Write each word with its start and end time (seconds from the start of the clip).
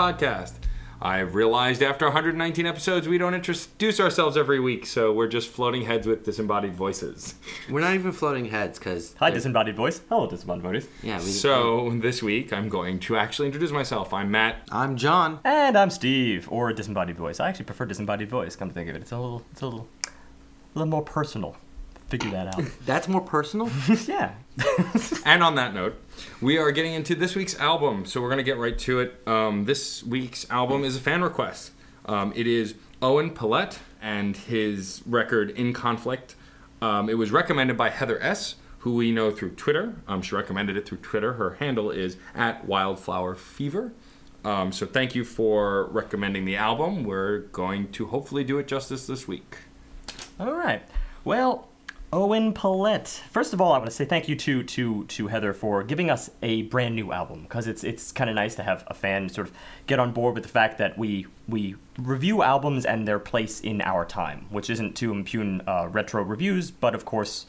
podcast. 0.00 0.54
I've 1.02 1.34
realized 1.34 1.82
after 1.82 2.06
119 2.06 2.64
episodes 2.64 3.06
we 3.06 3.18
don't 3.18 3.34
introduce 3.34 4.00
ourselves 4.00 4.34
every 4.34 4.58
week, 4.58 4.86
so 4.86 5.12
we're 5.12 5.28
just 5.28 5.50
floating 5.50 5.82
heads 5.82 6.06
with 6.06 6.24
disembodied 6.24 6.74
voices. 6.74 7.34
We're 7.68 7.82
not 7.82 7.92
even 7.92 8.12
floating 8.12 8.46
heads 8.46 8.78
because 8.78 9.14
Hi, 9.18 9.28
disembodied 9.28 9.76
voice. 9.76 10.00
Hello, 10.08 10.26
disembodied 10.26 10.62
voice. 10.62 10.88
Yeah, 11.02 11.18
we, 11.18 11.24
So 11.24 11.90
this 11.96 12.22
week 12.22 12.50
I'm 12.50 12.70
going 12.70 12.98
to 13.00 13.18
actually 13.18 13.48
introduce 13.48 13.72
myself. 13.72 14.14
I'm 14.14 14.30
Matt. 14.30 14.62
I'm 14.72 14.96
John. 14.96 15.40
And 15.44 15.76
I'm 15.76 15.90
Steve, 15.90 16.48
or 16.50 16.72
disembodied 16.72 17.18
voice. 17.18 17.38
I 17.38 17.50
actually 17.50 17.66
prefer 17.66 17.84
disembodied 17.84 18.30
voice. 18.30 18.56
Come 18.56 18.68
to 18.68 18.74
think 18.74 18.88
of 18.88 18.96
it, 18.96 19.02
it's 19.02 19.12
a 19.12 19.18
little, 19.18 19.44
it's 19.52 19.60
a 19.60 19.66
little, 19.66 19.86
a 20.06 20.78
little 20.78 20.90
more 20.90 21.02
personal. 21.02 21.58
Figure 22.08 22.30
that 22.30 22.58
out. 22.58 22.64
That's 22.86 23.06
more 23.06 23.20
personal. 23.20 23.68
yeah. 24.06 24.32
And 25.24 25.42
on 25.42 25.54
that 25.56 25.74
note, 25.74 25.94
we 26.40 26.58
are 26.58 26.72
getting 26.72 26.94
into 26.94 27.14
this 27.14 27.36
week's 27.36 27.58
album, 27.60 28.06
so 28.06 28.20
we're 28.20 28.28
going 28.28 28.38
to 28.38 28.44
get 28.44 28.58
right 28.58 28.78
to 28.80 29.00
it. 29.00 29.20
Um, 29.26 29.64
this 29.64 30.02
week's 30.02 30.48
album 30.50 30.82
is 30.82 30.96
a 30.96 31.00
fan 31.00 31.22
request. 31.22 31.72
Um, 32.06 32.32
it 32.34 32.46
is 32.46 32.74
Owen 33.02 33.30
Pallett 33.30 33.78
and 34.00 34.36
his 34.36 35.02
record 35.06 35.50
In 35.50 35.72
Conflict. 35.72 36.34
Um, 36.82 37.08
it 37.08 37.14
was 37.14 37.30
recommended 37.30 37.76
by 37.76 37.90
Heather 37.90 38.20
S., 38.22 38.56
who 38.78 38.94
we 38.94 39.12
know 39.12 39.30
through 39.30 39.50
Twitter. 39.50 39.96
Um, 40.08 40.22
she 40.22 40.34
recommended 40.34 40.76
it 40.76 40.86
through 40.86 40.98
Twitter. 40.98 41.34
Her 41.34 41.54
handle 41.54 41.90
is 41.90 42.16
at 42.34 42.64
Wildflower 42.64 43.34
Fever. 43.34 43.92
Um, 44.44 44.72
so 44.72 44.86
thank 44.86 45.14
you 45.14 45.24
for 45.24 45.84
recommending 45.88 46.46
the 46.46 46.56
album. 46.56 47.04
We're 47.04 47.40
going 47.40 47.92
to 47.92 48.06
hopefully 48.06 48.42
do 48.42 48.58
it 48.58 48.66
justice 48.66 49.06
this 49.06 49.28
week. 49.28 49.58
All 50.38 50.54
right. 50.54 50.82
Well, 51.24 51.68
Owen 52.12 52.52
Pallett. 52.52 53.06
First 53.30 53.52
of 53.52 53.60
all, 53.60 53.72
I 53.72 53.78
want 53.78 53.88
to 53.88 53.94
say 53.94 54.04
thank 54.04 54.28
you 54.28 54.34
to 54.34 54.64
to 54.64 55.04
to 55.04 55.28
Heather 55.28 55.52
for 55.52 55.84
giving 55.84 56.10
us 56.10 56.28
a 56.42 56.62
brand 56.62 56.96
new 56.96 57.12
album 57.12 57.42
because 57.42 57.68
it's 57.68 57.84
it's 57.84 58.10
kind 58.10 58.28
of 58.28 58.34
nice 58.34 58.56
to 58.56 58.64
have 58.64 58.82
a 58.88 58.94
fan 58.94 59.28
sort 59.28 59.46
of 59.46 59.54
get 59.86 60.00
on 60.00 60.10
board 60.10 60.34
with 60.34 60.42
the 60.42 60.48
fact 60.48 60.78
that 60.78 60.98
we 60.98 61.26
we 61.46 61.76
review 61.98 62.42
albums 62.42 62.84
and 62.84 63.06
their 63.06 63.20
place 63.20 63.60
in 63.60 63.80
our 63.82 64.04
time, 64.04 64.46
which 64.50 64.70
isn't 64.70 64.96
to 64.96 65.12
impugn 65.12 65.62
uh, 65.68 65.86
retro 65.88 66.22
reviews, 66.22 66.70
but 66.70 66.94
of 66.94 67.04
course. 67.04 67.46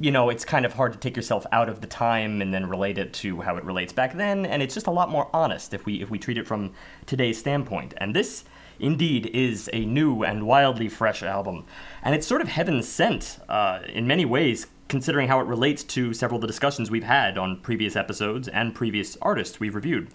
You 0.00 0.10
know, 0.10 0.28
it's 0.28 0.44
kind 0.44 0.66
of 0.66 0.72
hard 0.72 0.92
to 0.94 0.98
take 0.98 1.14
yourself 1.14 1.46
out 1.52 1.68
of 1.68 1.80
the 1.80 1.86
time 1.86 2.42
and 2.42 2.52
then 2.52 2.68
relate 2.68 2.98
it 2.98 3.12
to 3.12 3.42
how 3.42 3.56
it 3.56 3.62
relates 3.62 3.92
back 3.92 4.12
then, 4.14 4.44
and 4.44 4.60
it's 4.60 4.74
just 4.74 4.88
a 4.88 4.90
lot 4.90 5.08
more 5.08 5.30
honest 5.32 5.72
if 5.72 5.86
we 5.86 6.02
if 6.02 6.10
we 6.10 6.18
treat 6.18 6.36
it 6.36 6.48
from 6.48 6.72
today's 7.06 7.38
standpoint. 7.38 7.94
And 7.98 8.12
this 8.12 8.42
indeed 8.84 9.26
is 9.32 9.70
a 9.72 9.84
new 9.84 10.22
and 10.22 10.46
wildly 10.46 10.88
fresh 10.88 11.22
album. 11.22 11.64
And 12.02 12.14
it's 12.14 12.26
sort 12.26 12.40
of 12.40 12.48
heaven 12.48 12.82
sent 12.82 13.38
uh, 13.48 13.80
in 13.88 14.06
many 14.06 14.24
ways, 14.24 14.66
considering 14.88 15.28
how 15.28 15.40
it 15.40 15.46
relates 15.46 15.82
to 15.84 16.12
several 16.12 16.36
of 16.36 16.42
the 16.42 16.46
discussions 16.46 16.90
we've 16.90 17.02
had 17.02 17.38
on 17.38 17.60
previous 17.60 17.96
episodes 17.96 18.46
and 18.48 18.74
previous 18.74 19.16
artists 19.22 19.58
we've 19.58 19.74
reviewed. 19.74 20.08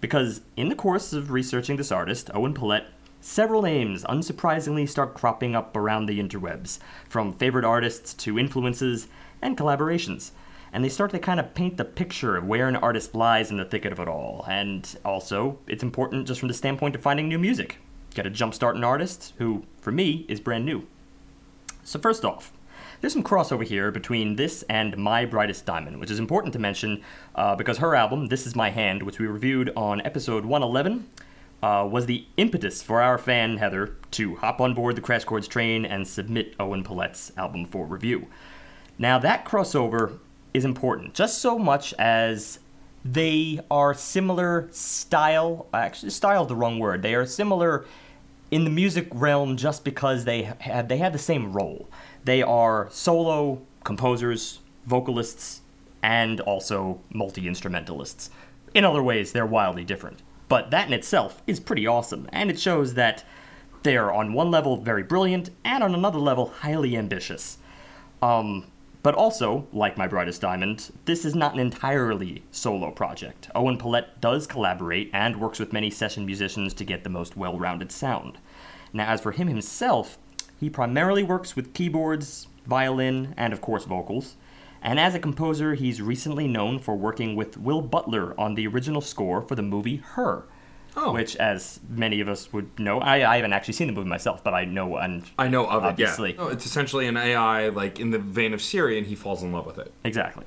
Because 0.00 0.40
in 0.56 0.68
the 0.68 0.74
course 0.74 1.12
of 1.12 1.30
researching 1.30 1.76
this 1.76 1.92
artist, 1.92 2.30
Owen 2.34 2.54
Pallett, 2.54 2.86
several 3.20 3.62
names 3.62 4.04
unsurprisingly 4.04 4.88
start 4.88 5.14
cropping 5.14 5.54
up 5.54 5.76
around 5.76 6.06
the 6.06 6.20
interwebs, 6.20 6.78
from 7.08 7.32
favorite 7.32 7.64
artists 7.64 8.14
to 8.14 8.38
influences 8.38 9.08
and 9.42 9.56
collaborations 9.56 10.32
and 10.74 10.84
they 10.84 10.88
start 10.88 11.12
to 11.12 11.20
kind 11.20 11.38
of 11.38 11.54
paint 11.54 11.76
the 11.76 11.84
picture 11.84 12.36
of 12.36 12.44
where 12.44 12.66
an 12.66 12.74
artist 12.74 13.14
lies 13.14 13.48
in 13.52 13.58
the 13.58 13.64
thicket 13.64 13.92
of 13.92 14.00
it 14.00 14.08
all. 14.08 14.44
And 14.48 14.98
also, 15.04 15.60
it's 15.68 15.84
important 15.84 16.26
just 16.26 16.40
from 16.40 16.48
the 16.48 16.54
standpoint 16.54 16.96
of 16.96 17.00
finding 17.00 17.28
new 17.28 17.38
music. 17.38 17.78
Get 18.14 18.26
a 18.26 18.30
jumpstart 18.30 18.76
an 18.76 18.84
artist 18.84 19.34
who, 19.38 19.64
for 19.80 19.90
me, 19.92 20.24
is 20.28 20.40
brand 20.40 20.64
new. 20.64 20.86
So, 21.82 21.98
first 21.98 22.24
off, 22.24 22.52
there's 23.00 23.12
some 23.12 23.24
crossover 23.24 23.64
here 23.64 23.90
between 23.90 24.36
this 24.36 24.64
and 24.68 24.96
My 24.96 25.24
Brightest 25.24 25.66
Diamond, 25.66 26.00
which 26.00 26.10
is 26.10 26.18
important 26.18 26.52
to 26.54 26.58
mention 26.58 27.02
uh, 27.34 27.56
because 27.56 27.78
her 27.78 27.94
album, 27.94 28.26
This 28.26 28.46
Is 28.46 28.54
My 28.54 28.70
Hand, 28.70 29.02
which 29.02 29.18
we 29.18 29.26
reviewed 29.26 29.70
on 29.76 30.00
episode 30.02 30.44
111, 30.44 31.06
uh, 31.62 31.86
was 31.90 32.06
the 32.06 32.24
impetus 32.36 32.82
for 32.82 33.02
our 33.02 33.18
fan 33.18 33.56
Heather 33.56 33.96
to 34.12 34.36
hop 34.36 34.60
on 34.60 34.74
board 34.74 34.96
the 34.96 35.00
Crash 35.00 35.24
Chords 35.24 35.48
train 35.48 35.84
and 35.84 36.06
submit 36.06 36.54
Owen 36.60 36.84
Pallett's 36.84 37.32
album 37.36 37.66
for 37.66 37.84
review. 37.84 38.28
Now, 38.96 39.18
that 39.18 39.44
crossover 39.44 40.18
is 40.54 40.64
important, 40.64 41.14
just 41.14 41.38
so 41.38 41.58
much 41.58 41.92
as 41.94 42.60
they 43.04 43.60
are 43.70 43.92
similar 43.92 44.68
style. 44.70 45.66
Actually, 45.74 46.10
style 46.10 46.42
is 46.42 46.48
the 46.48 46.56
wrong 46.56 46.78
word. 46.78 47.02
They 47.02 47.14
are 47.14 47.26
similar 47.26 47.84
in 48.54 48.62
the 48.62 48.70
music 48.70 49.08
realm 49.12 49.56
just 49.56 49.82
because 49.82 50.24
they 50.24 50.42
have 50.44 50.86
they 50.86 50.98
have 50.98 51.12
the 51.12 51.18
same 51.18 51.52
role. 51.52 51.90
They 52.22 52.40
are 52.40 52.86
solo 52.92 53.60
composers, 53.82 54.60
vocalists, 54.86 55.62
and 56.04 56.40
also 56.40 57.00
multi 57.12 57.48
instrumentalists. 57.48 58.30
In 58.72 58.84
other 58.84 59.02
ways, 59.02 59.32
they're 59.32 59.44
wildly 59.44 59.82
different. 59.82 60.22
But 60.48 60.70
that 60.70 60.86
in 60.86 60.92
itself 60.92 61.42
is 61.48 61.58
pretty 61.58 61.84
awesome, 61.84 62.28
and 62.32 62.48
it 62.48 62.60
shows 62.60 62.94
that 62.94 63.24
they're 63.82 64.12
on 64.12 64.32
one 64.32 64.52
level 64.52 64.76
very 64.76 65.02
brilliant, 65.02 65.50
and 65.64 65.82
on 65.82 65.92
another 65.92 66.20
level 66.20 66.46
highly 66.46 66.96
ambitious. 66.96 67.58
Um, 68.22 68.66
but 69.02 69.16
also, 69.16 69.66
like 69.72 69.98
My 69.98 70.06
Brightest 70.06 70.40
Diamond, 70.40 70.92
this 71.06 71.24
is 71.24 71.34
not 71.34 71.54
an 71.54 71.60
entirely 71.60 72.44
solo 72.52 72.90
project. 72.92 73.50
Owen 73.54 73.78
Pallett 73.78 74.20
does 74.20 74.46
collaborate 74.46 75.10
and 75.12 75.40
works 75.40 75.58
with 75.58 75.74
many 75.74 75.90
session 75.90 76.24
musicians 76.24 76.72
to 76.74 76.84
get 76.84 77.02
the 77.02 77.10
most 77.10 77.36
well 77.36 77.58
rounded 77.58 77.90
sound. 77.90 78.38
Now, 78.94 79.08
as 79.10 79.20
for 79.20 79.32
him 79.32 79.48
himself, 79.48 80.18
he 80.58 80.70
primarily 80.70 81.24
works 81.24 81.56
with 81.56 81.74
keyboards, 81.74 82.46
violin, 82.64 83.34
and 83.36 83.52
of 83.52 83.60
course 83.60 83.84
vocals. 83.84 84.36
And 84.80 85.00
as 85.00 85.14
a 85.14 85.18
composer, 85.18 85.74
he's 85.74 86.00
recently 86.00 86.46
known 86.46 86.78
for 86.78 86.94
working 86.94 87.34
with 87.34 87.56
Will 87.56 87.82
Butler 87.82 88.38
on 88.38 88.54
the 88.54 88.66
original 88.66 89.00
score 89.00 89.42
for 89.42 89.56
the 89.56 89.62
movie 89.62 89.96
Her. 89.96 90.44
Oh. 90.96 91.12
Which, 91.12 91.34
as 91.36 91.80
many 91.88 92.20
of 92.20 92.28
us 92.28 92.52
would 92.52 92.78
know, 92.78 93.00
I, 93.00 93.28
I 93.28 93.36
haven't 93.36 93.52
actually 93.52 93.74
seen 93.74 93.88
the 93.88 93.92
movie 93.92 94.08
myself, 94.08 94.44
but 94.44 94.54
I 94.54 94.64
know 94.64 94.96
and 94.96 95.28
I 95.36 95.48
know 95.48 95.66
of 95.66 95.82
Obviously. 95.82 96.30
it, 96.30 96.36
yeah. 96.36 96.44
No, 96.44 96.48
it's 96.50 96.66
essentially 96.66 97.08
an 97.08 97.16
AI, 97.16 97.70
like 97.70 97.98
in 97.98 98.10
the 98.10 98.20
vein 98.20 98.54
of 98.54 98.62
Siri, 98.62 98.96
and 98.96 99.04
he 99.04 99.16
falls 99.16 99.42
in 99.42 99.50
love 99.50 99.66
with 99.66 99.78
it. 99.78 99.92
Exactly. 100.04 100.44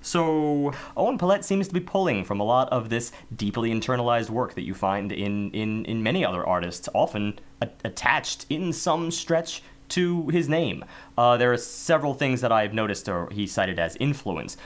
So 0.00 0.72
Owen 0.96 1.18
Pallett 1.18 1.44
seems 1.44 1.68
to 1.68 1.74
be 1.74 1.80
pulling 1.80 2.24
from 2.24 2.40
a 2.40 2.44
lot 2.44 2.68
of 2.70 2.88
this 2.88 3.12
deeply 3.34 3.70
internalized 3.70 4.30
work 4.30 4.54
that 4.54 4.62
you 4.62 4.74
find 4.74 5.12
in 5.12 5.50
in, 5.50 5.84
in 5.84 6.02
many 6.02 6.24
other 6.24 6.46
artists, 6.46 6.88
often 6.94 7.38
a- 7.60 7.68
attached 7.84 8.46
in 8.48 8.72
some 8.72 9.10
stretch 9.10 9.62
to 9.90 10.28
his 10.28 10.48
name. 10.48 10.84
Uh, 11.16 11.36
there 11.36 11.52
are 11.52 11.56
several 11.56 12.14
things 12.14 12.40
that 12.42 12.52
I've 12.52 12.74
noticed 12.74 13.08
or 13.08 13.28
he 13.30 13.46
cited 13.46 13.78
as 13.78 13.96
influence. 13.96 14.56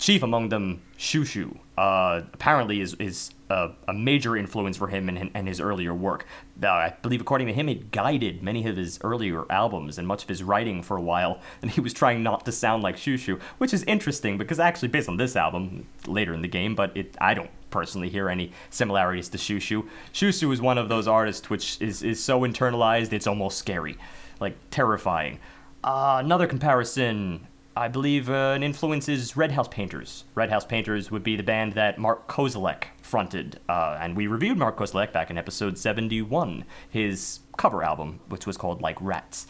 Chief 0.00 0.22
among 0.22 0.48
them, 0.48 0.80
Xiu 0.96 1.26
Xiu, 1.26 1.58
uh, 1.76 2.22
apparently 2.32 2.80
is 2.80 2.94
is 2.94 3.32
a, 3.50 3.72
a 3.86 3.92
major 3.92 4.34
influence 4.34 4.78
for 4.78 4.88
him 4.88 5.10
and, 5.10 5.30
and 5.34 5.46
his 5.46 5.60
earlier 5.60 5.94
work. 5.94 6.24
Uh, 6.62 6.68
I 6.68 6.94
believe, 7.02 7.20
according 7.20 7.48
to 7.48 7.52
him, 7.52 7.68
it 7.68 7.90
guided 7.90 8.42
many 8.42 8.66
of 8.66 8.78
his 8.78 8.98
earlier 9.02 9.44
albums 9.52 9.98
and 9.98 10.08
much 10.08 10.22
of 10.22 10.28
his 10.30 10.42
writing 10.42 10.82
for 10.82 10.96
a 10.96 11.02
while. 11.02 11.38
And 11.62 11.70
he 11.70 11.82
was 11.82 11.92
trying 11.92 12.22
not 12.22 12.46
to 12.46 12.52
sound 12.52 12.82
like 12.82 12.96
Xiu 12.96 13.16
Xiu, 13.16 13.38
which 13.58 13.74
is 13.74 13.82
interesting 13.84 14.38
because 14.38 14.58
actually, 14.58 14.88
based 14.88 15.10
on 15.10 15.18
this 15.18 15.36
album, 15.36 15.86
later 16.06 16.32
in 16.32 16.40
the 16.40 16.48
game, 16.48 16.74
but 16.74 16.96
it 16.96 17.14
I 17.20 17.34
don't 17.34 17.50
personally 17.68 18.08
hear 18.08 18.30
any 18.30 18.52
similarities 18.70 19.28
to 19.28 19.38
Xiu 19.38 19.58
Xiu. 19.58 19.86
Shushu 20.14 20.50
is 20.50 20.62
one 20.62 20.78
of 20.78 20.88
those 20.88 21.06
artists 21.06 21.50
which 21.50 21.78
is 21.82 22.02
is 22.02 22.24
so 22.24 22.40
internalized 22.40 23.12
it's 23.12 23.26
almost 23.26 23.58
scary, 23.58 23.98
like 24.40 24.56
terrifying. 24.70 25.40
Uh, 25.84 26.22
another 26.24 26.46
comparison 26.46 27.46
I 27.76 27.88
believe 27.88 28.28
uh, 28.28 28.52
an 28.56 28.62
influence 28.62 29.08
is 29.08 29.36
Red 29.36 29.52
House 29.52 29.68
Painters. 29.68 30.24
Red 30.34 30.50
House 30.50 30.64
Painters 30.64 31.10
would 31.10 31.22
be 31.22 31.36
the 31.36 31.42
band 31.42 31.74
that 31.74 31.98
Mark 31.98 32.26
Kozelek 32.26 32.84
fronted, 33.00 33.60
uh, 33.68 33.96
and 34.00 34.16
we 34.16 34.26
reviewed 34.26 34.58
Mark 34.58 34.76
Kozelek 34.76 35.12
back 35.12 35.30
in 35.30 35.38
episode 35.38 35.78
71, 35.78 36.64
his 36.88 37.40
cover 37.56 37.82
album, 37.82 38.20
which 38.28 38.46
was 38.46 38.56
called 38.56 38.82
Like 38.82 39.00
Rats. 39.00 39.46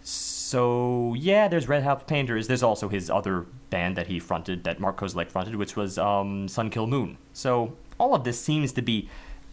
So, 0.00 1.14
yeah, 1.18 1.48
there's 1.48 1.68
Red 1.68 1.82
House 1.82 2.04
Painters. 2.06 2.46
There's 2.46 2.62
also 2.62 2.88
his 2.88 3.10
other 3.10 3.46
band 3.70 3.96
that 3.96 4.06
he 4.06 4.20
fronted, 4.20 4.62
that 4.64 4.78
Mark 4.78 4.96
Kozelek 4.96 5.30
fronted, 5.30 5.56
which 5.56 5.74
was 5.74 5.98
um, 5.98 6.46
Sun 6.46 6.70
Kil 6.70 6.86
Moon. 6.86 7.18
So, 7.32 7.76
all 7.98 8.14
of 8.14 8.22
this 8.22 8.40
seems 8.40 8.72
to 8.72 8.82
be 8.82 9.08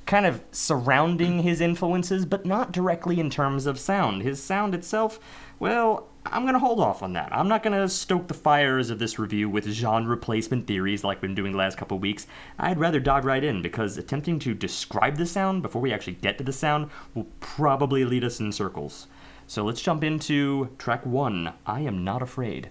kind 0.05 0.27
of 0.27 0.43
surrounding 0.51 1.41
his 1.41 1.59
influences, 1.59 2.27
but 2.27 2.45
not 2.45 2.71
directly 2.71 3.19
in 3.19 3.31
terms 3.31 3.65
of 3.65 3.79
sound. 3.79 4.21
His 4.21 4.41
sound 4.41 4.75
itself, 4.75 5.19
well, 5.57 6.07
I'm 6.25 6.41
going 6.41 6.53
to 6.53 6.59
hold 6.59 6.79
off 6.79 7.03
on 7.03 7.13
that. 7.13 7.29
I'm 7.31 7.47
not 7.47 7.61
going 7.61 7.79
to 7.79 7.87
stoke 7.87 8.27
the 8.27 8.33
fires 8.33 8.89
of 8.89 8.99
this 8.99 9.19
review 9.19 9.49
with 9.49 9.65
genre 9.65 10.09
replacement 10.09 10.65
theories 10.65 11.03
like 11.03 11.21
we've 11.21 11.29
been 11.29 11.35
doing 11.35 11.51
the 11.51 11.57
last 11.57 11.77
couple 11.77 11.99
weeks. 11.99 12.25
I'd 12.57 12.79
rather 12.79 12.99
dive 12.99 13.25
right 13.25 13.43
in 13.43 13.61
because 13.61 13.97
attempting 13.97 14.39
to 14.39 14.53
describe 14.53 15.17
the 15.17 15.25
sound 15.25 15.61
before 15.61 15.81
we 15.81 15.93
actually 15.93 16.13
get 16.13 16.37
to 16.39 16.43
the 16.43 16.53
sound 16.53 16.89
will 17.13 17.27
probably 17.39 18.05
lead 18.05 18.23
us 18.23 18.39
in 18.39 18.51
circles. 18.51 19.07
So 19.47 19.63
let's 19.63 19.81
jump 19.81 20.03
into 20.03 20.69
track 20.79 21.05
one 21.05 21.53
I 21.65 21.81
Am 21.81 22.03
Not 22.03 22.21
Afraid. 22.21 22.69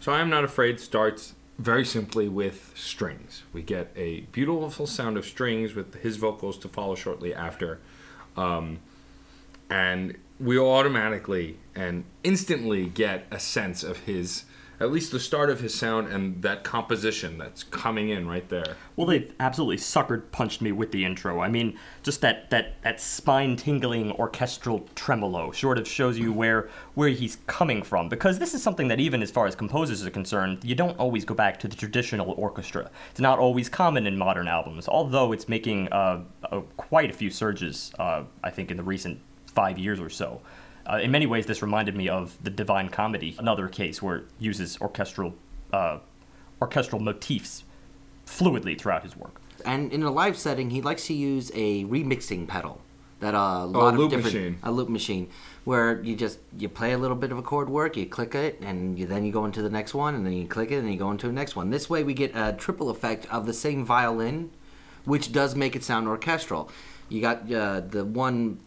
So 0.00 0.12
I 0.12 0.20
Am 0.20 0.28
Not 0.28 0.44
Afraid 0.44 0.78
starts 0.78 1.34
very 1.58 1.84
simply 1.84 2.28
with 2.28 2.72
strings. 2.74 3.42
We 3.52 3.62
get 3.62 3.92
a 3.96 4.20
beautiful 4.32 4.86
sound 4.86 5.16
of 5.16 5.24
strings 5.24 5.74
with 5.74 5.94
his 5.96 6.16
vocals 6.16 6.58
to 6.58 6.68
follow 6.68 6.94
shortly 6.94 7.34
after. 7.34 7.80
Um, 8.36 8.78
and 9.70 10.16
we 10.40 10.58
automatically 10.58 11.58
and 11.74 12.04
instantly 12.24 12.86
get 12.86 13.26
a 13.30 13.38
sense 13.38 13.82
of 13.82 13.98
his 13.98 14.44
at 14.80 14.90
least 14.90 15.12
the 15.12 15.20
start 15.20 15.50
of 15.50 15.60
his 15.60 15.74
sound 15.74 16.08
and 16.08 16.40
that 16.42 16.64
composition 16.64 17.36
that's 17.36 17.64
coming 17.64 18.08
in 18.08 18.26
right 18.26 18.48
there. 18.48 18.76
Well, 18.96 19.06
they 19.06 19.28
absolutely 19.38 19.76
sucker 19.76 20.18
punched 20.32 20.62
me 20.62 20.72
with 20.72 20.90
the 20.90 21.04
intro. 21.04 21.40
I 21.40 21.48
mean, 21.48 21.78
just 22.02 22.22
that 22.22 22.48
that 22.48 22.80
that 22.82 22.98
spine 22.98 23.56
tingling 23.56 24.12
orchestral 24.12 24.88
tremolo 24.94 25.52
sort 25.52 25.78
of 25.78 25.86
shows 25.86 26.18
you 26.18 26.32
where 26.32 26.70
where 26.94 27.10
he's 27.10 27.36
coming 27.46 27.82
from 27.82 28.08
because 28.08 28.38
this 28.38 28.54
is 28.54 28.62
something 28.62 28.88
that 28.88 29.00
even 29.00 29.22
as 29.22 29.30
far 29.30 29.46
as 29.46 29.54
composers 29.54 30.04
are 30.06 30.10
concerned, 30.10 30.64
you 30.64 30.74
don't 30.74 30.98
always 30.98 31.26
go 31.26 31.34
back 31.34 31.60
to 31.60 31.68
the 31.68 31.76
traditional 31.76 32.32
orchestra. 32.38 32.90
It's 33.10 33.20
not 33.20 33.38
always 33.38 33.68
common 33.68 34.06
in 34.06 34.16
modern 34.16 34.48
albums, 34.48 34.88
although 34.88 35.32
it's 35.32 35.46
making 35.46 35.92
uh, 35.92 36.22
uh, 36.50 36.60
quite 36.78 37.10
a 37.10 37.12
few 37.12 37.28
surges. 37.30 37.92
Uh, 37.98 38.24
I 38.42 38.48
think 38.48 38.70
in 38.70 38.78
the 38.78 38.82
recent 38.82 39.20
five 39.54 39.78
years 39.78 40.00
or 40.00 40.10
so. 40.10 40.40
Uh, 40.90 40.98
in 41.02 41.10
many 41.10 41.26
ways, 41.26 41.46
this 41.46 41.62
reminded 41.62 41.94
me 41.94 42.08
of 42.08 42.36
the 42.42 42.50
Divine 42.50 42.88
Comedy, 42.88 43.36
another 43.38 43.68
case 43.68 44.02
where 44.02 44.16
it 44.16 44.24
uses 44.38 44.78
orchestral 44.80 45.34
uh, 45.72 45.98
orchestral 46.60 47.00
motifs 47.00 47.64
fluidly 48.26 48.78
throughout 48.78 49.02
his 49.02 49.16
work. 49.16 49.40
And 49.64 49.92
in 49.92 50.02
a 50.02 50.10
live 50.10 50.36
setting, 50.36 50.70
he 50.70 50.80
likes 50.80 51.06
to 51.06 51.14
use 51.14 51.50
a 51.54 51.84
remixing 51.84 52.48
pedal. 52.48 52.80
That 53.20 53.34
uh, 53.34 53.38
a 53.38 53.66
lot 53.66 53.94
loop 53.94 54.06
of 54.06 54.10
different 54.16 54.34
machine. 54.34 54.58
a 54.62 54.72
loop 54.72 54.88
machine 54.88 55.28
where 55.64 56.00
you 56.00 56.16
just 56.16 56.38
you 56.56 56.70
play 56.70 56.92
a 56.92 56.98
little 56.98 57.16
bit 57.16 57.30
of 57.30 57.36
a 57.36 57.42
chord 57.42 57.68
work, 57.68 57.96
you 57.98 58.06
click 58.06 58.34
it, 58.34 58.58
and 58.62 58.98
you, 58.98 59.04
then 59.04 59.26
you 59.26 59.32
go 59.32 59.44
into 59.44 59.60
the 59.60 59.68
next 59.68 59.92
one, 59.92 60.14
and 60.14 60.24
then 60.24 60.32
you 60.32 60.46
click 60.48 60.70
it, 60.70 60.78
and 60.78 60.90
you 60.90 60.98
go 60.98 61.10
into 61.10 61.26
the 61.26 61.32
next 61.32 61.54
one. 61.54 61.68
This 61.68 61.90
way, 61.90 62.02
we 62.02 62.14
get 62.14 62.34
a 62.34 62.54
triple 62.54 62.88
effect 62.88 63.26
of 63.30 63.44
the 63.44 63.52
same 63.52 63.84
violin, 63.84 64.50
which 65.04 65.32
does 65.32 65.54
make 65.54 65.76
it 65.76 65.84
sound 65.84 66.08
orchestral. 66.08 66.70
You 67.10 67.20
got 67.20 67.52
uh, 67.52 67.80
the 67.80 68.06
one 68.06 68.58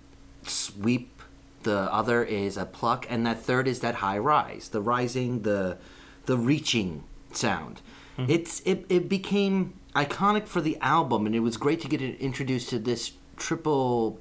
sweep, 0.50 1.22
the 1.64 1.92
other 1.94 2.24
is 2.24 2.58
a 2.58 2.66
pluck, 2.66 3.06
and 3.10 3.26
that 3.26 3.42
third 3.42 3.68
is 3.68 3.80
that 3.80 3.96
high 3.96 4.18
rise, 4.18 4.70
the 4.70 4.82
rising, 4.82 5.42
the 5.44 5.78
the 6.26 6.38
reaching 6.38 7.04
sound. 7.32 7.82
It's 8.30 8.62
it, 8.62 8.86
it 8.90 9.10
became 9.10 9.74
iconic 9.96 10.48
for 10.48 10.62
the 10.62 10.78
album, 10.82 11.26
and 11.26 11.36
it 11.36 11.40
was 11.40 11.58
great 11.58 11.82
to 11.82 11.88
get 11.88 12.02
it 12.02 12.20
introduced 12.20 12.70
to 12.70 12.80
this 12.80 13.14
triple, 13.38 14.20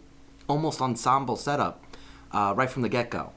almost 0.48 0.80
ensemble 0.80 1.36
setup 1.36 1.84
uh, 2.32 2.54
right 2.56 2.70
from 2.70 2.82
the 2.82 2.88
get 2.88 3.10
go. 3.10 3.32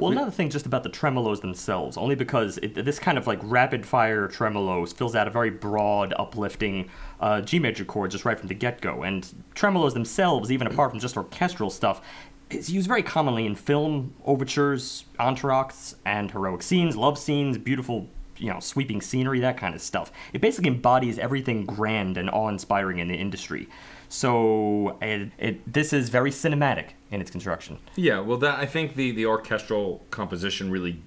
Well, 0.00 0.12
another 0.12 0.30
thing 0.30 0.48
just 0.48 0.64
about 0.64 0.82
the 0.82 0.88
tremolos 0.88 1.42
themselves, 1.42 1.98
only 1.98 2.14
because 2.14 2.56
it, 2.58 2.74
this 2.74 2.98
kind 2.98 3.18
of 3.18 3.26
like 3.26 3.38
rapid 3.42 3.84
fire 3.84 4.28
tremolos 4.28 4.94
fills 4.94 5.14
out 5.14 5.28
a 5.28 5.30
very 5.30 5.50
broad, 5.50 6.14
uplifting 6.18 6.88
uh, 7.20 7.42
G 7.42 7.58
major 7.58 7.84
chord 7.84 8.10
just 8.10 8.24
right 8.24 8.38
from 8.38 8.48
the 8.48 8.54
get 8.54 8.80
go. 8.80 9.02
And 9.02 9.30
tremolos 9.54 9.92
themselves, 9.92 10.50
even 10.50 10.66
apart 10.66 10.90
from 10.92 11.00
just 11.00 11.18
orchestral 11.18 11.68
stuff, 11.68 12.00
is 12.48 12.70
used 12.70 12.88
very 12.88 13.02
commonly 13.02 13.44
in 13.44 13.54
film, 13.54 14.14
overtures, 14.24 15.04
entr'actes, 15.18 15.96
and 16.06 16.30
heroic 16.30 16.62
scenes, 16.62 16.96
love 16.96 17.18
scenes, 17.18 17.58
beautiful, 17.58 18.08
you 18.38 18.50
know, 18.50 18.58
sweeping 18.58 19.02
scenery, 19.02 19.40
that 19.40 19.58
kind 19.58 19.74
of 19.74 19.82
stuff. 19.82 20.10
It 20.32 20.40
basically 20.40 20.70
embodies 20.70 21.18
everything 21.18 21.66
grand 21.66 22.16
and 22.16 22.30
awe 22.30 22.48
inspiring 22.48 23.00
in 23.00 23.08
the 23.08 23.16
industry. 23.16 23.68
So 24.08 24.96
it, 25.02 25.30
it, 25.38 25.72
this 25.72 25.92
is 25.92 26.08
very 26.08 26.30
cinematic 26.30 26.92
in 27.10 27.20
its 27.20 27.30
construction. 27.30 27.78
Yeah, 27.96 28.20
well, 28.20 28.38
that 28.38 28.58
I 28.58 28.66
think 28.66 28.94
the 28.94 29.10
the 29.12 29.26
orchestral 29.26 30.04
composition 30.10 30.70
really 30.70 31.02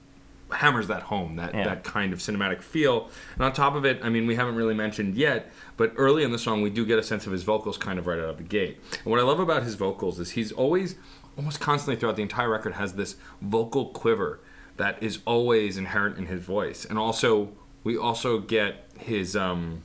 hammers 0.52 0.88
that 0.88 1.04
home 1.04 1.36
that 1.38 1.54
Yeah. 1.56 1.64
that 1.64 1.84
kind 1.84 2.14
of 2.14 2.20
cinematic 2.20 2.62
feel. 2.62 3.10
And 3.36 3.44
on 3.44 3.54
top 3.54 3.74
of 3.76 3.86
it, 3.86 4.00
I 4.04 4.10
mean, 4.10 4.28
we 4.28 4.36
haven't 4.36 4.56
really 4.56 4.76
mentioned 4.76 5.16
yet, 5.16 5.52
but 5.78 5.94
early 5.96 6.24
in 6.24 6.32
the 6.32 6.38
song, 6.38 6.62
we 6.62 6.70
do 6.70 6.86
get 6.86 7.00
a 7.00 7.04
sense 7.04 7.26
of 7.26 7.32
his 7.32 7.42
vocals 7.44 7.78
kind 7.78 7.98
of 7.98 8.06
right 8.06 8.20
out 8.20 8.30
of 8.30 8.38
the 8.38 8.44
gate. 8.44 8.78
And 9.04 9.06
what 9.06 9.20
I 9.20 9.24
love 9.24 9.40
about 9.40 9.64
his 9.64 9.74
vocals 9.76 10.20
is 10.20 10.32
he's 10.32 10.52
always, 10.52 10.96
almost 11.38 11.60
constantly 11.60 12.00
throughout 12.00 12.18
the 12.18 12.22
entire 12.22 12.50
record, 12.50 12.74
has 12.74 12.94
this 12.94 13.16
vocal 13.42 13.88
quiver 13.88 14.42
that 14.78 15.02
is 15.02 15.20
always 15.26 15.76
inherent 15.78 16.18
in 16.20 16.28
his 16.28 16.42
voice. 16.42 16.86
And 16.86 17.00
also, 17.00 17.50
we 17.84 17.98
also 17.98 18.40
get 18.40 18.88
his 19.00 19.36
um, 19.36 19.82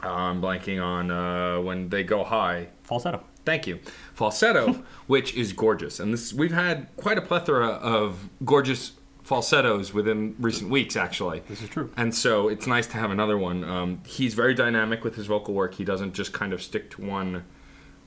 I'm 0.00 0.42
blanking 0.42 0.82
on 0.82 1.10
uh, 1.12 1.60
when 1.60 1.88
they 1.90 2.02
go 2.02 2.24
high. 2.24 2.68
Falsetto. 2.82 3.22
Thank 3.44 3.66
you. 3.66 3.78
Falsetto, 4.14 4.82
which 5.06 5.34
is 5.34 5.52
gorgeous. 5.52 6.00
And 6.00 6.12
this 6.12 6.32
we've 6.32 6.52
had 6.52 6.88
quite 6.96 7.18
a 7.18 7.22
plethora 7.22 7.68
of 7.68 8.28
gorgeous 8.44 8.92
falsettos 9.24 9.94
within 9.94 10.34
recent 10.38 10.68
weeks, 10.70 10.96
actually. 10.96 11.42
This 11.48 11.62
is 11.62 11.68
true. 11.68 11.90
And 11.96 12.14
so 12.14 12.48
it's 12.48 12.66
nice 12.66 12.86
to 12.88 12.96
have 12.96 13.10
another 13.10 13.38
one. 13.38 13.62
Um, 13.64 14.00
he's 14.04 14.34
very 14.34 14.52
dynamic 14.54 15.04
with 15.04 15.14
his 15.14 15.26
vocal 15.26 15.54
work. 15.54 15.74
He 15.74 15.84
doesn't 15.84 16.12
just 16.14 16.32
kind 16.32 16.52
of 16.52 16.62
stick 16.62 16.90
to 16.92 17.02
one 17.02 17.44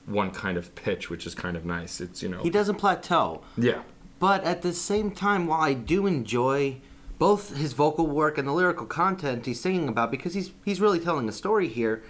one 0.06 0.30
kind 0.30 0.56
of 0.56 0.72
pitch, 0.76 1.10
which 1.10 1.26
is 1.26 1.34
kind 1.34 1.56
of 1.56 1.64
nice. 1.64 2.00
It's 2.00 2.22
you 2.22 2.28
know 2.28 2.42
He 2.42 2.50
doesn't 2.50 2.76
plateau. 2.76 3.42
yeah. 3.58 3.82
But 4.18 4.44
at 4.44 4.62
the 4.62 4.72
same 4.72 5.10
time, 5.10 5.46
while 5.46 5.60
I 5.60 5.74
do 5.74 6.06
enjoy 6.06 6.78
both 7.18 7.54
his 7.56 7.72
vocal 7.74 8.06
work 8.06 8.38
and 8.38 8.46
the 8.48 8.52
lyrical 8.52 8.86
content 8.86 9.44
he's 9.46 9.60
singing 9.60 9.88
about, 9.88 10.10
because 10.10 10.32
he's 10.34 10.52
he's 10.64 10.80
really 10.80 11.00
telling 11.00 11.28
a 11.28 11.32
story 11.32 11.68
here, 11.68 12.02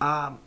um, 0.00 0.38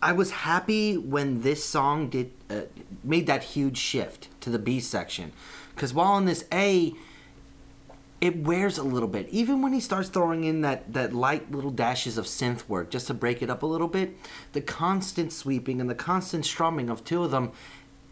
I 0.00 0.12
was 0.12 0.30
happy 0.30 0.96
when 0.96 1.42
this 1.42 1.64
song 1.64 2.08
did 2.08 2.32
uh, 2.48 2.62
made 3.02 3.26
that 3.26 3.42
huge 3.42 3.78
shift 3.78 4.28
to 4.40 4.50
the 4.50 4.58
B 4.58 4.80
section, 4.80 5.32
because 5.74 5.92
while 5.92 6.16
in 6.16 6.24
this 6.24 6.44
A, 6.52 6.94
it 8.20 8.36
wears 8.36 8.78
a 8.78 8.82
little 8.82 9.08
bit. 9.08 9.28
Even 9.28 9.62
when 9.62 9.72
he 9.72 9.80
starts 9.80 10.08
throwing 10.08 10.44
in 10.44 10.60
that, 10.62 10.92
that 10.92 11.12
light 11.12 11.52
little 11.52 11.70
dashes 11.70 12.18
of 12.18 12.26
synth 12.26 12.68
work 12.68 12.90
just 12.90 13.06
to 13.06 13.14
break 13.14 13.42
it 13.42 13.50
up 13.50 13.62
a 13.62 13.66
little 13.66 13.88
bit, 13.88 14.16
the 14.52 14.60
constant 14.60 15.32
sweeping 15.32 15.80
and 15.80 15.88
the 15.88 15.94
constant 15.94 16.44
strumming 16.44 16.90
of 16.90 17.04
two 17.04 17.22
of 17.22 17.30
them, 17.30 17.52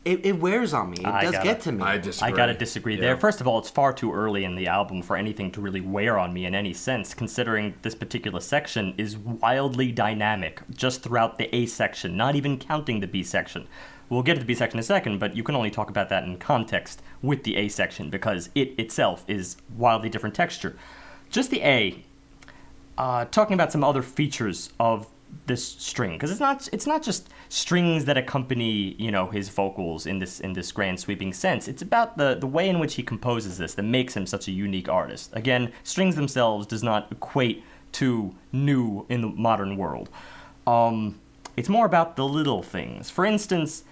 it, 0.07 0.25
it 0.25 0.39
wears 0.41 0.73
on 0.73 0.91
me. 0.91 0.99
It 1.01 1.07
I 1.07 1.23
does 1.23 1.33
gotta- 1.33 1.45
get 1.45 1.61
to 1.63 1.73
me. 1.73 1.83
I 1.83 1.99
disagree. 1.99 2.33
I 2.33 2.37
gotta 2.37 2.55
disagree 2.55 2.95
Yeah. 2.95 3.01
there. 3.01 3.17
First 3.17 3.41
of 3.41 3.47
all, 3.49 3.59
it's 3.59 3.69
far 3.69 3.93
too 3.93 4.13
early 4.13 4.45
in 4.45 4.55
the 4.55 4.69
album 4.69 5.03
for 5.03 5.17
anything 5.17 5.51
to 5.53 5.61
really 5.61 5.81
wear 5.81 6.19
on 6.19 6.33
me 6.33 6.47
in 6.47 6.55
any 6.55 6.73
sense, 6.73 7.13
considering 7.13 7.75
this 7.83 7.95
particular 7.95 8.41
section 8.41 8.95
is 8.97 9.17
wildly 9.19 9.91
dynamic 9.93 10.61
just 10.71 11.03
throughout 11.03 11.39
the 11.39 11.55
A 11.55 11.67
section, 11.67 12.17
not 12.17 12.37
even 12.37 12.57
counting 12.59 13.01
the 13.01 13.07
B 13.07 13.23
section. 13.23 13.67
We'll 14.09 14.23
get 14.23 14.35
to 14.35 14.41
the 14.41 14.47
B 14.47 14.55
section 14.55 14.79
in 14.79 14.81
a 14.81 14.85
second, 14.85 15.19
but 15.19 15.35
you 15.35 15.43
can 15.43 15.57
only 15.57 15.71
talk 15.71 15.91
about 15.91 16.09
that 16.11 16.23
in 16.23 16.37
context 16.39 17.03
with 17.23 17.43
the 17.43 17.57
A 17.57 17.67
section 17.69 18.09
because 18.09 18.51
it 18.55 18.79
itself 18.79 19.25
is 19.27 19.57
wildly 19.77 20.09
different 20.09 20.37
texture. 20.37 20.77
Just 21.29 21.51
the 21.51 21.61
A, 21.63 22.05
uh, 22.97 23.25
talking 23.27 23.55
about 23.55 23.73
some 23.73 23.83
other 23.83 24.03
features 24.03 24.71
of 24.79 25.09
this 25.47 25.67
string 25.67 26.13
because 26.13 26.31
it's 26.31 26.41
not 26.41 26.69
it's 26.73 26.87
not 26.87 27.03
just 27.03 27.29
strings 27.49 28.05
that 28.05 28.17
accompany 28.17 28.95
you 28.99 29.11
know 29.11 29.29
his 29.29 29.49
vocals 29.49 30.07
in 30.07 30.19
this 30.19 30.41
in 30.41 30.53
this 30.53 30.73
grand 30.73 30.99
sweeping 30.99 31.33
sense. 31.33 31.69
It's 31.69 31.83
about 31.83 32.17
the 32.17 32.35
the 32.35 32.47
way 32.47 32.69
in 32.69 32.79
which 32.79 32.95
he 32.95 33.03
composes 33.03 33.59
this 33.59 33.75
that 33.75 33.83
makes 33.83 34.17
him 34.17 34.27
such 34.27 34.49
a 34.49 34.53
unique 34.53 34.89
artist. 34.89 35.31
Again 35.35 35.73
strings 35.83 36.17
themselves 36.17 36.67
does 36.67 36.83
not 36.83 37.11
equate 37.13 37.63
to 37.93 38.35
new 38.53 39.07
in 39.09 39.21
the 39.21 39.29
modern 39.29 39.77
world. 39.77 40.09
Um, 40.67 41.21
it's 41.57 41.69
more 41.69 41.87
about 41.87 42.17
the 42.17 42.27
little 42.27 42.63
things. 42.63 43.11
For 43.11 43.25
instance 43.25 43.85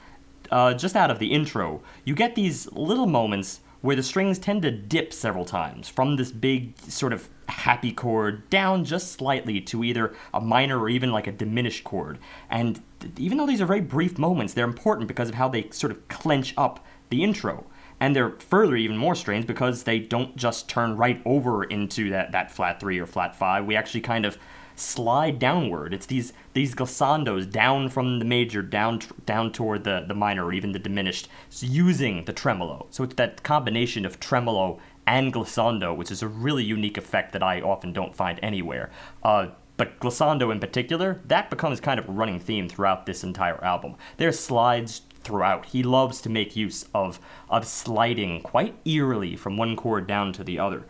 uh, 0.50 0.74
just 0.74 0.94
out 0.94 1.10
of 1.10 1.18
the 1.18 1.32
intro 1.32 1.82
you 2.04 2.14
get 2.14 2.34
these 2.34 2.70
little 2.72 3.06
moments 3.06 3.60
where 3.80 3.96
the 3.96 4.02
strings 4.02 4.38
tend 4.38 4.62
to 4.62 4.70
dip 4.70 5.12
several 5.12 5.44
times 5.44 5.88
from 5.88 6.16
this 6.16 6.32
big 6.32 6.78
sort 6.80 7.12
of 7.12 7.28
happy 7.48 7.92
chord 7.92 8.48
down 8.50 8.84
just 8.84 9.12
slightly 9.12 9.60
to 9.60 9.84
either 9.84 10.14
a 10.32 10.40
minor 10.40 10.78
or 10.78 10.88
even 10.88 11.12
like 11.12 11.26
a 11.26 11.32
diminished 11.32 11.84
chord. 11.84 12.18
And 12.50 12.80
even 13.18 13.38
though 13.38 13.46
these 13.46 13.60
are 13.60 13.66
very 13.66 13.80
brief 13.80 14.18
moments, 14.18 14.54
they're 14.54 14.64
important 14.64 15.08
because 15.08 15.28
of 15.28 15.34
how 15.34 15.48
they 15.48 15.68
sort 15.70 15.90
of 15.90 16.08
clench 16.08 16.54
up 16.56 16.84
the 17.10 17.22
intro. 17.22 17.66
And 18.00 18.14
they're 18.14 18.30
further 18.38 18.76
even 18.76 18.96
more 18.96 19.14
strange 19.14 19.46
because 19.46 19.84
they 19.84 19.98
don't 19.98 20.36
just 20.36 20.68
turn 20.68 20.96
right 20.96 21.22
over 21.24 21.64
into 21.64 22.10
that, 22.10 22.32
that 22.32 22.50
flat 22.50 22.80
three 22.80 22.98
or 22.98 23.06
flat 23.06 23.36
five. 23.36 23.66
We 23.66 23.76
actually 23.76 24.00
kind 24.00 24.26
of 24.26 24.36
slide 24.76 25.38
downward. 25.38 25.94
It's 25.94 26.06
these 26.06 26.32
these 26.52 26.74
glissandos 26.74 27.50
down 27.50 27.88
from 27.88 28.18
the 28.18 28.24
major 28.24 28.62
down 28.62 29.00
down 29.26 29.52
toward 29.52 29.84
the 29.84 30.04
the 30.06 30.14
minor 30.14 30.44
or 30.44 30.52
even 30.52 30.72
the 30.72 30.78
diminished, 30.78 31.28
using 31.60 32.24
the 32.24 32.32
tremolo. 32.32 32.86
So 32.90 33.04
it's 33.04 33.14
that 33.14 33.42
combination 33.42 34.04
of 34.04 34.20
tremolo 34.20 34.80
and 35.06 35.32
glissando, 35.32 35.96
which 35.96 36.10
is 36.10 36.22
a 36.22 36.28
really 36.28 36.64
unique 36.64 36.96
effect 36.96 37.32
that 37.32 37.42
I 37.42 37.60
often 37.60 37.92
don't 37.92 38.14
find 38.14 38.38
anywhere. 38.42 38.90
Uh, 39.22 39.48
but 39.76 39.98
glissando 39.98 40.52
in 40.52 40.60
particular, 40.60 41.20
that 41.26 41.50
becomes 41.50 41.80
kind 41.80 41.98
of 41.98 42.08
a 42.08 42.12
running 42.12 42.38
theme 42.38 42.68
throughout 42.68 43.06
this 43.06 43.24
entire 43.24 43.62
album. 43.64 43.96
There's 44.16 44.38
slides 44.38 45.02
throughout. 45.24 45.66
He 45.66 45.82
loves 45.82 46.20
to 46.22 46.28
make 46.28 46.54
use 46.54 46.86
of 46.94 47.18
of 47.48 47.66
sliding 47.66 48.40
quite 48.42 48.76
eerily 48.84 49.36
from 49.36 49.56
one 49.56 49.74
chord 49.74 50.06
down 50.06 50.32
to 50.34 50.44
the 50.44 50.58
other. 50.58 50.84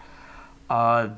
Uh, 0.69 1.11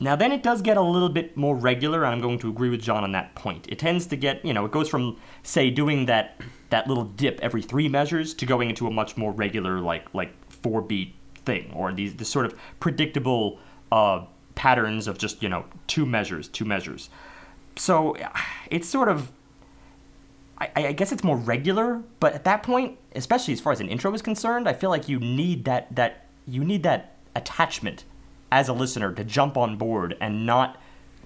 now 0.00 0.16
then 0.16 0.32
it 0.32 0.42
does 0.42 0.62
get 0.62 0.76
a 0.76 0.82
little 0.82 1.08
bit 1.08 1.36
more 1.36 1.54
regular, 1.54 2.04
and 2.04 2.12
I'm 2.12 2.20
going 2.20 2.40
to 2.40 2.48
agree 2.48 2.70
with 2.70 2.82
John 2.82 3.04
on 3.04 3.12
that 3.12 3.34
point. 3.36 3.66
It 3.68 3.78
tends 3.78 4.06
to 4.06 4.16
get, 4.16 4.44
you 4.44 4.52
know, 4.52 4.64
it 4.64 4.72
goes 4.72 4.88
from 4.88 5.16
say 5.44 5.70
doing 5.70 6.06
that 6.06 6.40
that 6.70 6.88
little 6.88 7.04
dip 7.04 7.38
every 7.40 7.62
three 7.62 7.88
measures 7.88 8.34
to 8.34 8.46
going 8.46 8.68
into 8.68 8.88
a 8.88 8.90
much 8.90 9.16
more 9.16 9.30
regular 9.30 9.78
like 9.78 10.12
like 10.12 10.32
four 10.50 10.82
beat 10.82 11.14
thing, 11.44 11.72
or 11.74 11.92
these 11.92 12.14
this 12.14 12.28
sort 12.28 12.46
of 12.46 12.54
predictable 12.80 13.58
uh, 13.90 14.24
patterns 14.54 15.06
of 15.06 15.18
just 15.18 15.42
you 15.42 15.48
know 15.48 15.64
two 15.86 16.06
measures, 16.06 16.48
two 16.48 16.64
measures. 16.64 17.10
So 17.76 18.16
it's 18.70 18.88
sort 18.88 19.08
of 19.08 19.32
I, 20.76 20.86
I 20.88 20.92
guess 20.92 21.10
it's 21.10 21.24
more 21.24 21.36
regular, 21.36 22.02
but 22.20 22.34
at 22.34 22.44
that 22.44 22.62
point, 22.62 22.98
especially 23.16 23.52
as 23.54 23.60
far 23.60 23.72
as 23.72 23.80
an 23.80 23.88
intro 23.88 24.12
is 24.14 24.22
concerned, 24.22 24.68
I 24.68 24.72
feel 24.72 24.90
like 24.90 25.08
you 25.08 25.18
need 25.18 25.64
that 25.64 25.94
that 25.96 26.26
you 26.46 26.64
need 26.64 26.82
that 26.84 27.16
attachment 27.34 28.04
as 28.50 28.68
a 28.68 28.72
listener 28.72 29.12
to 29.12 29.24
jump 29.24 29.56
on 29.56 29.76
board 29.76 30.16
and 30.20 30.46
not 30.46 30.80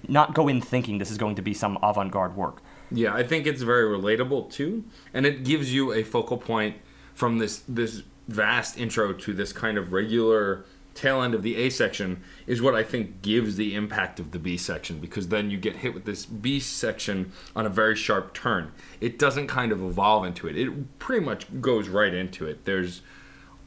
not 0.07 0.33
go 0.33 0.47
in 0.47 0.61
thinking 0.61 0.97
this 0.97 1.11
is 1.11 1.17
going 1.17 1.35
to 1.35 1.41
be 1.41 1.53
some 1.53 1.77
avant-garde 1.83 2.35
work. 2.35 2.61
Yeah, 2.91 3.13
I 3.13 3.23
think 3.23 3.45
it's 3.45 3.61
very 3.61 3.83
relatable 3.83 4.51
too, 4.51 4.85
and 5.13 5.25
it 5.25 5.43
gives 5.43 5.73
you 5.73 5.91
a 5.93 6.03
focal 6.03 6.37
point 6.37 6.77
from 7.13 7.37
this 7.37 7.63
this 7.67 8.03
vast 8.27 8.77
intro 8.77 9.13
to 9.13 9.33
this 9.33 9.53
kind 9.53 9.77
of 9.77 9.93
regular 9.93 10.65
tail 10.97 11.21
end 11.21 11.35
of 11.35 11.43
the 11.43 11.55
A 11.57 11.69
section 11.69 12.21
is 12.47 12.61
what 12.61 12.73
I 12.73 12.83
think 12.83 13.21
gives 13.21 13.55
the 13.55 13.75
impact 13.75 14.19
of 14.19 14.31
the 14.31 14.39
B 14.39 14.57
section 14.57 14.99
because 14.99 15.27
then 15.27 15.51
you 15.51 15.57
get 15.57 15.77
hit 15.77 15.93
with 15.93 16.05
this 16.05 16.25
B 16.25 16.59
section 16.59 17.31
on 17.55 17.65
a 17.65 17.69
very 17.69 17.95
sharp 17.95 18.33
turn. 18.33 18.71
It 18.99 19.19
doesn't 19.19 19.47
kind 19.47 19.71
of 19.71 19.83
evolve 19.83 20.25
into 20.25 20.47
it. 20.47 20.57
It 20.57 20.99
pretty 20.99 21.23
much 21.23 21.61
goes 21.61 21.87
right 21.87 22.13
into 22.13 22.47
it. 22.47 22.65
There's 22.65 23.01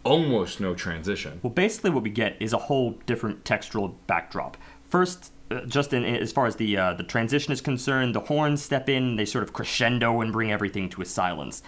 almost 0.03 0.61
no 0.61 0.75
transition. 0.75 1.41
Well, 1.43 1.53
basically, 1.53 1.91
what 1.91 2.03
we 2.03 2.11
get 2.11 2.37
is 2.41 2.53
a 2.53 2.59
whole 2.59 2.93
different 3.07 3.45
textural 3.45 3.95
backdrop. 4.07 4.57
First, 4.89 5.33
uh, 5.51 5.61
just 5.67 5.93
in, 5.93 6.05
as 6.05 6.33
far 6.33 6.47
as 6.47 6.57
the 6.57 6.77
uh, 6.77 6.95
the 6.95 7.05
transition 7.05 7.53
is 7.53 7.61
concerned, 7.61 8.15
the 8.15 8.21
horns 8.21 8.63
step 8.63 8.89
in, 8.89 9.17
they 9.17 9.25
sort 9.25 9.45
of 9.45 9.53
crescendo 9.53 10.21
and 10.21 10.33
bring 10.33 10.51
everything 10.51 10.89
to 10.91 11.03
a 11.03 11.05
silence. 11.05 11.63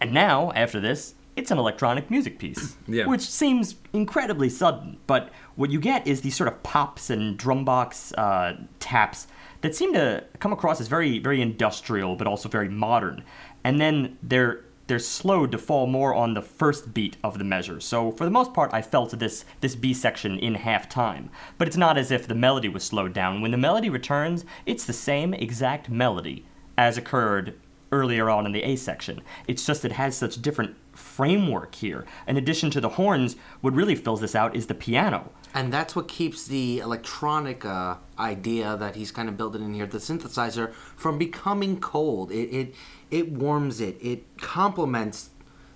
And 0.00 0.12
now, 0.12 0.52
after 0.52 0.80
this, 0.80 1.14
it's 1.38 1.50
an 1.50 1.58
electronic 1.58 2.10
music 2.10 2.38
piece, 2.38 2.76
Yeah. 2.86 3.06
which 3.06 3.22
seems 3.22 3.76
incredibly 3.92 4.48
sudden. 4.48 4.98
But 5.06 5.30
what 5.56 5.70
you 5.70 5.80
get 5.80 6.06
is 6.06 6.20
these 6.20 6.36
sort 6.36 6.48
of 6.48 6.62
pops 6.62 7.10
and 7.10 7.36
drum 7.36 7.64
box 7.64 8.12
uh, 8.14 8.56
taps 8.80 9.26
that 9.62 9.74
seem 9.74 9.92
to 9.94 10.24
come 10.38 10.52
across 10.52 10.80
as 10.80 10.88
very, 10.88 11.18
very 11.18 11.40
industrial, 11.40 12.16
but 12.16 12.26
also 12.26 12.48
very 12.48 12.68
modern. 12.68 13.24
And 13.64 13.80
then 13.80 14.18
they're 14.22 14.64
they're 14.88 14.98
slowed 14.98 15.52
to 15.52 15.58
fall 15.58 15.86
more 15.86 16.14
on 16.14 16.32
the 16.32 16.40
first 16.40 16.94
beat 16.94 17.18
of 17.22 17.36
the 17.36 17.44
measure. 17.44 17.78
So 17.78 18.10
for 18.12 18.24
the 18.24 18.30
most 18.30 18.54
part, 18.54 18.72
I 18.72 18.80
felt 18.80 19.18
this 19.18 19.44
this 19.60 19.76
B 19.76 19.92
section 19.92 20.38
in 20.38 20.54
half 20.54 20.88
time. 20.88 21.28
But 21.58 21.68
it's 21.68 21.76
not 21.76 21.98
as 21.98 22.10
if 22.10 22.26
the 22.26 22.34
melody 22.34 22.68
was 22.70 22.84
slowed 22.84 23.12
down. 23.12 23.42
When 23.42 23.50
the 23.50 23.58
melody 23.58 23.90
returns, 23.90 24.44
it's 24.64 24.84
the 24.86 24.94
same 24.94 25.34
exact 25.34 25.90
melody 25.90 26.46
as 26.78 26.96
occurred 26.96 27.54
earlier 27.92 28.30
on 28.30 28.46
in 28.46 28.52
the 28.52 28.62
A 28.62 28.76
section. 28.76 29.20
It's 29.46 29.66
just 29.66 29.84
it 29.84 29.92
has 29.92 30.16
such 30.16 30.40
different 30.40 30.74
framework 31.18 31.74
here. 31.74 32.06
In 32.28 32.36
addition 32.36 32.70
to 32.70 32.80
the 32.80 32.90
horns, 32.90 33.34
what 33.60 33.74
really 33.74 33.96
fills 33.96 34.20
this 34.20 34.36
out 34.36 34.54
is 34.54 34.68
the 34.68 34.74
piano. 34.74 35.32
And 35.52 35.72
that's 35.72 35.96
what 35.96 36.06
keeps 36.06 36.46
the 36.46 36.78
electronic 36.78 37.64
uh, 37.64 37.96
idea 38.20 38.76
that 38.76 38.94
he's 38.94 39.10
kind 39.10 39.28
of 39.28 39.36
building 39.36 39.64
in 39.64 39.74
here, 39.74 39.84
the 39.84 39.98
synthesizer, 39.98 40.72
from 40.94 41.18
becoming 41.18 41.80
cold. 41.80 42.30
It 42.30 42.48
it, 42.60 42.74
it 43.10 43.32
warms 43.32 43.80
it. 43.80 43.96
It 44.00 44.20
complements 44.38 45.30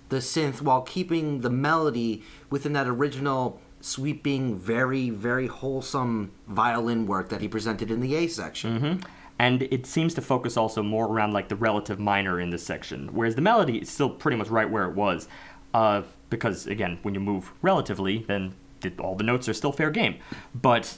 the 0.07 0.21
synth 0.21 0.61
while 0.61 0.83
keeping 0.83 1.41
the 1.41 1.49
melody 1.49 2.23
within 2.49 2.71
that 2.73 2.87
original 2.87 3.59
sweeping, 3.81 4.55
very 4.55 5.09
very 5.09 5.47
wholesome 5.47 6.31
violin 6.47 7.05
work 7.05 7.27
that 7.27 7.41
he 7.41 7.49
presented 7.49 7.91
in 7.91 7.99
the 7.99 8.15
A 8.15 8.27
section. 8.27 9.03
And 9.43 9.61
it 9.63 9.85
seems 9.85 10.13
to 10.13 10.21
focus 10.21 10.57
also 10.57 10.81
more 10.81 11.05
around 11.07 11.33
like 11.33 11.47
the 11.49 11.55
relative 11.55 11.99
minor 11.99 12.39
in 12.39 12.49
this 12.49 12.63
section 12.63 13.09
whereas 13.13 13.35
the 13.35 13.41
melody 13.41 13.77
is 13.77 13.89
still 13.89 14.09
pretty 14.09 14.37
much 14.37 14.49
right 14.49 14.69
where 14.69 14.85
it 14.89 14.95
was 14.95 15.27
uh, 15.73 16.01
because 16.29 16.67
again 16.67 16.99
when 17.03 17.13
you 17.13 17.19
move 17.19 17.51
relatively 17.61 18.19
then 18.27 18.53
all 18.99 19.15
the 19.15 19.23
notes 19.23 19.47
are 19.47 19.53
still 19.53 19.71
fair 19.71 19.91
game. 19.91 20.15
But 20.53 20.97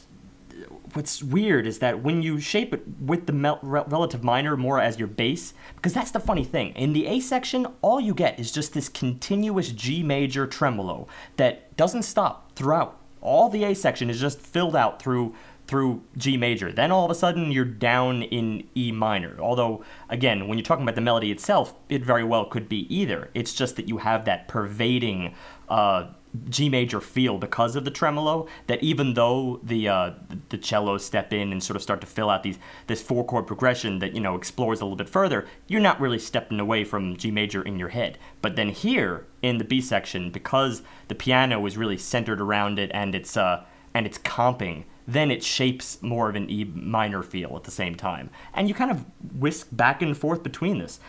what's 0.94 1.22
weird 1.22 1.68
is 1.68 1.80
that 1.80 2.02
when 2.02 2.22
you 2.22 2.40
shape 2.40 2.74
it 2.74 2.84
with 3.02 3.26
the 3.26 3.34
mel- 3.34 3.60
re- 3.62 3.84
relative 3.88 4.24
minor 4.24 4.56
more 4.56 4.80
as 4.80 4.98
your 4.98 5.08
bass 5.08 5.54
because 5.76 5.94
that's 5.94 6.12
the 6.12 6.20
funny 6.20 6.46
thing 6.46 6.70
in 6.70 6.94
the 6.94 7.06
a 7.08 7.20
section 7.20 7.68
all 7.82 8.00
you 8.00 8.14
get 8.14 8.40
is 8.40 8.52
just 8.52 8.74
this 8.74 8.88
continuous 8.88 9.72
g 9.72 10.02
major 10.02 10.48
tremolo 10.48 11.08
that 11.38 11.76
doesn't 11.76 12.04
stop 12.04 12.52
throughout. 12.56 12.98
All 13.22 13.50
the 13.50 13.64
a 13.64 13.74
section 13.74 14.10
is 14.10 14.20
just 14.22 14.40
filled 14.40 14.76
out 14.76 15.02
through 15.02 15.36
through 15.68 16.02
G 16.18 16.38
major. 16.38 16.72
Then 16.72 16.92
all 16.92 17.06
of 17.06 17.12
a 17.12 17.16
sudden 17.16 17.52
you're 17.52 17.66
down 17.66 18.24
in 18.24 18.68
E 18.76 18.92
minor. 18.92 19.36
Although, 19.40 19.84
again, 20.10 20.48
when 20.48 20.58
you're 20.58 20.66
talking 20.66 20.84
about 20.84 20.96
the 20.96 21.02
melody 21.02 21.32
itself, 21.32 21.74
it 21.90 22.04
very 22.04 22.24
well 22.24 22.46
could 22.46 22.70
be 22.70 22.94
either. 22.96 23.30
It's 23.34 23.54
just 23.54 23.76
that 23.78 23.88
you 23.88 23.98
have 23.98 24.26
that 24.26 24.48
pervading 24.48 25.34
uh, 25.68 26.08
G 26.50 26.70
major 26.70 27.00
feel 27.00 27.38
because 27.38 27.76
of 27.76 27.86
the 27.86 27.92
tremolo. 27.92 28.48
That 28.68 28.84
even 28.84 29.14
though 29.16 29.60
the 29.64 29.88
uh, 29.88 30.12
the 30.50 30.62
cellos 30.62 31.04
step 31.04 31.34
in 31.34 31.52
and 31.52 31.64
sort 31.64 31.76
of 31.76 31.82
start 31.82 32.02
to 32.02 32.08
fill 32.08 32.30
out 32.30 32.44
these 32.44 32.60
this 32.88 33.02
four 33.02 33.26
chord 33.26 33.48
progression 33.48 34.00
that 34.00 34.14
you 34.14 34.22
know 34.22 34.36
explores 34.36 34.82
a 34.82 34.86
little 34.86 34.98
bit 34.98 35.10
further, 35.10 35.48
you're 35.68 35.82
not 35.82 36.00
really 36.00 36.20
stepping 36.20 36.60
away 36.60 36.84
from 36.84 37.18
G 37.18 37.32
major 37.32 37.62
in 37.62 37.80
your 37.80 37.90
head. 37.90 38.18
But 38.42 38.56
then 38.56 38.70
here 38.70 39.26
in 39.42 39.58
the 39.58 39.64
B 39.64 39.82
section, 39.82 40.30
because 40.30 40.84
the 41.08 41.16
piano 41.16 41.66
is 41.66 41.78
really 41.78 41.98
centered 41.98 42.42
around 42.42 42.78
it 42.78 42.92
and 42.94 43.16
it's 43.16 43.36
uh, 43.36 43.64
and 43.94 44.06
it's 44.06 44.18
comping 44.20 44.84
then 45.08 45.32
it 45.32 45.44
shapes 45.44 46.02
more 46.02 46.30
of 46.30 46.36
an 46.36 46.50
E 46.50 46.64
minor 46.64 47.22
feel 47.22 47.56
at 47.56 47.64
the 47.64 47.72
same 47.72 47.96
time. 47.96 48.30
And 48.54 48.68
you 48.68 48.74
kind 48.74 48.92
of 48.92 49.06
whisk 49.40 49.68
back 49.72 50.02
and 50.02 50.18
forth 50.18 50.44
between 50.44 50.80
this. 50.80 51.00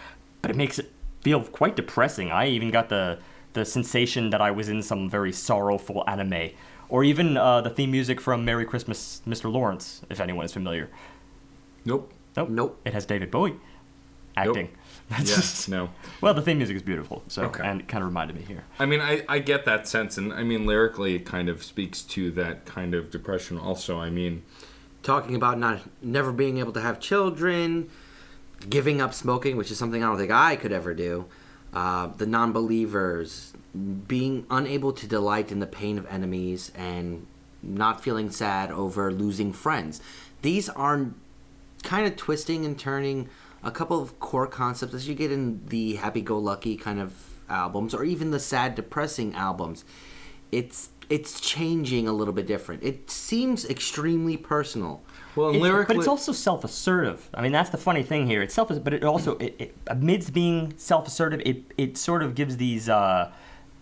But 0.43 0.51
it 0.51 0.57
makes 0.57 0.79
it 0.79 0.93
feel 1.23 1.43
quite 1.43 1.77
depressing. 1.77 2.31
I 2.31 2.49
even 2.49 2.71
got 2.71 2.89
the, 2.89 3.19
the 3.55 3.65
sensation 3.65 4.31
that 4.31 4.41
I 4.41 4.51
was 4.51 4.69
in 4.69 4.83
some 4.83 5.09
very 5.09 5.33
sorrowful 5.33 6.05
anime. 6.07 6.51
Or 6.89 7.03
even 7.03 7.37
uh, 7.37 7.63
the 7.63 7.71
theme 7.71 7.91
music 7.91 8.21
from 8.21 8.45
Merry 8.45 8.65
Christmas, 8.65 9.23
Mr. 9.27 9.51
Lawrence, 9.51 10.03
if 10.09 10.21
anyone 10.21 10.45
is 10.45 10.53
familiar. 10.53 10.89
Nope. 11.85 12.13
Nope. 12.37 12.49
Nope. 12.51 12.81
It 12.85 12.93
has 12.93 13.07
David 13.07 13.31
Bowie 13.31 13.57
acting. 14.37 14.69
That's 15.09 15.31
Yeah, 15.31 15.37
just- 15.37 15.69
no. 15.69 15.91
well, 16.21 16.35
the 16.35 16.43
theme 16.43 16.57
music 16.59 16.77
is 16.77 16.83
beautiful, 16.83 17.23
so 17.29 17.45
Okay. 17.45 17.63
and 17.65 17.81
it 17.81 17.89
kind 17.89 18.03
of 18.03 18.09
reminded 18.09 18.37
me 18.37 18.43
here. 18.43 18.65
I 18.79 18.87
mean, 18.87 19.01
I, 19.01 19.23
I 19.29 19.39
get 19.39 19.65
that 19.65 19.87
sense, 19.87 20.19
and 20.19 20.33
I 20.33 20.43
mean, 20.43 20.67
lyrically, 20.67 21.15
it 21.15 21.25
kind 21.25 21.49
of 21.49 21.63
speaks 21.63 22.03
to 22.03 22.31
that 22.33 22.65
kind 22.67 22.93
of 22.95 23.11
depression. 23.11 23.57
Also, 23.59 23.99
I 24.01 24.11
mean, 24.11 24.43
talking 25.05 25.37
about 25.37 25.59
not 25.61 25.81
never 26.03 26.33
being 26.33 26.59
able 26.59 26.73
to 26.73 26.81
have 26.81 26.99
children, 26.99 27.89
giving 28.69 29.01
up 29.01 29.15
smoking, 29.15 29.57
which 29.57 29.71
is 29.71 29.79
something 29.79 30.03
I 30.03 30.09
don't 30.09 30.19
think 30.19 30.33
I 30.33 30.57
could 30.57 30.73
ever 30.73 30.93
do. 30.93 31.27
Uh, 31.73 32.09
the 32.17 32.27
non-believers, 32.27 33.53
being 34.09 34.47
unable 34.51 34.93
to 34.93 35.07
delight 35.07 35.53
in 35.53 35.61
the 35.61 35.67
pain 35.67 35.99
of 35.99 36.07
enemies, 36.07 36.73
and 36.75 37.27
not 37.63 38.03
feeling 38.03 38.31
sad 38.31 38.71
over 38.73 39.13
losing 39.13 39.53
friends. 39.53 40.01
These 40.43 40.69
are 40.71 41.07
kind 41.83 42.07
of 42.07 42.17
twisting 42.17 42.65
and 42.65 42.79
turning 42.79 43.29
a 43.67 43.71
couple 43.73 44.01
of 44.01 44.19
core 44.21 44.47
concepts 44.47 44.95
as 44.95 45.09
you 45.09 45.15
get 45.15 45.33
in 45.33 45.61
the 45.67 45.97
happy-go-lucky 45.97 46.77
kind 46.77 47.01
of 47.01 47.13
albums, 47.49 47.93
or 47.95 48.05
even 48.05 48.31
the 48.31 48.39
sad, 48.41 48.75
depressing 48.75 49.35
albums. 49.35 49.85
It's 50.53 50.91
it's 51.09 51.41
changing 51.41 52.09
a 52.09 52.13
little 52.13 52.35
bit 52.35 52.47
different. 52.47 52.83
It 52.83 53.11
seems 53.11 53.65
extremely 53.69 54.37
personal. 54.37 55.03
well, 55.37 55.51
It's- 55.51 55.63
lyrically, 55.63 55.95
but 55.97 56.01
it's 56.01 56.09
also 56.09 56.33
self-assertive. 56.33 57.29
I 57.35 57.43
mean, 57.43 57.53
that's 57.53 57.71
the 57.71 57.77
funny 57.79 58.03
thing 58.03 58.27
here. 58.27 58.43
It's 58.43 58.55
self, 58.55 58.69
but 58.83 58.93
it 58.93 59.05
also, 59.05 59.37
it, 59.39 59.55
it, 59.59 59.75
amidst 59.87 60.33
being 60.33 60.75
self-assertive, 60.77 61.41
it 61.45 61.63
it 61.77 61.99
sort 61.99 62.23
of 62.23 62.35
gives 62.35 62.57
these 62.57 62.89
uh, 62.89 63.31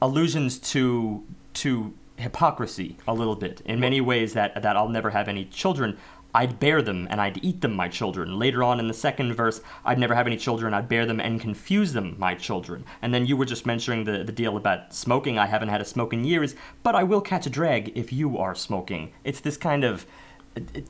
allusions 0.02 0.58
to 0.72 1.24
to 1.54 1.92
hypocrisy 2.16 2.96
a 3.08 3.14
little 3.14 3.36
bit 3.36 3.60
in 3.64 3.80
many 3.80 4.00
ways. 4.00 4.32
That 4.34 4.62
that 4.62 4.76
I'll 4.76 4.88
never 4.88 5.10
have 5.10 5.28
any 5.28 5.44
children. 5.46 5.96
I'd 6.34 6.58
bear 6.58 6.82
them 6.82 7.06
and 7.10 7.20
I'd 7.20 7.42
eat 7.44 7.60
them, 7.60 7.74
my 7.74 7.88
children. 7.88 8.38
Later 8.38 8.62
on 8.62 8.80
in 8.80 8.88
the 8.88 8.94
second 8.94 9.34
verse, 9.34 9.60
I'd 9.84 9.98
never 9.98 10.14
have 10.14 10.26
any 10.26 10.36
children, 10.36 10.74
I'd 10.74 10.88
bear 10.88 11.06
them 11.06 11.20
and 11.20 11.40
confuse 11.40 11.92
them, 11.92 12.16
my 12.18 12.34
children. 12.34 12.84
And 13.00 13.14
then 13.14 13.26
you 13.26 13.36
were 13.36 13.44
just 13.44 13.66
mentioning 13.66 14.04
the, 14.04 14.24
the 14.24 14.32
deal 14.32 14.56
about 14.56 14.92
smoking. 14.92 15.38
I 15.38 15.46
haven't 15.46 15.68
had 15.68 15.80
a 15.80 15.84
smoke 15.84 16.12
in 16.12 16.24
years, 16.24 16.54
but 16.82 16.94
I 16.94 17.04
will 17.04 17.20
catch 17.20 17.46
a 17.46 17.50
drag 17.50 17.96
if 17.96 18.12
you 18.12 18.36
are 18.38 18.54
smoking. 18.54 19.12
It's 19.22 19.40
this 19.40 19.56
kind 19.56 19.84
of 19.84 20.06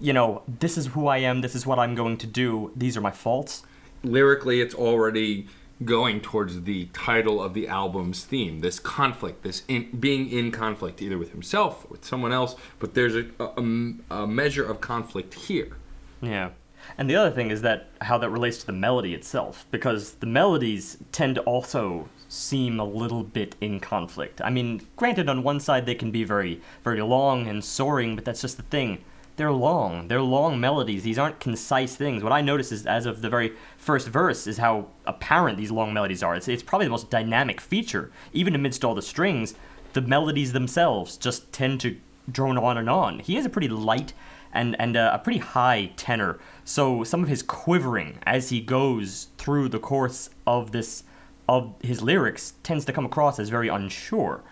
you 0.01 0.13
know, 0.13 0.43
this 0.61 0.77
is 0.77 0.89
who 0.89 1.07
I 1.07 1.19
am, 1.19 1.41
this 1.41 1.55
is 1.55 1.67
what 1.67 1.79
I'm 1.79 1.95
going 1.95 2.19
to 2.19 2.27
do, 2.27 2.73
these 2.77 2.97
are 2.97 3.01
my 3.01 3.11
faults. 3.11 3.63
lyrically, 4.03 4.61
it's 4.61 4.75
already 4.75 5.49
going 5.85 6.21
towards 6.21 6.63
the 6.63 6.87
title 6.93 7.43
of 7.43 7.53
the 7.55 7.67
album's 7.67 8.25
theme 8.25 8.61
this 8.61 8.79
conflict 8.79 9.43
this 9.43 9.63
in, 9.67 9.91
being 9.99 10.31
in 10.31 10.51
conflict 10.51 11.03
either 11.03 11.19
with 11.19 11.33
himself 11.33 11.85
or 11.85 11.89
with 11.93 12.05
someone 12.05 12.33
else 12.33 12.55
but 12.79 12.95
there's 12.95 13.17
a, 13.17 13.27
a, 13.41 13.63
a 14.11 14.27
measure 14.27 14.65
of 14.65 14.81
conflict 14.81 15.35
here 15.35 15.77
Yeah. 16.21 16.51
And 16.99 17.09
the 17.09 17.17
other 17.17 17.31
thing 17.31 17.51
is 17.51 17.63
that 17.63 17.89
how 18.03 18.19
that 18.19 18.31
relates 18.31 18.59
to 18.59 18.67
the 18.67 18.73
melody 18.73 19.15
itself, 19.15 19.67
because 19.71 20.15
the 20.15 20.27
melodies 20.27 20.99
tend 21.13 21.37
to 21.37 21.41
also 21.43 22.09
seem 22.29 22.79
a 22.79 22.85
little 22.85 23.23
bit 23.23 23.57
in 23.61 23.81
conflict. 23.81 24.41
I 24.43 24.51
mean, 24.51 24.87
granted, 24.97 25.29
on 25.29 25.43
one 25.43 25.61
side 25.61 25.87
they 25.87 25.95
can 25.95 26.11
be 26.11 26.25
very, 26.25 26.61
very 26.83 27.01
long 27.01 27.47
and 27.47 27.65
soaring, 27.65 28.15
but 28.17 28.25
that's 28.25 28.43
just 28.43 28.57
the 28.57 28.65
thing. 28.65 29.05
They're 29.37 29.53
long. 29.53 30.09
They're 30.09 30.23
long 30.23 30.61
melodies. 30.61 31.03
These 31.03 31.19
aren't 31.19 31.41
concise 31.41 31.97
things. 31.97 32.23
What 32.23 32.33
I 32.33 32.41
notice 32.41 32.71
is, 32.71 32.87
as 32.87 33.05
of 33.05 33.21
the 33.21 33.29
very 33.29 33.53
first 33.77 34.07
verse, 34.09 34.47
is 34.47 34.59
how 34.59 34.87
apparent 35.07 35.59
these 35.59 35.73
long 35.73 35.93
melodies 35.93 36.23
are. 36.23 36.37
It's, 36.37 36.47
it's 36.47 36.63
probably 36.63 36.87
the 36.87 36.93
most 36.93 37.11
dynamic 37.11 37.61
feature. 37.61 38.13
Even 38.33 38.55
amidst 38.55 38.85
all 38.85 38.95
the 38.95 39.03
strings, 39.03 39.55
the 39.93 40.01
melodies 40.01 40.53
themselves 40.53 41.17
just 41.17 41.53
tend 41.53 41.81
to 41.81 41.97
drone 42.31 42.59
on 42.59 42.79
and 42.79 42.89
on. 42.89 43.19
He 43.19 43.35
has 43.35 43.45
a 43.45 43.51
pretty 43.51 43.69
light 43.69 44.13
and 44.53 44.77
and 44.79 44.97
uh, 44.97 45.11
a 45.13 45.19
pretty 45.19 45.41
high 45.41 45.91
tenor. 45.97 46.39
So 46.65 47.03
some 47.05 47.23
of 47.23 47.29
his 47.29 47.43
quivering 47.43 48.19
as 48.25 48.51
he 48.51 48.61
goes 48.61 49.29
through 49.37 49.69
the 49.71 49.81
course 49.81 50.31
of 50.47 50.71
this 50.71 51.03
of 51.49 51.75
his 51.83 52.03
lyrics 52.03 52.55
tends 52.63 52.85
to 52.85 52.93
come 52.93 53.05
across 53.05 53.39
as 53.41 53.49
very 53.49 53.69
unsure. 53.69 54.43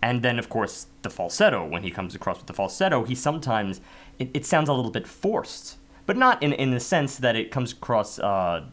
and 0.00 0.22
then 0.22 0.38
of 0.38 0.48
course 0.48 0.86
the 1.02 1.10
falsetto. 1.10 1.66
When 1.66 1.82
he 1.82 1.90
comes 1.90 2.14
across 2.14 2.38
with 2.38 2.46
the 2.46 2.52
falsetto, 2.52 3.04
he 3.04 3.14
sometimes 3.14 3.80
it, 4.18 4.30
it 4.34 4.46
sounds 4.46 4.68
a 4.68 4.72
little 4.72 4.90
bit 4.90 5.06
forced, 5.06 5.76
but 6.06 6.16
not 6.16 6.42
in 6.42 6.52
in 6.52 6.70
the 6.70 6.80
sense 6.80 7.16
that 7.16 7.36
it 7.36 7.50
comes 7.50 7.72
across. 7.72 8.18
Uh, 8.18 8.64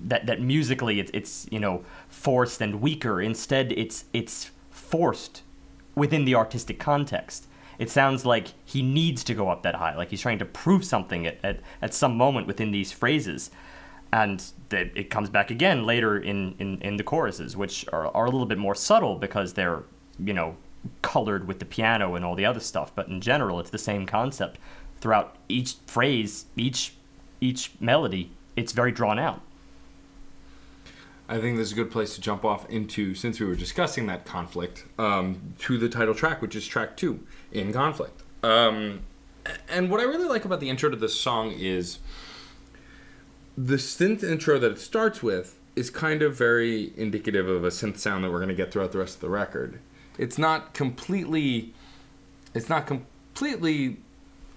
that, 0.00 0.26
that 0.26 0.40
musically 0.40 1.00
it's, 1.00 1.10
it's 1.12 1.46
you 1.50 1.58
know 1.58 1.84
forced 2.08 2.60
and 2.60 2.80
weaker. 2.80 3.20
Instead 3.20 3.72
it's 3.72 4.04
it's 4.12 4.50
forced 4.70 5.42
within 5.94 6.24
the 6.24 6.34
artistic 6.34 6.78
context. 6.78 7.46
It 7.78 7.90
sounds 7.90 8.24
like 8.24 8.48
he 8.64 8.82
needs 8.82 9.22
to 9.24 9.34
go 9.34 9.48
up 9.48 9.62
that 9.62 9.76
high 9.76 9.96
like 9.96 10.10
he's 10.10 10.20
trying 10.20 10.38
to 10.38 10.44
prove 10.44 10.84
something 10.84 11.26
at, 11.26 11.38
at, 11.44 11.60
at 11.82 11.94
some 11.94 12.16
moment 12.16 12.46
within 12.46 12.70
these 12.70 12.92
phrases. 12.92 13.50
And 14.10 14.42
it 14.70 15.10
comes 15.10 15.28
back 15.28 15.50
again 15.50 15.84
later 15.84 16.16
in, 16.16 16.54
in, 16.58 16.80
in 16.80 16.96
the 16.96 17.02
choruses 17.02 17.56
which 17.56 17.84
are, 17.92 18.06
are 18.16 18.24
a 18.24 18.30
little 18.30 18.46
bit 18.46 18.56
more 18.56 18.74
subtle 18.74 19.16
because 19.16 19.52
they're 19.52 19.82
you 20.18 20.32
know 20.32 20.56
colored 21.02 21.46
with 21.46 21.58
the 21.58 21.64
piano 21.64 22.14
and 22.14 22.24
all 22.24 22.34
the 22.34 22.46
other 22.46 22.60
stuff. 22.60 22.92
But 22.94 23.08
in 23.08 23.20
general 23.20 23.60
it's 23.60 23.70
the 23.70 23.78
same 23.78 24.06
concept 24.06 24.58
throughout 25.00 25.36
each 25.48 25.74
phrase 25.86 26.46
each 26.56 26.94
each 27.40 27.72
melody 27.80 28.30
it's 28.56 28.72
very 28.72 28.92
drawn 28.92 29.18
out 29.18 29.42
I 31.28 31.38
think 31.38 31.58
this 31.58 31.66
is 31.66 31.72
a 31.72 31.76
good 31.76 31.90
place 31.90 32.14
to 32.14 32.22
jump 32.22 32.42
off 32.42 32.68
into, 32.70 33.14
since 33.14 33.38
we 33.38 33.44
were 33.44 33.54
discussing 33.54 34.06
that 34.06 34.24
conflict, 34.24 34.86
um, 34.98 35.54
to 35.58 35.76
the 35.76 35.88
title 35.88 36.14
track, 36.14 36.40
which 36.40 36.56
is 36.56 36.66
track 36.66 36.96
two, 36.96 37.20
In 37.52 37.70
Conflict. 37.70 38.22
Um, 38.42 39.00
and 39.68 39.90
what 39.90 40.00
I 40.00 40.04
really 40.04 40.26
like 40.26 40.46
about 40.46 40.60
the 40.60 40.70
intro 40.70 40.88
to 40.88 40.96
this 40.96 41.18
song 41.20 41.52
is 41.52 41.98
the 43.58 43.76
synth 43.76 44.22
intro 44.22 44.58
that 44.58 44.72
it 44.72 44.78
starts 44.78 45.22
with 45.22 45.60
is 45.76 45.90
kind 45.90 46.22
of 46.22 46.34
very 46.34 46.92
indicative 46.96 47.46
of 47.46 47.62
a 47.62 47.68
synth 47.68 47.98
sound 47.98 48.24
that 48.24 48.30
we're 48.30 48.38
going 48.38 48.48
to 48.48 48.54
get 48.54 48.72
throughout 48.72 48.92
the 48.92 48.98
rest 48.98 49.16
of 49.16 49.20
the 49.20 49.28
record. 49.28 49.80
It's 50.16 50.38
not 50.38 50.72
completely, 50.72 51.74
it's 52.54 52.70
not 52.70 52.86
completely 52.86 53.98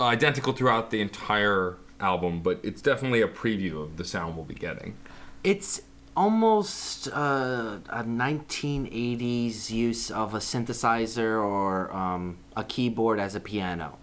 identical 0.04 0.54
throughout 0.54 0.92
the 0.92 1.02
entire 1.02 1.78
album, 2.00 2.42
but 2.42 2.60
it's 2.64 2.82
definitely 2.82 3.22
a 3.22 3.28
preview 3.28 3.82
of 3.84 3.98
the 3.98 4.06
sound 4.06 4.36
we'll 4.36 4.46
be 4.46 4.56
getting. 4.56 4.98
It's 5.44 5.82
almost 6.16 7.08
uh, 7.08 7.78
a 7.90 8.04
1980s 8.04 9.70
use 9.70 10.12
of 10.12 10.34
a 10.34 10.40
synthesizer 10.40 11.42
or 11.42 11.92
um, 11.96 12.38
a 12.56 12.64
keyboard 12.64 13.20
as 13.20 13.36
a 13.36 13.40
piano. 13.40 13.98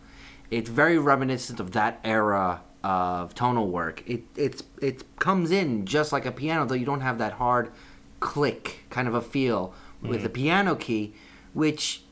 It's 0.50 0.70
very 0.70 0.98
reminiscent 0.98 1.60
of 1.60 1.72
that 1.72 2.00
era 2.04 2.62
of 2.82 3.34
tonal 3.34 3.68
work. 3.68 4.02
It 4.06 4.22
it's 4.36 4.62
it 4.80 5.04
comes 5.18 5.50
in 5.50 5.84
just 5.84 6.12
like 6.12 6.24
a 6.24 6.32
piano, 6.32 6.64
though 6.64 6.74
you 6.74 6.86
don't 6.86 7.02
have 7.02 7.18
that 7.18 7.34
hard 7.34 7.70
click 8.20 8.84
kind 8.88 9.06
of 9.06 9.14
a 9.14 9.20
feel 9.20 9.74
with 10.00 10.22
the 10.22 10.28
piano 10.28 10.74
key, 10.74 11.12
which 11.52 12.02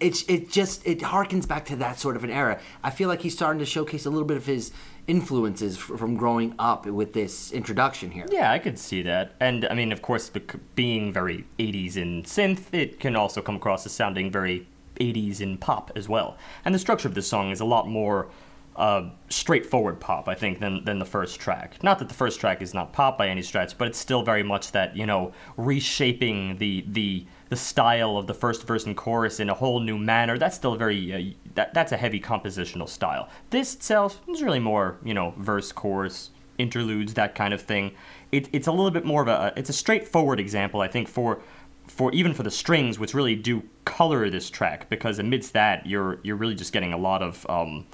it's 0.00 0.22
it 0.28 0.50
just 0.50 0.86
it 0.86 1.00
harkens 1.00 1.46
back 1.46 1.66
to 1.66 1.76
that 1.76 1.98
sort 1.98 2.16
of 2.16 2.24
an 2.24 2.30
era. 2.30 2.58
I 2.82 2.90
feel 2.90 3.08
like 3.08 3.22
he's 3.22 3.34
starting 3.34 3.60
to 3.60 3.66
showcase 3.66 4.06
a 4.06 4.10
little 4.10 4.26
bit 4.26 4.36
of 4.36 4.46
his 4.46 4.72
influences 5.06 5.76
from 5.76 6.16
growing 6.16 6.54
up 6.58 6.86
with 6.86 7.12
this 7.12 7.52
introduction 7.52 8.10
here. 8.10 8.26
Yeah, 8.30 8.50
I 8.50 8.58
could 8.58 8.78
see 8.78 9.02
that. 9.02 9.34
And 9.40 9.66
I 9.66 9.74
mean, 9.74 9.92
of 9.92 10.02
course, 10.02 10.30
being 10.74 11.12
very 11.12 11.46
80s 11.58 11.96
in 11.96 12.22
synth, 12.22 12.72
it 12.72 13.00
can 13.00 13.16
also 13.16 13.42
come 13.42 13.56
across 13.56 13.84
as 13.86 13.92
sounding 13.92 14.30
very 14.30 14.68
80s 15.00 15.40
in 15.40 15.58
pop 15.58 15.90
as 15.96 16.08
well. 16.08 16.36
And 16.64 16.74
the 16.74 16.78
structure 16.78 17.08
of 17.08 17.14
this 17.14 17.26
song 17.26 17.50
is 17.50 17.60
a 17.60 17.64
lot 17.64 17.88
more 17.88 18.28
uh, 18.76 19.10
straightforward 19.28 19.98
pop, 19.98 20.28
I 20.28 20.34
think, 20.34 20.60
than, 20.60 20.84
than 20.84 20.98
the 20.98 21.04
first 21.04 21.40
track. 21.40 21.82
Not 21.82 21.98
that 21.98 22.08
the 22.08 22.14
first 22.14 22.38
track 22.38 22.62
is 22.62 22.72
not 22.72 22.92
pop 22.92 23.18
by 23.18 23.28
any 23.28 23.42
stretch, 23.42 23.76
but 23.76 23.88
it's 23.88 23.98
still 23.98 24.22
very 24.22 24.42
much 24.42 24.72
that, 24.72 24.96
you 24.96 25.06
know, 25.06 25.32
reshaping 25.56 26.58
the, 26.58 26.84
the, 26.86 27.26
the 27.50 27.56
style 27.56 28.16
of 28.16 28.26
the 28.26 28.34
first 28.34 28.66
verse 28.66 28.86
and 28.86 28.96
chorus 28.96 29.38
in 29.40 29.50
a 29.50 29.54
whole 29.54 29.80
new 29.80 29.98
manner. 29.98 30.38
That's 30.38 30.56
still 30.56 30.76
very, 30.76 31.12
uh, 31.12 31.52
that, 31.56 31.74
that's 31.74 31.92
a 31.92 31.96
heavy 31.96 32.20
compositional 32.20 32.88
style. 32.88 33.28
This 33.50 33.74
itself 33.74 34.20
is 34.28 34.42
really 34.42 34.60
more, 34.60 34.96
you 35.04 35.12
know, 35.12 35.34
verse, 35.36 35.72
chorus, 35.72 36.30
interludes, 36.58 37.14
that 37.14 37.34
kind 37.34 37.52
of 37.52 37.60
thing. 37.60 37.92
It, 38.32 38.48
it's 38.52 38.68
a 38.68 38.72
little 38.72 38.92
bit 38.92 39.04
more 39.04 39.22
of 39.22 39.28
a, 39.28 39.52
it's 39.56 39.68
a 39.68 39.74
straightforward 39.74 40.40
example, 40.40 40.80
I 40.80 40.88
think, 40.88 41.08
for 41.08 41.40
for 41.88 42.12
even 42.12 42.32
for 42.32 42.44
the 42.44 42.52
strings, 42.52 43.00
which 43.00 43.14
really 43.14 43.34
do 43.34 43.64
color 43.84 44.30
this 44.30 44.48
track, 44.48 44.88
because 44.88 45.18
amidst 45.18 45.52
that, 45.54 45.84
you're 45.86 46.20
you're 46.22 46.36
really 46.36 46.54
just 46.54 46.72
getting 46.72 46.92
a 46.92 46.96
lot 46.96 47.20
of 47.20 47.44
um, 47.50 47.84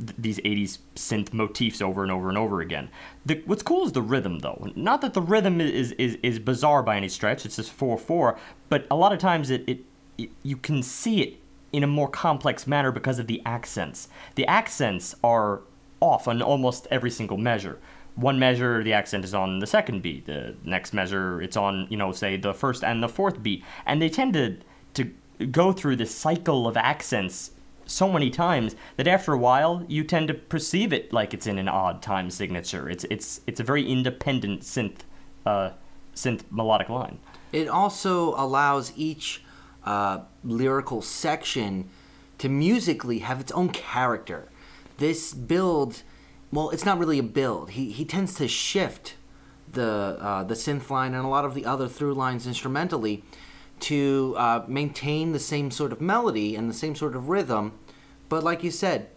th- 0.00 0.16
these 0.18 0.38
80s 0.40 0.78
synth 0.96 1.32
motifs 1.32 1.80
over 1.80 2.02
and 2.02 2.10
over 2.10 2.28
and 2.28 2.36
over 2.36 2.60
again. 2.60 2.90
The, 3.24 3.42
what's 3.46 3.62
cool 3.62 3.86
is 3.86 3.92
the 3.92 4.02
rhythm, 4.02 4.40
though. 4.40 4.70
Not 4.74 5.00
that 5.02 5.14
the 5.14 5.22
rhythm 5.22 5.60
is 5.60 5.92
is, 5.92 6.18
is 6.22 6.38
bizarre 6.38 6.82
by 6.82 6.96
any 6.96 7.08
stretch. 7.08 7.46
It's 7.46 7.56
just 7.56 7.70
four 7.70 7.96
four, 7.98 8.38
but 8.68 8.86
a 8.90 8.96
lot 8.96 9.12
of 9.12 9.18
times 9.18 9.50
it, 9.50 9.64
it, 9.66 9.80
it 10.18 10.30
you 10.42 10.56
can 10.56 10.82
see 10.82 11.22
it 11.22 11.36
in 11.72 11.84
a 11.84 11.86
more 11.86 12.08
complex 12.08 12.66
manner 12.66 12.90
because 12.90 13.18
of 13.18 13.26
the 13.26 13.40
accents. 13.46 14.08
The 14.34 14.46
accents 14.46 15.14
are 15.22 15.60
off 16.00 16.26
on 16.26 16.42
almost 16.42 16.88
every 16.90 17.10
single 17.10 17.36
measure 17.36 17.78
one 18.16 18.38
measure 18.38 18.82
the 18.82 18.92
accent 18.92 19.24
is 19.24 19.34
on 19.34 19.58
the 19.60 19.66
second 19.66 20.02
beat 20.02 20.26
the 20.26 20.54
next 20.64 20.92
measure 20.92 21.40
it's 21.40 21.56
on 21.56 21.86
you 21.90 21.96
know 21.96 22.12
say 22.12 22.36
the 22.36 22.52
first 22.52 22.82
and 22.82 23.02
the 23.02 23.08
fourth 23.08 23.42
beat 23.42 23.64
and 23.86 24.00
they 24.00 24.08
tend 24.08 24.32
to 24.32 24.56
to 24.94 25.04
go 25.46 25.72
through 25.72 25.96
this 25.96 26.14
cycle 26.14 26.66
of 26.66 26.76
accents 26.76 27.52
so 27.90 28.10
many 28.10 28.30
times 28.30 28.76
that 28.96 29.08
after 29.08 29.32
a 29.32 29.38
while 29.38 29.84
you 29.88 30.04
tend 30.04 30.28
to 30.28 30.34
perceive 30.34 30.92
it 30.92 31.12
like 31.12 31.34
it's 31.34 31.46
in 31.46 31.58
an 31.58 31.68
odd 31.68 32.02
time 32.02 32.30
signature 32.30 32.88
it's 32.88 33.04
it's 33.10 33.40
it's 33.46 33.60
a 33.60 33.64
very 33.64 33.86
independent 33.86 34.62
synth 34.62 35.00
uh, 35.46 35.70
synth 36.14 36.42
melodic 36.50 36.88
line 36.88 37.18
It 37.52 37.68
also 37.68 38.34
allows 38.36 38.92
each 38.96 39.42
uh, 39.84 40.20
lyrical 40.44 41.02
section 41.02 41.90
to 42.38 42.48
musically 42.48 43.20
have 43.20 43.40
its 43.40 43.52
own 43.52 43.70
character. 43.70 44.48
This 44.98 45.34
build, 45.34 46.02
well, 46.52 46.70
it's 46.70 46.84
not 46.84 46.98
really 46.98 47.18
a 47.18 47.24
build. 47.24 47.70
He 47.70 47.90
he 47.90 48.04
tends 48.04 48.34
to 48.34 48.48
shift 48.48 49.16
the 49.70 50.16
uh, 50.20 50.44
the 50.44 50.54
synth 50.54 50.90
line 50.90 51.14
and 51.14 51.24
a 51.24 51.28
lot 51.28 51.44
of 51.44 51.54
the 51.54 51.64
other 51.64 51.88
through 51.88 52.14
lines 52.14 52.46
instrumentally 52.46 53.24
to 53.80 54.34
uh, 54.36 54.64
maintain 54.66 55.32
the 55.32 55.38
same 55.38 55.70
sort 55.70 55.92
of 55.92 56.00
melody 56.00 56.56
and 56.56 56.68
the 56.68 56.74
same 56.74 56.94
sort 56.94 57.16
of 57.16 57.28
rhythm, 57.28 57.72
but 58.28 58.44
like 58.44 58.62
you 58.62 58.70
said, 58.70 59.08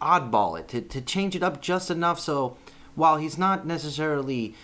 oddball 0.00 0.58
it 0.58 0.68
to, 0.68 0.80
to 0.80 1.00
change 1.00 1.36
it 1.36 1.42
up 1.42 1.62
just 1.62 1.90
enough 1.90 2.18
so 2.18 2.56
while 2.94 3.16
he's 3.16 3.38
not 3.38 3.66
necessarily 3.66 4.54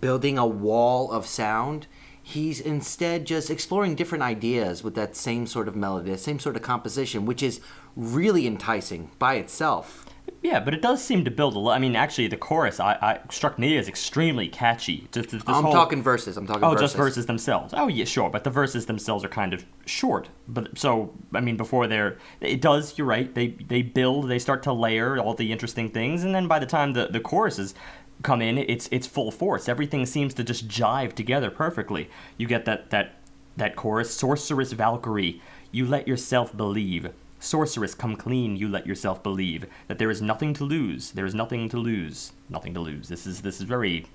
building 0.00 0.38
a 0.38 0.46
wall 0.46 1.10
of 1.12 1.26
sound, 1.26 1.86
he's 2.22 2.60
instead 2.60 3.26
just 3.26 3.50
exploring 3.50 3.94
different 3.94 4.22
ideas 4.22 4.82
with 4.82 4.94
that 4.94 5.16
same 5.16 5.46
sort 5.46 5.68
of 5.68 5.76
melody, 5.76 6.10
that 6.10 6.18
same 6.18 6.38
sort 6.38 6.56
of 6.56 6.62
composition, 6.62 7.26
which 7.26 7.42
is 7.42 7.60
really 7.96 8.46
enticing 8.46 9.10
by 9.18 9.34
itself. 9.34 10.06
Yeah, 10.42 10.58
but 10.58 10.72
it 10.72 10.80
does 10.80 11.04
seem 11.04 11.24
to 11.26 11.30
build 11.30 11.54
a 11.54 11.58
lot. 11.58 11.76
I 11.76 11.78
mean, 11.78 11.94
actually, 11.94 12.26
the 12.28 12.36
chorus 12.38 12.80
I, 12.80 12.92
I 13.02 13.20
struck 13.30 13.58
me 13.58 13.76
as 13.76 13.88
extremely 13.88 14.48
catchy. 14.48 15.06
Just 15.12 15.30
this 15.30 15.42
I'm 15.46 15.64
whole- 15.64 15.72
talking 15.72 16.02
verses. 16.02 16.38
I'm 16.38 16.46
talking 16.46 16.64
Oh, 16.64 16.70
verses. 16.70 16.82
just 16.84 16.96
verses 16.96 17.26
themselves. 17.26 17.74
Oh, 17.76 17.88
yeah, 17.88 18.06
sure, 18.06 18.30
but 18.30 18.44
the 18.44 18.50
verses 18.50 18.86
themselves 18.86 19.22
are 19.22 19.28
kind 19.28 19.52
of 19.52 19.66
short. 19.84 20.30
But 20.48 20.78
so, 20.78 21.12
I 21.34 21.40
mean, 21.40 21.58
before 21.58 21.86
they're, 21.86 22.16
it 22.40 22.62
does. 22.62 22.96
You're 22.96 23.06
right. 23.06 23.32
They 23.34 23.48
they 23.48 23.82
build. 23.82 24.28
They 24.30 24.38
start 24.38 24.62
to 24.62 24.72
layer 24.72 25.18
all 25.18 25.34
the 25.34 25.52
interesting 25.52 25.90
things, 25.90 26.24
and 26.24 26.34
then 26.34 26.48
by 26.48 26.58
the 26.58 26.66
time 26.66 26.94
the 26.94 27.06
the 27.08 27.20
choruses 27.20 27.74
come 28.22 28.40
in, 28.40 28.56
it's 28.56 28.88
it's 28.90 29.06
full 29.06 29.30
force. 29.30 29.68
Everything 29.68 30.06
seems 30.06 30.32
to 30.34 30.42
just 30.44 30.68
jive 30.68 31.12
together 31.14 31.50
perfectly. 31.50 32.08
You 32.38 32.46
get 32.46 32.64
that 32.64 32.88
that 32.90 33.16
that 33.58 33.76
chorus, 33.76 34.14
sorceress 34.14 34.72
Valkyrie. 34.72 35.42
You 35.70 35.84
let 35.86 36.08
yourself 36.08 36.56
believe. 36.56 37.10
Sorceress, 37.40 37.94
come 37.94 38.16
clean, 38.16 38.56
you 38.56 38.68
let 38.68 38.86
yourself 38.86 39.22
believe 39.22 39.66
that 39.88 39.98
there 39.98 40.10
is 40.10 40.20
nothing 40.20 40.52
to 40.54 40.64
lose. 40.64 41.12
There 41.12 41.24
is 41.24 41.34
nothing 41.34 41.68
to 41.70 41.78
lose. 41.78 42.32
Nothing 42.50 42.74
to 42.74 42.80
lose. 42.80 43.08
This 43.08 43.26
is 43.26 43.40
this 43.40 43.56
is 43.56 43.62
very, 43.62 44.06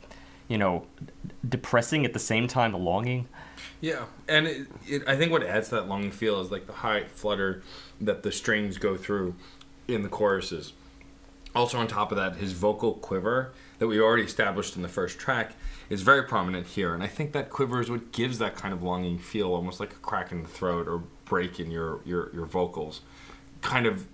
you 0.47 0.59
know, 0.59 0.85
depressing 1.47 2.05
at 2.05 2.13
the 2.13 2.19
same 2.19 2.47
time 2.47 2.73
longing. 2.73 3.27
Yeah, 3.81 4.05
and 4.27 4.47
it, 4.47 4.67
it, 4.87 5.07
I 5.07 5.15
think 5.15 5.31
what 5.31 5.43
adds 5.43 5.69
to 5.69 5.75
that 5.75 5.87
longing 5.87 6.11
feel 6.11 6.39
is 6.39 6.51
like 6.51 6.67
the 6.67 6.73
high 6.73 7.05
flutter 7.05 7.63
that 7.99 8.23
the 8.23 8.31
strings 8.31 8.77
go 8.77 8.95
through 8.95 9.35
in 9.87 10.03
the 10.03 10.09
choruses. 10.09 10.73
Also, 11.55 11.79
on 11.79 11.87
top 11.87 12.11
of 12.11 12.17
that, 12.17 12.35
his 12.35 12.51
vocal 12.51 12.93
quiver 12.93 13.53
that 13.79 13.87
we 13.87 13.99
already 13.99 14.23
established 14.23 14.75
in 14.75 14.81
the 14.81 14.89
first 14.89 15.17
track 15.17 15.53
is 15.89 16.01
very 16.01 16.23
prominent 16.23 16.67
here, 16.67 16.93
and 16.93 17.01
I 17.01 17.07
think 17.07 17.31
that 17.31 17.49
quiver 17.49 17.79
is 17.81 17.89
what 17.89 18.11
gives 18.11 18.39
that 18.39 18.55
kind 18.55 18.73
of 18.73 18.83
longing 18.83 19.17
feel, 19.17 19.53
almost 19.53 19.79
like 19.79 19.93
a 19.93 19.97
crack 19.97 20.31
in 20.31 20.43
the 20.43 20.49
throat 20.49 20.87
or 20.87 21.03
break 21.23 21.59
in 21.59 21.71
your 21.71 22.01
your, 22.05 22.29
your 22.33 22.45
vocals. 22.45 23.01
Kind 23.65 23.87
of 23.87 24.07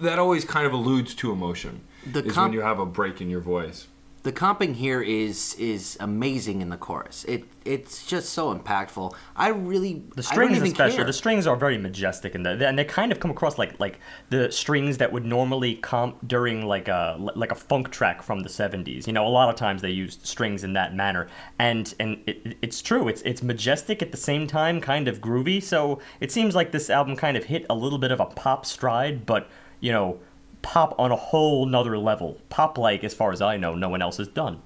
that 0.00 0.18
always 0.18 0.44
kind 0.44 0.66
of 0.66 0.72
alludes 0.72 1.14
to 1.16 1.30
emotion. 1.30 1.82
The 2.10 2.24
is 2.24 2.36
when 2.36 2.52
you 2.52 2.62
have 2.62 2.78
a 2.78 2.86
break 2.86 3.20
in 3.20 3.30
your 3.30 3.40
voice. 3.40 3.86
The 4.22 4.32
comping 4.32 4.74
here 4.74 5.00
is 5.00 5.54
is 5.54 5.96
amazing 6.00 6.60
in 6.60 6.68
the 6.68 6.76
chorus. 6.76 7.24
It 7.24 7.44
it's 7.64 8.04
just 8.06 8.30
so 8.30 8.54
impactful. 8.54 9.14
I 9.34 9.48
really 9.48 10.02
The 10.14 10.22
I 10.30 10.32
strings, 10.32 10.56
even 10.58 10.68
especially, 10.68 10.96
care. 10.96 11.06
the 11.06 11.12
strings 11.12 11.46
are 11.46 11.56
very 11.56 11.78
majestic, 11.78 12.34
and 12.34 12.44
the, 12.44 12.66
and 12.66 12.78
they 12.78 12.84
kind 12.84 13.12
of 13.12 13.20
come 13.20 13.30
across 13.30 13.56
like 13.56 13.80
like 13.80 13.98
the 14.28 14.52
strings 14.52 14.98
that 14.98 15.10
would 15.10 15.24
normally 15.24 15.76
come 15.76 16.16
during 16.26 16.66
like 16.66 16.88
a 16.88 17.16
like 17.34 17.50
a 17.50 17.54
funk 17.54 17.90
track 17.90 18.22
from 18.22 18.40
the 18.40 18.50
'70s. 18.50 19.06
You 19.06 19.14
know, 19.14 19.26
a 19.26 19.28
lot 19.28 19.48
of 19.48 19.56
times 19.56 19.80
they 19.80 19.90
use 19.90 20.18
strings 20.22 20.64
in 20.64 20.74
that 20.74 20.94
manner, 20.94 21.28
and 21.58 21.94
and 21.98 22.18
it, 22.26 22.58
it's 22.60 22.82
true. 22.82 23.08
It's 23.08 23.22
it's 23.22 23.42
majestic 23.42 24.02
at 24.02 24.10
the 24.10 24.18
same 24.18 24.46
time, 24.46 24.82
kind 24.82 25.08
of 25.08 25.20
groovy. 25.22 25.62
So 25.62 25.98
it 26.20 26.30
seems 26.30 26.54
like 26.54 26.72
this 26.72 26.90
album 26.90 27.16
kind 27.16 27.38
of 27.38 27.44
hit 27.44 27.64
a 27.70 27.74
little 27.74 27.98
bit 27.98 28.12
of 28.12 28.20
a 28.20 28.26
pop 28.26 28.66
stride, 28.66 29.24
but 29.24 29.48
you 29.80 29.92
know, 29.92 30.20
pop 30.62 30.94
on 30.98 31.10
a 31.12 31.16
whole 31.16 31.66
nother 31.66 31.98
level. 31.98 32.38
Pop 32.48 32.78
like, 32.78 33.04
as 33.04 33.14
far 33.14 33.32
as 33.32 33.40
I 33.40 33.56
know, 33.56 33.74
no 33.74 33.88
one 33.88 34.02
else 34.02 34.18
has 34.18 34.28
done. 34.28 34.62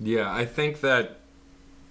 Yeah, 0.00 0.32
I 0.32 0.44
think 0.44 0.80
that 0.80 1.18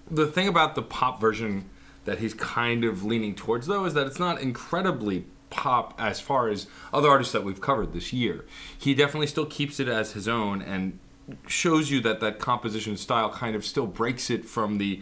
the 0.10 0.28
thing 0.28 0.48
about 0.48 0.76
the 0.76 0.82
pop 0.82 1.22
version 1.22 1.70
that 2.06 2.20
he's 2.20 2.34
kind 2.34 2.84
of 2.84 3.04
leaning 3.04 3.36
towards, 3.36 3.68
though, 3.68 3.86
is 3.86 3.94
that 3.94 4.08
it's 4.08 4.20
not 4.20 4.42
incredibly 4.42 5.26
pop 5.50 5.94
as 6.00 6.20
far 6.20 6.50
as 6.50 6.68
other 6.94 7.10
artists 7.10 7.34
that 7.34 7.44
we've 7.44 7.62
covered 7.62 7.94
this 7.94 8.12
year. 8.12 8.46
He 8.78 8.94
definitely 8.94 9.28
still 9.28 9.46
keeps 9.46 9.80
it 9.80 9.88
as 9.88 10.14
his 10.14 10.28
own 10.28 10.62
and 10.62 11.00
shows 11.48 11.92
you 11.92 12.02
that 12.02 12.20
that 12.20 12.40
composition 12.40 12.98
style 12.98 13.30
kind 13.30 13.56
of 13.56 13.66
still 13.66 13.86
breaks 13.86 14.30
it 14.30 14.46
from 14.46 14.78
the 14.78 15.02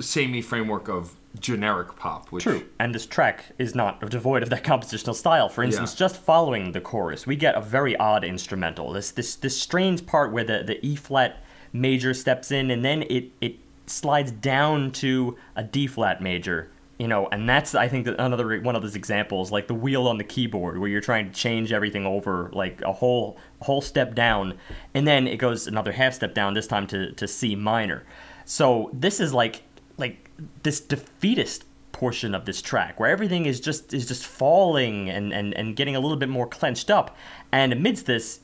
samey 0.00 0.42
framework 0.42 0.88
of 0.88 1.16
generic 1.38 1.96
pop. 1.96 2.28
Which, 2.30 2.44
True. 2.44 2.64
And 2.78 2.94
this 2.94 3.06
track 3.06 3.46
is 3.58 3.74
not 3.74 4.00
devoid 4.10 4.42
of 4.42 4.50
that 4.50 4.64
compositional 4.64 5.14
style. 5.14 5.48
For 5.48 5.62
instance, 5.62 5.92
Yeah. 5.94 5.98
just 6.06 6.16
following 6.16 6.72
the 6.72 6.80
chorus, 6.80 7.26
we 7.26 7.36
get 7.36 7.54
a 7.54 7.60
very 7.60 7.96
odd 7.96 8.24
instrumental. 8.24 8.92
This 8.92 9.10
this 9.10 9.34
this 9.36 9.58
strange 9.60 10.06
part 10.06 10.32
where 10.32 10.44
the, 10.44 10.62
the 10.64 10.84
E 10.86 10.96
flat 10.96 11.42
major 11.72 12.12
steps 12.14 12.50
in 12.50 12.70
and 12.70 12.84
then 12.84 13.02
it 13.08 13.30
it 13.40 13.56
slides 13.86 14.30
down 14.30 14.90
to 14.92 15.36
a 15.56 15.62
D 15.64 15.86
flat 15.86 16.22
major. 16.22 16.68
You 16.98 17.08
know, 17.08 17.26
and 17.32 17.48
that's 17.48 17.74
I 17.74 17.88
think 17.88 18.06
another 18.06 18.60
one 18.60 18.76
of 18.76 18.82
those 18.82 18.94
examples, 18.94 19.50
like 19.50 19.66
the 19.66 19.74
wheel 19.74 20.06
on 20.06 20.18
the 20.18 20.24
keyboard, 20.24 20.78
where 20.78 20.88
you're 20.88 21.00
trying 21.00 21.26
to 21.26 21.32
change 21.32 21.72
everything 21.72 22.06
over 22.06 22.48
like 22.52 22.80
a 22.82 22.92
whole 22.92 23.38
whole 23.62 23.80
step 23.80 24.14
down, 24.14 24.54
and 24.94 25.04
then 25.06 25.26
it 25.26 25.38
goes 25.38 25.66
another 25.66 25.90
half 25.92 26.14
step 26.14 26.32
down. 26.34 26.54
This 26.54 26.68
time 26.68 26.86
to 26.88 27.10
to 27.12 27.26
C 27.26 27.56
minor. 27.56 28.04
So 28.44 28.90
this 28.92 29.18
is 29.18 29.34
like 29.34 29.62
like 29.96 30.30
this 30.62 30.80
defeatist 30.80 31.64
portion 31.92 32.34
of 32.34 32.46
this 32.46 32.60
track 32.60 32.98
where 32.98 33.10
everything 33.10 33.46
is 33.46 33.60
just 33.60 33.94
is 33.94 34.08
just 34.08 34.26
falling 34.26 35.08
and, 35.08 35.32
and, 35.32 35.54
and 35.54 35.76
getting 35.76 35.94
a 35.94 36.00
little 36.00 36.16
bit 36.16 36.28
more 36.28 36.46
clenched 36.46 36.90
up. 36.90 37.16
And 37.52 37.72
amidst 37.72 38.06
this 38.06 38.40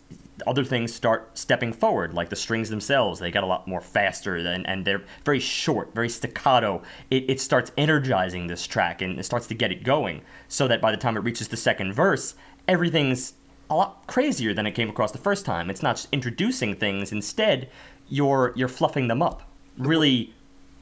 other 0.46 0.64
things 0.64 0.94
start 0.94 1.36
stepping 1.36 1.72
forward 1.72 2.14
like 2.14 2.28
the 2.28 2.36
strings 2.36 2.70
themselves. 2.70 3.18
They 3.18 3.32
get 3.32 3.42
a 3.42 3.46
lot 3.46 3.66
more 3.66 3.80
faster 3.80 4.36
and, 4.36 4.66
and 4.68 4.84
they're 4.84 5.02
very 5.24 5.40
short 5.40 5.94
very 5.94 6.08
staccato. 6.08 6.82
It, 7.10 7.28
it 7.28 7.40
starts 7.40 7.72
energizing 7.76 8.46
this 8.46 8.66
track 8.66 9.02
and 9.02 9.18
it 9.18 9.24
starts 9.24 9.48
to 9.48 9.54
get 9.54 9.72
it 9.72 9.82
going 9.82 10.22
so 10.46 10.68
that 10.68 10.80
by 10.80 10.92
the 10.92 10.96
time 10.96 11.16
it 11.16 11.24
reaches 11.24 11.48
the 11.48 11.56
second 11.56 11.92
verse 11.92 12.34
everything's 12.68 13.32
a 13.70 13.74
lot 13.74 14.06
crazier 14.06 14.54
than 14.54 14.66
it 14.66 14.72
came 14.72 14.88
across 14.88 15.12
the 15.12 15.18
first 15.18 15.44
time. 15.44 15.68
It's 15.68 15.82
not 15.82 15.96
just 15.96 16.08
introducing 16.12 16.76
things. 16.76 17.12
Instead 17.12 17.68
you're 18.08 18.52
you're 18.54 18.68
fluffing 18.68 19.08
them 19.08 19.22
up. 19.22 19.42
Really 19.76 20.34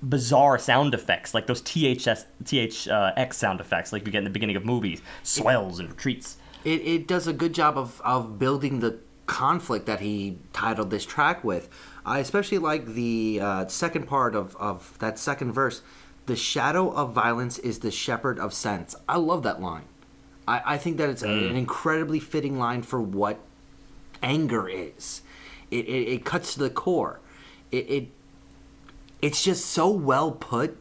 bizarre 0.08 0.58
sound 0.58 0.94
effects, 0.94 1.34
like 1.34 1.46
those 1.46 1.60
THS, 1.62 2.26
THX 2.44 3.32
sound 3.34 3.60
effects, 3.60 3.92
like 3.92 4.04
we 4.04 4.12
get 4.12 4.18
in 4.18 4.24
the 4.24 4.30
beginning 4.30 4.56
of 4.56 4.64
movies, 4.64 5.02
swells 5.22 5.78
and 5.80 5.88
retreats. 5.90 6.36
it, 6.64 6.80
it 6.82 7.06
does 7.08 7.26
a 7.26 7.32
good 7.32 7.52
job 7.54 7.76
of, 7.78 8.00
of 8.04 8.38
building 8.38 8.80
the 8.80 8.98
conflict 9.26 9.86
that 9.86 10.00
he 10.00 10.38
titled 10.52 10.90
this 10.90 11.04
track 11.04 11.42
with. 11.42 11.68
I 12.04 12.20
especially 12.20 12.58
like 12.58 12.86
the 12.86 13.40
uh, 13.42 13.66
second 13.66 14.06
part 14.06 14.36
of, 14.36 14.54
of 14.56 14.96
that 15.00 15.18
second 15.18 15.52
verse. 15.52 15.82
The 16.26 16.36
shadow 16.36 16.90
of 16.90 17.12
violence 17.12 17.58
is 17.58 17.80
the 17.80 17.90
shepherd 17.90 18.38
of 18.38 18.52
sense. 18.52 18.94
I 19.08 19.16
love 19.16 19.42
that 19.44 19.60
line. 19.60 19.84
I, 20.46 20.74
I 20.74 20.78
think 20.78 20.96
that 20.98 21.08
it's 21.08 21.22
a- 21.22 21.28
an 21.28 21.56
incredibly 21.56 22.20
fitting 22.20 22.58
line 22.58 22.82
for 22.82 23.00
what 23.00 23.38
anger 24.22 24.68
is. 24.68 25.22
It, 25.70 25.86
it, 25.86 26.08
it 26.14 26.24
cuts 26.24 26.54
to 26.54 26.60
the 26.60 26.70
core. 26.70 27.20
It, 27.72 27.90
it 27.90 28.08
it's 29.22 29.42
just 29.42 29.66
so 29.66 29.88
well 29.88 30.32
put. 30.32 30.76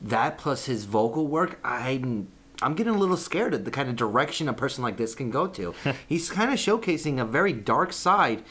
That 0.00 0.38
plus 0.38 0.66
his 0.66 0.84
vocal 0.84 1.26
work, 1.26 1.58
I'm 1.64 2.28
I'm 2.62 2.74
getting 2.74 2.94
a 2.94 2.98
little 2.98 3.16
scared 3.16 3.54
at 3.54 3.64
the 3.64 3.70
kind 3.70 3.88
of 3.88 3.96
direction 3.96 4.48
a 4.48 4.52
person 4.52 4.82
like 4.82 4.96
this 4.96 5.14
can 5.14 5.30
go 5.30 5.46
to. 5.48 5.74
He's 6.08 6.30
kind 6.30 6.50
of 6.50 6.58
showcasing 6.58 7.20
a 7.20 7.24
very 7.24 7.52
dark 7.52 7.92
side 7.92 8.42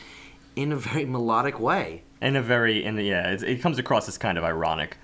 in 0.55 0.71
a 0.71 0.75
very 0.75 1.05
melodic 1.05 1.59
way. 1.59 2.03
In 2.21 2.35
a 2.35 2.41
very, 2.41 2.83
in 2.83 2.95
the 2.95 3.03
yeah, 3.03 3.31
it, 3.31 3.43
it 3.43 3.61
comes 3.61 3.77
across 3.77 4.07
as 4.07 4.17
kind 4.17 4.38
of 4.38 4.43
ironic, 4.43 4.97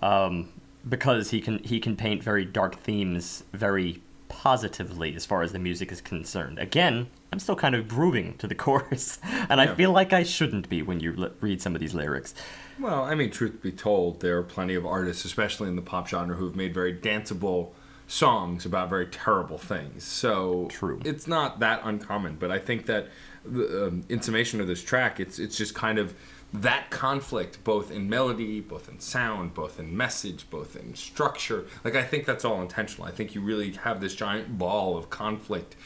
um, 0.00 0.52
because 0.88 1.30
he 1.30 1.40
can 1.40 1.58
he 1.60 1.80
can 1.80 1.96
paint 1.96 2.22
very 2.22 2.44
dark 2.44 2.76
themes 2.80 3.44
very 3.52 4.02
positively 4.38 5.16
as 5.16 5.26
far 5.26 5.42
as 5.42 5.50
the 5.50 5.58
music 5.58 5.90
is 5.90 6.00
concerned. 6.00 6.60
Again, 6.60 7.08
I'm 7.32 7.40
still 7.40 7.56
kind 7.56 7.74
of 7.74 7.88
grooving 7.88 8.38
to 8.38 8.46
the 8.46 8.54
chorus, 8.64 9.18
and 9.50 9.60
I 9.60 9.74
feel 9.74 9.90
like 9.90 10.12
I 10.12 10.22
shouldn't 10.22 10.68
be 10.68 10.80
when 10.80 11.00
you 11.00 11.12
li- 11.12 11.32
read 11.40 11.60
some 11.60 11.74
of 11.74 11.80
these 11.80 11.92
lyrics. 11.92 12.34
Well, 12.78 13.02
I 13.02 13.16
mean, 13.16 13.32
truth 13.32 13.60
be 13.60 13.72
told, 13.72 14.20
there 14.20 14.38
are 14.38 14.44
plenty 14.44 14.76
of 14.76 14.86
artists, 14.86 15.24
especially 15.24 15.68
in 15.68 15.74
the 15.74 15.82
pop 15.82 16.06
genre, 16.06 16.36
who've 16.36 16.54
made 16.54 16.72
very 16.72 16.94
danceable 16.94 17.70
songs 18.06 18.64
about 18.64 18.88
very 18.88 19.06
terrible 19.06 19.58
things. 19.58 20.04
So 20.04 20.68
True. 20.70 21.00
it's 21.04 21.26
not 21.26 21.58
that 21.58 21.80
uncommon. 21.82 22.36
But 22.36 22.52
I 22.52 22.60
think 22.60 22.86
that 22.86 23.08
the, 23.44 23.88
um, 23.88 24.04
in 24.08 24.22
summation 24.22 24.60
of 24.60 24.68
this 24.68 24.82
track, 24.82 25.18
it's 25.18 25.40
it's 25.40 25.56
just 25.56 25.74
kind 25.74 25.98
of 25.98 26.14
that 26.52 26.90
conflict, 26.90 27.62
both 27.62 27.90
in 27.90 28.08
melody, 28.08 28.60
both 28.60 28.88
in 28.88 29.00
sound, 29.00 29.54
both 29.54 29.78
in 29.78 29.96
message, 29.96 30.48
both 30.48 30.76
in 30.76 30.94
structure. 30.94 31.66
Like 31.84 31.94
I 31.94 32.02
think 32.02 32.24
that's 32.24 32.44
all 32.44 32.62
intentional. 32.62 33.06
I 33.06 33.10
think 33.10 33.34
you 33.34 33.40
really 33.40 33.72
have 33.72 34.00
this 34.00 34.14
giant 34.14 34.58
ball 34.58 34.96
of 34.96 35.10
conflict, 35.10 35.76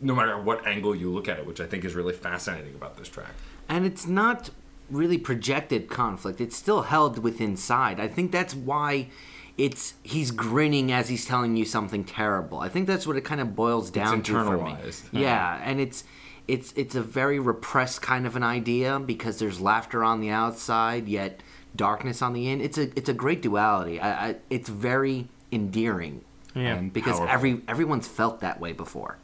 no 0.00 0.14
matter 0.14 0.38
what 0.38 0.66
angle 0.66 0.94
you 0.94 1.10
look 1.10 1.28
at 1.28 1.38
it, 1.38 1.46
which 1.46 1.60
I 1.60 1.66
think 1.66 1.84
is 1.84 1.94
really 1.94 2.14
fascinating 2.14 2.74
about 2.74 2.96
this 2.96 3.08
track. 3.08 3.32
And 3.68 3.84
it's 3.84 4.06
not 4.06 4.50
really 4.88 5.18
projected 5.18 5.88
conflict. 5.88 6.40
It's 6.40 6.56
still 6.56 6.82
held 6.82 7.18
within 7.18 7.50
inside. 7.50 8.00
I 8.00 8.08
think 8.08 8.32
that's 8.32 8.54
why 8.54 9.08
it's 9.56 9.94
he's 10.04 10.30
grinning 10.30 10.92
as 10.92 11.08
he's 11.08 11.26
telling 11.26 11.56
you 11.56 11.64
something 11.64 12.04
terrible. 12.04 12.60
I 12.60 12.68
think 12.68 12.86
that's 12.86 13.06
what 13.06 13.16
it 13.16 13.22
kind 13.22 13.40
of 13.40 13.56
boils 13.56 13.90
down 13.90 14.22
to 14.22 14.32
for 14.32 14.56
me. 14.56 14.70
internalized. 14.70 15.08
Yeah, 15.12 15.60
and 15.62 15.80
it's 15.80 16.04
it's 16.48 16.72
it's 16.76 16.94
a 16.94 17.02
very 17.02 17.38
repressed 17.38 18.02
kind 18.02 18.26
of 18.26 18.34
an 18.34 18.42
idea 18.42 18.98
because 18.98 19.38
there's 19.38 19.60
laughter 19.60 20.02
on 20.02 20.20
the 20.20 20.30
outside 20.30 21.06
yet 21.08 21.40
darkness 21.76 22.22
on 22.22 22.32
the 22.32 22.48
in. 22.48 22.60
It's 22.60 22.78
a 22.78 22.84
it's 22.98 23.08
a 23.08 23.14
great 23.14 23.42
duality. 23.42 24.00
I, 24.00 24.28
I 24.30 24.36
it's 24.50 24.68
very 24.68 25.28
endearing. 25.52 26.24
Yeah. 26.54 26.74
And 26.76 26.92
Because 26.92 27.18
powerful. 27.18 27.34
every 27.34 27.60
everyone's 27.68 28.08
felt 28.08 28.40
that 28.40 28.58
way 28.58 28.72
before. 28.72 29.18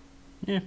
Yeah. 0.45 0.61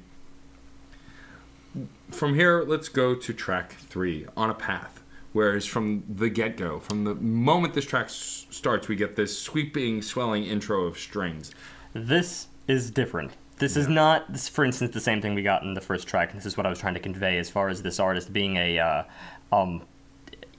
From 2.09 2.33
here, 2.35 2.63
let's 2.63 2.89
go 2.89 3.13
to 3.15 3.33
track 3.33 3.73
three, 3.73 4.25
On 4.35 4.49
a 4.49 4.53
Path. 4.53 5.03
Whereas 5.33 5.65
from 5.67 6.03
the 6.09 6.29
get 6.29 6.57
go, 6.57 6.79
from 6.79 7.03
the 7.03 7.13
moment 7.13 7.73
this 7.75 7.85
track 7.85 8.05
s- 8.05 8.47
starts, 8.49 8.87
we 8.87 8.95
get 8.95 9.15
this 9.15 9.37
sweeping, 9.37 10.01
swelling 10.01 10.45
intro 10.45 10.85
of 10.85 10.97
strings. 10.97 11.51
This 11.93 12.47
is 12.67 12.89
different. 12.89 13.33
This 13.57 13.75
is 13.75 13.87
not, 13.87 14.31
this, 14.31 14.47
for 14.47 14.63
instance, 14.63 14.93
the 14.93 15.01
same 15.01 15.21
thing 15.21 15.33
we 15.33 15.41
got 15.41 15.63
in 15.63 15.73
the 15.73 15.81
first 15.81 16.07
track. 16.07 16.33
This 16.33 16.45
is 16.45 16.57
what 16.57 16.65
I 16.65 16.69
was 16.69 16.79
trying 16.79 16.93
to 16.93 16.99
convey 16.99 17.39
as 17.39 17.49
far 17.49 17.69
as 17.69 17.81
this 17.81 17.99
artist 17.99 18.31
being 18.31 18.55
a, 18.55 18.77
uh, 18.77 19.03
um, 19.51 19.81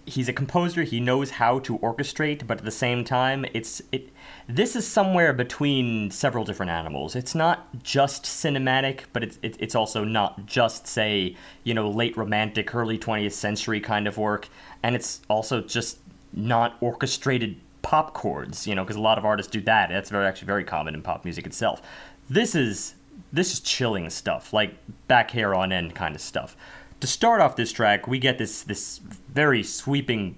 he's 0.09 0.29
a 0.29 0.33
composer. 0.33 0.83
He 0.83 1.01
knows 1.01 1.31
how 1.31 1.61
to 1.61 1.79
orchestrate, 1.79 2.47
but 2.47 2.59
at 2.59 2.65
the 2.65 2.71
same 2.71 3.05
time, 3.05 3.45
it's 3.53 3.83
it. 3.93 4.11
This 4.49 4.75
is 4.75 4.87
somewhere 4.87 5.33
between 5.33 6.11
several 6.11 6.45
different 6.45 6.71
animals. 6.71 7.15
It's 7.15 7.35
not 7.35 7.83
just 7.83 8.25
cinematic, 8.25 9.03
but 9.13 9.23
it's 9.23 9.39
it, 9.43 9.57
it's 9.61 9.75
also 9.75 10.05
not 10.05 10.47
just 10.47 10.87
say 10.87 11.37
you 11.65 11.75
know 11.75 11.89
late 11.89 12.17
romantic, 12.17 12.75
early 12.75 12.99
twentieth 12.99 13.35
century 13.35 13.81
kind 13.81 14.07
of 14.09 14.17
work, 14.17 14.49
and 14.83 14.97
it's 14.97 15.21
also 15.29 15.61
just 15.61 15.99
not 16.33 16.77
orchestrated 16.81 17.57
pop 17.83 18.15
chords. 18.15 18.67
You 18.67 18.75
know, 18.75 18.85
because 18.85 18.97
a 18.97 19.01
lot 19.01 19.19
of 19.19 19.25
artists 19.25 19.53
do 19.53 19.61
that. 19.63 19.91
That's 19.91 20.11
very 20.11 20.27
actually 20.27 20.47
very 20.47 20.65
common 20.65 20.95
in 20.95 21.03
pop 21.03 21.25
music 21.25 21.47
itself. 21.47 21.83
This 22.29 22.55
is 22.55 22.95
this 23.33 23.53
is 23.53 23.61
chilling 23.61 24.11
stuff, 24.11 24.53
like 24.53 24.75
back 25.07 25.31
hair 25.31 25.55
on 25.55 25.73
end 25.73 25.95
kind 25.95 26.15
of 26.15 26.21
stuff. 26.21 26.57
To 27.01 27.07
start 27.07 27.41
off 27.41 27.57
this 27.57 27.73
track, 27.73 28.07
we 28.07 28.19
get 28.19 28.39
this 28.39 28.63
this 28.63 28.99
very 28.99 29.63
sweeping 29.63 30.37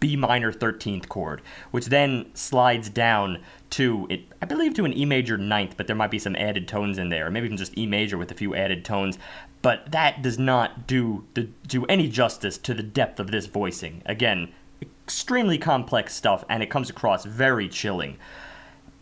B 0.00 0.16
minor 0.16 0.52
13th 0.52 1.08
chord, 1.08 1.42
which 1.70 1.86
then 1.86 2.26
slides 2.34 2.88
down 2.88 3.42
to 3.70 4.06
it 4.10 4.22
I 4.40 4.46
believe 4.46 4.74
to 4.74 4.84
an 4.84 4.96
E 4.96 5.04
major 5.04 5.36
ninth, 5.36 5.76
but 5.76 5.86
there 5.86 5.96
might 5.96 6.10
be 6.10 6.18
some 6.18 6.36
added 6.36 6.68
tones 6.68 6.98
in 6.98 7.08
there, 7.08 7.30
maybe 7.30 7.46
even 7.46 7.56
just 7.56 7.76
E 7.76 7.86
major 7.86 8.18
with 8.18 8.30
a 8.30 8.34
few 8.34 8.54
added 8.54 8.84
tones. 8.84 9.18
But 9.62 9.90
that 9.92 10.22
does 10.22 10.38
not 10.38 10.86
do 10.86 11.24
the 11.34 11.48
do 11.66 11.84
any 11.86 12.08
justice 12.08 12.58
to 12.58 12.74
the 12.74 12.82
depth 12.82 13.18
of 13.18 13.30
this 13.30 13.46
voicing. 13.46 14.02
Again, 14.06 14.52
extremely 14.80 15.58
complex 15.58 16.14
stuff, 16.14 16.44
and 16.48 16.62
it 16.62 16.70
comes 16.70 16.90
across 16.90 17.24
very 17.24 17.68
chilling. 17.68 18.18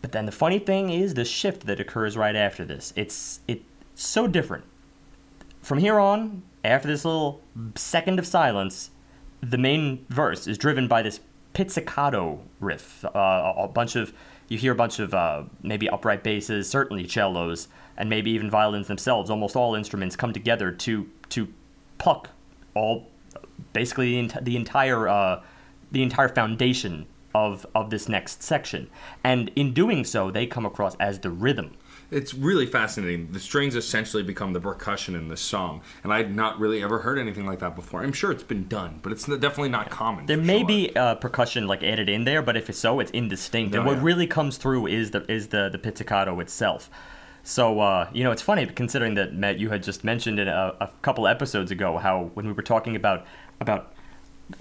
But 0.05 0.11
then 0.11 0.27
the 0.27 0.31
funny 0.31 0.59
thing 0.59 0.91
is 0.91 1.15
the 1.15 1.25
shift 1.25 1.65
that 1.65 1.79
occurs 1.79 2.15
right 2.15 2.35
after 2.35 2.63
this. 2.63 2.93
It's 2.95 3.39
it's 3.47 3.63
so 3.95 4.27
different. 4.27 4.63
From 5.63 5.79
here 5.79 5.97
on, 5.97 6.43
after 6.63 6.87
this 6.87 7.05
little 7.05 7.41
second 7.73 8.19
of 8.19 8.27
silence, 8.27 8.91
the 9.41 9.57
main 9.57 10.05
verse 10.09 10.45
is 10.45 10.59
driven 10.59 10.87
by 10.87 11.01
this 11.01 11.21
pizzicato 11.53 12.39
riff. 12.59 13.03
Uh, 13.03 13.53
a 13.57 13.67
bunch 13.67 13.95
of 13.95 14.13
you 14.47 14.59
hear 14.59 14.73
a 14.73 14.75
bunch 14.75 14.99
of 14.99 15.15
uh, 15.15 15.45
maybe 15.63 15.89
upright 15.89 16.21
basses, 16.21 16.69
certainly 16.69 17.07
cellos, 17.07 17.67
and 17.97 18.07
maybe 18.07 18.29
even 18.29 18.51
violins 18.51 18.87
themselves. 18.87 19.31
Almost 19.31 19.55
all 19.55 19.73
instruments 19.73 20.15
come 20.15 20.33
together 20.33 20.71
to 20.71 21.09
to 21.29 21.47
pluck 21.97 22.29
all 22.75 23.07
basically 23.73 24.11
the, 24.11 24.19
ent- 24.19 24.45
the 24.45 24.55
entire 24.55 25.07
uh, 25.07 25.41
the 25.91 26.03
entire 26.03 26.29
foundation 26.29 27.07
of 27.35 27.65
of 27.75 27.89
this 27.89 28.07
next 28.07 28.41
section. 28.41 28.89
And 29.23 29.51
in 29.55 29.73
doing 29.73 30.05
so, 30.05 30.31
they 30.31 30.47
come 30.47 30.65
across 30.65 30.95
as 30.95 31.19
the 31.19 31.29
rhythm. 31.29 31.75
It's 32.11 32.33
really 32.33 32.67
fascinating. 32.67 33.31
The 33.31 33.39
strings 33.39 33.75
essentially 33.75 34.23
become 34.23 34.53
the 34.53 34.61
percussion 34.61 35.15
in 35.15 35.27
this 35.27 35.41
song, 35.41 35.81
and 36.03 36.13
I 36.13 36.17
had 36.17 36.33
not 36.35 36.59
really 36.59 36.81
ever 36.83 36.99
heard 36.99 37.17
anything 37.17 37.45
like 37.45 37.59
that 37.59 37.75
before. 37.75 38.03
I'm 38.03 38.13
sure 38.13 38.31
it's 38.31 38.43
been 38.43 38.67
done, 38.67 38.99
but 39.01 39.11
it's 39.11 39.25
definitely 39.25 39.69
not 39.69 39.89
common. 39.89 40.27
There 40.27 40.37
may 40.37 40.59
sure. 40.59 40.67
be 40.67 40.95
uh, 40.95 41.15
percussion 41.15 41.67
like 41.67 41.83
added 41.83 42.07
in 42.07 42.23
there, 42.23 42.41
but 42.41 42.55
if 42.55 42.69
it's 42.69 42.79
so, 42.79 42.99
it's 42.99 43.11
indistinct. 43.11 43.75
and 43.75 43.83
Oh, 43.83 43.87
what 43.87 43.97
yeah. 43.97 44.03
really 44.03 44.27
comes 44.27 44.57
through 44.57 44.87
is 44.87 45.11
the 45.11 45.29
is 45.29 45.47
the 45.47 45.67
the 45.69 45.79
pizzicato 45.79 46.39
itself. 46.39 46.89
So 47.43 47.79
uh, 47.79 48.07
you 48.13 48.23
know, 48.23 48.31
it's 48.31 48.41
funny 48.43 48.65
considering 48.67 49.15
that 49.15 49.33
Matt, 49.33 49.59
you 49.59 49.69
had 49.69 49.83
just 49.83 50.03
mentioned 50.03 50.39
it 50.39 50.47
a, 50.47 50.75
a 50.79 50.89
couple 51.01 51.27
episodes 51.27 51.71
ago 51.71 51.97
how 51.97 52.29
when 52.35 52.45
we 52.45 52.53
were 52.53 52.63
talking 52.63 52.95
about 52.95 53.25
about 53.59 53.94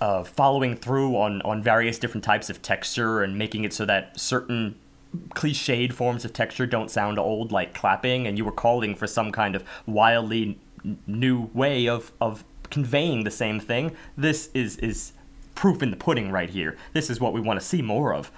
uh, 0.00 0.24
following 0.24 0.76
through 0.76 1.16
on 1.16 1.42
on 1.42 1.62
various 1.62 1.98
different 1.98 2.24
types 2.24 2.48
of 2.50 2.62
texture 2.62 3.22
and 3.22 3.38
making 3.38 3.64
it 3.64 3.72
so 3.72 3.84
that 3.84 4.18
certain 4.18 4.74
cliched 5.30 5.92
forms 5.92 6.24
of 6.24 6.32
texture 6.32 6.66
don't 6.66 6.90
sound 6.90 7.18
old 7.18 7.52
like 7.52 7.74
clapping 7.74 8.26
and 8.26 8.36
you 8.36 8.44
were 8.44 8.52
calling 8.52 8.94
for 8.94 9.06
some 9.06 9.30
kind 9.30 9.54
of 9.54 9.62
wildly 9.86 10.58
n- 10.84 10.98
new 11.06 11.50
way 11.54 11.86
of 11.86 12.12
of 12.20 12.44
conveying 12.70 13.24
the 13.24 13.30
same 13.30 13.60
thing 13.60 13.94
this 14.16 14.50
is 14.54 14.76
is 14.78 15.12
proof 15.54 15.82
in 15.82 15.90
the 15.90 15.96
pudding 15.96 16.32
right 16.32 16.50
here 16.50 16.76
this 16.94 17.08
is 17.08 17.20
what 17.20 17.32
we 17.32 17.40
want 17.40 17.60
to 17.60 17.64
see 17.64 17.82
more 17.82 18.12
of 18.12 18.32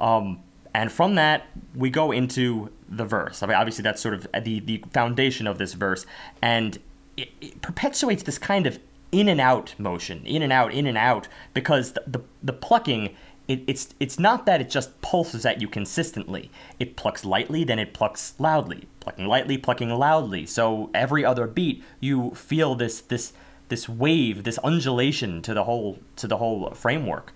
um, 0.00 0.42
and 0.74 0.90
from 0.90 1.16
that, 1.16 1.46
we 1.74 1.90
go 1.90 2.12
into 2.12 2.70
the 2.88 3.04
verse. 3.04 3.42
I 3.42 3.46
mean, 3.46 3.56
obviously, 3.56 3.82
that's 3.82 4.00
sort 4.00 4.14
of 4.14 4.26
the, 4.42 4.60
the 4.60 4.84
foundation 4.92 5.46
of 5.46 5.58
this 5.58 5.74
verse. 5.74 6.06
And 6.40 6.78
it, 7.16 7.30
it 7.40 7.62
perpetuates 7.62 8.22
this 8.22 8.38
kind 8.38 8.66
of 8.66 8.78
in 9.12 9.28
and 9.28 9.40
out 9.40 9.74
motion, 9.78 10.24
in 10.24 10.42
and 10.42 10.52
out, 10.52 10.72
in 10.72 10.86
and 10.86 10.98
out, 10.98 11.28
because 11.54 11.92
the, 11.92 12.02
the, 12.06 12.20
the 12.42 12.52
plucking, 12.52 13.14
it, 13.46 13.62
it's, 13.66 13.94
it's 14.00 14.18
not 14.18 14.46
that 14.46 14.60
it 14.60 14.70
just 14.70 15.00
pulses 15.02 15.46
at 15.46 15.60
you 15.60 15.68
consistently. 15.68 16.50
It 16.80 16.96
plucks 16.96 17.24
lightly, 17.24 17.62
then 17.62 17.78
it 17.78 17.92
plucks 17.92 18.34
loudly. 18.38 18.88
Plucking 19.00 19.26
lightly, 19.26 19.58
plucking 19.58 19.90
loudly. 19.90 20.46
So 20.46 20.90
every 20.94 21.24
other 21.24 21.46
beat, 21.46 21.84
you 22.00 22.30
feel 22.34 22.74
this, 22.74 23.02
this, 23.02 23.32
this 23.68 23.88
wave, 23.88 24.44
this 24.44 24.58
undulation 24.58 25.42
to 25.42 25.54
the 25.54 25.64
whole, 25.64 25.98
to 26.16 26.26
the 26.26 26.38
whole 26.38 26.70
framework 26.70 27.32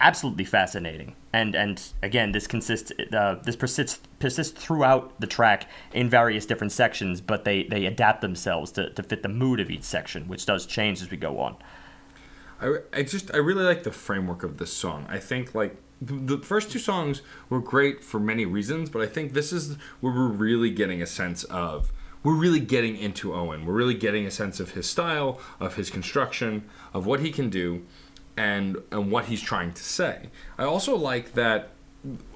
absolutely 0.00 0.44
fascinating 0.44 1.14
and 1.32 1.54
and 1.54 1.92
again 2.02 2.32
this 2.32 2.46
consists 2.46 2.92
uh, 3.12 3.34
this 3.44 3.56
persists 3.56 4.00
persists 4.18 4.62
throughout 4.62 5.20
the 5.20 5.26
track 5.26 5.68
in 5.92 6.08
various 6.08 6.46
different 6.46 6.72
sections 6.72 7.20
but 7.20 7.44
they 7.44 7.64
they 7.64 7.84
adapt 7.84 8.20
themselves 8.20 8.70
to, 8.72 8.90
to 8.90 9.02
fit 9.02 9.22
the 9.22 9.28
mood 9.28 9.60
of 9.60 9.70
each 9.70 9.82
section 9.82 10.26
which 10.28 10.46
does 10.46 10.64
change 10.64 11.02
as 11.02 11.10
we 11.10 11.16
go 11.16 11.38
on 11.38 11.56
I, 12.60 12.78
I 12.92 13.02
just 13.02 13.32
I 13.34 13.38
really 13.38 13.64
like 13.64 13.82
the 13.82 13.92
framework 13.92 14.42
of 14.42 14.58
this 14.58 14.72
song. 14.72 15.06
I 15.08 15.18
think 15.18 15.54
like 15.54 15.76
the 16.00 16.14
the 16.14 16.38
first 16.38 16.70
two 16.70 16.78
songs 16.78 17.22
were 17.48 17.60
great 17.60 18.02
for 18.02 18.18
many 18.18 18.46
reasons, 18.46 18.90
but 18.90 19.02
I 19.02 19.06
think 19.06 19.32
this 19.32 19.52
is 19.52 19.76
where 20.00 20.12
we're 20.12 20.28
really 20.28 20.70
getting 20.70 21.02
a 21.02 21.06
sense 21.06 21.44
of 21.44 21.92
we're 22.22 22.34
really 22.34 22.60
getting 22.60 22.96
into 22.96 23.34
Owen. 23.34 23.66
We're 23.66 23.74
really 23.74 23.94
getting 23.94 24.24
a 24.24 24.30
sense 24.30 24.58
of 24.58 24.70
his 24.70 24.88
style, 24.88 25.38
of 25.60 25.76
his 25.76 25.90
construction, 25.90 26.64
of 26.94 27.04
what 27.04 27.20
he 27.20 27.30
can 27.30 27.50
do, 27.50 27.84
and 28.36 28.76
and 28.90 29.10
what 29.10 29.26
he's 29.26 29.40
trying 29.40 29.72
to 29.72 29.82
say. 29.82 30.28
I 30.58 30.64
also 30.64 30.96
like 30.96 31.32
that 31.34 31.70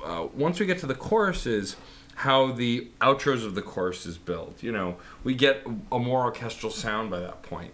uh, 0.05 0.29
once 0.35 0.61
we 0.61 0.67
get 0.67 0.79
to 0.79 0.87
the 0.87 0.95
choruses, 0.95 1.77
how 2.17 2.53
the 2.53 2.89
outros 3.01 3.45
of 3.45 3.55
the 3.55 3.63
choruses 3.63 4.19
build. 4.19 4.57
You 4.61 4.73
know, 4.73 4.97
we 5.25 5.35
get 5.35 5.67
a 5.93 5.99
more 5.99 6.25
orchestral 6.25 6.73
sound 6.73 7.11
by 7.11 7.21
that 7.21 7.43
point. 7.43 7.73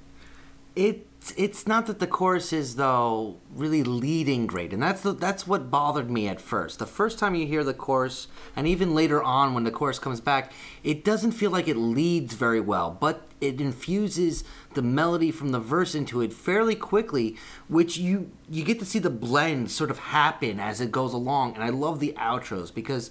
It's 1.25 1.33
it's 1.39 1.67
not 1.67 1.87
that 1.87 2.01
the 2.01 2.07
chorus 2.07 2.53
is 2.53 2.77
though 2.77 3.39
really 3.55 3.83
leading 3.83 4.47
great, 4.47 4.75
and 4.75 4.83
that's 4.83 5.01
the, 5.01 5.15
that's 5.15 5.47
what 5.47 5.71
bothered 5.71 6.11
me 6.11 6.29
at 6.29 6.39
first. 6.39 6.79
The 6.79 6.85
first 6.85 7.19
time 7.19 7.35
you 7.35 7.47
hear 7.47 7.65
the 7.65 7.73
chorus, 7.73 8.29
and 8.55 8.67
even 8.67 8.95
later 8.95 9.23
on 9.23 9.55
when 9.55 9.65
the 9.65 9.71
chorus 9.71 9.99
comes 9.99 10.21
back, 10.21 10.53
it 10.83 11.03
doesn't 11.03 11.33
feel 11.33 11.51
like 11.51 11.67
it 11.67 11.79
leads 11.79 12.35
very 12.35 12.61
well, 12.61 12.95
but 13.01 13.23
it 13.41 13.59
infuses 13.59 14.45
the 14.75 14.83
melody 14.83 15.31
from 15.31 15.53
the 15.53 15.61
verse 15.61 15.95
into 15.95 16.21
it 16.21 16.35
fairly 16.35 16.75
quickly, 16.75 17.39
which 17.69 17.97
you 17.97 18.31
you 18.51 18.63
get 18.63 18.79
to 18.81 18.85
see 18.85 18.99
the 18.99 19.09
blend 19.09 19.71
sort 19.71 19.91
of 19.91 20.01
happen 20.01 20.61
as 20.61 20.79
it 20.83 20.93
goes 20.93 21.15
along. 21.15 21.55
And 21.55 21.65
I 21.65 21.71
love 21.71 22.01
the 22.01 22.13
outros 22.19 22.75
because 22.75 23.11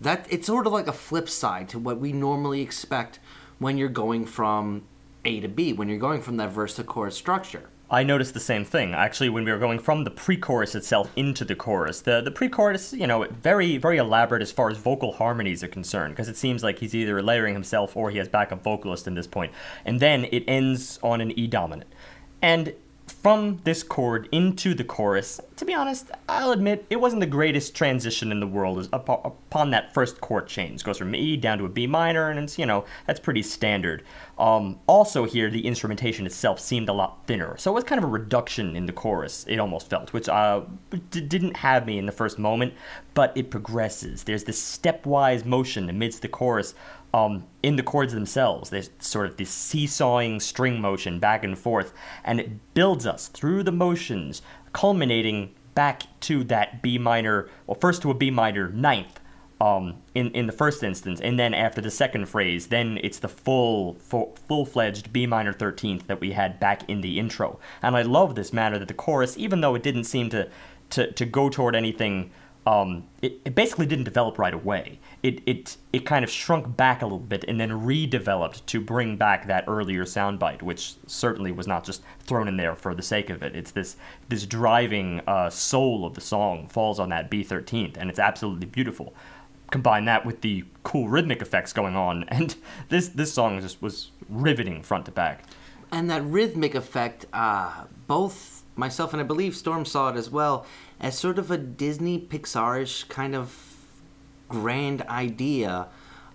that 0.00 0.26
it's 0.28 0.48
sort 0.48 0.66
of 0.66 0.72
like 0.72 0.88
a 0.88 0.92
flip 0.92 1.28
side 1.28 1.68
to 1.68 1.78
what 1.78 2.00
we 2.00 2.12
normally 2.12 2.60
expect 2.60 3.20
when 3.60 3.78
you're 3.78 3.88
going 3.88 4.26
from 4.26 4.82
A 5.24 5.40
to 5.40 5.48
B, 5.48 5.72
when 5.72 5.88
you're 5.88 5.98
going 5.98 6.22
from 6.22 6.36
that 6.38 6.50
verse 6.50 6.76
to 6.76 6.84
chorus 6.84 7.16
structure. 7.16 7.68
I 7.92 8.04
noticed 8.04 8.32
the 8.32 8.40
same 8.40 8.64
thing 8.64 8.94
actually 8.94 9.28
when 9.28 9.44
we 9.44 9.52
were 9.52 9.58
going 9.58 9.78
from 9.78 10.04
the 10.04 10.10
pre-chorus 10.10 10.74
itself 10.74 11.10
into 11.14 11.44
the 11.44 11.54
chorus. 11.54 12.00
The 12.00 12.22
the 12.22 12.30
pre-chorus, 12.30 12.94
you 12.94 13.06
know, 13.06 13.24
very 13.24 13.76
very 13.76 13.98
elaborate 13.98 14.40
as 14.40 14.50
far 14.50 14.70
as 14.70 14.78
vocal 14.78 15.12
harmonies 15.12 15.62
are 15.62 15.68
concerned 15.68 16.14
because 16.14 16.28
it 16.28 16.38
seems 16.38 16.62
like 16.62 16.78
he's 16.78 16.94
either 16.94 17.22
layering 17.22 17.52
himself 17.52 17.94
or 17.94 18.10
he 18.10 18.16
has 18.16 18.28
backup 18.28 18.62
vocalist 18.62 19.06
in 19.06 19.14
this 19.14 19.26
point. 19.26 19.52
And 19.84 20.00
then 20.00 20.24
it 20.32 20.44
ends 20.48 20.98
on 21.02 21.20
an 21.20 21.38
E 21.38 21.46
dominant. 21.46 21.92
And 22.40 22.72
from 23.06 23.60
this 23.64 23.82
chord 23.82 24.26
into 24.32 24.72
the 24.72 24.84
chorus, 24.84 25.38
to 25.62 25.66
be 25.66 25.74
honest, 25.74 26.10
I'll 26.28 26.50
admit 26.50 26.86
it 26.90 26.96
wasn't 26.96 27.20
the 27.20 27.26
greatest 27.26 27.76
transition 27.76 28.32
in 28.32 28.40
the 28.40 28.48
world 28.48 28.88
upon 28.92 29.70
that 29.70 29.94
first 29.94 30.20
chord 30.20 30.48
change. 30.48 30.80
It 30.80 30.84
goes 30.84 30.98
from 30.98 31.14
E 31.14 31.36
down 31.36 31.58
to 31.58 31.64
a 31.64 31.68
B 31.68 31.86
minor, 31.86 32.28
and 32.30 32.40
it's, 32.40 32.58
you 32.58 32.66
know, 32.66 32.84
that's 33.06 33.20
pretty 33.20 33.42
standard. 33.42 34.02
Um, 34.38 34.80
also, 34.88 35.24
here, 35.24 35.50
the 35.50 35.64
instrumentation 35.64 36.26
itself 36.26 36.58
seemed 36.58 36.88
a 36.88 36.92
lot 36.92 37.28
thinner. 37.28 37.56
So 37.58 37.70
it 37.70 37.74
was 37.74 37.84
kind 37.84 38.00
of 38.00 38.04
a 38.04 38.08
reduction 38.10 38.74
in 38.74 38.86
the 38.86 38.92
chorus, 38.92 39.44
it 39.48 39.58
almost 39.58 39.88
felt, 39.88 40.12
which 40.12 40.28
uh, 40.28 40.62
d- 41.10 41.20
didn't 41.20 41.58
have 41.58 41.86
me 41.86 41.96
in 41.96 42.06
the 42.06 42.12
first 42.12 42.40
moment, 42.40 42.74
but 43.14 43.32
it 43.36 43.48
progresses. 43.48 44.24
There's 44.24 44.42
this 44.42 44.60
stepwise 44.60 45.44
motion 45.44 45.88
amidst 45.88 46.22
the 46.22 46.28
chorus 46.28 46.74
um, 47.14 47.44
in 47.62 47.76
the 47.76 47.82
chords 47.82 48.14
themselves. 48.14 48.70
There's 48.70 48.90
sort 48.98 49.26
of 49.26 49.36
this 49.36 49.50
seesawing 49.50 50.40
string 50.40 50.80
motion 50.80 51.20
back 51.20 51.44
and 51.44 51.56
forth, 51.56 51.92
and 52.24 52.40
it 52.40 52.74
builds 52.74 53.06
us 53.06 53.28
through 53.28 53.62
the 53.62 53.72
motions, 53.72 54.42
culminating 54.72 55.54
back 55.74 56.02
to 56.20 56.44
that 56.44 56.82
B 56.82 56.98
minor, 56.98 57.48
well, 57.66 57.78
first 57.80 58.02
to 58.02 58.10
a 58.10 58.14
B 58.14 58.30
minor 58.30 58.68
ninth. 58.68 59.18
Um, 59.60 60.02
in, 60.12 60.32
in 60.32 60.46
the 60.48 60.52
first 60.52 60.82
instance, 60.82 61.20
and 61.20 61.38
then 61.38 61.54
after 61.54 61.80
the 61.80 61.90
second 61.92 62.26
phrase, 62.26 62.66
then 62.66 62.98
it's 63.00 63.20
the 63.20 63.28
full, 63.28 63.94
full 63.94 64.34
full-fledged 64.48 65.12
B 65.12 65.24
minor 65.24 65.52
13th 65.52 66.08
that 66.08 66.20
we 66.20 66.32
had 66.32 66.58
back 66.58 66.82
in 66.90 67.00
the 67.00 67.20
intro. 67.20 67.60
And 67.80 67.96
I 67.96 68.02
love 68.02 68.34
this 68.34 68.52
manner 68.52 68.76
that 68.80 68.88
the 68.88 68.94
chorus, 68.94 69.38
even 69.38 69.60
though 69.60 69.76
it 69.76 69.84
didn't 69.84 70.02
seem 70.02 70.30
to 70.30 70.48
to, 70.90 71.12
to 71.12 71.24
go 71.24 71.48
toward 71.48 71.74
anything 71.74 72.32
um, 72.64 73.08
it, 73.20 73.40
it 73.44 73.54
basically 73.54 73.86
didn't 73.86 74.04
develop 74.04 74.38
right 74.38 74.54
away. 74.54 75.00
It, 75.22 75.42
it 75.46 75.76
it 75.92 76.06
kind 76.06 76.24
of 76.24 76.30
shrunk 76.30 76.76
back 76.76 77.02
a 77.02 77.06
little 77.06 77.18
bit 77.18 77.44
and 77.48 77.60
then 77.60 77.70
redeveloped 77.70 78.64
to 78.66 78.80
bring 78.80 79.16
back 79.16 79.46
that 79.48 79.64
earlier 79.66 80.04
soundbite, 80.04 80.62
which 80.62 80.94
certainly 81.06 81.50
was 81.50 81.66
not 81.66 81.84
just 81.84 82.02
thrown 82.20 82.46
in 82.46 82.56
there 82.56 82.76
for 82.76 82.94
the 82.94 83.02
sake 83.02 83.30
of 83.30 83.42
it. 83.42 83.56
It's 83.56 83.72
this 83.72 83.96
this 84.28 84.46
driving 84.46 85.22
uh, 85.26 85.50
soul 85.50 86.04
of 86.06 86.14
the 86.14 86.20
song 86.20 86.68
falls 86.68 87.00
on 87.00 87.08
that 87.08 87.30
B 87.30 87.42
thirteenth, 87.42 87.96
and 87.96 88.08
it's 88.08 88.20
absolutely 88.20 88.66
beautiful. 88.66 89.12
Combine 89.72 90.04
that 90.04 90.24
with 90.26 90.42
the 90.42 90.64
cool 90.84 91.08
rhythmic 91.08 91.40
effects 91.42 91.72
going 91.72 91.96
on, 91.96 92.24
and 92.28 92.54
this 92.90 93.08
this 93.08 93.32
song 93.32 93.60
just 93.60 93.82
was 93.82 94.12
riveting 94.28 94.82
front 94.82 95.06
to 95.06 95.10
back. 95.10 95.44
and 95.90 96.08
that 96.10 96.22
rhythmic 96.24 96.74
effect 96.74 97.26
uh, 97.32 97.84
both 98.06 98.61
myself 98.76 99.12
and 99.12 99.20
i 99.20 99.24
believe 99.24 99.54
storm 99.54 99.84
saw 99.84 100.08
it 100.10 100.16
as 100.16 100.30
well 100.30 100.64
as 101.00 101.18
sort 101.18 101.38
of 101.38 101.50
a 101.50 101.58
disney 101.58 102.18
pixarish 102.18 103.08
kind 103.08 103.34
of 103.34 103.76
grand 104.48 105.02
idea 105.02 105.86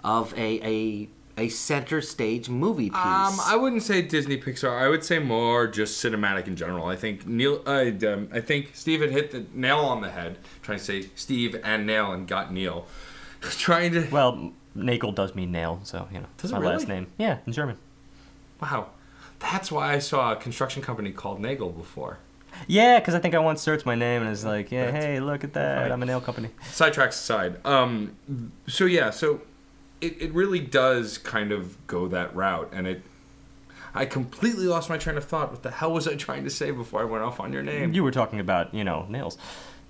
of 0.03 0.33
a 0.37 0.59
a, 0.65 1.09
a 1.37 1.49
center 1.49 2.01
stage 2.01 2.49
movie 2.49 2.89
piece 2.89 2.97
Um, 2.97 3.39
I 3.45 3.55
wouldn't 3.55 3.83
say 3.83 4.01
Disney 4.01 4.39
Pixar. 4.39 4.71
I 4.71 4.87
would 4.87 5.03
say 5.03 5.19
more 5.19 5.67
just 5.67 6.03
cinematic 6.03 6.47
in 6.47 6.55
general. 6.55 6.87
I 6.87 6.95
think 6.95 7.27
Neil. 7.27 7.61
I 7.67 7.89
um, 8.07 8.29
I 8.31 8.39
think 8.39 8.71
Steve 8.73 9.01
had 9.01 9.11
hit 9.11 9.31
the 9.31 9.45
nail 9.53 9.79
on 9.79 10.01
the 10.01 10.09
head. 10.09 10.37
Trying 10.63 10.79
to 10.79 10.83
say 10.83 11.09
Steve 11.15 11.59
and 11.63 11.85
nail 11.85 12.11
and 12.11 12.27
got 12.27 12.51
Neil. 12.51 12.87
trying 13.41 13.91
to. 13.91 14.07
Well, 14.09 14.51
Nagel 14.73 15.11
does 15.11 15.35
mean 15.35 15.51
nail, 15.51 15.79
so 15.83 16.07
you 16.11 16.19
know 16.19 16.27
Does 16.37 16.51
it 16.51 16.55
my 16.55 16.59
last 16.65 16.87
name. 16.87 17.07
Yeah, 17.19 17.37
in 17.45 17.53
German. 17.53 17.77
Wow, 18.61 18.89
that's 19.39 19.71
why 19.71 19.93
I 19.93 19.99
saw 19.99 20.31
a 20.31 20.35
construction 20.35 20.81
company 20.81 21.11
called 21.11 21.39
Nagel 21.39 21.69
before. 21.69 22.17
Yeah, 22.67 22.99
because 22.99 23.13
I 23.13 23.19
think 23.19 23.35
I 23.35 23.39
once 23.39 23.61
searched 23.61 23.85
my 23.85 23.95
name 23.95 24.21
and 24.21 24.31
it's 24.31 24.43
like, 24.43 24.71
yeah, 24.71 24.91
That's 24.91 25.05
hey, 25.05 25.19
look 25.19 25.43
at 25.43 25.53
that, 25.53 25.83
fine. 25.83 25.91
I'm 25.91 26.01
a 26.01 26.05
nail 26.05 26.21
company. 26.21 26.49
Sidetracks 26.71 27.09
aside. 27.09 27.65
Um, 27.65 28.17
so 28.67 28.85
yeah, 28.85 29.09
so 29.11 29.41
it, 30.01 30.21
it 30.21 30.33
really 30.33 30.59
does 30.59 31.17
kind 31.17 31.51
of 31.51 31.85
go 31.87 32.07
that 32.07 32.35
route, 32.35 32.69
and 32.71 32.87
it. 32.87 33.01
I 33.93 34.05
completely 34.05 34.65
lost 34.65 34.89
my 34.89 34.97
train 34.97 35.17
of 35.17 35.23
thought. 35.23 35.51
What 35.51 35.63
the 35.63 35.71
hell 35.71 35.91
was 35.91 36.07
I 36.07 36.15
trying 36.15 36.43
to 36.43 36.51
say 36.51 36.69
before 36.69 37.01
I 37.01 37.05
went 37.05 37.23
off 37.23 37.39
on 37.39 37.51
your 37.51 37.63
name? 37.63 37.93
You 37.93 38.03
were 38.03 38.11
talking 38.11 38.39
about, 38.39 38.71
you 38.71 38.83
know, 38.83 39.07
nails. 39.09 39.39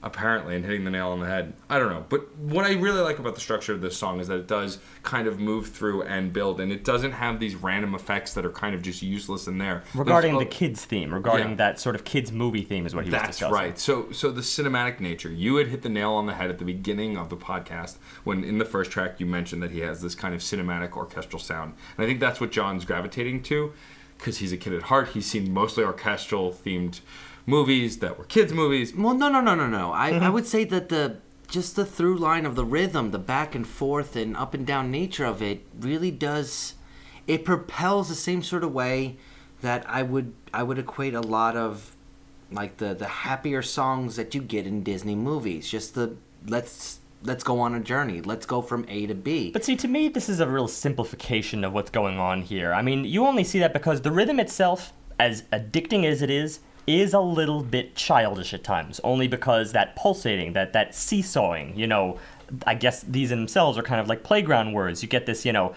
Apparently 0.04 0.56
and 0.56 0.64
hitting 0.64 0.84
the 0.86 0.92
nail 0.92 1.10
on 1.10 1.20
the 1.20 1.26
head. 1.26 1.54
I 1.70 1.80
don't 1.80 1.90
know, 1.90 2.06
but 2.08 2.36
what 2.38 2.66
I 2.66 2.74
really 2.74 3.02
like 3.02 3.18
about 3.20 3.34
the 3.36 3.42
structure 3.42 3.74
of 3.74 3.82
this 3.82 3.98
song 3.98 4.20
is 4.20 4.28
that 4.28 4.38
it 4.38 4.48
does 4.48 4.78
kind 5.02 5.28
of 5.28 5.40
move 5.40 5.70
through 5.70 6.04
and 6.04 6.32
build, 6.32 6.60
and 6.62 6.72
it 6.72 6.84
doesn't 6.84 7.14
have 7.14 7.40
these 7.40 7.56
random 7.56 7.96
effects 7.96 8.34
that 8.36 8.46
are 8.46 8.52
kind 8.52 8.76
of 8.76 8.82
just 8.84 9.02
useless 9.02 9.48
in 9.48 9.58
there. 9.58 9.84
Regarding 9.96 10.34
There's- 10.34 10.48
the 10.48 10.56
kids 10.56 10.86
theme, 10.86 11.14
regarding 11.14 11.50
Yeah. 11.50 11.56
that 11.56 11.80
sort 11.80 11.96
of 11.96 12.04
kids 12.04 12.32
movie 12.32 12.62
theme 12.62 12.86
is 12.86 12.94
what 12.94 13.06
he 13.06 13.10
was 13.12 13.20
That's 13.22 13.38
discussing. 13.40 13.54
right. 13.54 13.80
So, 13.80 14.12
so 14.12 14.32
the 14.32 14.42
cinematic 14.42 15.00
nature. 15.00 15.32
You 15.32 15.56
had 15.56 15.68
hit 15.68 15.82
the 15.82 15.90
nail 15.90 16.12
on 16.14 16.28
the 16.28 16.34
head 16.36 16.50
at 16.52 16.60
the 16.60 16.66
beginning 16.66 17.18
of 17.18 17.30
the 17.30 17.38
podcast 17.38 17.98
when, 18.24 18.44
in 18.44 18.60
the 18.60 18.66
first 18.66 18.92
track, 18.92 19.20
you 19.20 19.26
mentioned 19.26 19.64
that 19.64 19.72
he 19.72 19.80
has 19.80 20.02
this 20.02 20.14
kind 20.16 20.36
of 20.36 20.42
cinematic 20.42 20.92
orchestral 20.96 21.40
sound, 21.40 21.74
and 21.98 22.04
I 22.06 22.08
think 22.08 22.20
that's 22.20 22.40
what 22.40 22.52
John's 22.52 22.86
gravitating 22.86 23.42
to, 23.44 23.74
because 24.20 24.38
he's 24.38 24.52
a 24.52 24.58
kid 24.58 24.74
at 24.74 24.84
heart. 24.84 25.10
He's 25.10 25.26
seen 25.26 25.52
mostly 25.54 25.84
orchestral 25.84 26.52
themed 26.52 27.02
movies 27.48 27.98
that 28.00 28.20
were 28.20 28.26
kids 28.26 28.54
movies. 28.54 28.94
Well, 28.94 29.16
no, 29.16 29.30
no, 29.30 29.42
no, 29.42 29.56
no, 29.56 29.66
no. 29.66 29.92
I, 29.94 30.12
Mm-hmm. 30.12 30.24
I 30.24 30.30
would 30.30 30.46
say 30.46 30.64
that 30.66 30.90
the 30.90 31.18
just 31.48 31.76
the 31.76 31.86
through 31.86 32.18
line 32.18 32.46
of 32.46 32.56
the 32.56 32.66
rhythm, 32.66 33.12
the 33.12 33.18
back 33.20 33.56
and 33.56 33.66
forth 33.66 34.16
and 34.16 34.36
up 34.36 34.54
and 34.54 34.68
down 34.68 34.92
nature 34.92 35.26
of 35.26 35.42
it, 35.42 35.66
really 35.80 36.12
does. 36.12 36.76
It 37.26 37.46
propels 37.46 38.10
the 38.10 38.16
same 38.16 38.44
sort 38.44 38.64
of 38.64 38.74
way 38.74 39.16
that 39.62 39.90
I 39.90 40.04
would 40.04 40.34
I 40.54 40.62
would 40.64 40.78
equate 40.78 41.14
a 41.16 41.22
lot 41.22 41.56
of 41.56 41.96
like 42.52 42.78
the 42.78 42.94
the 42.94 43.08
happier 43.08 43.62
songs 43.62 44.18
that 44.18 44.36
you 44.36 44.42
get 44.42 44.68
in 44.68 44.84
Disney 44.84 45.16
movies. 45.16 45.70
Just 45.70 45.96
the 45.96 46.18
let's 46.46 47.00
let's 47.24 47.44
go 47.44 47.60
on 47.60 47.74
a 47.74 47.80
journey. 47.80 48.22
Let's 48.22 48.46
go 48.46 48.62
from 48.62 48.86
A 48.90 49.08
to 49.08 49.16
B. 49.16 49.52
But 49.52 49.64
see, 49.66 49.76
to 49.78 49.88
me, 49.88 50.08
this 50.10 50.30
is 50.30 50.40
a 50.40 50.48
real 50.48 50.68
simplification 50.68 51.64
of 51.64 51.74
what's 51.74 51.90
going 51.90 52.20
on 52.20 52.42
here. 52.42 52.74
I 52.74 52.82
mean, 52.82 53.06
you 53.06 53.26
only 53.26 53.44
see 53.44 53.60
that 53.60 53.74
because 53.74 54.02
the 54.02 54.12
rhythm 54.12 54.40
itself, 54.40 54.94
as 55.20 55.44
addicting 55.54 56.06
as 56.06 56.22
it 56.22 56.30
is, 56.30 56.60
is 56.88 57.14
a 57.14 57.20
little 57.20 57.62
bit 57.62 57.96
childish 57.96 58.54
at 58.54 58.64
times. 58.64 59.00
Only 59.04 59.28
because 59.28 59.74
that 59.74 59.96
pulsating, 59.96 60.54
that 60.54 60.74
that 60.74 60.96
seesawing, 60.96 61.78
you 61.78 61.86
know, 61.86 62.18
I 62.66 62.74
guess 62.74 63.04
these 63.04 63.32
in 63.32 63.40
themselves 63.40 63.78
are 63.78 63.84
kind 63.84 64.00
of 64.00 64.08
like 64.08 64.24
playground 64.24 64.74
words. 64.74 65.04
You 65.04 65.10
get 65.10 65.26
this, 65.26 65.46
you 65.46 65.52
know, 65.52 65.76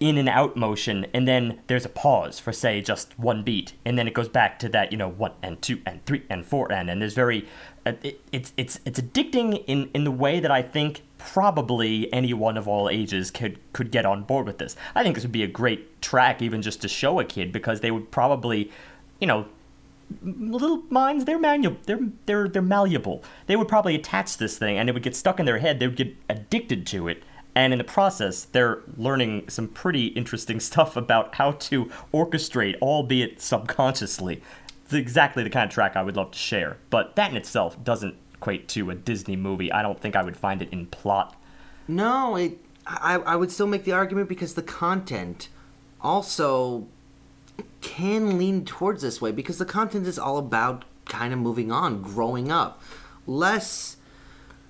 in 0.00 0.16
and 0.16 0.28
out 0.28 0.56
motion, 0.56 1.06
and 1.12 1.26
then 1.26 1.58
there's 1.66 1.84
a 1.84 1.88
pause 1.88 2.38
for 2.38 2.52
say 2.52 2.80
just 2.80 3.18
one 3.18 3.42
beat, 3.42 3.72
and 3.84 3.98
then 3.98 4.06
it 4.06 4.14
goes 4.14 4.28
back 4.28 4.58
to 4.60 4.68
that, 4.68 4.92
you 4.92 4.98
know, 4.98 5.08
one 5.08 5.32
and 5.42 5.60
two 5.60 5.80
and 5.84 6.04
three 6.06 6.22
and 6.30 6.46
four 6.46 6.70
and 6.72 6.88
and 6.88 7.02
there's 7.02 7.14
very, 7.14 7.48
uh, 7.84 7.92
it, 8.02 8.20
it's 8.30 8.52
it's 8.56 8.78
it's 8.84 9.00
addicting 9.00 9.64
in 9.66 9.90
in 9.92 10.04
the 10.04 10.12
way 10.12 10.38
that 10.38 10.52
I 10.52 10.62
think 10.62 11.02
probably 11.18 12.10
anyone 12.12 12.56
of 12.56 12.68
all 12.68 12.88
ages 12.88 13.32
could 13.32 13.58
could 13.72 13.90
get 13.90 14.06
on 14.06 14.22
board 14.22 14.46
with 14.46 14.58
this. 14.58 14.76
I 14.94 15.02
think 15.02 15.16
this 15.16 15.24
would 15.24 15.32
be 15.32 15.42
a 15.42 15.48
great 15.48 16.00
track 16.00 16.40
even 16.42 16.62
just 16.62 16.80
to 16.82 16.88
show 16.88 17.18
a 17.18 17.24
kid 17.24 17.50
because 17.52 17.80
they 17.80 17.90
would 17.90 18.12
probably, 18.12 18.70
you 19.20 19.26
know, 19.26 19.46
little 20.22 20.82
minds 20.88 21.24
they're 21.24 21.38
manual 21.38 21.76
they're 21.84 22.00
they're 22.26 22.48
they're 22.48 22.62
malleable. 22.62 23.22
They 23.46 23.56
would 23.56 23.68
probably 23.68 23.94
attach 23.94 24.36
this 24.36 24.58
thing 24.58 24.78
and 24.78 24.88
it 24.88 24.92
would 24.92 25.02
get 25.02 25.16
stuck 25.16 25.38
in 25.40 25.46
their 25.46 25.58
head. 25.58 25.78
They 25.78 25.86
would 25.86 25.96
get 25.96 26.16
addicted 26.28 26.86
to 26.88 27.08
it. 27.08 27.22
And 27.54 27.72
in 27.72 27.78
the 27.78 27.84
process, 27.84 28.44
they're 28.44 28.82
learning 28.96 29.48
some 29.48 29.68
pretty 29.68 30.06
interesting 30.08 30.60
stuff 30.70 30.96
about 30.96 31.34
how 31.36 31.52
to 31.52 31.90
orchestrate, 32.12 32.76
albeit 32.80 33.40
subconsciously. 33.40 34.42
It's 34.84 34.94
exactly 34.94 35.42
the 35.42 35.50
kind 35.50 35.68
of 35.68 35.74
track 35.74 35.96
I 35.96 36.02
would 36.02 36.16
love 36.16 36.30
to 36.30 36.38
share. 36.38 36.78
But 36.88 37.16
that 37.16 37.30
in 37.30 37.36
itself 37.36 37.82
doesn't 37.82 38.16
equate 38.34 38.68
to 38.68 38.90
a 38.90 38.94
Disney 38.94 39.36
movie. 39.36 39.72
I 39.72 39.82
don't 39.82 40.00
think 40.00 40.16
I 40.16 40.22
would 40.22 40.36
find 40.36 40.62
it 40.62 40.72
in 40.72 40.86
plot. 40.86 41.36
No, 41.86 42.36
it. 42.36 42.58
I, 42.86 43.16
I 43.16 43.36
would 43.36 43.50
still 43.50 43.66
make 43.66 43.84
the 43.84 43.92
argument 43.92 44.28
because 44.28 44.54
the 44.54 44.62
content 44.62 45.48
also 46.00 46.86
can 47.80 48.38
lean 48.38 48.64
towards 48.64 49.02
this 49.02 49.20
way 49.20 49.32
because 49.32 49.58
the 49.58 49.64
content 49.64 50.06
is 50.06 50.18
all 50.18 50.38
about 50.38 50.84
kind 51.04 51.32
of 51.32 51.38
moving 51.38 51.72
on, 51.72 52.02
growing 52.02 52.50
up, 52.50 52.82
less 53.26 53.96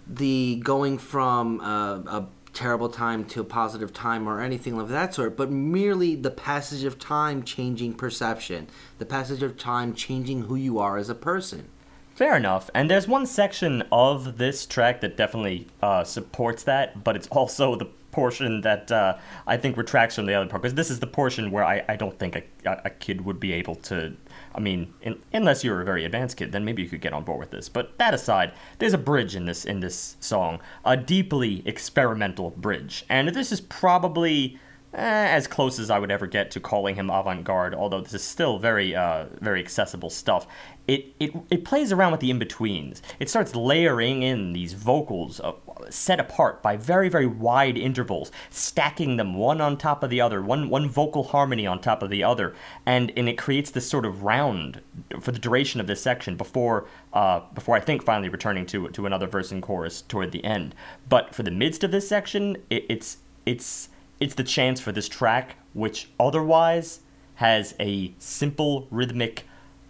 the 0.07 0.61
going 0.65 0.99
from 0.99 1.61
a, 1.61 2.03
a 2.07 2.27
terrible 2.53 2.89
time 2.89 3.25
to 3.25 3.41
a 3.41 3.45
positive 3.45 3.93
time 3.93 4.29
or 4.29 4.41
anything 4.41 4.79
of 4.81 4.89
that 4.89 5.15
sort, 5.15 5.37
but 5.37 5.51
merely 5.51 6.15
the 6.15 6.31
passage 6.31 6.85
of 6.85 6.99
time 6.99 7.43
changing 7.43 7.95
perception, 7.95 8.67
the 8.99 9.07
passage 9.07 9.43
of 9.43 9.57
time 9.57 9.95
changing 9.95 10.43
who 10.43 10.57
you 10.57 10.79
are 10.79 10.97
as 10.97 11.09
a 11.09 11.15
person. 11.15 11.69
Fair 12.15 12.37
enough. 12.37 12.69
And 12.75 12.91
there's 12.91 13.07
one 13.07 13.27
section 13.27 13.85
of 13.93 14.39
this 14.39 14.67
track 14.67 15.03
that 15.03 15.17
definitely 15.17 15.69
uh, 15.81 16.03
supports 16.03 16.65
that, 16.65 17.05
but 17.05 17.15
it's 17.15 17.29
also 17.29 17.77
the 17.77 17.87
portion 18.19 18.63
that 18.63 18.91
uh, 18.91 19.17
I 19.47 19.57
think 19.57 19.77
retracts 19.77 20.17
from 20.17 20.27
the 20.27 20.35
other 20.35 20.49
part. 20.51 20.63
Because 20.63 20.75
this 20.75 20.91
is 20.91 20.99
the 20.99 21.07
portion 21.07 21.53
where 21.53 21.65
I, 21.65 21.85
I 21.89 21.95
don't 21.95 22.19
think 22.19 22.35
a, 22.35 22.43
a 22.85 22.91
kid 22.91 23.25
would 23.25 23.39
be 23.39 23.53
able 23.53 23.77
to. 23.77 24.17
I 24.55 24.61
mean, 24.61 24.93
in, 25.03 25.23
unless 25.33 25.63
you're 25.63 25.81
a 25.81 25.85
very 25.85 26.05
advanced 26.05 26.37
kid, 26.37 26.51
then 26.51 26.65
maybe 26.65 26.83
you 26.83 26.89
could 26.89 27.01
get 27.01 27.13
on 27.13 27.23
board 27.23 27.39
with 27.39 27.53
this. 27.53 27.69
But 27.69 27.97
that 27.99 28.15
aside, 28.15 28.53
there's 28.81 28.93
a 28.93 28.99
bridge 28.99 29.37
in 29.37 29.45
this 29.45 29.65
in 29.65 29.79
this 29.79 30.17
song, 30.19 30.59
a 30.85 30.97
deeply 30.97 31.63
experimental 31.65 32.51
bridge, 32.51 33.05
and 33.09 33.29
this 33.29 33.53
is 33.53 33.61
probably 33.61 34.59
eh, 34.95 35.29
as 35.39 35.47
close 35.47 35.79
as 35.79 35.89
I 35.89 36.01
would 36.01 36.11
ever 36.11 36.27
get 36.27 36.51
to 36.53 36.61
calling 36.61 36.97
him 36.97 37.09
avant-garde. 37.09 37.73
Although 37.73 38.01
this 38.01 38.15
is 38.15 38.25
still 38.25 38.59
very 38.59 38.97
uh, 38.97 39.27
very 39.41 39.61
accessible 39.61 40.11
stuff. 40.11 40.49
It, 40.89 41.15
it 41.21 41.33
it 41.51 41.65
plays 41.67 41.93
around 41.93 42.13
with 42.13 42.21
the 42.21 42.31
in-betweens. 42.31 43.03
It 43.21 43.29
starts 43.29 43.55
layering 43.55 44.23
in 44.23 44.55
these 44.55 44.73
vocals 44.73 45.39
uh, 45.39 45.53
set 45.91 46.19
apart 46.19 46.63
by 46.63 46.79
very 46.79 47.11
very 47.11 47.27
wide 47.27 47.77
intervals, 47.77 48.33
stacking 48.49 49.19
them 49.19 49.35
one 49.35 49.61
on 49.61 49.77
top 49.77 50.03
of 50.03 50.09
the 50.09 50.23
other, 50.23 50.41
one 50.41 50.71
one 50.71 50.89
vocal 50.89 51.25
harmony 51.25 51.67
on 51.67 51.79
top 51.79 52.03
of 52.03 52.09
the 52.09 52.25
other, 52.25 52.55
and 52.87 53.13
and 53.19 53.29
it 53.29 53.37
creates 53.37 53.71
this 53.71 53.87
sort 53.87 54.07
of 54.07 54.23
round 54.23 54.81
for 55.21 55.31
the 55.31 55.39
duration 55.39 55.79
of 55.79 55.87
this 55.87 56.01
section 56.01 56.37
before 56.37 56.87
uh, 57.13 57.41
before 57.53 57.77
I 57.77 57.81
think 57.81 58.03
finally 58.03 58.31
returning 58.31 58.65
to 58.67 58.89
to 58.89 59.05
another 59.05 59.27
verse 59.27 59.53
and 59.53 59.63
chorus 59.63 60.01
toward 60.01 60.33
the 60.33 60.43
end. 60.43 60.75
But 61.07 61.35
for 61.35 61.43
the 61.43 61.51
midst 61.51 61.85
of 61.85 61.91
this 61.91 62.09
section, 62.09 62.57
it, 62.71 62.87
it's 62.89 63.19
it's 63.45 63.91
it's 64.21 64.35
the 64.37 64.45
chance 64.45 64.81
for 64.81 64.93
this 64.93 65.09
track, 65.09 65.57
which 65.75 66.09
otherwise 66.19 67.01
has 67.35 67.75
a 67.79 68.15
simple 68.19 68.89
rhythmic 68.91 69.45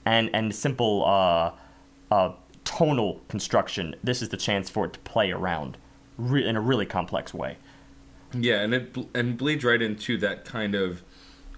and 0.08 0.30
and 0.32 0.54
simple 0.54 1.04
uh, 1.04 1.52
uh, 2.10 2.32
tonal 2.64 3.20
construction. 3.28 3.94
This 4.02 4.22
is 4.22 4.30
the 4.30 4.36
chance 4.36 4.70
for 4.70 4.86
it 4.86 4.94
to 4.94 4.98
play 5.00 5.30
around 5.30 5.76
re- 6.16 6.46
in 6.46 6.56
a 6.56 6.60
really 6.60 6.86
complex 6.86 7.34
way. 7.34 7.58
Yeah, 8.32 8.60
and 8.60 8.72
it 8.74 8.92
bl- 8.94 9.10
and 9.14 9.36
bleeds 9.36 9.64
right 9.64 9.82
into 9.82 10.16
that 10.18 10.44
kind 10.44 10.74
of 10.74 11.02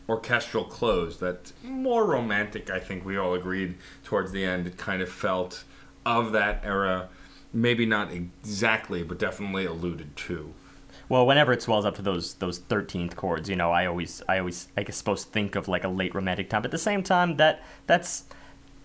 orchestral 0.08 0.64
close 0.64 1.18
that 1.18 1.52
more 1.62 2.04
romantic. 2.04 2.70
I 2.70 2.80
think 2.80 3.04
we 3.04 3.16
all 3.16 3.34
agreed 3.34 3.76
towards 4.02 4.32
the 4.32 4.44
end. 4.44 4.66
It 4.66 4.76
kind 4.76 5.00
of 5.00 5.08
felt 5.08 5.62
of 6.04 6.32
that 6.32 6.60
era, 6.64 7.08
maybe 7.52 7.86
not 7.86 8.10
exactly, 8.10 9.04
but 9.04 9.18
definitely 9.18 9.64
alluded 9.64 10.16
to. 10.16 10.54
Well, 11.08 11.26
whenever 11.26 11.52
it 11.52 11.62
swells 11.62 11.84
up 11.84 11.94
to 11.96 12.02
those 12.02 12.34
those 12.34 12.58
thirteenth 12.58 13.14
chords, 13.14 13.48
you 13.48 13.54
know, 13.54 13.70
I 13.70 13.86
always 13.86 14.22
I 14.28 14.38
always 14.40 14.68
I 14.76 14.82
guess 14.82 14.96
supposed 14.96 15.26
to 15.26 15.32
think 15.32 15.54
of 15.54 15.68
like 15.68 15.84
a 15.84 15.88
late 15.88 16.14
romantic 16.16 16.50
time. 16.50 16.62
But 16.62 16.68
at 16.68 16.72
the 16.72 16.78
same 16.78 17.04
time, 17.04 17.36
that 17.36 17.62
that's 17.86 18.24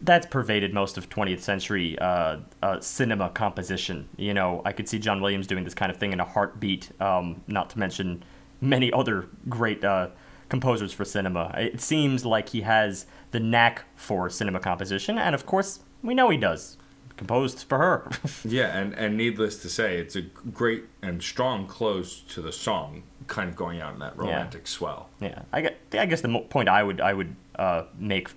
that's 0.02 0.28
pervaded 0.28 0.74
most 0.74 0.98
of 0.98 1.10
20th 1.10 1.40
century 1.42 1.98
uh, 2.00 2.38
uh, 2.62 2.80
cinema 2.80 3.30
composition. 3.30 4.10
You 4.18 4.34
know, 4.34 4.62
I 4.66 4.72
could 4.72 4.88
see 4.88 5.00
John 5.00 5.22
Williams 5.22 5.48
doing 5.48 5.64
this 5.64 5.74
kind 5.74 5.92
of 5.92 5.98
thing 5.98 6.14
in 6.14 6.20
a 6.20 6.26
heartbeat. 6.26 6.90
Um, 7.02 7.42
not 7.48 7.70
to 7.72 7.80
mention 7.80 8.24
many 8.62 8.92
other 8.92 9.28
great 9.48 9.84
uh, 9.84 10.10
composers 10.50 10.94
for 10.94 11.06
cinema. 11.06 11.54
It 11.58 11.82
seems 11.82 12.26
like 12.26 12.50
he 12.50 12.62
has 12.62 13.06
the 13.32 13.40
knack 13.40 13.86
for 13.96 14.30
cinema 14.30 14.60
composition, 14.60 15.18
and 15.18 15.34
of 15.34 15.46
course, 15.46 15.80
we 16.04 16.14
know 16.14 16.30
he 16.30 16.38
does. 16.38 16.78
Composed 17.18 17.64
for 17.64 17.78
her. 17.78 18.10
Yeah, 18.44 18.78
and, 18.78 18.94
and 18.94 19.16
needless 19.16 19.62
to 19.62 19.70
say, 19.70 19.98
it's 19.98 20.16
a 20.16 20.22
great 20.22 20.84
and 21.02 21.24
strong 21.24 21.66
close 21.66 22.20
to 22.20 22.42
the 22.42 22.52
song, 22.52 23.04
kind 23.28 23.50
of 23.50 23.56
going 23.56 23.80
out 23.80 23.94
in 23.94 24.00
that 24.00 24.18
romantic 24.18 24.68
swell. 24.68 25.10
Yeah, 25.22 25.44
I 25.54 25.62
guess, 25.62 25.74
I 25.94 26.06
guess 26.06 26.22
the 26.22 26.40
point 26.50 26.68
I 26.68 26.84
would 26.84 27.00
I 27.00 27.14
would 27.14 27.36
uh, 27.56 27.84
make 27.98 28.30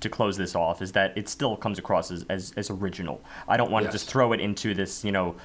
to 0.00 0.08
close 0.08 0.36
this 0.36 0.54
off 0.54 0.80
is 0.82 0.92
that 0.92 1.16
it 1.16 1.28
still 1.28 1.56
comes 1.56 1.78
across 1.78 2.10
as, 2.10 2.24
as, 2.28 2.52
as 2.56 2.70
original. 2.70 3.20
I 3.46 3.56
don't 3.56 3.70
want 3.70 3.84
Yes. 3.84 3.92
to 3.92 3.98
just 3.98 4.10
throw 4.10 4.32
it 4.32 4.40
into 4.40 4.74
this 4.74 5.04
you 5.04 5.12
know 5.12 5.36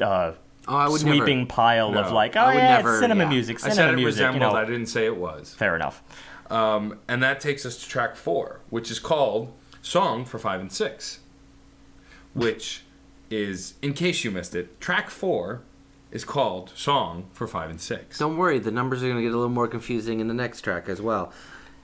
uh, 0.00 0.32
Oh, 0.68 0.76
I 0.76 0.88
would 0.88 1.00
sweeping 1.00 1.38
never- 1.40 1.48
pile 1.48 1.96
of 1.98 2.10
like 2.12 2.34
oh 2.36 2.40
I 2.40 2.46
would 2.54 2.54
yeah 2.56 2.76
never- 2.76 2.90
it's 2.94 3.00
cinema 3.00 3.24
yeah. 3.24 3.28
music 3.30 3.64
I 3.64 3.68
said 3.70 3.90
it 3.90 3.96
music 3.96 4.20
you 4.20 4.26
resembled, 4.26 4.52
know 4.52 4.58
I 4.58 4.64
didn't 4.64 4.86
say 4.86 5.06
it 5.06 5.16
was. 5.16 5.54
fair 5.54 5.76
enough. 5.76 6.02
Um, 6.50 6.98
and 7.08 7.22
that 7.22 7.40
takes 7.40 7.66
us 7.66 7.76
to 7.82 7.88
track 7.88 8.14
four, 8.16 8.60
which 8.70 8.90
is 8.90 8.98
called 9.00 9.52
Song 9.82 10.24
for 10.24 10.38
Five 10.38 10.60
and 10.60 10.70
Six, 10.72 11.18
which 12.34 12.82
is, 13.30 13.74
in 13.82 13.94
case 13.94 14.22
you 14.24 14.30
missed 14.30 14.54
it, 14.54 14.80
track 14.80 15.10
four 15.10 15.62
is 16.12 16.24
called 16.24 16.70
Song 16.76 17.26
for 17.32 17.46
Five 17.48 17.70
and 17.70 17.80
Six. 17.80 18.18
Don't 18.18 18.36
worry, 18.36 18.58
the 18.58 18.70
numbers 18.70 19.02
are 19.02 19.06
going 19.06 19.16
to 19.16 19.22
get 19.22 19.32
a 19.32 19.36
little 19.36 19.48
more 19.48 19.66
confusing 19.68 20.20
in 20.20 20.28
the 20.28 20.34
next 20.34 20.60
track 20.62 20.88
as 20.88 21.00
well. 21.02 21.32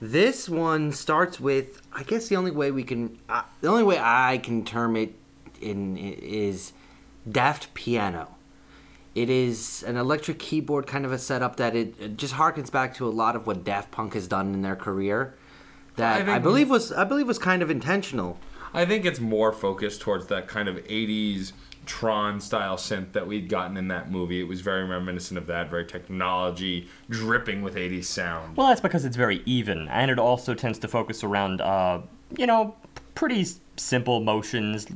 This 0.02 0.48
one 0.48 0.90
starts 0.90 1.38
with, 1.38 1.80
I 1.92 2.02
guess 2.02 2.26
the 2.26 2.34
only 2.34 2.50
way 2.50 2.72
we 2.72 2.82
can, 2.82 3.20
uh, 3.28 3.44
the 3.60 3.68
only 3.68 3.84
way 3.84 4.00
I 4.00 4.38
can 4.38 4.64
term 4.64 4.96
it 4.96 5.14
in 5.60 5.96
is 5.96 6.72
Daft 7.30 7.72
Piano. 7.72 8.34
It 9.14 9.30
is 9.30 9.84
an 9.84 9.96
electric 9.96 10.40
keyboard 10.40 10.88
kind 10.88 11.04
of 11.04 11.12
a 11.12 11.20
setup 11.20 11.54
that 11.54 11.76
it, 11.76 11.94
it 12.00 12.16
just 12.16 12.34
harkens 12.34 12.68
back 12.68 12.96
to 12.96 13.06
a 13.06 13.10
lot 13.10 13.36
of 13.36 13.46
what 13.46 13.62
Daft 13.62 13.92
Punk 13.92 14.14
has 14.14 14.26
done 14.26 14.52
in 14.52 14.62
their 14.62 14.74
career. 14.74 15.36
that 15.94 16.28
I 16.28 16.34
I, 16.34 16.38
believe 16.40 16.68
was 16.68 16.90
I 16.90 17.04
believe 17.04 17.28
was 17.28 17.38
kind 17.38 17.62
of 17.62 17.70
intentional. 17.70 18.40
I 18.74 18.84
think 18.84 19.04
it's 19.04 19.20
more 19.20 19.52
focused 19.52 20.00
towards 20.00 20.26
that 20.26 20.48
kind 20.48 20.68
of 20.68 20.78
80s 20.78 21.52
Tron 21.86 22.40
style 22.40 22.76
synth 22.76 23.12
that 23.12 23.26
we'd 23.26 23.48
gotten 23.48 23.76
in 23.76 23.88
that 23.88 24.10
movie. 24.10 24.40
It 24.40 24.48
was 24.48 24.60
very 24.60 24.84
reminiscent 24.84 25.38
of 25.38 25.46
that, 25.48 25.70
very 25.70 25.84
technology 25.84 26.88
dripping 27.10 27.62
with 27.62 27.74
80s 27.74 28.04
sound. 28.04 28.56
Well, 28.56 28.68
that's 28.68 28.80
because 28.80 29.04
it's 29.04 29.16
very 29.16 29.42
even, 29.46 29.88
and 29.88 30.10
it 30.10 30.18
also 30.18 30.54
tends 30.54 30.78
to 30.80 30.88
focus 30.88 31.24
around, 31.24 31.60
uh, 31.60 32.02
you 32.36 32.46
know, 32.46 32.76
pretty 33.14 33.46
simple 33.76 34.20
motions, 34.20 34.86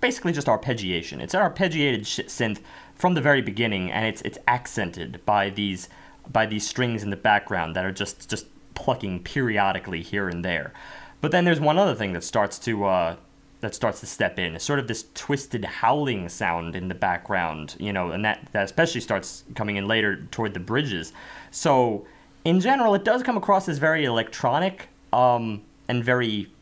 basically 0.00 0.32
just 0.32 0.46
arpeggiation. 0.46 1.20
It's 1.20 1.34
an 1.34 1.40
arpeggiated 1.40 2.00
synth 2.00 2.60
from 2.94 3.14
the 3.14 3.20
very 3.20 3.42
beginning, 3.42 3.90
and 3.90 4.06
it's 4.06 4.22
it's 4.22 4.38
accented 4.48 5.24
by 5.24 5.50
these 5.50 5.88
by 6.30 6.46
these 6.46 6.66
strings 6.66 7.02
in 7.02 7.10
the 7.10 7.16
background 7.16 7.76
that 7.76 7.84
are 7.84 7.92
just 7.92 8.28
just 8.28 8.46
plucking 8.74 9.22
periodically 9.22 10.02
here 10.02 10.28
and 10.28 10.44
there. 10.44 10.72
But 11.20 11.30
then 11.30 11.44
there's 11.44 11.60
one 11.60 11.78
other 11.78 11.94
thing 11.94 12.12
that 12.12 12.24
starts 12.24 12.58
to 12.60 12.84
uh, 12.84 13.16
that 13.60 13.74
starts 13.74 14.00
to 14.00 14.06
step 14.06 14.38
in. 14.38 14.54
It's 14.54 14.64
sort 14.64 14.78
of 14.78 14.88
this 14.88 15.06
twisted 15.14 15.64
howling 15.64 16.28
sound 16.28 16.76
in 16.76 16.88
the 16.88 16.94
background, 16.94 17.76
you 17.78 17.92
know, 17.92 18.10
and 18.10 18.24
that, 18.24 18.48
that 18.52 18.64
especially 18.64 19.00
starts 19.00 19.44
coming 19.54 19.76
in 19.76 19.86
later 19.88 20.24
toward 20.30 20.54
the 20.54 20.60
bridges. 20.60 21.12
So, 21.50 22.06
in 22.44 22.60
general, 22.60 22.94
it 22.94 23.04
does 23.04 23.22
come 23.22 23.36
across 23.36 23.68
as 23.68 23.78
very 23.78 24.04
electronic 24.04 24.88
um, 25.12 25.62
and 25.88 26.04
very 26.04 26.52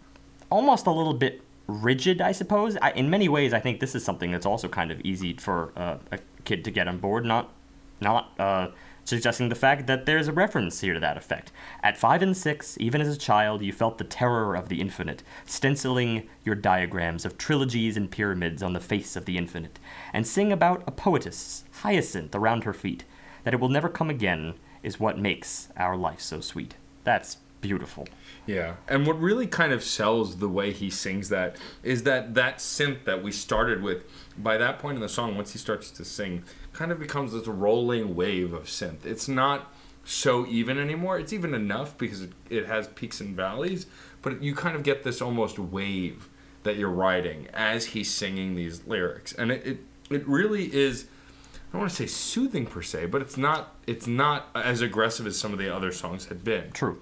almost 0.51 0.87
a 0.87 0.91
little 0.91 1.15
bit 1.15 1.43
rigid, 1.67 2.21
I 2.21 2.33
suppose. 2.33 2.77
I, 2.81 2.93
in 2.93 3.11
many 3.11 3.29
ways, 3.29 3.53
I 3.53 3.61
think 3.61 3.81
this 3.81 3.95
is 3.95 4.05
something 4.05 4.31
that's 4.31 4.47
also 4.47 4.69
kind 4.69 4.91
of 4.91 5.01
easy 5.01 5.35
for 5.35 5.73
uh, 5.77 5.99
a 6.13 6.19
kid 6.45 6.65
to 6.65 6.71
get 6.71 6.89
on 6.89 6.99
board, 6.99 7.25
not 7.25 7.53
not 8.01 8.33
uh, 8.39 8.69
suggesting 9.05 9.49
the 9.49 9.55
fact 9.55 9.87
that 9.87 10.07
there's 10.07 10.29
a 10.29 10.33
reference 10.33 10.81
here 10.81 10.95
to 10.95 11.01
that 11.01 11.17
effect. 11.17 11.53
At 11.83 11.97
five 11.97 12.23
and 12.23 12.37
six, 12.37 12.77
even 12.81 13.01
as 13.01 13.15
a 13.15 13.19
child, 13.19 13.63
you 13.63 13.73
felt 13.73 13.99
the 13.99 14.05
terror 14.05 14.55
of 14.55 14.69
the 14.69 14.81
infinite, 14.81 15.23
stenciling 15.47 16.29
your 16.45 16.55
diagrams 16.55 17.25
of 17.25 17.39
trilogies 17.39 17.97
and 17.97 18.11
pyramids 18.11 18.63
on 18.63 18.73
the 18.73 18.81
face 18.81 19.17
of 19.17 19.25
the 19.25 19.39
infinite, 19.39 19.79
and 20.13 20.27
sing 20.27 20.53
about 20.53 20.83
a 20.87 20.91
poetess, 20.91 21.65
hyacinth 21.83 22.35
around 22.35 22.65
her 22.65 22.75
feet. 22.75 23.05
That 23.45 23.55
it 23.55 23.61
will 23.61 23.69
never 23.69 23.89
come 23.89 24.11
again 24.11 24.55
is 24.83 24.99
what 24.99 25.19
makes 25.19 25.69
our 25.77 25.97
life 25.97 26.21
so 26.21 26.41
sweet. 26.41 26.75
That's 27.05 27.39
beautiful. 27.61 28.07
Yeah, 28.47 28.75
and 28.89 29.07
what 29.07 29.19
really 29.19 29.47
kind 29.47 29.73
of 29.73 29.83
sells 29.83 30.37
the 30.37 30.51
way 30.51 30.71
he 30.71 30.91
sings 30.91 31.31
that 31.31 31.57
is 31.83 32.03
that 32.03 32.35
that 32.35 32.59
synth 32.59 33.05
that 33.05 33.23
we 33.23 33.33
started 33.33 33.83
with, 33.83 34.05
by 34.37 34.59
that 34.59 34.79
point 34.79 34.97
in 34.97 35.01
the 35.01 35.09
song, 35.09 35.35
once 35.35 35.53
he 35.53 35.59
starts 35.59 35.91
to 35.93 36.05
sing, 36.05 36.45
kind 36.75 36.93
of 36.93 36.99
becomes 36.99 37.33
this 37.33 37.47
rolling 37.47 38.15
wave 38.15 38.53
of 38.53 38.65
synth. 38.65 39.07
It's 39.07 39.29
not 39.29 39.73
so 40.05 40.47
even 40.47 40.79
anymore. 40.79 41.19
It's 41.19 41.33
even 41.33 41.55
enough 41.55 41.97
because 41.97 42.23
it, 42.23 42.33
it 42.51 42.67
has 42.67 42.89
peaks 42.89 43.21
and 43.21 43.35
valleys, 43.35 43.87
but 44.21 44.43
you 44.43 44.55
kind 44.55 44.77
of 44.77 44.83
get 44.83 45.03
this 45.05 45.23
almost 45.23 45.59
wave 45.59 46.29
that 46.65 46.77
you're 46.77 46.91
riding 46.91 47.47
as 47.55 47.87
he's 47.87 48.11
singing 48.11 48.55
these 48.55 48.87
lyrics, 48.87 49.33
and 49.33 49.51
it 49.51 49.67
it, 49.67 49.79
it 50.11 50.29
really 50.29 50.75
is. 50.75 51.07
I 51.55 51.77
don't 51.77 51.81
want 51.81 51.91
to 51.91 51.97
say 51.97 52.07
soothing 52.07 52.67
per 52.67 52.83
se, 52.83 53.07
but 53.07 53.21
it's 53.23 53.37
not. 53.37 53.75
It's 53.87 54.07
not 54.07 54.49
as 54.55 54.81
aggressive 54.81 55.27
as 55.27 55.39
some 55.39 55.53
of 55.53 55.59
the 55.59 55.75
other 55.75 55.93
songs 55.93 56.27
had 56.27 56.45
been 56.45 56.71
True. 56.73 57.01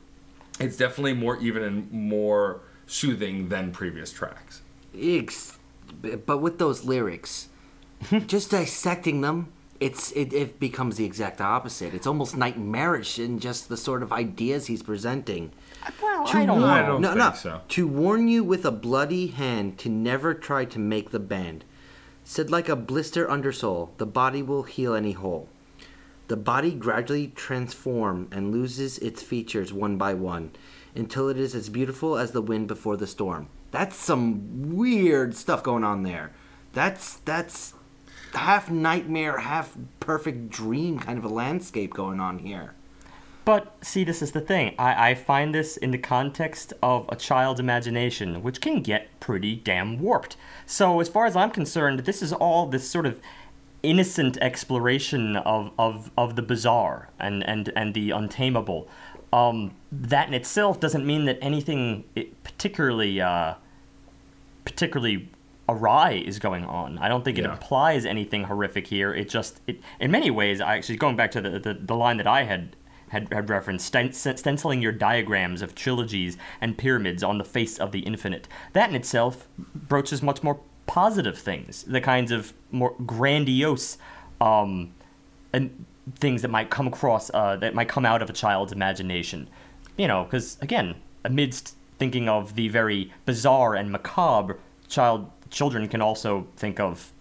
it's 0.58 0.76
definitely 0.76 1.14
more 1.14 1.38
even 1.38 1.62
and 1.62 1.92
more 1.92 2.60
soothing 2.86 3.48
than 3.48 3.72
previous 3.72 4.12
tracks. 4.12 4.62
Ex- 4.98 5.58
but 6.26 6.38
with 6.38 6.58
those 6.58 6.84
lyrics, 6.84 7.48
just 8.26 8.50
dissecting 8.50 9.20
them, 9.20 9.52
it's 9.82 10.12
it, 10.12 10.32
it 10.32 10.60
becomes 10.60 10.96
the 10.96 11.04
exact 11.04 11.40
opposite. 11.40 11.92
It's 11.92 12.06
almost 12.06 12.36
nightmarish 12.36 13.18
in 13.18 13.40
just 13.40 13.68
the 13.68 13.76
sort 13.76 14.04
of 14.04 14.12
ideas 14.12 14.66
he's 14.68 14.82
presenting. 14.82 15.50
Well, 16.00 16.24
To 16.26 16.38
I 16.38 16.46
don't 16.46 16.60
know. 16.60 16.66
I 16.66 16.82
don't 16.82 17.00
no, 17.00 17.08
think 17.08 17.18
no. 17.18 17.32
so. 17.32 17.60
To 17.68 17.88
warn 17.88 18.28
you 18.28 18.44
with 18.44 18.64
a 18.64 18.70
bloody 18.70 19.26
hand 19.26 19.78
to 19.78 19.88
never 19.88 20.34
try 20.34 20.64
to 20.66 20.78
make 20.78 21.10
the 21.10 21.18
band. 21.18 21.64
Said 22.22 22.48
like 22.48 22.68
a 22.68 22.76
blister 22.76 23.26
undersole, 23.26 23.90
the 23.98 24.06
body 24.06 24.40
will 24.40 24.62
heal 24.62 24.94
any 24.94 25.12
hole. 25.12 25.48
The 26.28 26.36
body 26.36 26.70
gradually 26.72 27.32
transform 27.34 28.28
and 28.30 28.52
loses 28.52 28.98
its 28.98 29.20
features 29.22 29.72
one 29.72 29.96
by 29.98 30.14
one, 30.14 30.52
until 30.94 31.28
it 31.28 31.36
is 31.36 31.56
as 31.56 31.68
beautiful 31.68 32.16
as 32.16 32.30
the 32.30 32.40
wind 32.40 32.68
before 32.68 32.96
the 32.96 33.08
storm. 33.08 33.48
That's 33.72 33.96
some 33.96 34.76
weird 34.76 35.34
stuff 35.34 35.64
going 35.64 35.82
on 35.82 36.04
there. 36.04 36.30
That's 36.72 37.16
that's 37.16 37.74
half 38.34 38.70
nightmare, 38.70 39.38
half 39.38 39.76
perfect 40.00 40.50
dream 40.50 40.98
kind 40.98 41.18
of 41.18 41.24
a 41.24 41.28
landscape 41.28 41.92
going 41.92 42.20
on 42.20 42.38
here. 42.38 42.74
But 43.44 43.74
see, 43.80 44.04
this 44.04 44.22
is 44.22 44.32
the 44.32 44.40
thing. 44.40 44.74
I, 44.78 45.10
I 45.10 45.14
find 45.14 45.54
this 45.54 45.76
in 45.76 45.90
the 45.90 45.98
context 45.98 46.72
of 46.80 47.06
a 47.08 47.16
child's 47.16 47.58
imagination, 47.58 48.42
which 48.42 48.60
can 48.60 48.82
get 48.82 49.08
pretty 49.18 49.56
damn 49.56 49.98
warped. 49.98 50.36
So, 50.64 51.00
as 51.00 51.08
far 51.08 51.26
as 51.26 51.34
I'm 51.34 51.50
concerned, 51.50 52.00
this 52.00 52.22
is 52.22 52.32
all 52.32 52.66
this 52.66 52.88
sort 52.88 53.04
of 53.04 53.20
innocent 53.82 54.38
exploration 54.40 55.36
of, 55.36 55.72
of, 55.76 56.12
of 56.16 56.36
the 56.36 56.42
bizarre 56.42 57.08
and, 57.18 57.42
and, 57.48 57.72
and 57.74 57.94
the 57.94 58.12
untamable. 58.12 58.88
Um, 59.32 59.74
that 59.90 60.28
in 60.28 60.34
itself 60.34 60.78
doesn't 60.78 61.04
mean 61.04 61.24
that 61.24 61.38
anything 61.40 62.04
particularly 62.44 63.20
uh, 63.20 63.54
particularly 64.64 65.30
awry 65.68 66.12
is 66.12 66.38
going 66.38 66.64
on. 66.64 66.98
I 66.98 67.08
don't 67.08 67.24
think 67.24 67.38
it 67.38 67.44
Yeah. 67.44 67.52
implies 67.52 68.04
anything 68.04 68.44
horrific 68.44 68.86
here. 68.86 69.14
It 69.14 69.28
just, 69.28 69.60
it, 69.66 69.80
in 70.00 70.10
many 70.10 70.30
ways, 70.30 70.60
I 70.60 70.76
actually 70.76 70.96
going 70.96 71.16
back 71.16 71.30
to 71.32 71.40
the, 71.40 71.58
the, 71.58 71.74
the 71.74 71.94
line 71.94 72.16
that 72.18 72.26
I 72.26 72.44
had 72.44 72.76
had, 73.08 73.30
had 73.32 73.50
referenced, 73.50 73.86
sten- 73.86 74.12
stenciling 74.12 74.80
your 74.80 74.92
diagrams 74.92 75.60
of 75.60 75.74
trilogies 75.74 76.38
and 76.62 76.78
pyramids 76.78 77.22
on 77.22 77.36
the 77.38 77.44
face 77.44 77.78
of 77.78 77.92
the 77.92 78.00
infinite. 78.00 78.48
That 78.72 78.88
in 78.88 78.96
itself 78.96 79.46
broaches 79.74 80.22
much 80.22 80.42
more 80.42 80.60
positive 80.86 81.38
things, 81.38 81.82
the 81.84 82.00
kinds 82.00 82.32
of 82.32 82.54
more 82.70 82.94
grandiose 83.04 83.98
um, 84.40 84.94
and 85.52 85.84
things 86.16 86.40
that 86.42 86.48
might 86.48 86.70
come 86.70 86.86
across, 86.86 87.30
uh, 87.34 87.56
that 87.56 87.74
might 87.74 87.88
come 87.88 88.06
out 88.06 88.22
of 88.22 88.30
a 88.30 88.32
child's 88.32 88.72
imagination. 88.72 89.48
You 89.98 90.08
know, 90.08 90.24
because 90.24 90.56
again, 90.62 90.94
amidst 91.22 91.76
thinking 91.98 92.28
of 92.30 92.54
the 92.54 92.68
very 92.68 93.12
bizarre 93.26 93.74
and 93.74 93.92
macabre, 93.92 94.58
child 94.88 95.30
children 95.52 95.86
can 95.86 96.00
also 96.00 96.48
think 96.56 96.80
of 96.80 97.12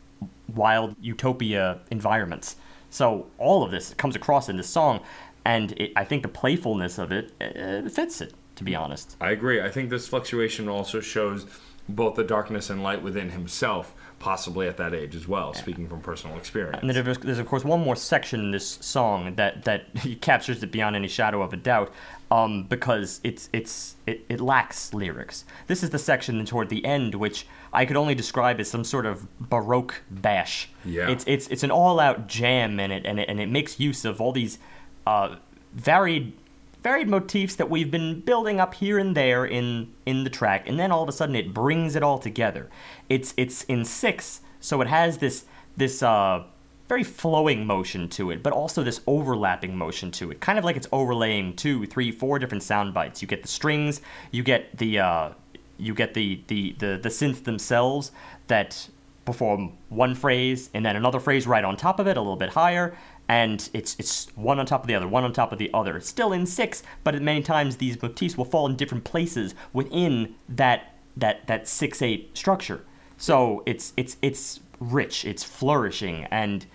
wild 0.56 0.96
utopia 1.00 1.80
environments. 1.92 2.56
So 2.90 3.28
all 3.38 3.64
of 3.64 3.72
this 3.72 3.94
comes 3.94 4.16
across 4.16 4.50
in 4.50 4.58
this 4.58 4.70
song, 4.70 5.02
and 5.46 5.72
it, 5.74 5.92
I 5.96 6.04
think 6.04 6.24
the 6.24 6.30
playfulness 6.30 6.98
of 6.98 7.12
it 7.12 7.32
uh, 7.40 7.88
fits 7.90 8.22
it. 8.22 8.34
To 8.56 8.66
be 8.66 8.76
honest, 8.76 9.16
I 9.20 9.32
agree. 9.32 9.62
I 9.62 9.72
think 9.72 9.90
this 9.90 10.08
fluctuation 10.08 10.68
also 10.68 11.00
shows 11.00 11.48
both 11.90 12.16
the 12.16 12.24
darkness 12.24 12.70
and 12.70 12.84
light 12.84 13.02
within 13.02 13.30
himself, 13.30 13.96
possibly 14.20 14.68
at 14.68 14.78
that 14.78 14.94
age 14.94 15.16
as 15.16 15.28
well, 15.28 15.54
speaking 15.54 15.88
from 15.88 16.02
personal 16.02 16.38
experience. 16.38 16.80
And 16.82 16.90
there's, 16.90 17.18
there's 17.18 17.40
of 17.40 17.48
course 17.48 17.64
one 17.64 17.80
more 17.80 17.96
section 17.96 18.40
in 18.40 18.52
this 18.52 18.78
song 18.82 19.36
that 19.36 19.64
that 19.64 19.86
captures 20.22 20.62
it 20.62 20.72
beyond 20.72 20.96
any 20.96 21.08
shadow 21.08 21.42
of 21.42 21.54
a 21.54 21.58
doubt, 21.58 21.92
um, 22.30 22.66
because 22.66 23.20
it's 23.24 23.50
it's 23.52 23.96
it, 24.06 24.26
it 24.30 24.40
lacks 24.40 24.94
lyrics. 24.94 25.46
This 25.68 25.82
is 25.82 25.90
the 25.90 26.00
section 26.00 26.44
toward 26.46 26.70
the 26.70 26.86
end, 26.86 27.16
which 27.16 27.48
I 27.74 27.86
could 27.86 27.98
only 27.98 28.16
describe 28.16 28.60
as 28.60 28.70
some 28.70 28.84
sort 28.84 29.06
of 29.06 29.28
baroque 29.40 30.02
bash. 30.10 30.70
Yeah. 30.84 31.10
It's 31.10 31.24
it's 31.28 31.48
it's 31.48 31.64
an 31.64 31.72
all-out 31.72 32.28
jam 32.28 32.80
in 32.80 32.92
it, 32.92 33.06
and 33.06 33.20
it 33.20 33.30
and 33.30 33.40
it 33.40 33.50
makes 33.50 33.80
use 33.80 34.06
of 34.06 34.20
all 34.20 34.32
these 34.32 34.60
uh, 35.08 35.36
varied 35.74 36.34
varied 36.84 37.08
motifs 37.08 37.56
that 37.56 37.70
we've 37.70 37.92
been 37.92 38.22
building 38.22 38.60
up 38.60 38.74
here 38.74 38.98
and 38.98 39.16
there 39.16 39.46
in 39.46 39.94
in 40.06 40.24
the 40.24 40.30
track, 40.30 40.68
and 40.68 40.80
then 40.80 40.92
all 40.92 41.04
of 41.04 41.10
a 41.10 41.12
sudden 41.12 41.36
it 41.36 41.54
brings 41.54 41.96
it 41.96 42.04
all 42.04 42.20
together. 42.20 42.70
It's 43.08 43.34
it's 43.38 43.64
in 43.64 43.86
six, 43.86 44.42
so 44.60 44.82
it 44.82 44.88
has 44.88 45.20
this 45.20 45.46
this 45.78 46.04
uh, 46.04 46.44
very 46.90 47.04
flowing 47.06 47.66
motion 47.66 48.10
to 48.10 48.32
it, 48.32 48.44
but 48.44 48.52
also 48.52 48.84
this 48.84 49.00
overlapping 49.08 49.78
motion 49.78 50.12
to 50.12 50.30
it, 50.30 50.42
kind 50.42 50.60
of 50.60 50.66
like 50.66 50.76
it's 50.76 50.88
overlaying 50.92 51.56
two, 51.56 51.86
three, 51.86 52.12
four 52.12 52.38
different 52.38 52.64
sound 52.64 52.94
bites. 52.94 53.22
You 53.22 53.30
get 53.30 53.44
the 53.44 53.48
strings, 53.48 54.02
you 54.32 54.44
get 54.44 54.78
the 54.78 55.00
uh, 55.00 55.30
you 55.82 55.94
get 55.94 56.14
the, 56.14 56.42
the 56.48 56.76
the 56.80 57.00
the 57.02 57.10
synths 57.10 57.44
themselves 57.44 58.12
that 58.48 58.90
perform 59.26 59.74
one 59.90 60.16
phrase 60.16 60.70
and 60.74 60.86
then 60.86 60.96
another 60.96 61.20
phrase 61.20 61.46
right 61.46 61.64
on 61.64 61.78
top 61.78 62.00
of 62.00 62.08
it, 62.08 62.18
a 62.18 62.22
little 62.22 62.36
bit 62.36 62.50
higher, 62.50 62.96
and 63.28 63.70
it's 63.74 63.96
it's 64.00 64.28
one 64.36 64.60
on 64.60 64.66
top 64.66 64.82
of 64.82 64.88
the 64.88 64.96
other, 64.96 65.08
one 65.08 65.24
on 65.24 65.34
top 65.34 65.52
of 65.52 65.58
the 65.58 65.70
other. 65.74 65.98
It's 65.98 66.10
still 66.10 66.34
in 66.34 66.46
six, 66.46 66.84
but 67.04 67.20
many 67.22 67.42
times 67.42 67.78
these 67.78 68.02
motifs 68.02 68.38
will 68.38 68.46
fall 68.46 68.66
in 68.68 68.76
different 68.76 69.04
places 69.04 69.56
within 69.74 70.36
that 70.50 70.96
that 71.18 71.48
that 71.48 71.68
six 71.68 72.02
eight 72.02 72.38
structure. 72.38 72.82
So 73.18 73.64
it's 73.66 73.94
it's 73.98 74.18
it's 74.22 74.60
rich, 74.80 75.26
it's 75.26 75.44
flourishing, 75.44 76.26
and 76.32 76.66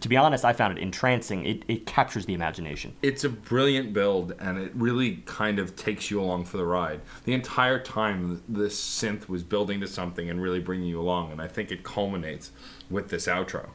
to 0.00 0.08
be 0.08 0.16
honest, 0.16 0.44
I 0.44 0.52
found 0.52 0.76
it 0.78 0.82
entrancing. 0.82 1.44
It 1.44 1.64
it 1.68 1.86
captures 1.86 2.26
the 2.26 2.34
imagination. 2.34 2.94
it's 3.02 3.24
a 3.24 3.28
brilliant 3.28 3.92
build 3.92 4.34
and 4.40 4.58
it 4.58 4.72
really 4.74 5.22
kind 5.26 5.58
of 5.58 5.76
takes 5.76 6.10
you 6.10 6.20
along 6.20 6.44
for 6.44 6.56
the 6.56 6.64
ride 6.64 7.00
the 7.24 7.32
entire 7.32 7.78
time 7.78 8.42
this 8.48 8.78
synth 8.80 9.28
was 9.28 9.42
building 9.42 9.80
to 9.80 9.86
something 9.86 10.28
and 10.30 10.40
really 10.42 10.60
bringing 10.60 10.86
you 10.88 11.00
along 11.00 11.32
and 11.32 11.40
i 11.40 11.48
think 11.48 11.70
it 11.70 11.82
culminates 11.82 12.50
with 12.90 13.08
this 13.08 13.26
outro 13.26 13.68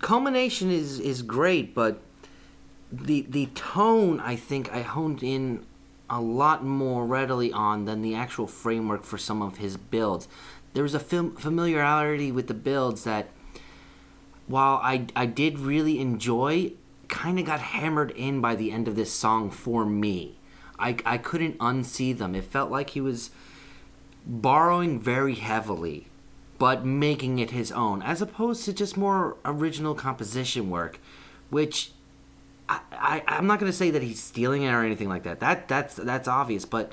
culmination 0.00 0.70
is 0.70 0.98
is 1.00 1.22
great, 1.22 1.74
but 1.74 2.00
the 2.92 3.22
the 3.28 3.46
tone 3.54 4.20
I 4.20 4.36
think 4.36 4.72
I 4.72 4.82
honed 4.82 5.22
in 5.22 5.64
a 6.08 6.20
lot 6.20 6.64
more 6.64 7.04
readily 7.04 7.52
on 7.52 7.84
than 7.84 8.02
the 8.02 8.14
actual 8.14 8.46
framework 8.46 9.02
for 9.04 9.18
some 9.18 9.42
of 9.42 9.56
his 9.58 9.76
builds. 9.76 10.28
There 10.74 10.82
was 10.82 10.94
a 10.94 11.00
fam- 11.00 11.34
familiarity 11.36 12.30
with 12.30 12.46
the 12.46 12.54
builds 12.54 13.04
that, 13.04 13.28
while 14.46 14.80
I, 14.82 15.06
I 15.14 15.26
did 15.26 15.58
really 15.58 16.00
enjoy, 16.00 16.72
kind 17.08 17.38
of 17.38 17.46
got 17.46 17.60
hammered 17.60 18.10
in 18.12 18.40
by 18.40 18.54
the 18.54 18.70
end 18.70 18.88
of 18.88 18.96
this 18.96 19.12
song 19.12 19.50
for 19.50 19.84
me. 19.84 20.38
I, 20.78 20.96
I 21.04 21.18
couldn't 21.18 21.58
unsee 21.58 22.16
them. 22.16 22.34
It 22.34 22.44
felt 22.44 22.70
like 22.70 22.90
he 22.90 23.00
was 23.00 23.30
borrowing 24.26 25.00
very 25.00 25.34
heavily, 25.34 26.08
but 26.58 26.84
making 26.84 27.38
it 27.38 27.50
his 27.50 27.72
own, 27.72 28.02
as 28.02 28.20
opposed 28.20 28.64
to 28.64 28.72
just 28.72 28.96
more 28.96 29.36
original 29.44 29.94
composition 29.94 30.70
work, 30.70 31.00
which 31.50 31.92
I, 32.68 32.80
I 32.92 33.22
I'm 33.26 33.46
not 33.46 33.60
gonna 33.60 33.72
say 33.72 33.90
that 33.90 34.02
he's 34.02 34.22
stealing 34.22 34.62
it 34.62 34.72
or 34.72 34.82
anything 34.82 35.08
like 35.08 35.22
that. 35.22 35.40
That 35.40 35.68
that's 35.68 35.94
that's 35.94 36.28
obvious, 36.28 36.64
but 36.64 36.92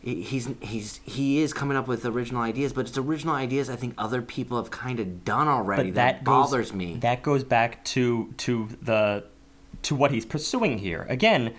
he's 0.00 0.48
he's 0.60 1.00
he 1.04 1.40
is 1.40 1.52
coming 1.52 1.76
up 1.76 1.88
with 1.88 2.04
original 2.04 2.42
ideas, 2.42 2.72
but 2.72 2.88
it's 2.88 2.98
original 2.98 3.34
ideas 3.34 3.68
I 3.68 3.76
think 3.76 3.94
other 3.98 4.22
people 4.22 4.56
have 4.56 4.70
kind 4.70 5.00
of 5.00 5.24
done 5.24 5.48
already. 5.48 5.90
but 5.90 5.94
that, 5.96 6.18
that, 6.18 6.24
goes, 6.24 6.50
bothers 6.50 6.72
me. 6.72 6.94
That 7.00 7.22
goes 7.22 7.44
back 7.44 7.84
to 7.86 8.32
to 8.38 8.68
the 8.82 9.24
to 9.82 9.94
what 9.94 10.10
he's 10.10 10.24
pursuing 10.24 10.78
here. 10.78 11.06
Again, 11.08 11.54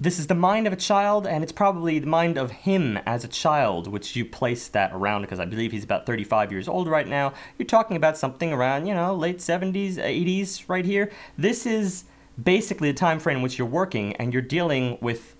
this 0.00 0.18
is 0.18 0.28
the 0.28 0.34
mind 0.34 0.66
of 0.66 0.72
a 0.72 0.76
child, 0.76 1.26
and 1.26 1.42
it's 1.42 1.52
probably 1.52 1.98
the 1.98 2.06
mind 2.06 2.38
of 2.38 2.50
him 2.50 2.98
as 3.04 3.22
a 3.22 3.28
child, 3.28 3.86
which 3.86 4.16
you 4.16 4.24
place 4.24 4.68
that 4.68 4.92
around 4.92 5.22
because 5.22 5.38
I 5.38 5.44
believe 5.44 5.72
he's 5.72 5.84
about 5.84 6.06
35 6.06 6.52
years 6.52 6.68
old 6.68 6.88
right 6.88 7.06
now. 7.06 7.34
You're 7.58 7.66
talking 7.66 7.96
about 7.96 8.16
something 8.16 8.52
around 8.52 8.86
you 8.86 8.94
know 8.94 9.14
late 9.14 9.38
70s, 9.38 9.94
80s 9.96 10.64
right 10.68 10.84
here. 10.84 11.10
This 11.36 11.66
is 11.66 12.04
basically 12.42 12.90
the 12.90 12.98
time 12.98 13.18
frame 13.18 13.38
in 13.38 13.42
which 13.42 13.58
you're 13.58 13.68
working, 13.68 14.14
and 14.16 14.32
you're 14.32 14.42
dealing 14.42 14.96
with 15.00 15.34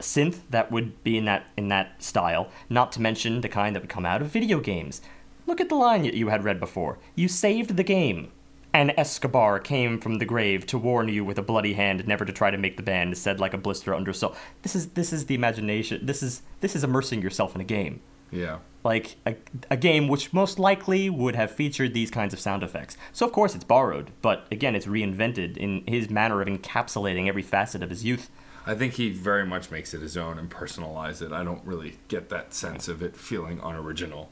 synth 0.00 0.40
that 0.50 0.70
would 0.70 1.02
be 1.04 1.16
in 1.16 1.24
that 1.26 1.48
in 1.56 1.68
that 1.68 2.02
style, 2.02 2.48
not 2.68 2.92
to 2.92 3.00
mention 3.00 3.40
the 3.40 3.48
kind 3.48 3.74
that 3.74 3.82
would 3.82 3.90
come 3.90 4.06
out 4.06 4.22
of 4.22 4.28
video 4.28 4.60
games. 4.60 5.00
Look 5.46 5.60
at 5.60 5.68
the 5.68 5.74
line 5.74 6.02
that 6.02 6.14
you 6.14 6.28
had 6.28 6.44
read 6.44 6.60
before. 6.60 6.98
You 7.14 7.28
saved 7.28 7.76
the 7.76 7.82
game. 7.82 8.32
And 8.72 8.94
Escobar 8.96 9.58
came 9.58 9.98
from 9.98 10.18
the 10.18 10.24
grave 10.24 10.64
to 10.66 10.78
warn 10.78 11.08
you 11.08 11.24
with 11.24 11.38
a 11.38 11.42
bloody 11.42 11.72
hand 11.72 12.06
never 12.06 12.24
to 12.24 12.32
try 12.32 12.52
to 12.52 12.56
make 12.56 12.76
the 12.76 12.84
band, 12.84 13.18
said 13.18 13.40
like 13.40 13.52
a 13.52 13.58
blister 13.58 13.92
under 13.92 14.12
soul. 14.12 14.36
This 14.62 14.76
is 14.76 14.90
this 14.90 15.12
is 15.12 15.26
the 15.26 15.34
imagination. 15.34 16.06
This 16.06 16.22
is 16.22 16.42
this 16.60 16.76
is 16.76 16.84
immersing 16.84 17.20
yourself 17.20 17.56
in 17.56 17.60
a 17.60 17.64
game. 17.64 18.00
Yeah. 18.30 18.58
Like 18.84 19.16
a, 19.26 19.34
a 19.70 19.76
game 19.76 20.06
which 20.06 20.32
most 20.32 20.58
likely 20.58 21.10
would 21.10 21.34
have 21.34 21.50
featured 21.50 21.94
these 21.94 22.10
kinds 22.10 22.32
of 22.32 22.40
sound 22.40 22.62
effects. 22.62 22.96
So 23.12 23.26
of 23.26 23.32
course 23.32 23.56
it's 23.56 23.64
borrowed, 23.64 24.12
but 24.22 24.46
again 24.52 24.76
it's 24.76 24.86
reinvented 24.86 25.56
in 25.56 25.84
his 25.86 26.08
manner 26.08 26.40
of 26.40 26.46
encapsulating 26.46 27.26
every 27.26 27.42
facet 27.42 27.82
of 27.82 27.90
his 27.90 28.04
youth. 28.04 28.30
I 28.66 28.74
think 28.74 28.94
he 28.94 29.10
very 29.10 29.46
much 29.46 29.70
makes 29.70 29.94
it 29.94 30.00
his 30.00 30.16
own 30.16 30.38
and 30.38 30.50
personalize 30.50 31.22
it. 31.22 31.32
I 31.32 31.44
don't 31.44 31.64
really 31.64 31.98
get 32.08 32.28
that 32.28 32.52
sense 32.54 32.88
of 32.88 33.02
it 33.02 33.16
feeling 33.16 33.60
unoriginal. 33.62 34.30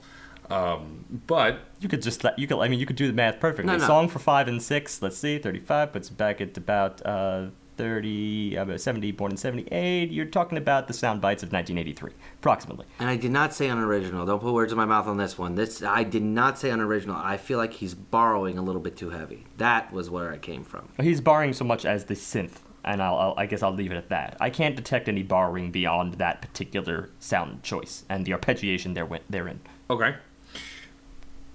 Um, 0.51 1.05
but 1.27 1.61
You 1.81 1.89
could 1.89 2.03
just 2.03 2.25
let 2.25 2.39
you 2.39 2.47
could 2.47 2.59
I 2.59 2.69
mean 2.69 2.81
you 2.81 2.87
could 2.87 2.97
do 2.97 3.07
the 3.07 3.13
math 3.13 3.39
perfectly. 3.39 3.67
No, 3.73 3.77
no. 3.79 3.87
Song 3.87 4.09
for 4.09 4.19
five 4.19 4.49
and 4.49 4.63
six. 4.63 5.03
Let's 5.03 5.19
see, 5.19 5.39
thirty-five 5.39 5.93
puts 5.93 6.11
it 6.11 6.17
back 6.17 6.41
at 6.41 6.57
about 6.57 7.05
uh, 7.05 7.47
30, 7.79 8.57
about 8.57 8.81
70, 8.81 9.13
born 9.13 9.31
in 9.31 9.37
78. 9.37 10.11
You're 10.11 10.27
talking 10.27 10.59
about 10.59 10.89
the 10.89 10.93
sound 10.93 11.21
bites 11.21 11.45
of 11.45 11.53
1983, 11.53 12.11
approximately. 12.41 12.85
And 12.99 13.09
I 13.09 13.17
did 13.17 13.31
not 13.31 13.55
say 13.55 13.69
unoriginal. 13.69 14.27
Don't 14.27 14.41
put 14.41 14.53
words 14.53 14.73
in 14.73 14.77
my 14.77 14.85
mouth 14.85 15.07
on 15.07 15.17
this 15.17 15.39
one. 15.39 15.55
This 15.55 15.81
I 15.83 16.03
did 16.03 16.25
not 16.25 16.59
say 16.59 16.71
unoriginal. 16.71 17.17
I 17.17 17.37
feel 17.37 17.57
like 17.57 17.75
he's 17.75 17.95
borrowing 17.95 18.59
a 18.59 18.63
little 18.63 18.81
bit 18.81 18.97
too 18.97 19.11
heavy. 19.11 19.45
That 19.59 19.93
was 19.93 20.11
where 20.11 20.33
I 20.33 20.39
came 20.39 20.65
from. 20.65 20.89
He's 21.01 21.21
borrowing 21.21 21.53
so 21.53 21.65
much 21.65 21.85
as 21.87 22.07
the 22.07 22.15
synth, 22.15 22.57
and 22.89 23.03
I'll, 23.03 23.17
I'll, 23.17 23.35
I 23.37 23.45
guess 23.47 23.63
I'll 23.63 23.73
leave 23.73 23.93
it 23.93 23.97
at 23.97 24.09
that. 24.09 24.37
I 24.41 24.49
can't 24.49 24.75
detect 24.75 25.09
any 25.09 25.23
borrowing 25.23 25.71
beyond 25.71 26.15
that 26.15 26.41
particular 26.41 27.11
sound 27.21 27.63
choice 27.63 28.05
and 28.09 28.25
the 28.25 28.33
arpeggiation 28.33 28.95
there 28.95 29.05
went 29.05 29.31
therein. 29.31 29.61
Okay. 29.91 30.17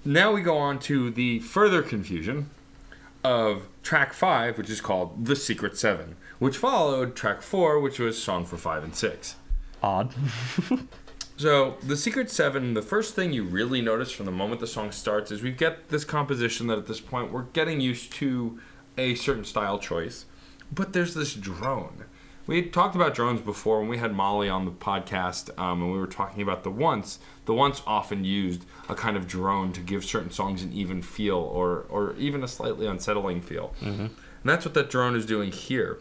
Now 0.05 0.31
we 0.31 0.41
go 0.41 0.57
on 0.57 0.79
to 0.79 1.09
the 1.09 1.39
further 1.39 1.81
confusion 1.81 2.51
of 3.23 3.67
track 3.81 4.13
five, 4.13 4.57
which 4.57 4.69
is 4.69 4.79
called 4.79 5.25
The 5.25 5.35
Secret 5.35 5.77
Seven, 5.77 6.17
which 6.37 6.57
followed 6.57 7.15
track 7.15 7.41
four, 7.41 7.79
which 7.79 7.97
was 7.97 8.21
Song 8.21 8.45
for 8.45 8.57
Five 8.57 8.83
and 8.83 8.95
Six. 8.95 9.35
Odd. 9.81 10.13
So, 11.35 11.77
The 11.81 11.97
Secret 11.97 12.29
Seven, 12.29 12.75
the 12.75 12.83
first 12.83 13.15
thing 13.15 13.33
you 13.33 13.43
really 13.43 13.81
notice 13.81 14.11
from 14.11 14.27
the 14.27 14.31
moment 14.31 14.61
the 14.61 14.67
song 14.67 14.91
starts 14.91 15.31
is 15.31 15.41
we 15.41 15.51
get 15.51 15.89
this 15.89 16.05
composition 16.05 16.67
that 16.67 16.77
at 16.77 16.85
this 16.85 17.01
point 17.01 17.31
we're 17.31 17.43
getting 17.53 17.81
used 17.81 18.13
to 18.13 18.59
a 18.99 19.15
certain 19.15 19.43
style 19.43 19.79
choice, 19.79 20.25
but 20.73 20.93
there's 20.93 21.13
this 21.13 21.33
drone. 21.33 22.05
We 22.45 22.57
had 22.57 22.73
talked 22.73 22.95
about 22.95 23.13
drones 23.13 23.39
before 23.39 23.79
when 23.79 23.87
we 23.87 23.97
had 23.97 24.13
Molly 24.13 24.49
on 24.49 24.65
the 24.65 24.71
podcast, 24.71 25.57
um, 25.57 25.81
and 25.81 25.93
we 25.93 25.97
were 25.97 26.07
talking 26.07 26.41
about 26.41 26.63
the 26.63 26.71
once. 26.71 27.19
The 27.45 27.53
once 27.53 27.81
often 27.87 28.25
used 28.25 28.65
a 28.89 28.95
kind 28.95 29.15
of 29.15 29.27
drone 29.27 29.71
to 29.73 29.79
give 29.79 30.03
certain 30.03 30.29
songs 30.29 30.61
an 30.61 30.73
even 30.73 31.01
feel, 31.01 31.37
or 31.37 31.85
or 31.89 32.15
even 32.17 32.43
a 32.43 32.47
slightly 32.47 32.85
unsettling 32.85 33.41
feel. 33.41 33.73
Mm-hmm. 33.81 34.01
And 34.01 34.11
that's 34.43 34.65
what 34.65 34.73
that 34.73 34.89
drone 34.89 35.15
is 35.15 35.25
doing 35.25 35.51
here. 35.51 35.99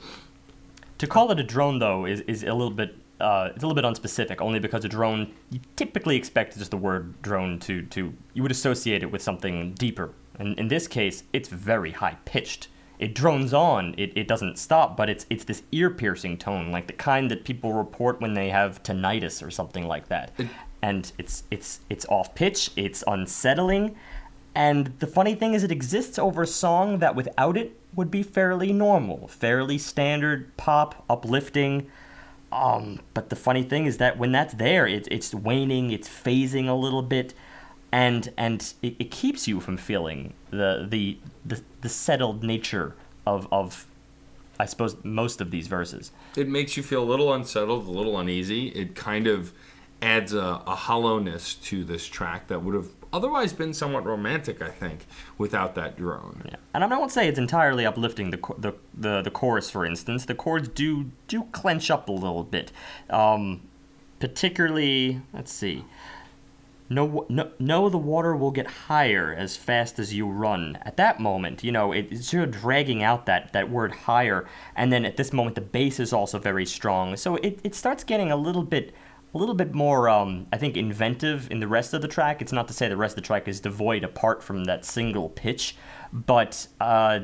To 0.98 1.06
call 1.06 1.30
it 1.30 1.38
a 1.38 1.44
drone, 1.44 1.78
though, 1.78 2.06
is, 2.06 2.20
is 2.22 2.42
a 2.42 2.52
little 2.52 2.70
bit 2.70 2.96
uh, 3.20 3.50
it's 3.54 3.62
a 3.62 3.66
little 3.66 3.80
bit 3.80 3.84
unspecific. 3.84 4.40
Only 4.40 4.58
because 4.58 4.84
a 4.84 4.88
drone, 4.88 5.32
you 5.50 5.60
typically 5.76 6.16
expect 6.16 6.58
just 6.58 6.72
the 6.72 6.76
word 6.76 7.22
drone 7.22 7.60
to 7.60 7.82
to 7.82 8.12
you 8.34 8.42
would 8.42 8.50
associate 8.50 9.04
it 9.04 9.12
with 9.12 9.22
something 9.22 9.74
deeper. 9.74 10.10
And 10.40 10.58
in 10.58 10.66
this 10.68 10.88
case, 10.88 11.22
it's 11.32 11.48
very 11.48 11.92
high 11.92 12.16
pitched. 12.24 12.66
It 12.98 13.14
drones 13.14 13.52
on. 13.52 13.94
It, 13.98 14.12
it 14.16 14.28
doesn't 14.28 14.58
stop, 14.58 14.96
but 14.96 15.10
it's 15.10 15.26
it's 15.28 15.44
this 15.44 15.62
ear 15.72 15.90
piercing 15.90 16.38
tone, 16.38 16.70
like 16.70 16.86
the 16.86 16.92
kind 16.92 17.30
that 17.30 17.44
people 17.44 17.72
report 17.72 18.20
when 18.20 18.34
they 18.34 18.50
have 18.50 18.82
tinnitus 18.82 19.44
or 19.44 19.50
something 19.50 19.86
like 19.86 20.08
that. 20.08 20.32
and 20.82 21.12
it's 21.18 21.44
it's 21.50 21.80
it's 21.88 22.06
off 22.06 22.34
pitch. 22.34 22.70
It's 22.76 23.02
unsettling. 23.06 23.96
And 24.54 24.92
the 24.98 25.06
funny 25.06 25.34
thing 25.34 25.54
is, 25.54 25.64
it 25.64 25.72
exists 25.72 26.18
over 26.18 26.42
a 26.42 26.46
song 26.46 26.98
that 26.98 27.16
without 27.16 27.56
it 27.56 27.78
would 27.94 28.10
be 28.10 28.22
fairly 28.22 28.72
normal, 28.72 29.28
fairly 29.28 29.78
standard 29.78 30.54
pop, 30.56 31.04
uplifting. 31.08 31.86
Um, 32.50 33.00
but 33.14 33.30
the 33.30 33.36
funny 33.36 33.62
thing 33.62 33.86
is 33.86 33.96
that 33.96 34.18
when 34.18 34.30
that's 34.32 34.54
there, 34.54 34.86
it's 34.86 35.08
it's 35.10 35.34
waning, 35.34 35.90
it's 35.90 36.08
phasing 36.08 36.68
a 36.68 36.74
little 36.74 37.02
bit, 37.02 37.32
and 37.90 38.30
and 38.36 38.74
it, 38.82 38.96
it 38.98 39.10
keeps 39.10 39.48
you 39.48 39.58
from 39.60 39.78
feeling 39.78 40.34
the 40.50 40.86
the 40.88 41.18
the, 41.44 41.62
the 41.80 41.88
settled 41.88 42.42
nature 42.42 42.94
of 43.26 43.48
of 43.52 43.86
I 44.58 44.66
suppose 44.66 44.96
most 45.02 45.40
of 45.40 45.50
these 45.50 45.66
verses. 45.66 46.12
it 46.36 46.48
makes 46.48 46.76
you 46.76 46.82
feel 46.82 47.02
a 47.02 47.08
little 47.08 47.32
unsettled, 47.32 47.86
a 47.86 47.90
little 47.90 48.18
uneasy. 48.18 48.68
It 48.68 48.94
kind 48.94 49.26
of 49.26 49.52
adds 50.00 50.32
a, 50.34 50.62
a 50.66 50.74
hollowness 50.74 51.54
to 51.54 51.84
this 51.84 52.06
track 52.06 52.48
that 52.48 52.62
would 52.62 52.74
have 52.74 52.88
otherwise 53.12 53.52
been 53.52 53.72
somewhat 53.72 54.04
romantic, 54.04 54.60
I 54.60 54.68
think, 54.70 55.06
without 55.38 55.74
that 55.76 55.96
drone. 55.96 56.42
Yeah. 56.44 56.56
And 56.74 56.84
I 56.84 56.88
don't 56.88 57.10
say 57.10 57.28
it's 57.28 57.38
entirely 57.38 57.86
uplifting. 57.86 58.30
The, 58.30 58.38
the 58.58 58.74
the 58.94 59.22
the 59.22 59.30
chorus, 59.30 59.70
for 59.70 59.84
instance, 59.86 60.26
the 60.26 60.34
chords 60.34 60.68
do 60.68 61.10
do 61.28 61.44
clench 61.52 61.90
up 61.90 62.08
a 62.08 62.12
little 62.12 62.44
bit. 62.44 62.72
Um, 63.10 63.62
particularly, 64.18 65.20
let's 65.32 65.52
see. 65.52 65.84
No, 66.92 67.26
no, 67.28 67.50
no, 67.58 67.88
the 67.88 67.98
water 67.98 68.36
will 68.36 68.50
get 68.50 68.66
higher 68.66 69.34
as 69.36 69.56
fast 69.56 69.98
as 69.98 70.12
you 70.12 70.28
run. 70.28 70.78
At 70.82 70.96
that 70.98 71.20
moment, 71.20 71.64
you 71.64 71.72
know, 71.72 71.92
it, 71.92 72.08
it's 72.10 72.28
sort 72.28 72.44
of 72.44 72.50
dragging 72.50 73.02
out 73.02 73.26
that, 73.26 73.52
that 73.52 73.70
word 73.70 73.92
higher. 73.92 74.46
And 74.76 74.92
then 74.92 75.04
at 75.04 75.16
this 75.16 75.32
moment, 75.32 75.54
the 75.54 75.62
bass 75.62 75.98
is 75.98 76.12
also 76.12 76.38
very 76.38 76.66
strong. 76.66 77.16
So 77.16 77.36
it, 77.36 77.60
it 77.64 77.74
starts 77.74 78.04
getting 78.04 78.30
a 78.30 78.36
little 78.36 78.62
bit 78.62 78.92
a 79.34 79.38
little 79.38 79.54
bit 79.54 79.72
more, 79.72 80.08
um, 80.08 80.46
I 80.52 80.58
think, 80.58 80.76
inventive 80.76 81.50
in 81.50 81.60
the 81.60 81.66
rest 81.66 81.94
of 81.94 82.02
the 82.02 82.08
track. 82.08 82.42
It's 82.42 82.52
not 82.52 82.68
to 82.68 82.74
say 82.74 82.88
the 82.88 82.96
rest 82.96 83.12
of 83.12 83.22
the 83.22 83.26
track 83.26 83.48
is 83.48 83.60
devoid 83.60 84.04
apart 84.04 84.42
from 84.42 84.64
that 84.64 84.84
single 84.84 85.30
pitch, 85.30 85.76
but 86.12 86.66
uh, 86.80 87.20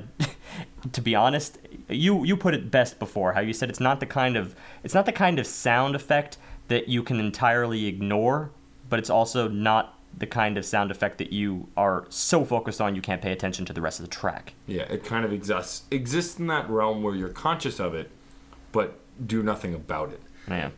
to 0.92 1.02
be 1.02 1.14
honest, 1.14 1.58
you 1.88 2.24
you 2.24 2.36
put 2.36 2.54
it 2.54 2.70
best 2.70 2.98
before. 2.98 3.34
How 3.34 3.40
you 3.40 3.52
said 3.52 3.68
it's 3.68 3.80
not 3.80 4.00
the 4.00 4.06
kind 4.06 4.36
of 4.36 4.56
it's 4.82 4.94
not 4.94 5.04
the 5.04 5.12
kind 5.12 5.38
of 5.38 5.46
sound 5.46 5.94
effect 5.94 6.38
that 6.68 6.88
you 6.88 7.02
can 7.02 7.20
entirely 7.20 7.86
ignore, 7.86 8.52
but 8.88 8.98
it's 8.98 9.10
also 9.10 9.48
not 9.48 9.98
the 10.16 10.26
kind 10.26 10.56
of 10.56 10.64
sound 10.64 10.90
effect 10.90 11.18
that 11.18 11.32
you 11.32 11.68
are 11.76 12.06
so 12.08 12.44
focused 12.44 12.80
on 12.80 12.94
you 12.94 13.02
can't 13.02 13.22
pay 13.22 13.32
attention 13.32 13.64
to 13.66 13.72
the 13.72 13.80
rest 13.80 14.00
of 14.00 14.06
the 14.06 14.10
track. 14.10 14.54
Yeah, 14.66 14.82
it 14.84 15.04
kind 15.04 15.24
of 15.24 15.32
exists 15.32 15.82
exists 15.90 16.38
in 16.38 16.46
that 16.48 16.68
realm 16.68 17.02
where 17.02 17.14
you're 17.14 17.28
conscious 17.28 17.78
of 17.78 17.94
it, 17.94 18.10
but 18.72 18.98
do 19.24 19.42
nothing 19.42 19.74
about 19.74 20.10
it. 20.12 20.20
Yeah. 20.48 20.70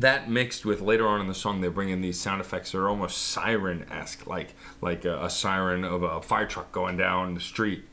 That 0.00 0.28
mixed 0.28 0.66
with 0.66 0.82
later 0.82 1.08
on 1.08 1.22
in 1.22 1.26
the 1.26 1.34
song, 1.34 1.62
they 1.62 1.68
bring 1.68 1.88
in 1.88 2.02
these 2.02 2.20
sound 2.20 2.42
effects 2.42 2.72
that 2.72 2.78
are 2.78 2.88
almost 2.88 3.16
siren-esque, 3.16 4.26
like 4.26 4.54
like 4.82 5.06
a, 5.06 5.24
a 5.24 5.30
siren 5.30 5.84
of 5.84 6.02
a 6.02 6.20
fire 6.20 6.46
truck 6.46 6.70
going 6.70 6.98
down 6.98 7.32
the 7.32 7.40
street. 7.40 7.84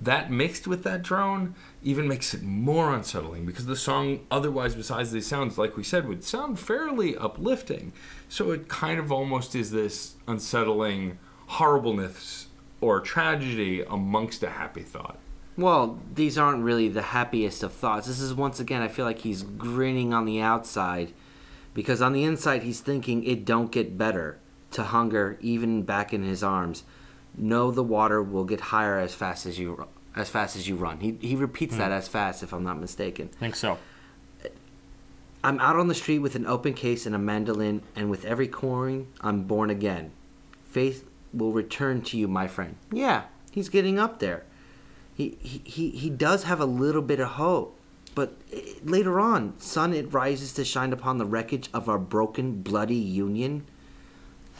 That 0.00 0.28
mixed 0.28 0.66
with 0.66 0.82
that 0.82 1.02
drone 1.02 1.54
even 1.80 2.08
makes 2.08 2.34
it 2.34 2.42
more 2.42 2.92
unsettling 2.92 3.46
because 3.46 3.66
the 3.66 3.76
song, 3.76 4.26
otherwise, 4.28 4.74
besides 4.74 5.12
these 5.12 5.28
sounds, 5.28 5.56
like 5.56 5.76
we 5.76 5.84
said, 5.84 6.08
would 6.08 6.24
sound 6.24 6.58
fairly 6.58 7.16
uplifting. 7.16 7.92
So 8.28 8.50
it 8.50 8.66
kind 8.66 8.98
of 8.98 9.12
almost 9.12 9.54
is 9.54 9.70
this 9.70 10.16
unsettling 10.26 11.18
horribleness 11.46 12.48
or 12.80 13.00
tragedy 13.00 13.82
amongst 13.82 14.42
a 14.42 14.50
happy 14.50 14.82
thought. 14.82 15.18
Well, 15.56 16.00
these 16.12 16.36
aren't 16.36 16.64
really 16.64 16.88
the 16.88 17.02
happiest 17.02 17.62
of 17.62 17.72
thoughts. 17.72 18.08
This 18.08 18.18
is 18.18 18.34
once 18.34 18.58
again, 18.58 18.82
I 18.82 18.88
feel 18.88 19.04
like 19.04 19.20
he's 19.20 19.44
grinning 19.44 20.12
on 20.12 20.24
the 20.24 20.40
outside, 20.40 21.12
Because 21.74 22.02
on 22.02 22.12
the 22.12 22.24
inside, 22.24 22.62
he's 22.62 22.80
thinking 22.80 23.24
it 23.24 23.44
don't 23.44 23.72
get 23.72 23.96
better. 23.96 24.38
To 24.72 24.84
hunger, 24.84 25.36
even 25.42 25.82
back 25.82 26.14
in 26.14 26.22
his 26.22 26.42
arms, 26.42 26.84
know 27.36 27.70
the 27.70 27.82
water 27.82 28.22
will 28.22 28.44
get 28.44 28.60
higher 28.60 28.98
as 28.98 29.14
fast 29.14 29.44
as 29.44 29.58
you 29.58 29.86
as 30.16 30.30
fast 30.30 30.56
as 30.56 30.66
you 30.66 30.76
run. 30.76 31.00
He 31.00 31.18
he 31.20 31.36
repeats 31.36 31.76
that 31.76 31.88
hmm. 31.88 31.92
as 31.92 32.08
fast, 32.08 32.42
if 32.42 32.54
I'm 32.54 32.64
not 32.64 32.80
mistaken. 32.80 33.28
I 33.36 33.38
think 33.38 33.56
so. 33.56 33.78
I'm 35.44 35.58
out 35.58 35.76
on 35.76 35.88
the 35.88 35.94
street 35.94 36.20
with 36.20 36.36
an 36.36 36.46
open 36.46 36.72
case 36.72 37.04
and 37.04 37.14
a 37.14 37.18
mandolin, 37.18 37.82
and 37.96 38.10
with 38.10 38.24
every 38.24 38.46
coin, 38.46 39.08
I'm 39.20 39.42
born 39.42 39.70
again. 39.70 40.12
Faith 40.64 41.08
will 41.34 41.52
return 41.52 42.02
to 42.02 42.16
you, 42.16 42.28
my 42.28 42.46
friend. 42.46 42.76
Yeah, 42.92 43.24
he's 43.50 43.68
getting 43.68 43.98
up 43.98 44.20
there. 44.20 44.44
He, 45.14 45.36
he, 45.40 45.60
he, 45.64 45.90
he 45.90 46.10
does 46.10 46.44
have 46.44 46.60
a 46.60 46.64
little 46.64 47.02
bit 47.02 47.20
of 47.20 47.30
hope. 47.30 47.78
But 48.14 48.36
eh, 48.52 48.74
later 48.84 49.20
on, 49.20 49.58
sun 49.58 49.92
it 49.92 50.12
rises 50.12 50.52
to 50.54 50.64
shine 50.64 50.92
upon 50.92 51.18
the 51.18 51.26
wreckage 51.26 51.68
of 51.72 51.88
our 51.88 51.98
broken, 51.98 52.62
bloody 52.62 52.94
union. 52.94 53.64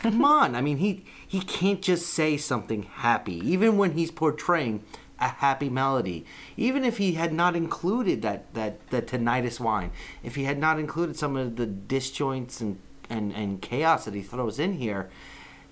Come 0.00 0.24
on, 0.24 0.56
I 0.56 0.60
mean, 0.60 0.78
he 0.78 1.04
he 1.26 1.40
can't 1.40 1.80
just 1.80 2.06
say 2.06 2.36
something 2.36 2.82
happy, 2.82 3.36
even 3.48 3.76
when 3.76 3.92
he's 3.92 4.10
portraying 4.10 4.82
a 5.20 5.28
happy 5.28 5.70
melody. 5.70 6.26
Even 6.56 6.84
if 6.84 6.98
he 6.98 7.12
had 7.12 7.32
not 7.32 7.54
included 7.54 8.22
that 8.22 8.52
that 8.54 8.84
that 8.90 9.06
tinnitus 9.06 9.60
whine, 9.60 9.92
if 10.22 10.34
he 10.34 10.44
had 10.44 10.58
not 10.58 10.78
included 10.78 11.16
some 11.16 11.36
of 11.36 11.56
the 11.56 11.66
disjoints 11.66 12.60
and 12.60 12.78
and 13.08 13.32
and 13.32 13.62
chaos 13.62 14.04
that 14.04 14.14
he 14.14 14.22
throws 14.22 14.58
in 14.58 14.74
here, 14.74 15.08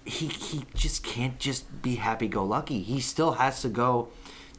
he 0.04 0.28
he 0.28 0.64
just 0.74 1.02
can't 1.02 1.38
just 1.38 1.82
be 1.82 1.96
happy 1.96 2.28
go 2.28 2.44
lucky. 2.44 2.82
He 2.82 3.00
still 3.00 3.32
has 3.32 3.62
to 3.62 3.68
go 3.68 4.08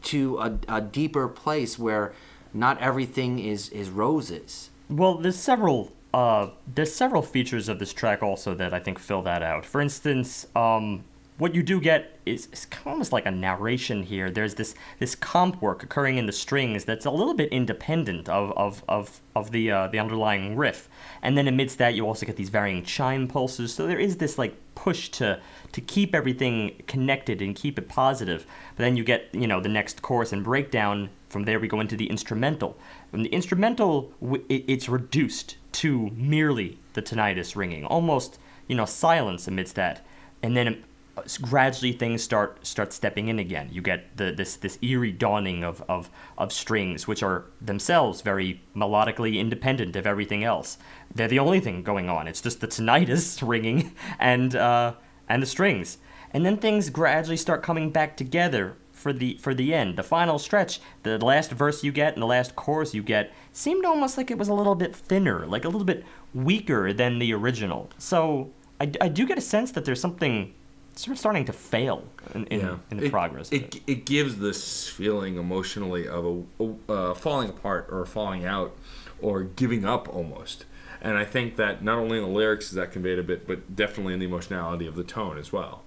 to 0.04 0.38
a, 0.40 0.60
a 0.68 0.82
deeper 0.82 1.28
place 1.28 1.80
where 1.80 2.14
not 2.54 2.80
everything 2.82 3.40
is 3.40 3.70
is 3.70 3.90
roses. 3.90 4.70
Well, 4.90 5.16
there's 5.16 5.38
several 5.38 5.92
uh, 6.14 6.50
there's 6.74 6.94
several 6.94 7.22
features 7.22 7.70
of 7.70 7.80
this 7.80 7.94
track 7.94 8.22
also 8.22 8.54
that 8.56 8.74
I 8.74 8.80
think 8.80 9.00
fill 9.00 9.22
that 9.24 9.42
out. 9.42 9.66
For 9.66 9.80
instance, 9.80 10.48
um, 10.56 11.04
what 11.38 11.56
you 11.56 11.64
do 11.64 11.82
get 11.82 12.20
is, 12.26 12.48
is 12.52 12.68
almost 12.86 13.12
like 13.12 13.26
a 13.26 13.32
narration 13.32 14.04
here. 14.04 14.30
There's 14.30 14.54
this 14.56 14.76
this 15.00 15.16
comp 15.16 15.60
work 15.60 15.82
occurring 15.82 16.18
in 16.18 16.28
the 16.28 16.32
strings 16.32 16.86
that's 16.86 17.06
a 17.06 17.10
little 17.10 17.34
bit 17.34 17.50
independent 17.52 18.30
of 18.30 18.52
of 18.52 18.84
of, 18.88 19.22
of 19.36 19.52
the 19.52 19.72
uh, 19.72 19.88
the 19.88 19.98
underlying 19.98 20.56
riff, 20.56 20.88
and 21.24 21.38
then 21.38 21.48
amidst 21.48 21.78
that 21.80 21.96
you 21.96 22.06
also 22.06 22.28
get 22.28 22.36
these 22.36 22.50
varying 22.50 22.84
chime 22.84 23.28
pulses. 23.28 23.74
So 23.74 23.88
there 23.88 24.00
is 24.00 24.18
this 24.18 24.38
like 24.38 24.56
push 24.76 25.10
to 25.10 25.40
to 25.72 25.82
keep 25.82 26.14
everything 26.14 26.84
connected 26.88 27.42
and 27.42 27.56
keep 27.56 27.80
it 27.80 27.88
positive. 27.88 28.46
But 28.76 28.84
then 28.84 28.96
you 28.96 29.04
get 29.04 29.30
you 29.34 29.48
know 29.48 29.60
the 29.62 29.70
next 29.70 30.04
chorus 30.04 30.32
and 30.32 30.44
breakdown. 30.44 31.10
From 31.32 31.46
there 31.46 31.60
we 31.60 31.70
go 31.70 31.80
into 31.80 31.96
the 31.96 32.10
instrumental. 32.10 32.78
From 33.10 33.24
the 33.24 33.30
instrumental, 33.30 34.14
it's 34.50 34.90
reduced 34.90 35.56
to 35.74 36.10
merely 36.14 36.78
the 36.94 37.02
tinnitus 37.02 37.56
ringing, 37.56 37.86
almost 37.86 38.38
you 38.68 38.76
know 38.76 38.86
silence 38.86 39.48
amidst 39.48 39.76
that, 39.76 40.06
and 40.44 40.58
then 40.58 40.84
uh, 41.16 41.22
gradually 41.42 41.94
things 41.94 42.22
start 42.22 42.66
start 42.68 42.92
stepping 42.92 43.30
in 43.30 43.40
again. 43.40 43.70
You 43.72 43.82
get 43.82 44.18
the 44.18 44.34
this 44.34 44.58
this 44.58 44.78
eerie 44.82 45.14
dawning 45.14 45.64
of, 45.64 45.82
of 45.88 46.10
of 46.38 46.52
strings, 46.52 47.08
which 47.08 47.24
are 47.24 47.46
themselves 47.62 48.22
very 48.22 48.62
melodically 48.76 49.40
independent 49.40 49.96
of 49.96 50.06
everything 50.06 50.44
else. 50.44 50.78
They're 51.16 51.30
the 51.30 51.40
only 51.40 51.62
thing 51.62 51.82
going 51.82 52.10
on. 52.10 52.28
It's 52.28 52.42
just 52.42 52.60
the 52.60 52.68
tinnitus 52.68 53.42
ringing 53.48 53.94
and 54.20 54.54
uh, 54.54 54.96
and 55.30 55.42
the 55.42 55.48
strings, 55.48 55.98
and 56.32 56.46
then 56.46 56.58
things 56.58 56.90
gradually 56.90 57.38
start 57.38 57.64
coming 57.64 57.90
back 57.90 58.18
together 58.18 58.76
for 59.02 59.12
the 59.12 59.38
for 59.42 59.54
the 59.54 59.74
end. 59.74 59.98
The 59.98 60.04
final 60.04 60.40
stretch, 60.40 60.80
the 61.04 61.18
last 61.18 61.52
verse 61.52 61.84
you 61.84 61.92
get 61.92 62.14
and 62.14 62.22
the 62.22 62.28
last 62.28 62.56
chorus 62.56 62.94
you 62.94 63.04
get 63.04 63.34
seemed 63.52 63.84
almost 63.86 64.18
like 64.18 64.32
it 64.32 64.38
was 64.38 64.48
a 64.48 64.54
little 64.54 64.76
bit 64.76 64.96
thinner, 64.96 65.46
like 65.46 65.66
a 65.66 65.70
little 65.70 65.86
bit 65.86 66.06
weaker 66.34 66.94
than 66.94 67.20
the 67.20 67.34
original. 67.34 67.90
So 67.98 68.52
I, 68.80 68.92
I 69.02 69.08
do 69.10 69.26
get 69.26 69.38
a 69.38 69.42
sense 69.42 69.72
that 69.72 69.86
there's 69.86 70.00
something 70.00 70.54
sort 70.96 71.14
of 71.14 71.20
starting 71.20 71.46
to 71.46 71.54
fail 71.54 72.04
in, 72.36 72.46
in, 72.48 72.80
in 72.92 72.98
the 72.98 73.06
it, 73.06 73.12
progress. 73.12 73.48
of 73.48 73.54
It, 73.54 73.82
it 73.88 74.06
gives 74.06 74.38
this 74.38 74.88
feeling 74.90 75.38
emotionally 75.38 76.08
of 76.08 76.26
a, 76.26 76.64
a 76.64 76.92
uh, 76.92 77.14
falling 77.14 77.50
apart 77.50 77.88
or 77.90 78.06
falling 78.06 78.46
out 78.46 78.76
or 79.22 79.44
giving 79.44 79.86
up 79.86 80.14
almost. 80.14 80.66
And 81.02 81.18
I 81.18 81.26
think 81.26 81.56
that 81.56 81.84
not 81.84 81.98
only 81.98 82.18
in 82.18 82.24
the 82.24 82.30
lyrics 82.30 82.66
is 82.68 82.74
that 82.74 82.92
conveyed 82.92 83.18
a 83.18 83.24
bit, 83.24 83.48
but 83.48 83.76
definitely 83.76 84.14
in 84.14 84.20
the 84.20 84.26
emotionality 84.26 84.86
of 84.86 84.96
the 84.96 85.04
tone 85.04 85.38
as 85.38 85.52
well. 85.52 85.84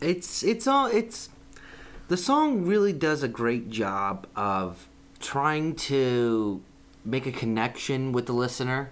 It's 0.00 0.42
it's 0.42 0.66
all 0.66 0.86
it's 0.86 1.30
the 2.10 2.16
song 2.16 2.66
really 2.66 2.92
does 2.92 3.22
a 3.22 3.28
great 3.28 3.70
job 3.70 4.26
of 4.34 4.88
trying 5.20 5.76
to 5.76 6.60
make 7.04 7.24
a 7.24 7.30
connection 7.30 8.10
with 8.10 8.26
the 8.26 8.32
listener 8.32 8.90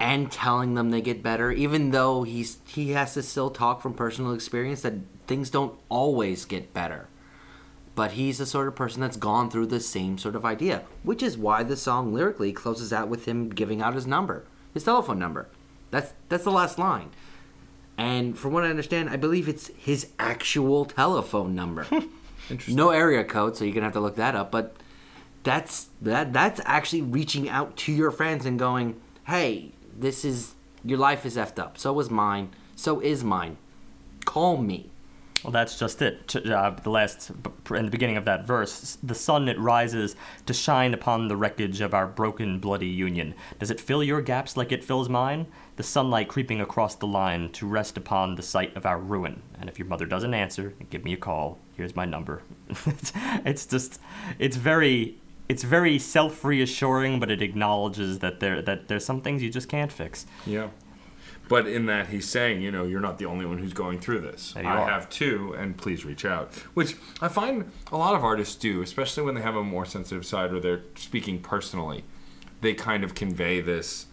and 0.00 0.32
telling 0.32 0.72
them 0.72 0.88
they 0.88 1.02
get 1.02 1.22
better 1.22 1.52
even 1.52 1.90
though 1.90 2.22
he's 2.22 2.56
he 2.66 2.92
has 2.92 3.12
to 3.12 3.22
still 3.22 3.50
talk 3.50 3.82
from 3.82 3.92
personal 3.92 4.32
experience 4.32 4.80
that 4.80 4.94
things 5.26 5.50
don't 5.50 5.78
always 5.90 6.46
get 6.46 6.72
better. 6.72 7.06
But 7.94 8.12
he's 8.12 8.38
the 8.38 8.46
sort 8.46 8.68
of 8.68 8.74
person 8.74 9.02
that's 9.02 9.18
gone 9.18 9.50
through 9.50 9.66
the 9.66 9.78
same 9.78 10.16
sort 10.16 10.36
of 10.36 10.44
idea 10.46 10.84
which 11.02 11.22
is 11.22 11.36
why 11.36 11.64
the 11.64 11.76
song 11.76 12.14
lyrically 12.14 12.50
closes 12.50 12.94
out 12.94 13.08
with 13.08 13.26
him 13.26 13.50
giving 13.50 13.82
out 13.82 13.94
his 13.94 14.06
number 14.06 14.46
his 14.72 14.84
telephone 14.84 15.18
number. 15.18 15.48
That's 15.90 16.14
that's 16.30 16.44
the 16.44 16.50
last 16.50 16.78
line 16.78 17.10
and 17.98 18.38
from 18.38 18.52
what 18.52 18.64
i 18.64 18.68
understand 18.68 19.08
i 19.10 19.16
believe 19.16 19.48
it's 19.48 19.68
his 19.76 20.08
actual 20.18 20.84
telephone 20.84 21.54
number 21.54 21.86
Interesting. 22.50 22.76
no 22.76 22.90
area 22.90 23.24
code 23.24 23.56
so 23.56 23.64
you're 23.64 23.74
gonna 23.74 23.86
have 23.86 23.92
to 23.94 24.00
look 24.00 24.16
that 24.16 24.34
up 24.34 24.50
but 24.50 24.76
that's 25.42 25.88
that 26.02 26.32
that's 26.32 26.60
actually 26.64 27.02
reaching 27.02 27.48
out 27.48 27.76
to 27.76 27.92
your 27.92 28.10
friends 28.10 28.44
and 28.46 28.58
going 28.58 29.00
hey 29.26 29.72
this 29.96 30.24
is 30.24 30.54
your 30.84 30.98
life 30.98 31.24
is 31.24 31.36
effed 31.36 31.58
up 31.58 31.78
so 31.78 31.98
is 32.00 32.10
mine 32.10 32.50
so 32.74 33.00
is 33.00 33.24
mine 33.24 33.56
call 34.24 34.56
me 34.56 34.90
Well, 35.44 35.52
that's 35.52 35.78
just 35.78 36.02
it. 36.02 36.34
Uh, 36.34 36.70
the 36.82 36.90
last, 36.90 37.30
in 37.70 37.84
the 37.84 37.90
beginning 37.90 38.16
of 38.16 38.24
that 38.24 38.46
verse, 38.46 38.98
the 39.02 39.14
sun 39.14 39.48
it 39.48 39.58
rises 39.60 40.16
to 40.46 40.52
shine 40.52 40.92
upon 40.94 41.28
the 41.28 41.36
wreckage 41.36 41.80
of 41.80 41.94
our 41.94 42.06
broken, 42.06 42.58
bloody 42.58 42.88
union. 42.88 43.34
Does 43.60 43.70
it 43.70 43.78
fill 43.80 44.02
your 44.02 44.20
gaps 44.22 44.56
like 44.56 44.72
it 44.72 44.82
fills 44.82 45.08
mine? 45.08 45.46
The 45.76 45.82
sunlight 45.82 46.28
creeping 46.28 46.60
across 46.60 46.94
the 46.94 47.06
line 47.06 47.50
to 47.52 47.66
rest 47.66 47.96
upon 47.96 48.34
the 48.34 48.42
site 48.42 48.74
of 48.76 48.86
our 48.86 48.98
ruin. 48.98 49.42
And 49.60 49.68
if 49.68 49.78
your 49.78 49.86
mother 49.86 50.06
doesn't 50.06 50.32
answer, 50.32 50.74
give 50.90 51.04
me 51.04 51.12
a 51.12 51.18
call. 51.18 51.58
Here's 51.76 51.94
my 51.94 52.06
number. 52.06 52.42
it's, 53.44 53.66
just, 53.66 54.00
it's 54.38 54.56
very, 54.56 55.18
it's 55.48 55.62
very 55.62 55.98
self-reassuring, 55.98 57.20
but 57.20 57.30
it 57.30 57.42
acknowledges 57.42 58.20
that 58.20 58.40
there 58.40 58.62
that 58.62 58.88
there's 58.88 59.04
some 59.04 59.20
things 59.20 59.42
you 59.42 59.50
just 59.50 59.68
can't 59.68 59.92
fix. 59.92 60.26
Yeah. 60.46 60.68
But 61.48 61.68
in 61.68 61.86
that 61.86 62.08
he's 62.08 62.28
saying, 62.28 62.60
you 62.60 62.72
know, 62.72 62.84
you're 62.84 63.00
not 63.00 63.18
the 63.18 63.26
only 63.26 63.46
one 63.46 63.58
who's 63.58 63.72
going 63.72 64.00
through 64.00 64.20
this. 64.20 64.52
I 64.56 64.62
are. 64.62 64.90
have 64.90 65.08
too, 65.08 65.54
and 65.56 65.76
please 65.76 66.04
reach 66.04 66.24
out. 66.24 66.52
Which 66.74 66.96
I 67.20 67.28
find 67.28 67.70
a 67.92 67.96
lot 67.96 68.14
of 68.14 68.24
artists 68.24 68.56
do, 68.56 68.82
especially 68.82 69.22
when 69.22 69.36
they 69.36 69.42
have 69.42 69.54
a 69.54 69.62
more 69.62 69.84
sensitive 69.84 70.26
side 70.26 70.52
or 70.52 70.58
they're 70.58 70.82
speaking 70.96 71.40
personally. 71.40 72.04
They 72.62 72.74
kind 72.74 73.04
of 73.04 73.14
convey 73.14 73.60
this 73.60 74.06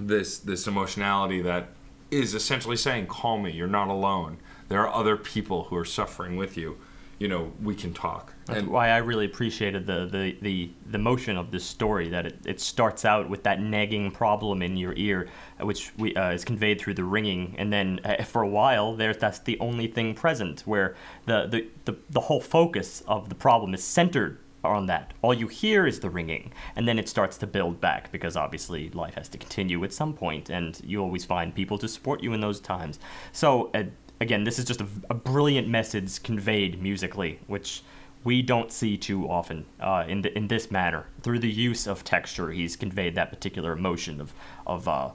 this 0.00 0.38
this 0.38 0.66
emotionality 0.66 1.40
that 1.42 1.68
is 2.10 2.34
essentially 2.34 2.76
saying, 2.76 3.06
"Call 3.06 3.38
me. 3.38 3.52
You're 3.52 3.68
not 3.68 3.88
alone. 3.88 4.38
There 4.68 4.80
are 4.80 4.92
other 4.92 5.16
people 5.16 5.64
who 5.64 5.76
are 5.76 5.84
suffering 5.84 6.36
with 6.36 6.56
you. 6.56 6.78
You 7.18 7.28
know, 7.28 7.52
we 7.62 7.74
can 7.74 7.92
talk." 7.92 8.32
That's 8.46 8.60
And 8.60 8.68
why 8.68 8.88
I 8.88 8.96
really 8.96 9.26
appreciated 9.26 9.86
the, 9.86 10.06
the, 10.06 10.36
the, 10.40 10.70
the 10.90 10.98
motion 10.98 11.36
of 11.36 11.50
this 11.50 11.64
story, 11.64 12.08
that 12.08 12.26
it, 12.26 12.38
it 12.44 12.60
starts 12.60 13.04
out 13.04 13.28
with 13.28 13.42
that 13.42 13.60
nagging 13.60 14.10
problem 14.10 14.62
in 14.62 14.76
your 14.76 14.94
ear, 14.96 15.28
which 15.60 15.92
we, 15.98 16.14
uh, 16.16 16.32
is 16.32 16.44
conveyed 16.44 16.80
through 16.80 16.94
the 16.94 17.04
ringing, 17.04 17.54
and 17.58 17.72
then 17.72 18.00
uh, 18.04 18.24
for 18.24 18.42
a 18.42 18.48
while, 18.48 18.96
there, 18.96 19.12
that's 19.12 19.38
the 19.40 19.58
only 19.60 19.86
thing 19.86 20.14
present, 20.14 20.62
where 20.62 20.96
the, 21.26 21.46
the, 21.46 21.68
the, 21.84 21.98
the 22.08 22.20
whole 22.20 22.40
focus 22.40 23.02
of 23.06 23.28
the 23.28 23.34
problem 23.34 23.74
is 23.74 23.84
centered 23.84 24.38
on 24.64 24.86
that. 24.86 25.12
All 25.22 25.34
you 25.34 25.48
hear 25.48 25.86
is 25.86 26.00
the 26.00 26.10
ringing, 26.10 26.52
and 26.76 26.86
then 26.86 26.98
it 26.98 27.08
starts 27.08 27.38
to 27.38 27.46
build 27.46 27.80
back, 27.80 28.12
because 28.12 28.36
obviously 28.36 28.90
life 28.90 29.14
has 29.14 29.28
to 29.30 29.38
continue 29.38 29.82
at 29.84 29.92
some 29.92 30.14
point, 30.14 30.50
and 30.50 30.80
you 30.84 31.00
always 31.02 31.24
find 31.24 31.54
people 31.54 31.78
to 31.78 31.88
support 31.88 32.22
you 32.22 32.32
in 32.32 32.40
those 32.40 32.60
times. 32.60 32.98
So, 33.32 33.70
uh, 33.74 33.84
again, 34.20 34.44
this 34.44 34.58
is 34.58 34.64
just 34.64 34.80
a, 34.80 34.86
a 35.08 35.14
brilliant 35.14 35.68
message 35.68 36.22
conveyed 36.22 36.82
musically, 36.82 37.40
which 37.46 37.82
we 38.22 38.42
don't 38.42 38.70
see 38.70 38.98
too 38.98 39.28
often 39.28 39.64
uh, 39.80 40.04
in 40.06 40.22
the, 40.22 40.36
in 40.36 40.48
this 40.48 40.70
manner. 40.70 41.06
Through 41.22 41.38
the 41.38 41.50
use 41.50 41.86
of 41.86 42.04
texture, 42.04 42.50
he's 42.50 42.76
conveyed 42.76 43.14
that 43.14 43.30
particular 43.30 43.72
emotion 43.72 44.20
of 44.20 44.32
of 44.66 44.86
uh, 44.86 45.10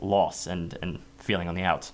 loss 0.00 0.46
and 0.46 0.76
and 0.82 0.98
feeling 1.18 1.48
on 1.48 1.54
the 1.54 1.62
outs. 1.62 1.92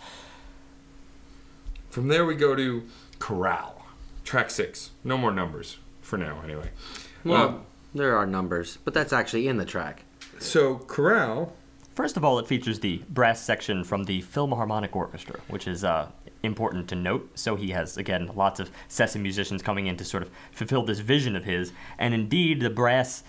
from 1.90 2.08
there 2.08 2.24
we 2.24 2.34
go 2.34 2.56
to 2.56 2.82
Chorale, 3.18 3.82
track 4.24 4.50
six. 4.50 4.90
No 5.04 5.16
more 5.18 5.30
numbers 5.30 5.78
for 6.04 6.18
now, 6.18 6.40
anyway. 6.44 6.70
well 7.24 7.48
Um, 7.48 7.66
there 7.94 8.16
are 8.16 8.26
numbers 8.26 8.78
but 8.84 8.94
that's 8.94 9.12
actually 9.12 9.48
in 9.48 9.56
the 9.56 9.64
track 9.64 10.04
so 10.38 10.76
Chorale 10.78 11.52
First 11.94 12.16
of 12.16 12.24
all, 12.24 12.40
it 12.40 12.48
features 12.48 12.80
the 12.80 13.02
brass 13.08 13.40
section 13.40 13.84
from 13.84 14.02
the 14.02 14.20
Philharmonic 14.20 14.96
Orchestra, 14.96 15.38
which 15.46 15.68
is 15.68 15.84
uh, 15.84 16.08
important 16.42 16.88
to 16.88 16.96
note. 16.96 17.38
So 17.38 17.54
he 17.54 17.70
has, 17.70 17.96
again, 17.96 18.32
lots 18.34 18.58
of 18.58 18.72
session 18.88 19.22
musicians 19.22 19.62
coming 19.62 19.86
in 19.86 19.96
to 19.98 20.04
sort 20.04 20.24
of 20.24 20.30
fulfill 20.50 20.82
this 20.82 20.98
vision 20.98 21.36
of 21.36 21.44
his. 21.44 21.72
And 21.96 22.12
indeed, 22.12 22.60
the 22.60 22.70
brass 22.70 23.22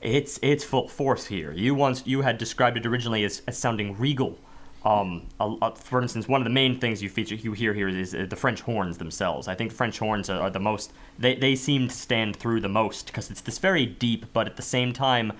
it's 0.00 0.38
it's 0.42 0.64
full 0.64 0.88
force 0.88 1.26
here. 1.26 1.52
You 1.52 1.74
once 1.74 2.04
you 2.06 2.22
had 2.22 2.38
described 2.38 2.76
it 2.76 2.86
originally 2.86 3.24
as, 3.24 3.42
as 3.46 3.58
sounding 3.58 3.96
regal. 3.96 4.38
Um, 4.84 5.26
a- 5.40 5.56
a- 5.62 5.74
for 5.76 6.00
instance, 6.00 6.28
one 6.28 6.40
of 6.40 6.44
the 6.44 6.50
main 6.50 6.78
things 6.78 7.02
you 7.02 7.08
feature 7.08 7.34
you 7.34 7.52
hear 7.52 7.74
here 7.74 7.88
is 7.88 8.14
uh, 8.14 8.26
the 8.28 8.36
French 8.36 8.60
horns 8.60 8.98
themselves. 8.98 9.48
I 9.48 9.54
think 9.54 9.70
the 9.70 9.76
French 9.76 9.98
horns 9.98 10.30
are, 10.30 10.40
are 10.40 10.50
the 10.50 10.60
most 10.60 10.92
they 11.18 11.34
they 11.34 11.56
seem 11.56 11.88
to 11.88 11.94
stand 11.94 12.36
through 12.36 12.60
the 12.60 12.68
most 12.68 13.06
because 13.06 13.30
it's 13.30 13.40
this 13.40 13.58
very 13.58 13.84
deep, 13.86 14.26
but 14.32 14.46
at 14.46 14.56
the 14.56 14.62
same 14.62 14.92
time 14.92 15.32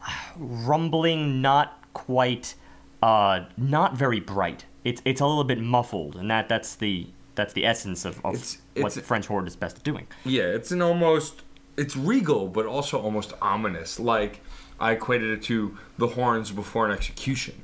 rumbling, 0.36 1.40
not 1.42 1.82
quite, 1.92 2.54
uh, 3.02 3.40
not 3.56 3.96
very 3.96 4.20
bright. 4.20 4.64
It's 4.84 5.02
it's 5.04 5.20
a 5.20 5.26
little 5.26 5.44
bit 5.44 5.60
muffled, 5.60 6.16
and 6.16 6.30
that 6.30 6.48
that's 6.48 6.76
the 6.76 7.08
that's 7.34 7.52
the 7.52 7.66
essence 7.66 8.04
of, 8.04 8.24
of 8.24 8.34
It's- 8.34 8.58
what 8.74 8.78
it's- 8.78 8.94
the 8.94 9.02
French 9.02 9.26
horn 9.26 9.46
is 9.46 9.56
best 9.56 9.78
at 9.78 9.82
doing. 9.84 10.06
Yeah, 10.24 10.44
it's 10.44 10.70
an 10.70 10.80
almost 10.80 11.42
it's 11.76 11.96
regal, 11.96 12.48
but 12.48 12.66
also 12.66 13.00
almost 13.00 13.32
ominous. 13.42 13.98
Like 13.98 14.40
I 14.80 14.92
equated 14.92 15.30
it 15.30 15.42
to 15.44 15.76
the 15.98 16.08
horns 16.08 16.50
before 16.52 16.86
an 16.86 16.92
execution. 16.92 17.62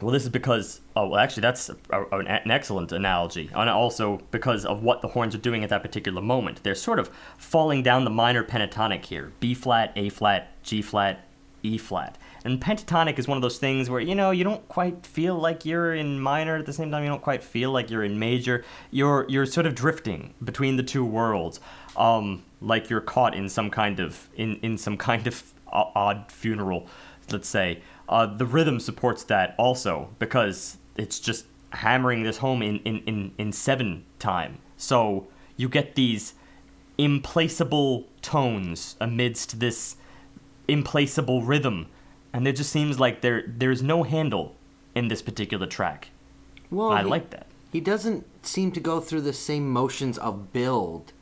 Well, 0.00 0.12
this 0.12 0.22
is 0.22 0.28
because 0.28 0.80
oh, 0.94 1.08
well, 1.08 1.20
actually, 1.20 1.40
that's 1.40 1.68
a, 1.68 1.76
a- 1.90 2.18
an, 2.18 2.50
excellent 2.50 2.92
analogy, 2.92 3.50
and 3.54 3.68
also 3.68 4.20
because 4.30 4.64
of 4.64 4.82
what 4.82 5.02
the 5.02 5.08
horns 5.08 5.34
are 5.34 5.38
doing 5.38 5.64
at 5.64 5.70
that 5.70 5.82
particular 5.82 6.22
moment. 6.22 6.62
They're 6.62 6.74
sort 6.76 6.98
of 6.98 7.10
falling 7.36 7.82
down 7.82 8.04
the 8.04 8.10
minor 8.10 8.44
pentatonic 8.44 9.06
here: 9.06 9.32
B 9.40 9.54
flat, 9.54 9.92
A 9.96 10.08
flat, 10.08 10.52
G 10.62 10.82
flat, 10.82 11.26
E 11.62 11.78
flat. 11.78 12.16
And 12.44 12.60
pentatonic 12.60 13.18
is 13.18 13.26
one 13.26 13.36
of 13.36 13.42
those 13.42 13.58
things 13.58 13.90
where 13.90 14.00
you 14.00 14.14
know 14.14 14.30
you 14.30 14.44
don't 14.44 14.66
quite 14.68 15.04
feel 15.04 15.34
like 15.34 15.64
you're 15.64 15.92
in 15.94 16.20
minor 16.20 16.56
at 16.56 16.66
the 16.66 16.72
same 16.72 16.90
time 16.90 17.02
you 17.02 17.08
don't 17.08 17.22
quite 17.22 17.42
feel 17.42 17.72
like 17.72 17.90
you're 17.90 18.04
in 18.04 18.18
major. 18.18 18.64
You're 18.92 19.26
you're 19.28 19.46
sort 19.46 19.66
of 19.66 19.74
drifting 19.74 20.34
between 20.42 20.76
the 20.76 20.84
two 20.84 21.04
worlds, 21.04 21.58
um, 21.96 22.44
like 22.60 22.88
you're 22.88 23.00
caught 23.00 23.34
in 23.34 23.48
some 23.48 23.70
kind 23.70 23.98
of 23.98 24.28
in 24.36 24.56
in 24.62 24.78
some 24.78 24.96
kind 24.96 25.26
of 25.26 25.42
odd 25.72 26.30
funeral, 26.30 26.86
let's 27.30 27.48
say. 27.48 27.82
Uh, 28.08 28.26
the 28.26 28.46
rhythm 28.46 28.80
supports 28.80 29.24
that 29.24 29.54
also 29.58 30.08
because 30.18 30.78
it's 30.96 31.20
just 31.20 31.46
hammering 31.70 32.22
this 32.22 32.38
home 32.38 32.62
in, 32.62 32.78
in, 32.80 33.00
in, 33.00 33.32
in 33.36 33.52
seven 33.52 34.04
time. 34.18 34.58
So 34.76 35.26
you 35.56 35.68
get 35.68 35.94
these 35.94 36.34
implacable 36.96 38.08
tones 38.22 38.96
amidst 39.00 39.60
this 39.60 39.96
implacable 40.66 41.42
rhythm, 41.42 41.86
and 42.32 42.46
it 42.46 42.56
just 42.56 42.70
seems 42.70 42.98
like 42.98 43.20
there 43.20 43.44
there's 43.46 43.82
no 43.82 44.02
handle 44.02 44.54
in 44.94 45.08
this 45.08 45.22
particular 45.22 45.66
track. 45.66 46.08
Well, 46.70 46.90
I 46.90 47.02
he- 47.02 47.08
like 47.08 47.30
that. 47.30 47.46
He 47.70 47.80
doesn't 47.80 48.24
seem 48.46 48.72
to 48.72 48.80
go 48.80 48.98
through 48.98 49.20
the 49.20 49.34
same 49.34 49.68
motions 49.68 50.16
of 50.16 50.54
build 50.54 51.12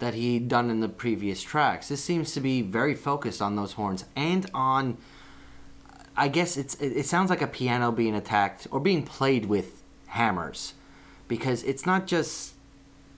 that 0.00 0.12
he'd 0.12 0.46
done 0.48 0.70
in 0.70 0.80
the 0.80 0.88
previous 0.88 1.42
tracks. 1.42 1.88
This 1.88 2.04
seems 2.04 2.32
to 2.32 2.40
be 2.40 2.60
very 2.60 2.94
focused 2.94 3.40
on 3.40 3.56
those 3.56 3.72
horns 3.72 4.04
and 4.14 4.50
on. 4.52 4.98
I 6.18 6.28
guess 6.28 6.56
it's 6.56 6.74
it, 6.74 7.06
sounds 7.06 7.30
like 7.30 7.42
a 7.42 7.46
piano 7.46 7.92
being 7.92 8.14
attacked 8.14 8.66
or 8.70 8.80
being 8.80 9.04
played 9.04 9.46
with 9.46 9.82
hammers, 10.08 10.74
because 11.28 11.62
it's 11.62 11.86
not 11.86 12.06
just 12.06 12.54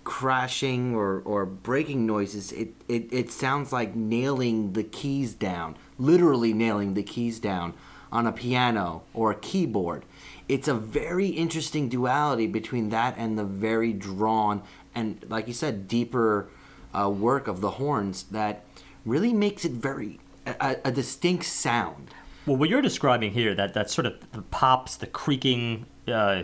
crashing 0.04 0.94
or, 0.94 1.22
or 1.24 1.46
breaking 1.46 2.06
noises. 2.06 2.52
It, 2.52 2.74
it 2.88 3.08
it 3.10 3.30
sounds 3.30 3.72
like 3.72 3.96
nailing 3.96 4.74
the 4.74 4.84
keys 4.84 5.34
down, 5.34 5.76
literally 5.98 6.52
nailing 6.52 6.94
the 6.94 7.02
keys 7.02 7.40
down 7.40 7.72
on 8.12 8.26
a 8.26 8.32
piano 8.32 9.02
or 9.14 9.30
a 9.30 9.36
keyboard. 9.36 10.04
It's 10.48 10.68
a 10.68 10.74
very 10.74 11.28
interesting 11.28 11.88
duality 11.88 12.46
between 12.48 12.90
that 12.90 13.14
and 13.16 13.38
the 13.38 13.44
very 13.44 13.92
drawn 13.92 14.62
and, 14.94 15.24
like 15.28 15.46
you 15.46 15.54
said, 15.54 15.86
deeper 15.86 16.48
uh, 16.92 17.08
work 17.08 17.46
of 17.46 17.60
the 17.60 17.72
horns 17.72 18.24
that 18.24 18.64
really 19.06 19.32
makes 19.32 19.64
it 19.64 19.72
very 19.72 20.18
a, 20.44 20.76
a 20.84 20.90
distinct 20.90 21.44
sound. 21.44 22.10
Well, 22.46 22.56
what 22.56 22.68
you're 22.68 22.82
describing 22.82 23.32
here, 23.32 23.54
that, 23.54 23.74
that 23.74 23.90
sort 23.90 24.06
of 24.06 24.32
the 24.32 24.42
pops, 24.42 24.96
the 24.96 25.06
creaking, 25.06 25.86
uh, 26.08 26.42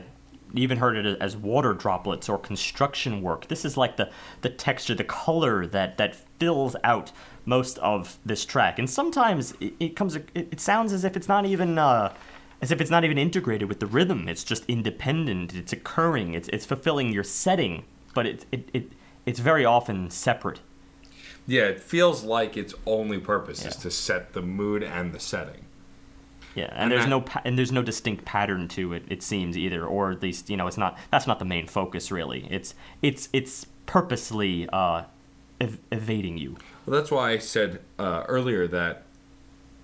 you 0.52 0.62
even 0.62 0.78
heard 0.78 0.96
it 0.96 1.18
as 1.20 1.36
water 1.36 1.72
droplets 1.72 2.28
or 2.28 2.38
construction 2.38 3.22
work. 3.22 3.48
This 3.48 3.64
is 3.64 3.76
like 3.76 3.96
the, 3.96 4.10
the 4.42 4.50
texture, 4.50 4.94
the 4.94 5.04
color 5.04 5.66
that, 5.66 5.96
that 5.96 6.14
fills 6.38 6.76
out 6.84 7.12
most 7.44 7.78
of 7.78 8.18
this 8.24 8.44
track. 8.44 8.78
And 8.78 8.88
sometimes 8.88 9.54
it, 9.60 9.74
it 9.80 9.96
comes, 9.96 10.16
it, 10.16 10.30
it 10.34 10.60
sounds 10.60 10.92
as 10.92 11.04
if 11.04 11.16
it's 11.16 11.28
not 11.28 11.46
even, 11.46 11.78
uh, 11.78 12.14
as 12.62 12.70
if 12.70 12.80
it's 12.80 12.90
not 12.90 13.04
even 13.04 13.18
integrated 13.18 13.68
with 13.68 13.80
the 13.80 13.86
rhythm. 13.86 14.28
It's 14.28 14.44
just 14.44 14.64
independent. 14.68 15.54
It's 15.54 15.72
occurring. 15.72 16.34
It's, 16.34 16.48
it's 16.48 16.64
fulfilling 16.64 17.12
your 17.12 17.24
setting, 17.24 17.84
but 18.14 18.26
it, 18.26 18.46
it, 18.52 18.68
it, 18.72 18.92
it's 19.24 19.40
very 19.40 19.64
often 19.64 20.10
separate. 20.10 20.60
Yeah, 21.46 21.64
it 21.64 21.80
feels 21.80 22.24
like 22.24 22.56
its 22.56 22.74
only 22.86 23.18
purpose 23.18 23.64
is 23.64 23.76
to 23.76 23.90
set 23.90 24.32
the 24.32 24.42
mood 24.42 24.82
and 24.82 25.12
the 25.12 25.20
setting. 25.20 25.65
Yeah, 26.56 26.64
and, 26.72 26.84
And 26.84 26.92
there's 26.92 27.04
that- 27.04 27.10
no 27.10 27.20
pa- 27.20 27.42
and 27.44 27.56
there's 27.58 27.70
no 27.70 27.82
distinct 27.82 28.24
pattern 28.24 28.66
to 28.68 28.94
it. 28.94 29.04
It 29.08 29.22
seems 29.22 29.56
either, 29.56 29.84
or 29.86 30.10
at 30.10 30.22
least 30.22 30.50
you 30.50 30.56
know, 30.56 30.66
it's 30.66 30.78
not. 30.78 30.98
That's 31.12 31.26
not 31.28 31.38
the 31.38 31.44
main 31.44 31.66
focus 31.68 32.10
really. 32.10 32.48
It's 32.50 32.74
it's 33.02 33.28
it's 33.32 33.66
purposely 33.84 34.66
uh, 34.72 35.04
ev- 35.60 35.78
evading 35.92 36.38
you. 36.38 36.56
Well, 36.86 36.98
that's 36.98 37.10
why 37.10 37.30
I 37.32 37.38
said 37.38 37.80
uh, 37.98 38.24
earlier 38.26 38.66
that 38.68 39.02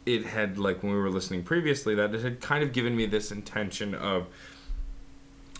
it 0.06 0.24
had, 0.26 0.58
like 0.58 0.82
when 0.82 0.92
we 0.92 0.98
were 0.98 1.10
listening 1.10 1.42
previously, 1.44 1.94
that 1.94 2.14
it 2.14 2.22
had 2.22 2.40
kind 2.40 2.64
of 2.64 2.72
given 2.72 2.96
me 2.96 3.06
this 3.06 3.30
intention 3.30 3.94
of 3.94 4.26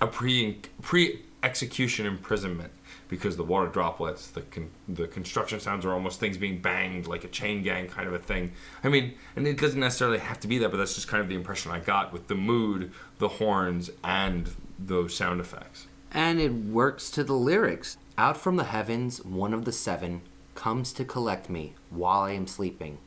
a 0.01 0.07
pre 0.07 0.59
pre 0.81 1.21
execution 1.43 2.07
imprisonment 2.07 2.73
because 3.09 3.37
the 3.37 3.45
water 3.45 3.67
droplets, 3.67 4.29
the 4.29 4.43
con- 4.43 4.71
the 4.89 5.07
construction 5.07 5.61
sounds 5.61 5.85
are 5.85 5.93
almost 5.93 6.21
things 6.21 6.39
being 6.39 6.61
banged 6.61 7.07
like 7.07 7.25
a 7.25 7.29
chain 7.29 7.63
gang 7.63 7.89
kind 7.89 8.09
of 8.09 8.15
a 8.15 8.19
thing. 8.19 8.53
I 8.83 8.89
mean, 8.89 9.15
and 9.37 9.47
it 9.47 9.59
doesn't 9.61 9.81
necessarily 9.81 10.19
have 10.19 10.41
to 10.41 10.49
be 10.49 10.59
that, 10.59 10.71
but 10.71 10.79
that's 10.79 10.95
just 10.95 11.09
kind 11.09 11.23
of 11.23 11.29
the 11.29 11.35
impression 11.35 11.73
I 11.73 11.81
got 11.81 12.13
with 12.13 12.29
the 12.29 12.35
mood, 12.35 12.93
the 13.19 13.29
horns, 13.29 13.91
and 14.03 14.49
those 14.79 15.15
sound 15.15 15.41
effects. 15.41 15.87
And 16.11 16.41
it 16.41 16.53
works 16.53 17.11
to 17.11 17.25
the 17.25 17.35
lyrics. 17.35 17.97
Out 18.19 18.37
from 18.37 18.57
the 18.57 18.65
heavens, 18.65 19.25
one 19.25 19.55
of 19.55 19.65
the 19.65 19.73
seven 19.73 20.23
comes 20.55 20.93
to 20.93 21.05
collect 21.05 21.49
me 21.49 21.75
while 21.91 22.23
I 22.23 22.33
am 22.33 22.47
sleeping. 22.47 22.99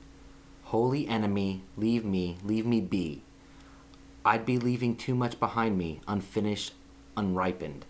Holy 0.65 1.07
enemy, 1.07 1.63
leave 1.77 2.03
me, 2.03 2.38
leave 2.43 2.65
me 2.65 2.81
be. 2.81 3.21
I'd 4.25 4.45
be 4.45 4.57
leaving 4.57 4.95
too 4.95 5.13
much 5.13 5.39
behind 5.39 5.77
me, 5.77 6.01
unfinished, 6.07 6.73
unripened. 7.15 7.86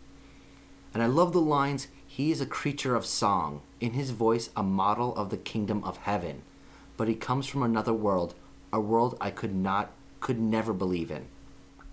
And 0.96 1.04
I 1.04 1.08
love 1.08 1.34
the 1.34 1.42
lines 1.42 1.90
He 2.08 2.32
is 2.32 2.40
a 2.40 2.46
creature 2.46 2.96
of 2.96 3.06
song, 3.06 3.62
in 3.82 3.92
his 3.92 4.12
voice, 4.12 4.50
a 4.56 4.64
model 4.64 5.14
of 5.18 5.30
the 5.30 5.36
kingdom 5.36 5.84
of 5.84 5.98
heaven. 5.98 6.44
But 6.96 7.10
he 7.10 7.16
comes 7.16 7.48
from 7.48 7.64
another 7.64 7.92
world, 7.92 8.34
a 8.72 8.80
world 8.80 9.18
I 9.20 9.30
could 9.30 9.54
not, 9.54 9.92
could 10.22 10.40
never 10.40 10.72
believe 10.72 11.12
in. 11.12 11.26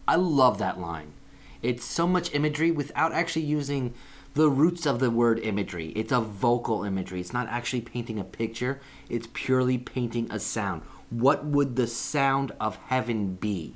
I 0.06 0.14
love 0.14 0.58
that 0.58 0.78
line. 0.78 1.14
It's 1.62 1.84
so 1.84 2.06
much 2.06 2.32
imagery 2.32 2.70
without 2.70 3.12
actually 3.12 3.42
using 3.42 3.92
the 4.34 4.48
roots 4.48 4.86
of 4.86 5.00
the 5.00 5.10
word 5.10 5.40
imagery. 5.40 5.88
It's 5.96 6.12
a 6.12 6.20
vocal 6.20 6.84
imagery. 6.84 7.18
It's 7.18 7.32
not 7.32 7.48
actually 7.48 7.80
painting 7.80 8.20
a 8.20 8.24
picture, 8.24 8.80
it's 9.08 9.26
purely 9.32 9.78
painting 9.78 10.28
a 10.30 10.38
sound. 10.38 10.82
What 11.10 11.44
would 11.44 11.74
the 11.74 11.88
sound 11.88 12.52
of 12.60 12.76
heaven 12.76 13.34
be? 13.34 13.74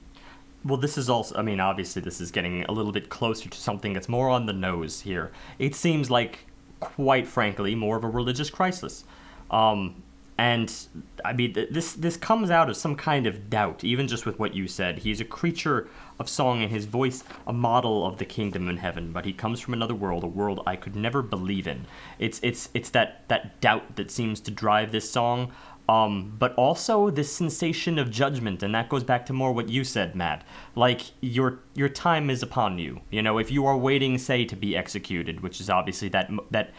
Well, 0.67 0.79
this 0.79 0.99
is 0.99 1.09
also. 1.09 1.37
I 1.37 1.43
mean, 1.43 1.61
obviously, 1.61 2.03
this 2.03 2.21
is 2.21 2.33
getting 2.33 2.65
a 2.65 2.73
little 2.73 2.93
bit 2.93 3.09
closer 3.09 3.49
to 3.49 3.59
something 3.59 3.93
that's 3.93 4.09
more 4.09 4.29
on 4.29 4.47
the 4.47 4.53
nose 4.53 5.03
here. 5.03 5.31
It 5.61 5.77
seems 5.77 6.11
like, 6.11 6.41
quite 6.81 7.29
frankly, 7.29 7.75
more 7.77 7.97
of 7.97 8.03
a 8.03 8.09
religious 8.09 8.51
crisis. 8.51 9.05
Um, 9.51 10.03
and 10.39 10.75
I 11.25 11.33
mean, 11.33 11.55
th- 11.55 11.71
this 11.71 11.93
this 11.95 12.17
comes 12.17 12.51
out 12.51 12.69
of 12.69 12.77
some 12.77 12.97
kind 12.97 13.27
of 13.27 13.49
doubt, 13.49 13.85
even 13.85 14.09
just 14.09 14.27
with 14.27 14.39
what 14.39 14.55
you 14.55 14.67
said. 14.67 14.99
He's 14.99 15.21
a 15.21 15.25
creature 15.25 15.89
of 16.19 16.29
song, 16.29 16.63
and 16.63 16.71
his 16.71 16.85
voice 16.85 17.23
a 17.47 17.53
model 17.53 18.05
of 18.05 18.19
the 18.19 18.25
kingdom 18.25 18.69
in 18.69 18.79
heaven. 18.79 19.13
But 19.13 19.25
he 19.25 19.33
comes 19.33 19.61
from 19.61 19.73
another 19.73 19.95
world, 19.95 20.25
a 20.25 20.27
world 20.27 20.63
I 20.67 20.77
could 20.77 20.97
never 20.97 21.23
believe 21.23 21.67
in. 21.69 21.87
It's 22.19 22.41
it's 22.43 22.71
it's 22.75 22.91
that 22.91 23.23
that 23.29 23.61
doubt 23.61 23.97
that 23.97 24.11
seems 24.11 24.41
to 24.41 24.51
drive 24.51 24.91
this 24.91 25.09
song. 25.09 25.53
Um, 25.89 26.35
but 26.37 26.53
also 26.57 27.11
this 27.11 27.33
sensation 27.33 27.97
of 27.97 28.11
judgment, 28.11 28.63
and 28.65 28.75
that 28.75 28.89
goes 28.89 29.05
back 29.05 29.25
to 29.27 29.33
more 29.33 29.53
what 29.53 29.69
you 29.69 29.85
said, 29.85 30.17
Matt. 30.17 30.43
Like 30.75 31.03
your 31.21 31.61
your 31.75 31.89
time 31.89 32.29
is 32.29 32.43
upon 32.43 32.79
you. 32.81 33.03
You 33.11 33.23
know, 33.23 33.39
if 33.39 33.53
you 33.53 33.67
are 33.67 33.77
waiting, 33.79 34.19
say, 34.19 34.45
to 34.47 34.57
be 34.57 34.77
executed, 34.77 35.41
which 35.43 35.61
is 35.61 35.71
obviously 35.71 36.09
that 36.09 36.29
that 36.51 36.71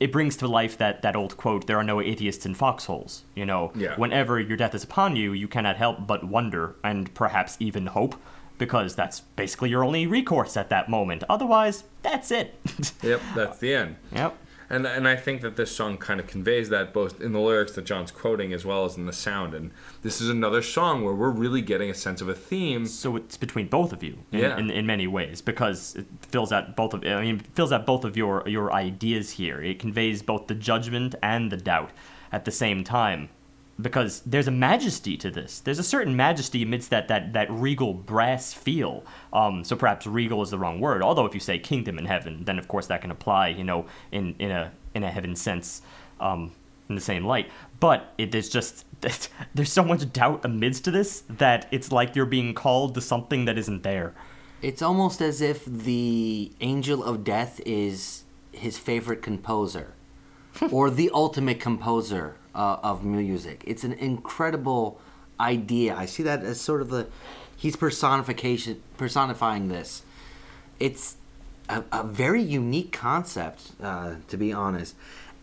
it 0.00 0.10
brings 0.10 0.38
to 0.38 0.48
life 0.48 0.78
that 0.78 1.02
that 1.02 1.14
old 1.16 1.36
quote: 1.36 1.66
"There 1.66 1.76
are 1.76 1.84
no 1.84 2.00
atheists 2.00 2.46
in 2.46 2.54
foxholes." 2.54 3.24
You 3.34 3.44
know, 3.44 3.72
Yeah. 3.74 3.94
whenever 3.96 4.40
your 4.40 4.56
death 4.56 4.74
is 4.74 4.84
upon 4.84 5.16
you, 5.16 5.34
you 5.34 5.48
cannot 5.48 5.76
help 5.76 6.06
but 6.06 6.24
wonder 6.24 6.76
and 6.82 7.12
perhaps 7.12 7.58
even 7.60 7.88
hope, 7.88 8.14
because 8.56 8.96
that's 8.96 9.20
basically 9.20 9.68
your 9.68 9.84
only 9.84 10.06
recourse 10.06 10.56
at 10.56 10.70
that 10.70 10.88
moment. 10.88 11.24
Otherwise, 11.28 11.84
that's 12.00 12.30
it. 12.30 12.54
Yep, 13.02 13.20
that's 13.34 13.58
the 13.58 13.74
end. 13.74 13.96
yep. 14.14 14.34
And 14.68 14.86
and 14.86 15.06
I 15.06 15.16
think 15.16 15.42
that 15.42 15.56
this 15.56 15.70
song 15.74 15.96
kind 15.96 16.18
of 16.18 16.26
conveys 16.26 16.68
that 16.70 16.92
both 16.92 17.20
in 17.20 17.32
the 17.32 17.38
lyrics 17.40 17.72
that 17.72 17.84
John's 17.84 18.10
quoting 18.10 18.52
as 18.52 18.64
well 18.64 18.84
as 18.84 18.96
in 18.96 19.06
the 19.06 19.12
sound. 19.12 19.54
And 19.54 19.70
this 20.02 20.20
is 20.20 20.28
another 20.28 20.62
song 20.62 21.04
where 21.04 21.14
we're 21.14 21.30
really 21.30 21.62
getting 21.62 21.88
a 21.90 21.94
sense 21.94 22.20
of 22.20 22.28
a 22.28 22.34
theme. 22.34 22.86
So 22.86 23.16
it's 23.16 23.36
between 23.36 23.68
both 23.68 23.92
of 23.92 24.02
you 24.02 24.18
in, 24.32 24.38
Yeah. 24.40 24.58
in, 24.58 24.70
in 24.70 24.86
many 24.86 25.06
ways 25.06 25.40
because 25.40 25.94
it 25.96 26.06
fills 26.22 26.52
out 26.52 26.74
both 26.74 26.94
of 26.94 27.04
I 27.04 27.20
mean 27.22 27.40
fills 27.54 27.70
out 27.72 27.86
both 27.86 28.04
of 28.04 28.16
your 28.16 28.42
your 28.46 28.72
ideas 28.72 29.32
here. 29.32 29.62
It 29.62 29.78
conveys 29.78 30.22
both 30.22 30.48
the 30.48 30.54
judgment 30.54 31.14
and 31.22 31.52
the 31.52 31.56
doubt 31.56 31.90
at 32.32 32.44
the 32.44 32.50
same 32.50 32.82
time. 32.82 33.28
Because 33.80 34.20
there's 34.20 34.48
a 34.48 34.52
majesty 34.52 35.16
to 35.18 35.30
this. 35.30 35.60
There's 35.60 35.78
a 35.78 35.84
certain 35.84 36.16
majesty 36.16 36.62
amidst 36.62 36.90
that 36.90 37.08
that 37.08 37.32
that 37.34 37.50
regal 37.50 37.92
brass 37.92 38.52
feel. 38.52 39.04
Um, 39.32 39.64
so 39.64 39.76
perhaps 39.76 40.06
regal 40.06 40.42
is 40.42 40.50
the 40.50 40.58
wrong 40.58 40.80
word. 40.80 41.02
Although 41.02 41.26
if 41.26 41.34
you 41.34 41.40
say 41.40 41.58
kingdom 41.58 41.98
in 41.98 42.06
heaven, 42.06 42.44
then 42.44 42.58
of 42.58 42.68
course 42.68 42.86
that 42.86 43.02
can 43.02 43.10
apply, 43.10 43.48
you 43.48 43.64
know, 43.64 43.86
in 44.12 44.34
in 44.38 44.50
a 44.50 44.72
in 44.94 45.04
a 45.04 45.10
heaven 45.10 45.36
sense, 45.36 45.82
um, 46.20 46.52
in 46.88 46.94
the 46.94 47.00
same 47.00 47.24
light. 47.24 47.50
But 47.78 48.14
it 48.16 48.34
is 48.34 48.48
just 48.48 48.86
there's 49.54 49.72
so 49.72 49.84
much 49.84 50.10
doubt 50.12 50.44
amidst 50.44 50.84
this 50.84 51.22
that 51.28 51.68
it's 51.70 51.92
like 51.92 52.16
you're 52.16 52.26
being 52.26 52.54
called 52.54 52.94
to 52.94 53.00
something 53.00 53.44
that 53.44 53.58
isn't 53.58 53.82
there. 53.82 54.14
It's 54.62 54.80
almost 54.80 55.20
as 55.20 55.42
if 55.42 55.66
the 55.66 56.50
angel 56.60 57.04
of 57.04 57.24
death 57.24 57.60
is 57.66 58.24
his 58.52 58.78
favorite 58.78 59.20
composer, 59.20 59.92
or 60.70 60.90
the 60.90 61.10
ultimate 61.12 61.60
composer 61.60 62.36
uh, 62.54 62.78
of 62.82 63.04
music. 63.04 63.62
It's 63.66 63.84
an 63.84 63.92
incredible 63.92 65.00
idea. 65.38 65.94
I 65.94 66.06
see 66.06 66.22
that 66.22 66.42
as 66.42 66.60
sort 66.60 66.80
of 66.80 66.88
the 66.88 67.06
he's 67.56 67.76
personification 67.76 68.82
personifying 68.96 69.68
this. 69.68 70.02
It's 70.78 71.16
a, 71.68 71.82
a 71.92 72.04
very 72.04 72.42
unique 72.42 72.92
concept, 72.92 73.72
uh, 73.82 74.16
to 74.28 74.36
be 74.36 74.52
honest. 74.52 74.94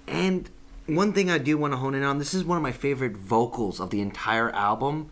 And 0.08 0.50
one 0.86 1.14
thing 1.14 1.30
I 1.30 1.38
do 1.38 1.58
want 1.58 1.74
to 1.74 1.78
hone 1.78 1.96
in 1.96 2.04
on 2.04 2.20
this 2.20 2.34
is 2.34 2.44
one 2.44 2.58
of 2.58 2.64
my 2.64 2.72
favorite 2.72 3.16
vocals 3.18 3.80
of 3.80 3.90
the 3.90 4.02
entire 4.02 4.52
album, 4.52 5.10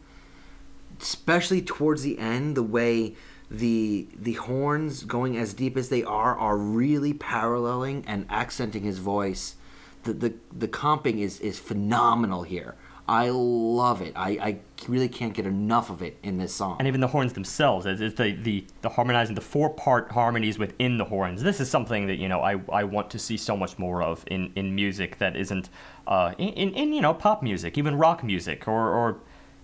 especially 1.02 1.62
towards 1.62 2.04
the 2.04 2.20
end. 2.20 2.56
The 2.56 2.64
way 2.64 3.16
the 3.50 4.08
the 4.18 4.34
horns 4.34 5.04
going 5.04 5.38
as 5.38 5.54
deep 5.54 5.76
as 5.76 5.90
they 5.90 6.04
are 6.04 6.38
are 6.38 6.58
really 6.58 7.14
paralleling 7.14 8.04
and 8.08 8.26
accenting 8.30 8.84
his 8.84 9.00
voice 9.00 9.56
the 10.04 10.14
the, 10.14 10.34
the 10.52 10.68
comping 10.68 11.20
is 11.20 11.40
is 11.40 11.60
phenomenal 11.60 12.44
here 12.44 12.76
I 13.12 13.30
love 13.30 14.02
it. 14.02 14.14
I, 14.16 14.30
I 14.30 14.60
really 14.88 15.10
can't 15.10 15.34
get 15.34 15.46
enough 15.46 15.90
of 15.90 16.02
it 16.02 16.18
in 16.24 16.38
this 16.38 16.54
song. 16.54 16.78
And 16.80 16.88
even 16.88 17.02
the 17.02 17.08
horns 17.08 17.34
themselves, 17.34 17.86
it's, 17.86 18.16
the, 18.16 18.32
the, 18.32 18.66
the 18.82 18.88
harmonizing, 18.90 19.36
the 19.36 19.42
four 19.42 19.70
part 19.70 20.12
harmonies 20.12 20.58
within 20.58 20.98
the 20.98 21.04
horns. 21.04 21.44
This 21.44 21.60
is 21.60 21.70
something 21.70 22.08
that, 22.08 22.20
you 22.20 22.30
know, 22.30 22.40
I, 22.40 22.62
I 22.72 22.86
want 22.86 23.10
to 23.10 23.20
see 23.20 23.36
so 23.36 23.58
much 23.58 23.78
more 23.78 24.02
of 24.02 24.24
in, 24.28 24.54
in 24.56 24.74
music 24.74 25.18
that 25.18 25.36
isn't, 25.36 25.70
uh, 26.08 26.34
in, 26.38 26.50
in, 26.50 26.74
in, 26.74 26.94
you 26.94 27.02
know, 27.02 27.14
pop 27.14 27.44
music, 27.44 27.78
even 27.78 27.98
rock 27.98 28.24
music, 28.24 28.66
or, 28.66 28.90
or 28.90 29.18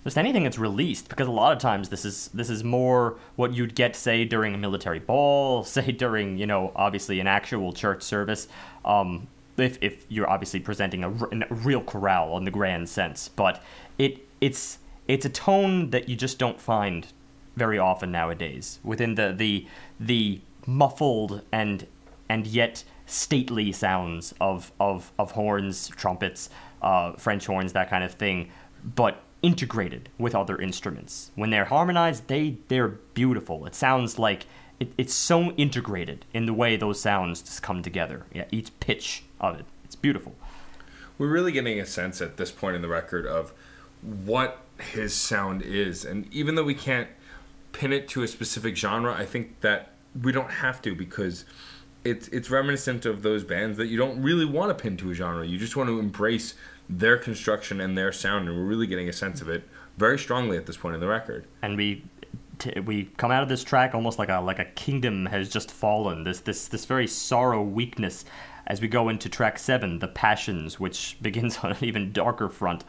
just 0.03 0.17
anything 0.17 0.43
that's 0.43 0.59
released 0.59 1.07
because 1.07 1.27
a 1.27 1.31
lot 1.31 1.53
of 1.53 1.59
times 1.59 1.89
this 1.89 2.05
is 2.05 2.29
this 2.33 2.49
is 2.49 2.63
more 2.63 3.17
what 3.35 3.53
you'd 3.53 3.75
get 3.75 3.93
say 3.93 4.23
during 4.23 4.53
a 4.53 4.57
military 4.57 4.99
ball 4.99 5.63
say 5.65 5.91
during 5.91 6.38
you 6.38 6.47
know 6.47 6.71
obviously 6.77 7.19
an 7.19 7.27
actual 7.27 7.73
church 7.73 8.01
service 8.01 8.47
um, 8.85 9.27
if, 9.58 9.78
if 9.82 10.05
you're 10.10 10.30
obviously 10.30 10.60
presenting 10.60 11.03
a, 11.03 11.10
real 11.49 11.82
chorale 11.82 12.38
in 12.38 12.43
the 12.43 12.51
grand 12.51 12.88
sense 12.88 13.28
but 13.28 13.64
it 13.97 14.28
it's 14.41 14.80
it's 15.08 15.26
a 15.26 15.30
tone 15.30 15.89
that 15.89 16.10
you 16.10 16.16
just 16.16 16.38
don't 16.38 16.60
find 16.60 17.08
very 17.55 17.80
often 17.80 18.12
nowadays 18.12 18.80
within 18.84 19.16
the 19.16 19.34
the 19.36 19.68
the 19.99 20.39
muffled 20.66 21.41
and 21.51 21.88
and 22.30 22.45
yet 22.45 22.84
stately 23.05 23.72
sounds 23.72 24.34
of 24.39 24.72
of 24.80 25.12
of 25.18 25.32
horns 25.32 25.88
trumpets 25.89 26.49
uh, 26.82 27.14
french 27.14 27.47
horns 27.47 27.74
that 27.74 27.89
kind 27.89 28.03
of 28.03 28.14
thing 28.14 28.51
but 28.84 29.24
integrated 29.41 30.10
with 30.18 30.36
other 30.36 30.58
instruments. 30.58 31.32
When 31.36 31.49
they're 31.49 31.66
harmonized, 31.66 32.28
they 32.28 32.58
they're 32.68 32.89
beautiful. 33.14 33.66
It 33.66 33.76
sounds 33.76 34.18
like 34.20 34.45
it, 34.80 34.91
it's 34.97 35.14
so 35.14 35.51
integrated 35.51 36.26
in 36.34 36.45
the 36.45 36.53
way 36.53 36.76
those 36.76 36.99
sounds 36.99 37.41
just 37.41 37.64
come 37.64 37.82
together. 37.82 38.26
Yeah, 38.34 38.45
each 38.51 38.78
pitch 38.80 39.24
of 39.39 39.59
it, 39.59 39.65
it's 39.85 39.95
beautiful. 39.95 40.35
We're 41.17 41.27
really 41.27 41.51
getting 41.51 41.79
a 41.79 41.85
sense 41.85 42.21
at 42.21 42.38
this 42.38 42.51
point 42.51 42.75
in 42.75 42.81
the 42.81 42.88
record 42.88 43.25
of 43.25 43.53
what 44.01 44.59
his 44.79 45.15
sound 45.15 45.61
is, 45.63 46.05
and 46.05 46.31
even 46.33 46.55
though 46.55 46.63
we 46.63 46.75
can't 46.75 47.07
pin 47.73 47.91
it 47.91 48.07
to 48.09 48.23
a 48.23 48.27
specific 48.27 48.75
genre, 48.75 49.13
I 49.13 49.25
think 49.25 49.61
that 49.61 49.93
we 50.21 50.31
don't 50.31 50.51
have 50.51 50.81
to 50.83 50.95
because 50.95 51.45
it's 52.03 52.27
it's 52.29 52.49
reminiscent 52.49 53.05
of 53.05 53.21
those 53.21 53.43
bands 53.43 53.77
that 53.77 53.88
you 53.88 53.97
don't 53.97 54.21
really 54.21 54.45
want 54.45 54.75
to 54.75 54.81
pin 54.81 54.97
to 54.97 55.11
a 55.11 55.13
genre. 55.13 55.45
You 55.45 55.57
just 55.57 55.75
want 55.75 55.89
to 55.89 55.99
embrace 55.99 56.53
their 56.89 57.17
construction 57.17 57.81
and 57.81 57.97
their 57.97 58.11
sound, 58.11 58.47
and 58.47 58.57
we're 58.57 58.63
really 58.63 58.88
getting 58.88 59.09
a 59.09 59.13
sense 59.13 59.41
of 59.41 59.49
it 59.49 59.63
very 59.97 60.17
strongly 60.17 60.57
at 60.57 60.65
this 60.65 60.77
point 60.77 60.95
in 60.95 61.01
the 61.01 61.07
record. 61.07 61.45
And 61.61 61.75
we 61.75 62.03
t- 62.59 62.79
we 62.79 63.05
come 63.17 63.31
out 63.31 63.43
of 63.43 63.49
this 63.49 63.63
track 63.63 63.93
almost 63.93 64.19
like 64.19 64.29
a 64.29 64.39
like 64.39 64.59
a 64.59 64.65
kingdom 64.65 65.25
has 65.27 65.49
just 65.49 65.71
fallen. 65.71 66.23
This 66.23 66.39
this 66.39 66.67
this 66.67 66.85
very 66.85 67.07
sorrow 67.07 67.61
weakness 67.61 68.25
as 68.68 68.82
we 68.82 68.88
go 68.88 69.09
into 69.09 69.30
track 69.30 69.57
seven, 69.57 69.99
the 69.99 70.07
passions, 70.07 70.80
which 70.80 71.18
begins 71.22 71.57
on 71.59 71.72
an 71.72 71.78
even 71.82 72.11
darker 72.11 72.49
front. 72.49 72.84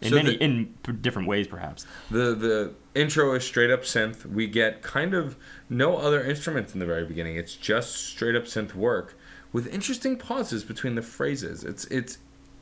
In 0.00 0.10
so 0.10 0.16
many, 0.16 0.36
the, 0.36 0.44
in 0.44 0.74
different 1.00 1.28
ways, 1.28 1.46
perhaps. 1.46 1.86
The 2.10 2.34
the 2.34 2.74
intro 2.94 3.32
is 3.34 3.44
straight 3.44 3.70
up 3.70 3.82
synth. 3.82 4.26
We 4.26 4.46
get 4.46 4.82
kind 4.82 5.14
of 5.14 5.36
no 5.70 5.96
other 5.96 6.22
instruments 6.22 6.74
in 6.74 6.80
the 6.80 6.86
very 6.86 7.06
beginning. 7.06 7.36
It's 7.36 7.54
just 7.54 7.94
straight 7.94 8.34
up 8.34 8.44
synth 8.44 8.74
work 8.74 9.16
with 9.52 9.72
interesting 9.72 10.18
pauses 10.18 10.64
between 10.64 10.96
the 10.96 11.00
phrases. 11.00 11.64
It's 11.64 11.84
it's 11.86 12.18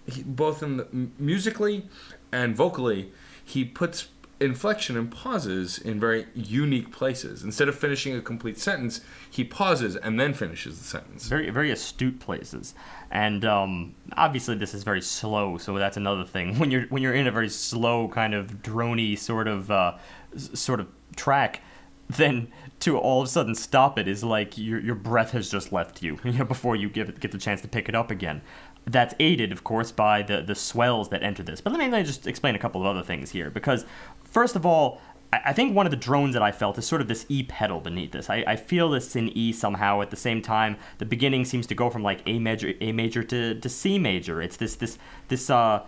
he, 0.07 0.23
both 0.23 0.63
in 0.63 0.77
the, 0.77 0.87
musically 1.19 1.89
and 2.31 2.55
vocally, 2.55 3.13
he 3.45 3.65
puts 3.65 4.09
inflection 4.43 4.97
and 4.97 5.11
pauses 5.11 5.79
in 5.79 6.01
very 6.01 6.27
unique 6.35 6.93
places. 6.93 7.43
Instead 7.43 7.69
of 7.69 7.79
finishing 7.79 8.15
a 8.17 8.21
complete 8.21 8.59
sentence, 8.59 9.01
he 9.31 9.45
pauses 9.45 9.97
and 9.97 10.19
then 10.19 10.35
finishes 10.35 10.79
the 10.79 10.85
sentence. 10.85 11.29
Very, 11.29 11.51
very 11.51 11.71
astute 11.71 12.21
places. 12.21 12.75
And 13.11 13.45
um, 13.45 13.95
obviously, 14.17 14.57
this 14.57 14.75
is 14.75 14.83
very 14.83 15.03
slow, 15.03 15.59
so 15.59 15.79
that's 15.79 15.97
another 15.97 16.25
thing. 16.25 16.59
When 16.63 16.71
you're 16.71 16.87
when 16.87 17.03
you're 17.03 17.15
in 17.15 17.27
a 17.27 17.33
very 17.33 17.49
slow 17.49 18.09
kind 18.09 18.35
of 18.35 18.63
drony 18.63 19.19
sort 19.19 19.49
of 19.49 19.71
uh, 19.71 19.97
sort 20.37 20.79
of 20.81 20.87
track, 21.17 21.61
then 22.09 22.49
to 22.81 22.99
all 22.99 23.23
of 23.23 23.27
a 23.27 23.31
sudden 23.31 23.55
stop 23.55 23.99
it 23.99 24.07
is 24.07 24.23
like 24.23 24.57
your 24.57 24.81
your 24.81 24.95
breath 24.95 25.33
has 25.33 25.51
just 25.51 25.73
left 25.73 26.03
you, 26.03 26.19
you 26.25 26.33
know, 26.33 26.45
before 26.45 26.77
you 26.77 26.89
give 26.89 27.09
it, 27.09 27.21
get 27.21 27.33
the 27.33 27.39
chance 27.39 27.61
to 27.63 27.69
pick 27.69 27.89
it 27.89 27.95
up 27.95 28.11
again 28.11 28.43
that's 28.87 29.15
aided, 29.21 29.53
of 29.53 29.65
course, 29.65 29.93
by 29.93 30.23
the, 30.23 30.43
the 30.43 30.55
swells 30.55 31.09
that 31.11 31.23
enter 31.23 31.43
this. 31.43 31.61
But 31.61 31.73
let 31.73 31.79
me, 31.79 31.89
let 31.89 31.99
me 31.99 32.05
just 32.05 32.27
explain 32.27 32.55
a 32.55 32.59
couple 32.59 32.81
of 32.81 32.87
other 32.87 33.03
things 33.03 33.31
here. 33.31 33.51
Because, 33.51 33.85
first 34.25 34.57
of 34.57 34.67
all, 34.67 35.01
I, 35.33 35.53
think 35.53 35.75
one 35.75 35.87
of 35.87 35.91
the 35.91 35.97
drones 35.97 36.35
that 36.35 36.43
I 36.43 36.53
felt 36.53 36.77
is 36.77 36.87
sort 36.87 37.01
of 37.01 37.09
this 37.09 37.25
E 37.29 37.43
pedal 37.43 37.81
beneath 37.81 38.13
this. 38.13 38.29
I, 38.29 38.45
I 38.47 38.57
feel 38.57 38.91
this 38.91 39.17
in 39.17 39.29
E 39.37 39.53
somehow. 39.53 40.03
At 40.03 40.11
the 40.11 40.17
same 40.17 40.43
time, 40.43 40.77
the 40.99 41.07
beginning 41.07 41.45
seems 41.45 41.67
to 41.69 41.75
go 41.75 41.89
from 41.89 42.03
like 42.03 42.21
A 42.27 42.39
major, 42.39 42.75
A 42.81 42.93
major 42.93 43.23
to, 43.25 43.55
to 43.55 43.69
C 43.69 43.99
major. 43.99 44.43
It's 44.43 44.57
this 44.57 44.77
this 44.77 44.99
this 45.29 45.49
uh, 45.49 45.83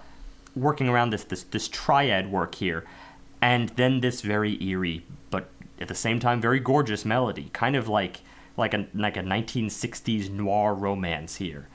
working 0.56 0.88
around 0.88 1.10
this 1.10 1.24
this 1.24 1.42
this 1.42 1.68
triad 1.68 2.32
work 2.32 2.54
here, 2.54 2.84
and 3.42 3.68
then 3.70 4.00
this 4.00 4.22
very 4.22 4.62
eerie 4.62 5.04
but 5.30 5.50
at 5.78 5.88
the 5.88 5.94
same 5.94 6.20
time 6.20 6.40
very 6.40 6.60
gorgeous 6.60 7.04
melody, 7.04 7.50
kind 7.52 7.76
of 7.76 7.86
like 7.86 8.20
like 8.56 8.72
a 8.72 8.86
like 8.94 9.18
a 9.18 9.22
1960s 9.22 10.30
noir 10.30 10.74
romance 10.74 11.36
here 11.36 11.68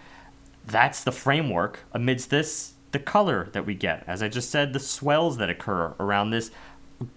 that's 0.70 1.04
the 1.04 1.12
framework 1.12 1.80
amidst 1.94 2.30
this 2.30 2.74
the 2.92 3.00
color 3.00 3.50
that 3.54 3.66
we 3.66 3.76
get. 3.76 4.04
As 4.08 4.24
i 4.24 4.28
just 4.28 4.50
said 4.50 4.74
the 4.74 4.80
swells 4.80 5.38
that 5.38 5.50
occur 5.50 5.96
around 6.00 6.32
this 6.32 6.52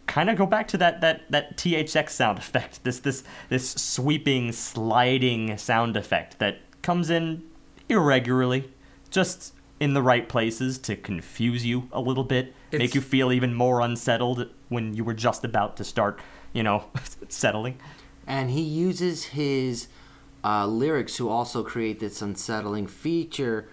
kind 0.06 0.30
of 0.30 0.36
go 0.36 0.46
back 0.46 0.68
to 0.68 0.76
that 0.76 1.00
that 1.00 1.28
that 1.30 1.56
thx 1.56 2.10
sound 2.10 2.38
effect 2.44 2.84
this 2.84 3.00
this 3.00 3.24
this 3.48 3.70
sweeping 3.70 4.52
sliding 4.52 5.56
sound 5.56 5.96
effect 5.96 6.38
that 6.38 6.58
comes 6.82 7.10
in 7.10 7.42
irregularly 7.88 8.70
just 9.10 9.52
in 9.80 9.94
the 9.94 10.02
right 10.02 10.28
places 10.28 10.78
to 10.78 10.94
confuse 10.94 11.66
you 11.66 11.88
a 11.90 12.00
little 12.00 12.22
bit 12.22 12.54
it's, 12.70 12.78
make 12.78 12.94
you 12.94 13.00
feel 13.00 13.32
even 13.32 13.52
more 13.52 13.80
unsettled 13.80 14.48
when 14.68 14.94
you 14.94 15.02
were 15.02 15.14
just 15.14 15.44
about 15.44 15.76
to 15.76 15.82
start 15.84 16.20
you 16.52 16.62
know 16.62 16.84
settling. 17.28 17.78
And 18.26 18.50
he 18.50 18.62
uses 18.62 19.24
his 19.24 19.88
uh, 20.44 20.66
lyrics 20.66 21.16
who 21.16 21.28
also 21.28 21.62
create 21.62 22.00
this 22.00 22.20
unsettling 22.20 22.86
feature, 22.86 23.68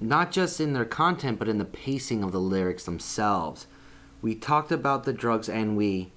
not 0.00 0.30
just 0.30 0.60
in 0.60 0.72
their 0.72 0.84
content, 0.84 1.38
but 1.38 1.48
in 1.48 1.58
the 1.58 1.64
pacing 1.64 2.22
of 2.22 2.32
the 2.32 2.40
lyrics 2.40 2.84
themselves. 2.84 3.66
We 4.20 4.34
talked 4.34 4.72
about 4.72 5.04
the 5.04 5.12
drugs 5.12 5.48
and 5.48 5.76
we 5.76 6.10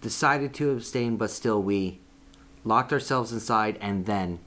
decided 0.00 0.54
to 0.54 0.70
abstain, 0.70 1.16
but 1.16 1.30
still 1.30 1.62
we 1.62 2.00
locked 2.64 2.92
ourselves 2.92 3.32
inside 3.32 3.78
and 3.80 4.06
then 4.06 4.40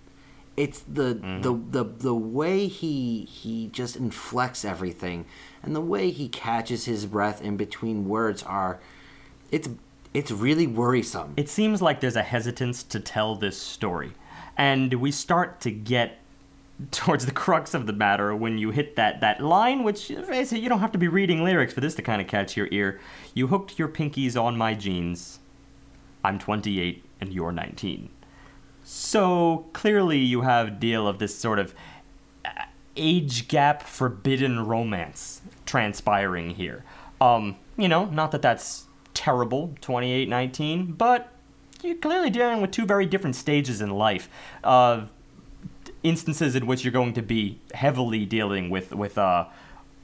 it's 0.58 0.82
the, 0.82 1.16
mm-hmm. 1.16 1.42
the 1.42 1.54
the 1.54 1.90
the 2.00 2.14
way 2.14 2.68
he 2.68 3.24
he 3.24 3.68
just 3.68 3.96
inflects 3.96 4.66
everything 4.66 5.26
and 5.64 5.74
the 5.74 5.82
way 5.82 6.10
he 6.10 6.28
catches 6.28 6.84
his 6.84 7.06
breath 7.06 7.42
in 7.42 7.56
between 7.56 8.10
words 8.10 8.44
are 8.44 8.82
it's 9.52 9.70
it's 10.14 10.32
really 10.32 10.68
worrisome. 10.68 11.34
It 11.38 11.48
seems 11.48 11.82
like 11.82 12.02
there's 12.02 12.16
a 12.16 12.24
hesitance 12.24 12.84
to 12.84 13.00
tell 13.00 13.36
this 13.36 13.58
story 13.58 14.14
and 14.60 14.94
we 14.96 15.12
start 15.12 15.60
to 15.62 15.72
get 15.72 16.20
towards 16.92 17.26
the 17.26 17.32
crux 17.32 17.74
of 17.74 17.88
the 17.88 17.94
matter 17.94 18.36
when 18.36 18.60
you 18.60 18.70
hit 18.70 18.96
that 18.96 19.20
that 19.20 19.42
line 19.42 19.84
which 19.84 20.10
you 20.10 20.70
don't 20.70 20.80
have 20.80 20.92
to 20.92 20.98
be 20.98 21.08
reading 21.08 21.44
lyrics 21.44 21.74
for 21.74 21.82
this 21.82 21.96
to 21.96 22.04
kind 22.04 22.22
of 22.22 22.28
catch 22.28 22.56
your 22.56 22.68
ear. 22.72 23.00
You 23.34 23.48
hooked 23.48 23.80
your 23.80 23.88
pinkies 23.88 24.40
on 24.40 24.56
my 24.58 24.76
jeans. 24.76 25.40
I'm 26.24 26.38
28 26.38 27.04
and 27.20 27.34
you're 27.34 27.52
19 27.52 28.10
so 28.84 29.68
clearly 29.74 30.18
you 30.18 30.42
have 30.42 30.80
deal 30.80 31.08
of 31.08 31.20
this 31.20 31.38
sort 31.38 31.60
of 31.60 31.76
uh, 32.44 32.50
age 32.96 33.48
gap 33.48 33.84
forbidden 33.84 34.66
romance 34.66 35.42
transpiring 35.68 36.56
here. 36.56 36.84
Um, 37.22 37.58
you 37.78 37.88
know, 37.88 38.06
not 38.06 38.32
that 38.32 38.42
that's 38.42 38.88
terrible, 39.14 39.76
28, 39.82 40.28
19, 40.28 40.94
but 40.94 41.32
you're 41.84 41.96
clearly 41.96 42.30
dealing 42.30 42.62
with 42.62 42.72
two 42.72 42.86
very 42.86 43.06
different 43.06 43.36
stages 43.36 43.82
in 43.82 43.90
life. 43.90 44.30
Uh, 44.64 45.06
instances 46.04 46.56
in 46.56 46.66
which 46.66 46.84
you're 46.84 46.94
going 46.94 47.14
to 47.14 47.22
be 47.22 47.60
heavily 47.74 48.26
dealing 48.26 48.70
with 48.70 48.94
with 48.94 49.18
uh, 49.18 49.46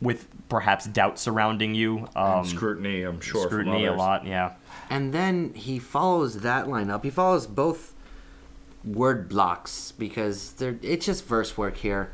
with 0.01 0.27
perhaps 0.49 0.85
doubt 0.85 1.17
surrounding 1.17 1.73
you, 1.73 2.07
um, 2.15 2.39
And 2.39 2.47
scrutiny, 2.47 3.03
I'm 3.03 3.21
sure. 3.21 3.47
scrutiny 3.47 3.85
a 3.85 3.93
lot. 3.93 4.25
Yeah. 4.25 4.53
And 4.89 5.13
then 5.13 5.53
he 5.53 5.79
follows 5.79 6.41
that 6.41 6.67
line 6.67 6.89
up. 6.89 7.03
He 7.03 7.09
follows 7.09 7.47
both 7.47 7.93
word 8.83 9.27
blocks 9.29 9.91
because 9.93 10.53
they're 10.53 10.77
it's 10.81 11.05
just 11.05 11.25
verse 11.25 11.57
work 11.57 11.77
here. 11.77 12.13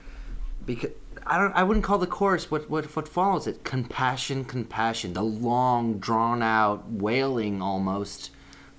Because 0.65 0.91
I 1.25 1.37
don't 1.37 1.53
I 1.53 1.63
wouldn't 1.63 1.83
call 1.83 1.97
the 1.97 2.07
chorus 2.07 2.49
what 2.49 2.69
what 2.69 2.95
what 2.95 3.07
follows 3.07 3.47
it 3.47 3.63
compassion 3.63 4.45
compassion 4.45 5.13
the 5.13 5.23
long 5.23 5.97
drawn 5.97 6.41
out 6.41 6.89
wailing 6.89 7.61
almost, 7.61 8.31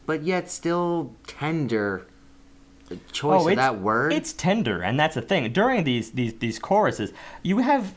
but 0.07 0.23
yet 0.23 0.51
still 0.51 1.13
tender 1.27 2.07
choice 3.13 3.41
of 3.41 3.47
Oh, 3.47 3.49
it's, 3.49 3.57
that 3.57 3.81
word. 3.81 4.13
It's 4.13 4.33
tender, 4.33 4.83
and 4.83 4.99
that's 4.99 5.15
the 5.15 5.23
thing. 5.23 5.53
During 5.53 5.85
these 5.85 6.13
these 6.13 6.35
these 6.35 6.59
choruses, 6.59 7.13
you 7.43 7.59
have 7.59 7.97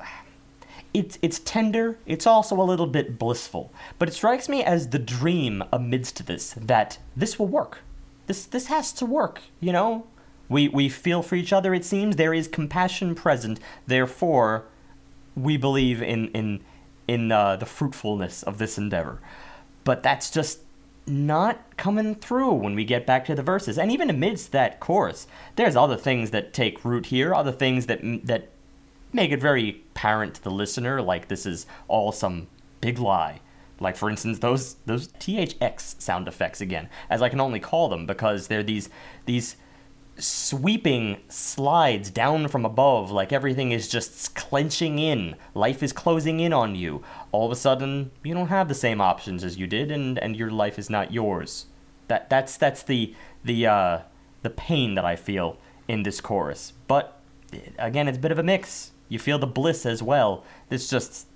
it's 0.93 1.19
it's 1.21 1.39
tender. 1.39 1.97
It's 2.05 2.25
also 2.25 2.59
a 2.59 2.63
little 2.63 2.87
bit 2.87 3.19
blissful. 3.19 3.73
But 3.99 4.09
it 4.09 4.13
strikes 4.13 4.47
me 4.47 4.63
as 4.63 4.89
the 4.89 4.99
dream 4.99 5.63
amidst 5.71 6.25
this 6.25 6.53
that 6.53 6.99
this 7.15 7.37
will 7.37 7.47
work. 7.47 7.79
This 8.27 8.45
this 8.45 8.67
has 8.67 8.93
to 8.93 9.05
work. 9.05 9.41
You 9.59 9.73
know, 9.73 10.07
we 10.49 10.67
we 10.67 10.89
feel 10.89 11.21
for 11.21 11.35
each 11.35 11.51
other. 11.51 11.73
It 11.73 11.85
seems 11.85 12.15
there 12.15 12.33
is 12.33 12.47
compassion 12.47 13.15
present. 13.15 13.59
Therefore, 13.87 14.65
we 15.35 15.57
believe 15.57 16.01
in 16.01 16.29
in 16.29 16.61
in 17.07 17.31
uh, 17.31 17.55
the 17.57 17.65
fruitfulness 17.65 18.43
of 18.43 18.57
this 18.57 18.77
endeavor. 18.77 19.19
But 19.83 20.01
that's 20.01 20.31
just 20.31 20.61
not 21.07 21.77
coming 21.77 22.15
through 22.15 22.53
when 22.53 22.75
we 22.75 22.83
get 22.83 23.05
back 23.05 23.25
to 23.25 23.35
the 23.35 23.43
verses. 23.43 23.77
And 23.77 23.91
even 23.91 24.09
amidst 24.09 24.51
that 24.51 24.79
chorus, 24.79 25.27
there's 25.55 25.75
other 25.75 25.97
things 25.97 26.31
that 26.31 26.53
take 26.53 26.83
root 26.83 27.07
here, 27.07 27.33
other 27.33 27.51
things 27.51 27.85
that 27.87 27.99
that 28.25 28.49
make 29.13 29.31
it 29.31 29.41
very 29.41 29.81
apparent 29.91 30.35
to 30.35 30.43
the 30.43 30.51
listener, 30.51 31.01
like 31.01 31.27
this 31.27 31.45
is 31.45 31.65
all 31.87 32.11
some 32.11 32.47
big 32.81 32.99
lie. 32.99 33.39
Like 33.79 33.95
for 33.95 34.09
instance, 34.09 34.39
those 34.39 34.75
those 34.85 35.09
THX 35.09 36.01
sound 36.01 36.27
effects 36.27 36.61
again, 36.61 36.89
as 37.09 37.21
I 37.21 37.29
can 37.29 37.41
only 37.41 37.59
call 37.59 37.89
them 37.89 38.05
because 38.05 38.47
they're 38.47 38.63
these 38.63 38.89
these 39.25 39.57
sweeping 40.17 41.17
slides 41.27 42.09
down 42.09 42.47
from 42.47 42.65
above, 42.65 43.11
like 43.11 43.33
everything 43.33 43.71
is 43.71 43.87
just 43.87 44.35
clenching 44.35 44.99
in. 44.99 45.35
Life 45.53 45.83
is 45.83 45.91
closing 45.91 46.39
in 46.39 46.53
on 46.53 46.75
you. 46.75 47.03
All 47.31 47.45
of 47.45 47.51
a 47.51 47.55
sudden, 47.55 48.11
you 48.23 48.33
don't 48.33 48.47
have 48.47 48.67
the 48.67 48.75
same 48.75 49.01
options 49.01 49.43
as 49.43 49.57
you 49.57 49.67
did, 49.67 49.91
and, 49.91 50.17
and 50.19 50.35
your 50.35 50.51
life 50.51 50.79
is 50.79 50.89
not 50.89 51.11
yours. 51.11 51.65
That 52.07 52.29
that's 52.29 52.57
that's 52.57 52.83
the 52.83 53.15
the 53.43 53.67
uh, 53.67 53.99
the 54.43 54.49
pain 54.49 54.95
that 54.95 55.05
I 55.05 55.15
feel 55.15 55.57
in 55.87 56.03
this 56.03 56.21
chorus. 56.21 56.73
But 56.87 57.19
again, 57.77 58.07
it's 58.07 58.17
a 58.17 58.21
bit 58.21 58.31
of 58.31 58.39
a 58.39 58.43
mix. 58.43 58.91
You 59.09 59.19
feel 59.19 59.39
the 59.39 59.47
bliss 59.47 59.85
as 59.85 60.01
well. 60.01 60.43
It's 60.69 60.87
just 60.87 61.27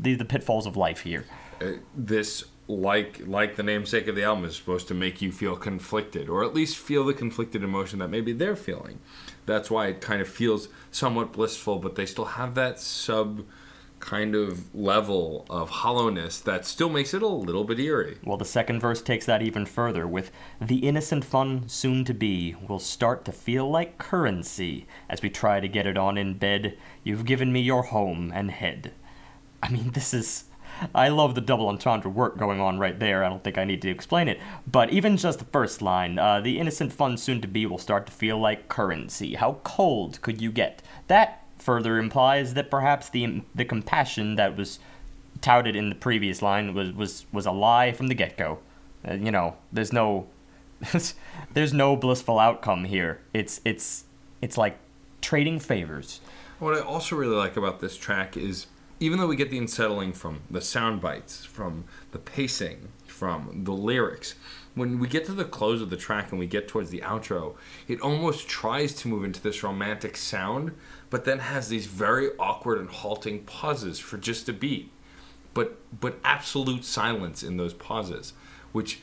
the 0.00 0.14
the 0.14 0.24
pitfalls 0.24 0.66
of 0.66 0.76
life 0.76 1.00
here. 1.00 1.26
Uh, 1.60 1.72
this 1.96 2.44
like 2.68 3.26
like 3.26 3.56
the 3.56 3.62
namesake 3.62 4.06
of 4.08 4.14
the 4.14 4.22
album 4.22 4.44
is 4.44 4.54
supposed 4.54 4.86
to 4.86 4.94
make 4.94 5.22
you 5.22 5.32
feel 5.32 5.56
conflicted 5.56 6.28
or 6.28 6.44
at 6.44 6.54
least 6.54 6.76
feel 6.76 7.02
the 7.04 7.14
conflicted 7.14 7.64
emotion 7.64 7.98
that 7.98 8.08
maybe 8.08 8.32
they're 8.32 8.56
feeling 8.56 8.98
that's 9.46 9.70
why 9.70 9.86
it 9.86 10.02
kind 10.02 10.20
of 10.20 10.28
feels 10.28 10.68
somewhat 10.90 11.32
blissful 11.32 11.78
but 11.78 11.94
they 11.96 12.04
still 12.04 12.26
have 12.26 12.54
that 12.54 12.78
sub 12.78 13.42
kind 14.00 14.34
of 14.34 14.74
level 14.74 15.44
of 15.50 15.70
hollowness 15.70 16.40
that 16.40 16.64
still 16.64 16.88
makes 16.88 17.12
it 17.14 17.22
a 17.22 17.26
little 17.26 17.64
bit 17.64 17.80
eerie 17.80 18.18
Well, 18.24 18.36
the 18.36 18.44
second 18.44 18.80
verse 18.80 19.02
takes 19.02 19.26
that 19.26 19.42
even 19.42 19.66
further 19.66 20.06
with 20.06 20.30
the 20.60 20.86
innocent 20.86 21.24
fun 21.24 21.68
soon 21.68 22.04
to 22.04 22.14
be 22.14 22.54
will 22.68 22.78
start 22.78 23.24
to 23.24 23.32
feel 23.32 23.68
like 23.68 23.98
currency 23.98 24.86
as 25.08 25.22
we 25.22 25.30
try 25.30 25.60
to 25.60 25.68
get 25.68 25.86
it 25.86 25.98
on 25.98 26.16
in 26.16 26.34
bed. 26.38 26.78
You've 27.02 27.24
given 27.24 27.52
me 27.52 27.60
your 27.60 27.84
home 27.84 28.32
and 28.34 28.50
head. 28.50 28.92
I 29.62 29.70
mean, 29.70 29.90
this 29.90 30.14
is. 30.14 30.44
I 30.94 31.08
love 31.08 31.34
the 31.34 31.40
double 31.40 31.68
entendre 31.68 32.10
work 32.10 32.38
going 32.38 32.60
on 32.60 32.78
right 32.78 32.98
there. 32.98 33.24
I 33.24 33.28
don't 33.28 33.42
think 33.42 33.58
I 33.58 33.64
need 33.64 33.82
to 33.82 33.90
explain 33.90 34.28
it. 34.28 34.40
But 34.70 34.90
even 34.90 35.16
just 35.16 35.38
the 35.38 35.44
first 35.46 35.82
line, 35.82 36.18
uh, 36.18 36.40
the 36.40 36.58
innocent 36.58 36.92
fun 36.92 37.16
soon 37.16 37.40
to 37.40 37.48
be 37.48 37.66
will 37.66 37.78
start 37.78 38.06
to 38.06 38.12
feel 38.12 38.38
like 38.38 38.68
currency. 38.68 39.34
How 39.34 39.58
cold 39.64 40.20
could 40.22 40.40
you 40.40 40.50
get? 40.50 40.82
That 41.08 41.44
further 41.58 41.98
implies 41.98 42.54
that 42.54 42.70
perhaps 42.70 43.08
the 43.08 43.42
the 43.54 43.64
compassion 43.64 44.36
that 44.36 44.56
was 44.56 44.78
touted 45.40 45.76
in 45.76 45.88
the 45.88 45.94
previous 45.94 46.42
line 46.42 46.74
was 46.74 46.92
was 46.92 47.26
was 47.32 47.46
a 47.46 47.52
lie 47.52 47.92
from 47.92 48.08
the 48.08 48.14
get 48.14 48.36
go. 48.36 48.58
Uh, 49.06 49.14
you 49.14 49.30
know, 49.30 49.56
there's 49.72 49.92
no 49.92 50.26
there's 51.54 51.72
no 51.72 51.96
blissful 51.96 52.38
outcome 52.38 52.84
here. 52.84 53.20
It's 53.32 53.60
it's 53.64 54.04
it's 54.40 54.56
like 54.56 54.78
trading 55.20 55.58
favors. 55.58 56.20
What 56.58 56.74
I 56.74 56.80
also 56.80 57.16
really 57.16 57.36
like 57.36 57.56
about 57.56 57.80
this 57.80 57.96
track 57.96 58.36
is 58.36 58.66
even 59.00 59.18
though 59.18 59.26
we 59.26 59.36
get 59.36 59.50
the 59.50 59.58
unsettling 59.58 60.12
from 60.12 60.40
the 60.50 60.60
sound 60.60 61.00
bites, 61.00 61.44
from 61.44 61.84
the 62.12 62.18
pacing, 62.18 62.88
from 63.06 63.64
the 63.64 63.72
lyrics, 63.72 64.34
when 64.74 64.98
we 64.98 65.08
get 65.08 65.24
to 65.26 65.32
the 65.32 65.44
close 65.44 65.82
of 65.82 65.90
the 65.90 65.96
track 65.96 66.30
and 66.30 66.38
we 66.38 66.46
get 66.46 66.68
towards 66.68 66.90
the 66.90 67.00
outro, 67.00 67.54
it 67.86 68.00
almost 68.00 68.48
tries 68.48 68.94
to 68.94 69.08
move 69.08 69.24
into 69.24 69.42
this 69.42 69.62
romantic 69.62 70.16
sound, 70.16 70.72
but 71.10 71.24
then 71.24 71.40
has 71.40 71.68
these 71.68 71.86
very 71.86 72.30
awkward 72.38 72.78
and 72.78 72.88
halting 72.88 73.44
pauses 73.44 73.98
for 73.98 74.16
just 74.16 74.48
a 74.48 74.52
beat. 74.52 74.90
But 75.54 75.78
but 76.00 76.18
absolute 76.22 76.84
silence 76.84 77.42
in 77.42 77.56
those 77.56 77.74
pauses, 77.74 78.32
which 78.72 79.00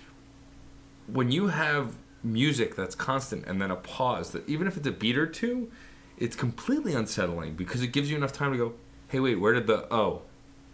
when 1.08 1.32
you 1.32 1.48
have 1.48 1.96
music 2.24 2.76
that's 2.76 2.96
constant 2.96 3.46
and 3.46 3.62
then 3.62 3.70
a 3.70 3.76
pause 3.76 4.32
that 4.32 4.48
even 4.48 4.68
if 4.68 4.78
it's 4.78 4.88
a 4.88 4.92
beat 4.92 5.18
or 5.18 5.28
two, 5.28 5.72
it's 6.18 6.36
completely 6.36 6.94
unsettling 6.94 7.54
because 7.56 7.82
it 7.82 7.88
gives 7.88 8.10
you 8.10 8.18
enough 8.18 8.32
time 8.32 8.52
to 8.52 8.58
go, 8.58 8.74
hey, 9.16 9.22
wait, 9.22 9.36
where 9.36 9.54
did 9.54 9.66
the 9.66 9.88
oh, 9.94 10.24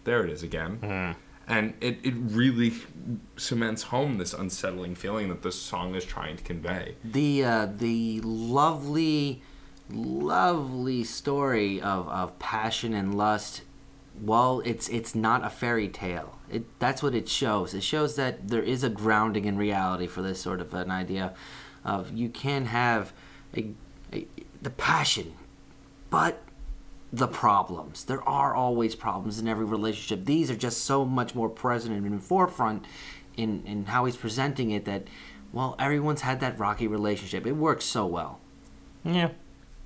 there 0.04 0.26
it 0.26 0.32
is 0.32 0.42
again, 0.42 1.16
and 1.48 1.76
it 1.80 2.00
it 2.04 2.16
really 2.16 2.74
cements 3.38 3.84
home 3.84 4.18
this 4.18 4.34
unsettling 4.34 4.96
feeling 4.96 5.30
that 5.30 5.44
this 5.44 5.62
song 5.62 5.94
is 5.94 6.04
trying 6.04 6.38
to 6.38 6.44
convey. 6.44 6.96
the 7.04 7.46
uh, 7.46 7.68
the 7.68 8.20
lovely, 8.22 9.44
lovely 9.92 11.04
story 11.04 11.80
of, 11.80 12.08
of 12.10 12.40
passion 12.40 12.96
and 12.96 13.16
lust. 13.16 13.62
Well, 14.20 14.64
it's 14.66 14.90
it's 14.90 15.14
not 15.14 15.46
a 15.46 15.52
fairy 15.52 15.88
tale. 15.88 16.40
It 16.50 16.64
that's 16.80 17.04
what 17.04 17.14
it 17.14 17.30
shows. 17.30 17.76
It 17.76 17.84
shows 17.84 18.16
that 18.16 18.48
there 18.48 18.64
is 18.64 18.84
a 18.84 18.90
grounding 18.90 19.46
in 19.46 19.56
reality 19.56 20.08
for 20.08 20.24
this 20.24 20.42
sort 20.42 20.62
of 20.62 20.74
an 20.74 20.90
idea 20.90 21.36
of 21.86 22.12
you 22.12 22.30
can 22.30 22.66
have 22.66 23.14
a, 23.56 23.70
a, 24.12 24.26
the 24.64 24.72
passion, 24.72 25.34
but 26.10 26.42
the 27.14 27.28
problems. 27.28 28.06
There 28.06 28.28
are 28.28 28.56
always 28.56 28.96
problems 28.96 29.40
in 29.40 29.48
every 29.48 29.66
relationship. 29.66 30.26
These 30.26 30.50
are 30.50 30.56
just 30.56 30.86
so 30.86 31.04
much 31.06 31.36
more 31.36 31.50
present 31.50 31.96
and 31.96 32.06
in 32.06 32.20
forefront 32.20 32.86
in, 33.36 33.64
in 33.66 33.86
how 33.86 34.06
he's 34.06 34.16
presenting 34.16 34.72
it 34.72 34.86
that, 34.86 35.04
well, 35.52 35.76
everyone's 35.78 36.22
had 36.22 36.40
that 36.40 36.58
rocky 36.58 36.88
relationship. 36.88 37.46
It 37.46 37.54
works 37.54 37.86
so 37.86 38.06
well. 38.06 38.40
Yeah. 39.04 39.32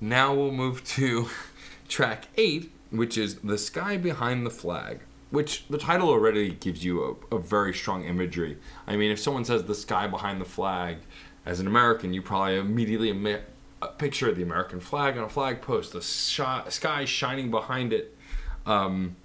Now 0.00 0.34
we'll 0.34 0.52
move 0.52 0.84
to 0.84 1.28
track 1.88 2.28
eight, 2.36 2.72
which 2.90 3.18
is 3.18 3.36
The 3.36 3.58
Sky 3.58 3.96
Behind 3.96 4.46
the 4.46 4.50
Flag, 4.50 5.00
which 5.30 5.66
the 5.68 5.78
title 5.78 6.08
already 6.08 6.50
gives 6.50 6.84
you 6.84 7.18
a, 7.30 7.36
a 7.36 7.38
very 7.40 7.74
strong 7.74 8.04
imagery. 8.04 8.58
I 8.86 8.96
mean, 8.96 9.10
if 9.10 9.18
someone 9.18 9.44
says 9.44 9.64
The 9.64 9.74
Sky 9.74 10.06
Behind 10.06 10.40
the 10.40 10.44
Flag, 10.44 10.98
as 11.44 11.60
an 11.60 11.66
American, 11.66 12.12
you 12.12 12.22
probably 12.22 12.56
immediately 12.56 13.12
emi- 13.12 13.42
a 13.82 13.88
picture 13.88 14.28
of 14.28 14.36
the 14.36 14.42
American 14.42 14.80
flag 14.80 15.16
on 15.18 15.24
a 15.24 15.28
flag 15.28 15.60
post, 15.60 15.92
the 15.92 16.02
sky 16.02 17.04
shining 17.04 17.50
behind 17.50 17.92
it, 17.92 18.16
um, 18.64 19.16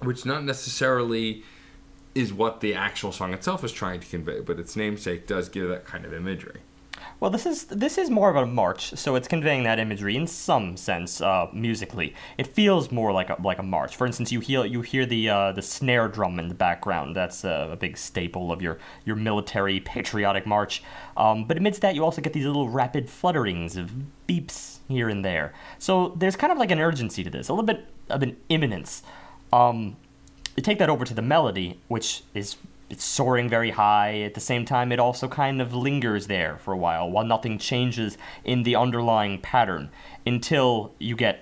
which 0.00 0.24
not 0.26 0.44
necessarily 0.44 1.42
is 2.14 2.32
what 2.32 2.60
the 2.60 2.74
actual 2.74 3.12
song 3.12 3.32
itself 3.32 3.64
is 3.64 3.72
trying 3.72 4.00
to 4.00 4.06
convey, 4.06 4.40
but 4.40 4.58
its 4.58 4.76
namesake 4.76 5.26
does 5.26 5.48
give 5.48 5.68
that 5.68 5.84
kind 5.84 6.04
of 6.04 6.12
imagery. 6.12 6.60
Well, 7.20 7.30
this 7.30 7.46
is 7.46 7.64
this 7.64 7.96
is 7.96 8.10
more 8.10 8.28
of 8.28 8.36
a 8.36 8.44
march, 8.44 8.90
so 8.96 9.14
it's 9.14 9.28
conveying 9.28 9.62
that 9.64 9.78
imagery 9.78 10.16
in 10.16 10.26
some 10.26 10.76
sense 10.76 11.20
uh, 11.20 11.46
musically. 11.52 12.14
It 12.36 12.46
feels 12.46 12.90
more 12.90 13.12
like 13.12 13.30
a 13.30 13.36
like 13.42 13.58
a 13.58 13.62
march. 13.62 13.96
For 13.96 14.06
instance, 14.06 14.32
you 14.32 14.40
hear 14.40 14.64
you 14.64 14.82
hear 14.82 15.06
the 15.06 15.28
uh, 15.28 15.52
the 15.52 15.62
snare 15.62 16.08
drum 16.08 16.38
in 16.38 16.48
the 16.48 16.54
background. 16.54 17.16
That's 17.16 17.44
a, 17.44 17.70
a 17.72 17.76
big 17.76 17.96
staple 17.96 18.52
of 18.52 18.60
your 18.60 18.78
your 19.04 19.16
military 19.16 19.80
patriotic 19.80 20.46
march. 20.46 20.82
Um, 21.16 21.44
but 21.44 21.56
amidst 21.56 21.80
that, 21.82 21.94
you 21.94 22.04
also 22.04 22.20
get 22.20 22.32
these 22.32 22.46
little 22.46 22.68
rapid 22.68 23.06
flutterings 23.06 23.76
of 23.76 23.92
beeps 24.28 24.78
here 24.88 25.08
and 25.08 25.24
there. 25.24 25.54
So 25.78 26.14
there's 26.16 26.36
kind 26.36 26.52
of 26.52 26.58
like 26.58 26.70
an 26.70 26.80
urgency 26.80 27.22
to 27.24 27.30
this, 27.30 27.48
a 27.48 27.52
little 27.52 27.66
bit 27.66 27.86
of 28.10 28.22
an 28.22 28.36
imminence. 28.48 29.02
Um, 29.52 29.96
you 30.56 30.62
take 30.62 30.78
that 30.78 30.90
over 30.90 31.04
to 31.04 31.14
the 31.14 31.22
melody, 31.22 31.80
which 31.88 32.22
is 32.34 32.56
it's 32.94 33.04
soaring 33.04 33.48
very 33.48 33.70
high. 33.72 34.20
At 34.20 34.34
the 34.34 34.40
same 34.40 34.64
time, 34.64 34.92
it 34.92 35.00
also 35.00 35.26
kind 35.26 35.60
of 35.60 35.74
lingers 35.74 36.28
there 36.28 36.58
for 36.58 36.72
a 36.72 36.76
while, 36.76 37.10
while 37.10 37.24
nothing 37.24 37.58
changes 37.58 38.16
in 38.44 38.62
the 38.62 38.76
underlying 38.76 39.40
pattern 39.40 39.90
until 40.24 40.94
you 41.00 41.16
get 41.16 41.40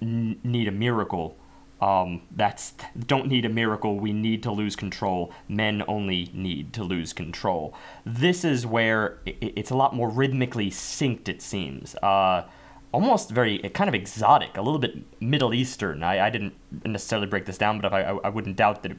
n- 0.00 0.40
need 0.42 0.66
a 0.66 0.72
miracle. 0.72 1.36
Um, 1.82 2.22
that's 2.34 2.72
don't 3.06 3.26
need 3.26 3.44
a 3.44 3.50
miracle. 3.50 4.00
We 4.00 4.12
need 4.14 4.42
to 4.44 4.50
lose 4.50 4.76
control. 4.76 5.30
Men 5.46 5.82
only 5.86 6.30
need 6.32 6.72
to 6.72 6.82
lose 6.82 7.12
control. 7.12 7.74
This 8.06 8.42
is 8.42 8.64
where 8.66 9.18
i 9.26 9.30
i- 9.42 9.52
it's 9.60 9.70
a 9.70 9.76
lot 9.76 9.94
more 9.94 10.08
rhythmically 10.08 10.70
synced. 10.70 11.28
It 11.28 11.42
seems. 11.42 11.94
Uh, 11.96 12.44
almost 12.92 13.28
very 13.30 13.58
kind 13.74 13.88
of 13.88 13.94
exotic, 13.94 14.56
a 14.56 14.62
little 14.62 14.78
bit 14.78 14.94
Middle 15.20 15.52
Eastern. 15.52 16.02
I, 16.04 16.26
I 16.26 16.30
didn't 16.30 16.54
necessarily 16.86 17.26
break 17.26 17.44
this 17.44 17.58
down, 17.58 17.80
but 17.80 17.92
I, 17.92 18.00
I 18.02 18.28
wouldn't 18.28 18.56
doubt 18.56 18.82
that 18.84 18.92
it 18.92 18.98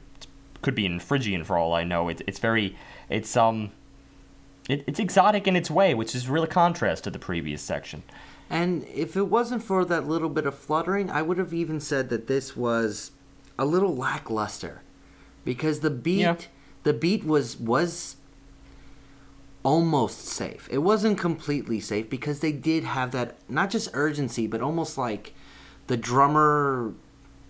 could 0.62 0.74
be 0.74 0.86
in 0.86 0.98
Phrygian 1.00 1.44
for 1.44 1.56
all 1.58 1.72
I 1.74 1.84
know. 1.84 2.08
It's 2.08 2.22
it's 2.26 2.38
very 2.38 2.76
it's 3.08 3.36
um 3.36 3.70
it, 4.68 4.82
it's 4.86 4.98
exotic 4.98 5.46
in 5.46 5.54
its 5.56 5.70
way, 5.70 5.94
which 5.94 6.14
is 6.14 6.28
really 6.28 6.48
contrast 6.48 7.04
to 7.04 7.10
the 7.10 7.18
previous 7.18 7.62
section. 7.62 8.02
And 8.50 8.84
if 8.92 9.16
it 9.16 9.24
wasn't 9.28 9.62
for 9.62 9.84
that 9.84 10.06
little 10.06 10.28
bit 10.28 10.46
of 10.46 10.54
fluttering, 10.56 11.10
I 11.10 11.22
would 11.22 11.38
have 11.38 11.52
even 11.54 11.80
said 11.80 12.08
that 12.10 12.26
this 12.26 12.56
was 12.56 13.10
a 13.58 13.64
little 13.64 13.94
lackluster, 13.96 14.82
because 15.44 15.80
the 15.80 15.90
beat, 15.90 16.20
Yeah. 16.20 16.36
the 16.82 16.92
beat 16.92 17.24
was 17.24 17.56
was 17.58 18.16
almost 19.62 20.20
safe. 20.26 20.68
It 20.70 20.78
wasn't 20.78 21.18
completely 21.18 21.80
safe 21.80 22.08
because 22.08 22.40
they 22.40 22.52
did 22.52 22.84
have 22.84 23.10
that 23.12 23.36
not 23.48 23.70
just 23.70 23.88
urgency, 23.94 24.46
but 24.46 24.60
almost 24.60 24.96
like 24.98 25.34
the 25.88 25.96
drummer. 25.96 26.92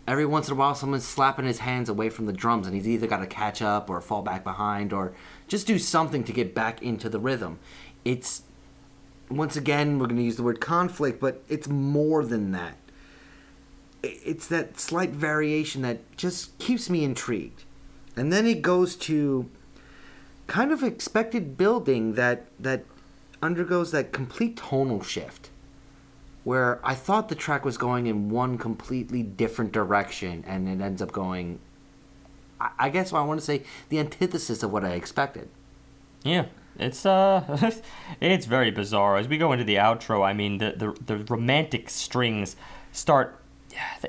Every 0.07 0.25
once 0.25 0.47
in 0.47 0.53
a 0.53 0.57
while, 0.57 0.75
someone's 0.75 1.07
slapping 1.07 1.47
his 1.47 1.59
hands 1.59 1.89
away 1.89 2.11
from 2.11 2.27
the 2.27 2.33
drums, 2.33 2.67
and 2.67 2.77
he's 2.77 2.87
either 2.87 3.09
got 3.09 3.19
to 3.19 3.27
catch 3.27 3.61
up 3.61 3.91
or 3.91 4.01
fall 4.01 4.23
back 4.23 4.45
behind 4.45 4.93
or 4.93 5.13
just 5.49 5.67
do 5.67 5.79
something 5.79 6.23
to 6.25 6.33
get 6.33 6.55
back 6.55 6.81
into 6.81 7.09
the 7.09 7.19
rhythm. 7.19 7.59
It's 8.05 8.43
once 9.29 9.57
again, 9.57 9.99
we're 9.99 10.07
going 10.07 10.19
to 10.19 10.23
use 10.23 10.37
the 10.37 10.43
word 10.43 10.61
conflict, 10.61 11.21
but 11.21 11.43
it's 11.49 11.67
more 11.69 12.25
than 12.25 12.53
that. 12.53 12.77
It's 14.03 14.47
that 14.47 14.79
slight 14.79 15.11
variation 15.11 15.83
that 15.83 16.17
just 16.17 16.57
keeps 16.59 16.89
me 16.89 17.03
intrigued. 17.03 17.65
And 18.17 18.33
then 18.33 18.47
it 18.47 18.63
goes 18.63 18.95
to 18.97 19.51
kind 20.47 20.71
of 20.71 20.85
expected 20.85 21.57
building 21.57 22.15
that 22.15 22.47
that 22.61 22.85
undergoes 23.43 23.91
that 23.91 24.13
complete 24.13 24.57
tonal 24.57 25.03
shift 25.03 25.51
where 26.47 26.79
I 26.85 26.95
thought 26.95 27.29
the 27.29 27.35
track 27.35 27.65
was 27.65 27.77
going 27.77 28.07
in 28.07 28.31
one 28.31 28.57
completely 28.57 29.25
different 29.25 29.73
direction 29.73 30.45
and 30.47 30.69
it 30.69 30.81
ends 30.81 31.03
up 31.03 31.11
going 31.11 31.59
I, 32.61 32.89
guess 32.89 33.13
I 33.13 33.21
want 33.23 33.41
to 33.41 33.45
say 33.45 33.65
the 33.89 33.99
antithesis 33.99 34.63
of 34.63 34.73
what 34.73 34.85
I 34.85 34.91
expected. 34.91 35.49
Yeah, 36.23 36.47
it's 36.79 37.05
uh, 37.05 37.73
it's 38.21 38.47
very 38.47 38.71
bizarre. 38.71 39.17
As 39.17 39.27
we 39.27 39.39
go 39.39 39.53
into 39.53 39.65
the 39.65 39.75
outro, 39.75 40.25
I 40.25 40.33
mean, 40.33 40.59
the 40.59 40.73
the, 40.77 41.17
the 41.19 41.25
romantic 41.25 41.91
strings 41.91 42.57
start. 42.93 43.43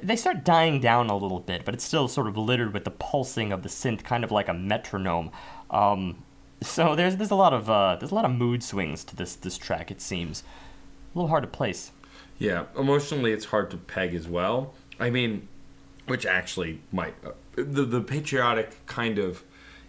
They 0.01 0.15
start 0.15 0.45
dying 0.45 0.79
down 0.79 1.09
a 1.09 1.17
little 1.17 1.41
bit, 1.41 1.65
but 1.65 1.73
it's 1.73 1.83
still 1.83 2.07
sort 2.07 2.27
of 2.27 2.37
littered 2.37 2.71
with 2.71 2.85
the 2.85 2.91
pulsing 2.91 3.51
of 3.51 3.63
the 3.63 3.69
synth, 3.69 4.03
kind 4.03 4.23
of 4.23 4.31
like 4.31 4.47
a 4.47 4.53
metronome. 4.53 5.31
Um, 5.69 6.23
so 6.61 6.95
there's 6.95 7.17
there's 7.17 7.31
a 7.31 7.35
lot 7.35 7.53
of 7.53 7.69
uh, 7.69 7.97
there's 7.99 8.11
a 8.11 8.15
lot 8.15 8.25
of 8.25 8.31
mood 8.31 8.63
swings 8.63 9.03
to 9.05 9.15
this 9.15 9.35
this 9.35 9.57
track. 9.57 9.91
It 9.91 9.99
seems 9.99 10.43
a 11.13 11.17
little 11.17 11.29
hard 11.29 11.43
to 11.43 11.49
place. 11.49 11.91
Yeah, 12.39 12.65
emotionally, 12.77 13.31
it's 13.31 13.45
hard 13.45 13.71
to 13.71 13.77
peg 13.77 14.13
as 14.13 14.27
well. 14.27 14.73
I 14.99 15.09
mean, 15.09 15.47
which 16.05 16.25
actually 16.25 16.81
might 16.91 17.15
uh, 17.25 17.31
the 17.55 17.83
the 17.83 18.01
patriotic 18.01 18.85
kind 18.85 19.17
of 19.17 19.43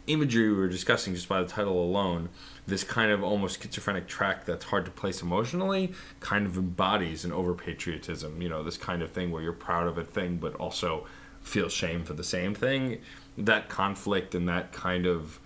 imagery 0.07 0.49
we 0.49 0.57
were 0.57 0.69
discussing 0.69 1.15
just 1.15 1.29
by 1.29 1.41
the 1.43 1.49
title 1.49 1.83
alone. 1.83 2.31
This 2.67 2.85
kind 2.85 3.11
of 3.11 3.23
almost 3.23 3.63
schizophrenic 3.63 4.07
track 4.09 4.45
that's 4.45 4.67
hard 4.67 4.85
to 4.87 4.91
place 4.91 5.23
emotionally 5.23 5.93
kind 6.21 6.47
of 6.47 6.57
embodies 6.57 7.25
an 7.25 7.33
over 7.33 7.55
patriotism. 7.55 8.43
You 8.43 8.49
know, 8.49 8.63
this 8.63 8.77
kind 8.77 9.03
of 9.03 9.11
thing 9.13 9.31
where 9.31 9.43
you're 9.43 9.53
proud 9.53 9.87
of 9.87 9.99
a 9.99 10.05
thing 10.05 10.37
but 10.39 10.55
also 10.55 11.07
feel 11.43 11.69
shame 11.69 12.05
for 12.05 12.15
the 12.15 12.25
same 12.25 12.55
thing. 12.55 13.01
That 13.37 13.69
conflict 13.69 14.35
and 14.35 14.49
that 14.49 14.73
kind 14.73 15.07
of 15.07 15.39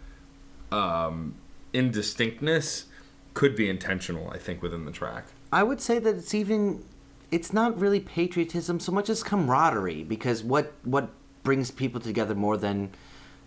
um, 0.71 1.35
indistinctness 1.73 2.87
could 3.35 3.55
be 3.57 3.69
intentional, 3.69 4.31
I 4.31 4.39
think, 4.39 4.63
within 4.63 4.85
the 4.85 4.93
track. 4.93 5.27
I 5.53 5.63
would 5.63 5.81
say 5.81 5.99
that 5.99 6.17
it's 6.17 6.35
even 6.35 6.85
it's 7.33 7.53
not 7.53 7.77
really 7.81 7.99
patriotism 7.99 8.79
so 8.79 8.93
much 8.93 9.09
as 9.09 9.23
camaraderie 9.25 10.05
because 10.05 10.45
what 10.45 10.73
what 10.85 11.09
brings 11.43 11.73
people 11.73 12.01
together 12.01 12.35
more 12.35 12.57
than 12.57 12.91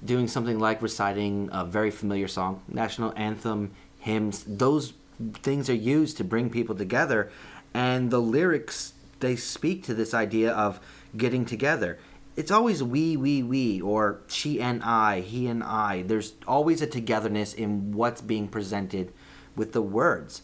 doing 0.03 0.27
something 0.27 0.59
like 0.59 0.81
reciting 0.81 1.49
a 1.53 1.63
very 1.63 1.89
familiar 1.89 2.27
song, 2.27 2.61
national 2.67 3.13
anthem, 3.15 3.71
hymns, 3.99 4.43
those 4.45 4.93
things 5.35 5.69
are 5.69 5.75
used 5.75 6.17
to 6.17 6.23
bring 6.23 6.49
people 6.49 6.75
together 6.75 7.31
and 7.73 8.11
the 8.11 8.19
lyrics 8.19 8.93
they 9.21 9.35
speak 9.35 9.83
to 9.83 9.93
this 9.93 10.13
idea 10.13 10.51
of 10.51 10.79
getting 11.15 11.45
together. 11.45 11.97
It's 12.35 12.51
always 12.51 12.83
we, 12.83 13.15
we, 13.15 13.41
we, 13.41 13.79
or 13.79 14.19
she 14.27 14.59
and 14.59 14.83
I, 14.83 15.21
he 15.21 15.47
and 15.47 15.63
I. 15.63 16.01
There's 16.01 16.33
always 16.45 16.81
a 16.81 16.87
togetherness 16.87 17.53
in 17.53 17.93
what's 17.93 18.19
being 18.19 18.49
presented 18.49 19.13
with 19.55 19.71
the 19.71 19.81
words. 19.81 20.41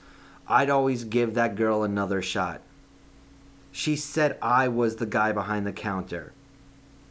I'd 0.48 0.70
always 0.70 1.04
give 1.04 1.34
that 1.34 1.56
girl 1.56 1.84
another 1.84 2.22
shot. 2.22 2.62
She 3.72 3.96
said 3.96 4.38
I 4.42 4.68
was 4.68 4.98
the 4.98 5.06
guy 5.06 5.32
behind 5.32 5.66
the 5.66 5.72
counter. 5.72 6.34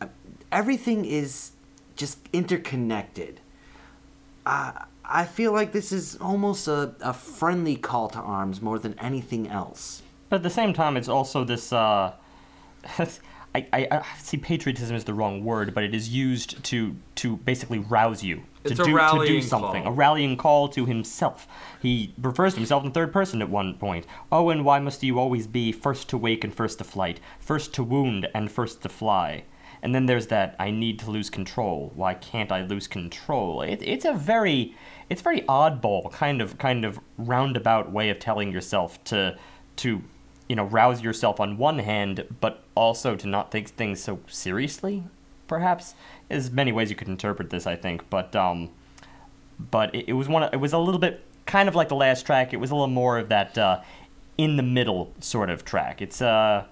Uh, 0.01 0.07
Everything 0.53 1.05
is 1.05 1.53
just 1.97 2.19
interconnected. 2.33 3.41
I 4.45 4.85
I 5.05 5.25
feel 5.25 5.53
like 5.53 5.73
this 5.73 5.91
is 5.91 6.17
almost 6.21 6.69
a, 6.69 6.95
a 7.01 7.13
friendly 7.13 7.77
call 7.77 8.09
to 8.11 8.19
arms 8.19 8.63
more 8.63 8.79
than 8.79 8.97
anything 8.99 9.49
else. 9.49 10.03
But 10.29 10.37
at 10.37 10.43
the 10.45 10.51
same 10.51 10.73
time, 10.73 10.97
it's 10.97 11.09
also 11.09 11.45
this. 11.45 11.73
Uh, 11.73 12.13
I, 13.53 13.67
I, 13.73 13.89
I 13.91 14.05
see 14.19 14.37
patriotism 14.37 14.95
is 14.95 15.05
the 15.05 15.15
wrong 15.15 15.45
word, 15.45 15.75
but 15.75 15.83
it 15.83 15.95
is 15.95 16.09
used 16.11 16.63
to 16.65 16.95
to 17.17 17.37
basically 17.39 17.81
rouse 17.81 18.23
you 18.23 18.43
to 18.65 18.71
It's 18.71 18.81
a 18.81 18.85
do 18.85 18.97
to 18.97 19.25
do 19.27 19.41
something, 19.43 19.85
call. 19.85 19.93
a 19.93 19.95
rallying 19.95 20.37
call 20.37 20.69
to 20.69 20.87
himself. 20.87 21.47
He 21.81 22.15
refers 22.21 22.55
to 22.55 22.61
himself 22.61 22.85
in 22.85 22.93
third 22.93 23.13
person 23.13 23.41
at 23.41 23.49
one 23.49 23.75
point. 23.75 24.07
Oh, 24.31 24.51
and 24.51 24.65
why 24.65 24.79
must 24.79 25.03
you 25.03 25.19
always 25.19 25.47
be 25.47 25.73
first 25.73 26.09
to 26.11 26.19
wake 26.19 26.45
and 26.45 26.55
first 26.55 26.79
to 26.79 26.85
flight, 26.85 27.21
first 27.39 27.73
to 27.75 27.83
wound 27.83 28.29
and 28.35 28.51
first 28.51 28.83
to 28.83 28.89
fly? 28.89 29.45
And 29.83 29.95
then 29.95 30.07
there's 30.07 30.27
that 30.27 30.57
I 30.59 30.71
need 30.71 30.99
to 31.01 31.11
lose 31.11 31.31
control. 31.31 31.93
Why 31.95 32.13
can't 32.15 32.53
I 32.53 32.63
lose 32.63 32.87
control? 32.87 33.63
It, 33.63 33.81
it's 33.83 34.05
a 34.05 34.13
very 34.13 34.75
it's 35.09 35.23
very 35.23 35.41
oddball 35.43 36.13
kind 36.13 36.43
of 36.43 36.59
kind 36.59 36.85
of 36.85 37.01
roundabout 37.17 37.91
way 37.91 38.11
of 38.11 38.19
telling 38.19 38.53
yourself 38.53 39.03
to 39.05 39.39
to 39.77 40.03
you 40.49 40.57
know 40.57 40.65
rouse 40.65 41.03
yourself 41.03 41.41
on 41.41 41.57
one 41.57 41.79
hand, 41.79 42.27
but 42.41 42.63
also 42.75 43.17
to 43.17 43.27
not 43.27 43.51
take 43.51 43.69
things 43.69 44.03
so 44.03 44.21
seriously. 44.29 45.05
Perhaps 45.51 45.95
there's 46.29 46.49
many 46.53 46.71
ways 46.71 46.91
you 46.91 46.97
could 46.97 47.09
interpret 47.09 47.51
this. 47.51 47.67
I 47.67 47.75
think, 47.75 48.09
but 48.09 48.37
um, 48.37 48.71
but 49.59 49.93
it, 49.93 50.11
it 50.11 50.13
was 50.13 50.29
one. 50.29 50.45
Of, 50.45 50.55
it 50.55 50.59
was 50.59 50.73
a 50.73 50.79
little 50.79 51.01
bit 51.01 51.25
kind 51.45 51.69
of 51.69 51.75
like 51.75 51.89
the 51.89 51.97
last 51.97 52.25
track. 52.25 52.55
It 52.55 52.59
was 52.59 52.71
a 52.71 52.75
little 52.77 52.87
more 52.87 53.19
of 53.19 53.29
that 53.31 53.59
uh, 53.59 53.81
in 54.39 54.57
the 54.57 54.63
middle 54.63 55.13
sort 55.19 55.51
of 55.51 55.65
track. 55.65 56.01
It's 56.01 56.23
uh, 56.23 56.67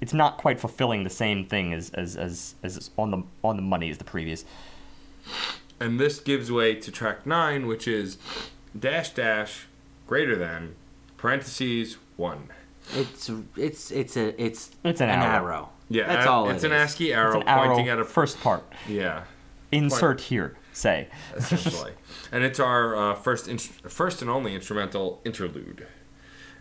it's 0.00 0.14
not 0.14 0.38
quite 0.38 0.58
fulfilling 0.58 1.04
the 1.04 1.10
same 1.10 1.44
thing 1.44 1.74
as 1.74 1.90
as 1.90 2.16
as, 2.16 2.54
as 2.62 2.90
on 2.96 3.10
the 3.10 3.22
on 3.44 3.56
the 3.56 3.62
money 3.62 3.90
as 3.90 3.98
the 3.98 4.04
previous. 4.04 4.46
And 5.78 6.00
this 6.00 6.18
gives 6.18 6.50
way 6.50 6.74
to 6.76 6.90
track 6.90 7.26
nine, 7.26 7.66
which 7.66 7.86
is 7.86 8.16
dash 8.78 9.10
dash 9.10 9.66
greater 10.06 10.36
than 10.36 10.74
parentheses 11.18 11.98
one. 12.16 12.48
It's 12.96 13.30
it's 13.56 13.90
it's 13.90 14.16
a 14.16 14.42
it's 14.42 14.70
It's 14.84 15.00
an 15.00 15.08
arrow. 15.08 15.70
Yeah, 15.88 16.06
that's 16.08 16.26
a- 16.26 16.30
all. 16.30 16.50
It's 16.50 16.64
it 16.64 16.72
an 16.72 16.76
is. 16.78 16.90
ASCII 16.92 17.12
arrow 17.12 17.38
It's 17.40 17.42
an 17.42 17.48
arrow 17.48 17.66
pointing 17.68 17.88
at 17.88 17.98
a 17.98 18.04
first 18.04 18.40
part. 18.40 18.64
yeah, 18.88 19.24
Insert 19.70 20.20
here. 20.22 20.56
Say. 20.74 21.08
essentially, 21.36 21.92
and 22.32 22.44
it's 22.44 22.58
our 22.58 22.96
uh, 22.96 23.14
first 23.14 23.46
in- 23.48 23.58
first 23.58 24.22
and 24.22 24.30
only 24.30 24.54
instrumental 24.54 25.20
interlude, 25.24 25.86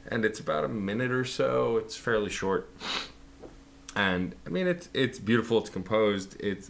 and 0.07 0.25
it's 0.25 0.39
about 0.39 0.63
a 0.65 0.67
minute 0.67 1.11
or 1.11 1.23
so. 1.25 1.77
It's 1.77 1.95
fairly 1.95 2.29
short, 2.29 2.69
and 3.95 4.35
I 4.45 4.49
mean 4.49 4.67
it's 4.67 4.89
it's 4.93 5.17
beautiful. 5.19 5.57
It's 5.59 5.69
composed. 5.69 6.35
It 6.41 6.69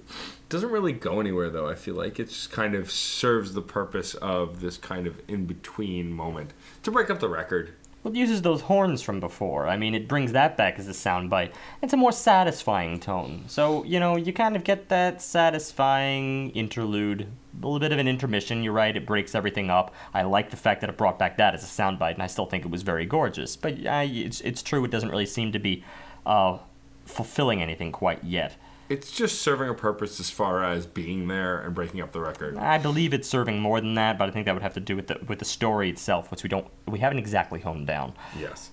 doesn't 0.50 0.70
really 0.70 0.94
go 0.94 1.20
anywhere 1.20 1.50
though. 1.50 1.68
I 1.68 1.76
feel 1.76 1.96
like 1.96 2.20
it 2.20 2.30
just 2.30 2.52
kind 2.52 2.76
of 2.76 2.92
serves 2.92 3.54
the 3.54 3.62
purpose 3.62 4.14
of 4.16 4.62
this 4.62 4.78
kind 4.78 5.08
of 5.08 5.20
in 5.28 5.46
between 5.46 6.12
moment 6.14 6.54
to 6.84 6.92
break 6.92 7.10
up 7.10 7.20
the 7.20 7.30
record. 7.30 7.74
It 8.04 8.16
uses 8.16 8.42
those 8.42 8.62
horns 8.62 9.02
from 9.02 9.20
before. 9.20 9.68
I 9.68 9.78
mean, 9.78 9.94
it 9.94 10.08
brings 10.08 10.32
that 10.32 10.58
back 10.58 10.80
as 10.80 10.88
a 10.88 10.92
soundbite. 10.92 11.52
It's 11.84 11.94
a 11.94 11.98
more 11.98 12.12
satisfying 12.12 13.00
tone. 13.00 13.44
So, 13.48 13.84
you 13.84 14.00
know, 14.00 14.16
you 14.16 14.34
kind 14.34 14.56
of 14.56 14.64
get 14.64 14.90
that 14.90 15.22
satisfying 15.22 16.50
interlude, 16.52 17.28
a 17.62 17.66
little 17.66 17.80
bit 17.80 17.92
of 17.92 18.00
an 18.00 18.08
intermission. 18.08 18.64
You're 18.64 18.74
right, 18.74 18.98
it 18.98 19.06
breaks 19.06 19.36
everything 19.36 19.70
up. 19.70 19.94
I 20.16 20.24
like 20.24 20.50
the 20.50 20.58
fact 20.58 20.82
that 20.82 20.90
it 20.90 20.98
brought 20.98 21.20
back 21.20 21.38
that 21.38 21.54
as 21.54 21.64
a 21.64 21.68
soundbite, 21.68 22.16
and 22.16 22.24
I 22.24 22.28
still 22.28 22.48
think 22.48 22.66
it 22.66 22.72
was 22.72 22.82
very 22.82 23.06
gorgeous. 23.06 23.56
But 23.56 23.86
uh, 23.86 24.06
it's, 24.08 24.42
it's 24.42 24.64
true, 24.64 24.84
it 24.84 24.90
doesn't 24.90 25.10
really 25.10 25.28
seem 25.28 25.52
to 25.52 25.60
be 25.60 25.84
uh, 26.26 26.58
fulfilling 27.06 27.62
anything 27.62 27.92
quite 27.92 28.24
yet. 28.24 28.56
It's 28.92 29.10
just 29.10 29.42
serving 29.42 29.70
a 29.70 29.74
purpose 29.74 30.20
as 30.20 30.30
far 30.30 30.66
as 30.66 30.86
being 30.86 31.30
there 31.30 31.62
and 31.62 31.74
breaking 31.74 32.02
up 32.02 32.12
the 32.12 32.20
record. 32.20 32.58
I 32.58 32.78
believe 32.78 33.14
it's 33.14 33.28
serving 33.28 33.62
more 33.62 33.80
than 33.80 33.94
that, 33.94 34.18
but 34.18 34.28
I 34.28 34.32
think 34.32 34.46
that 34.48 34.54
would 34.54 34.64
have 34.64 34.74
to 34.74 34.82
do 34.82 34.98
with 34.98 35.08
the 35.08 35.18
with 35.28 35.40
the 35.40 35.46
story 35.46 35.90
itself, 35.90 36.30
which 36.30 36.44
we 36.44 36.50
don't 36.50 36.68
we 36.86 37.00
haven't 37.00 37.18
exactly 37.20 37.62
honed 37.62 37.88
down. 37.88 38.14
Yes. 38.38 38.72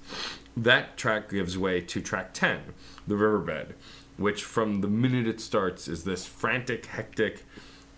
That 0.56 0.96
track 0.96 1.30
gives 1.30 1.56
way 1.56 1.80
to 1.82 2.00
track 2.00 2.34
10, 2.34 2.74
The 3.06 3.14
Riverbed, 3.14 3.76
which 4.16 4.42
from 4.42 4.80
the 4.80 4.88
minute 4.88 5.28
it 5.28 5.40
starts 5.40 5.86
is 5.86 6.02
this 6.02 6.26
frantic, 6.26 6.86
hectic 6.86 7.44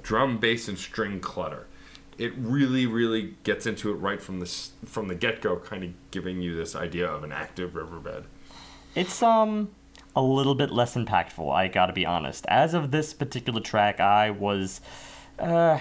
drum, 0.03 0.37
bass, 0.37 0.69
and 0.69 0.79
string 0.79 1.21
clutter. 1.21 1.67
It 2.19 2.35
really, 2.37 2.85
really 2.85 3.37
gets 3.45 3.65
into 3.65 3.91
it 3.91 3.95
right 3.95 4.21
from 4.21 4.41
the, 4.41 4.47
from 4.85 5.09
the 5.09 5.15
get 5.15 5.41
go, 5.41 5.57
kind 5.57 5.85
of 5.85 6.11
giving 6.11 6.43
you 6.43 6.55
this 6.55 6.77
idea 6.77 7.11
of 7.11 7.25
an 7.25 7.33
active 7.33 7.75
riverbed. 7.75 8.25
It's 8.95 9.23
um 9.23 9.71
a 10.15 10.23
little 10.23 10.55
bit 10.55 10.71
less 10.71 10.95
impactful. 10.95 11.53
I 11.53 11.69
gotta 11.69 11.93
be 11.93 12.05
honest. 12.05 12.47
As 12.49 12.75
of 12.75 12.91
this 12.91 13.15
particular 13.15 13.61
track, 13.61 14.01
I 14.01 14.31
was, 14.31 14.81
uh, 15.39 15.79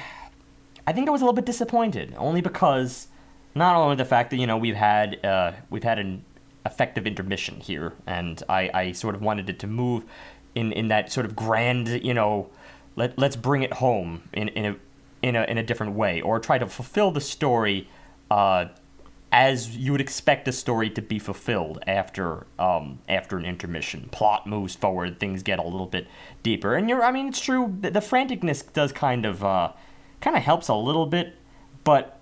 I 0.86 0.94
think 0.94 1.08
I 1.08 1.12
was 1.12 1.22
a 1.22 1.26
little 1.26 1.36
bit 1.36 1.46
disappointed, 1.46 2.14
only 2.18 2.42
because 2.42 3.08
not 3.56 3.76
only 3.76 3.96
the 3.96 4.06
fact 4.06 4.30
that 4.32 4.38
you 4.38 4.48
know 4.48 4.58
we've 4.58 4.76
had 4.76 5.24
uh, 5.26 5.54
we've 5.70 5.84
had 5.84 6.00
an 6.00 6.24
effective 6.66 7.08
intermission 7.08 7.60
here, 7.60 7.94
and 8.06 8.42
I, 8.48 8.70
I 8.74 8.92
sort 8.92 9.16
of 9.16 9.22
wanted 9.22 9.50
it 9.50 9.60
to 9.60 9.68
move 9.68 10.04
in 10.56 10.72
in 10.72 10.88
that 10.90 11.12
sort 11.12 11.26
of 11.26 11.36
grand 11.36 11.88
you 11.88 12.14
know 12.14 12.50
let 12.96 13.18
let's 13.18 13.36
bring 13.36 13.64
it 13.64 13.74
home 13.74 14.24
in 14.34 14.50
in 14.50 14.66
a 14.66 14.76
in 15.22 15.36
a 15.36 15.44
in 15.44 15.58
a 15.58 15.64
different 15.64 15.94
way, 15.94 16.22
or 16.22 16.40
try 16.40 16.58
to 16.58 16.68
fulfill 16.68 17.12
the 17.12 17.22
story. 17.22 17.88
Uh, 18.30 18.68
as 19.32 19.78
you 19.78 19.92
would 19.92 20.02
expect 20.02 20.48
a 20.48 20.52
story 20.52 20.90
to 20.90 21.02
be 21.02 21.20
fulfilled 21.20 21.80
after 21.86 22.48
um, 22.58 23.00
after 23.08 23.38
an 23.38 23.46
intermission. 23.46 24.10
Plot 24.12 24.48
moves 24.48 24.76
forward, 24.76 25.20
things 25.20 25.44
get 25.44 25.60
a 25.60 25.64
little 25.64 25.86
bit 25.86 26.08
deeper, 26.44 26.76
and 26.76 26.90
you're 26.90 27.04
I 27.04 27.12
mean 27.12 27.28
it's 27.28 27.40
true 27.40 27.76
the, 27.82 27.92
the 27.92 28.00
franticness 28.00 28.64
does 28.74 28.92
kind 28.92 29.26
of 29.26 29.44
uh, 29.44 29.72
kind 30.22 30.36
of 30.36 30.44
helps 30.44 30.68
a 30.68 30.76
little 30.76 31.06
bit, 31.06 31.36
but 31.84 32.20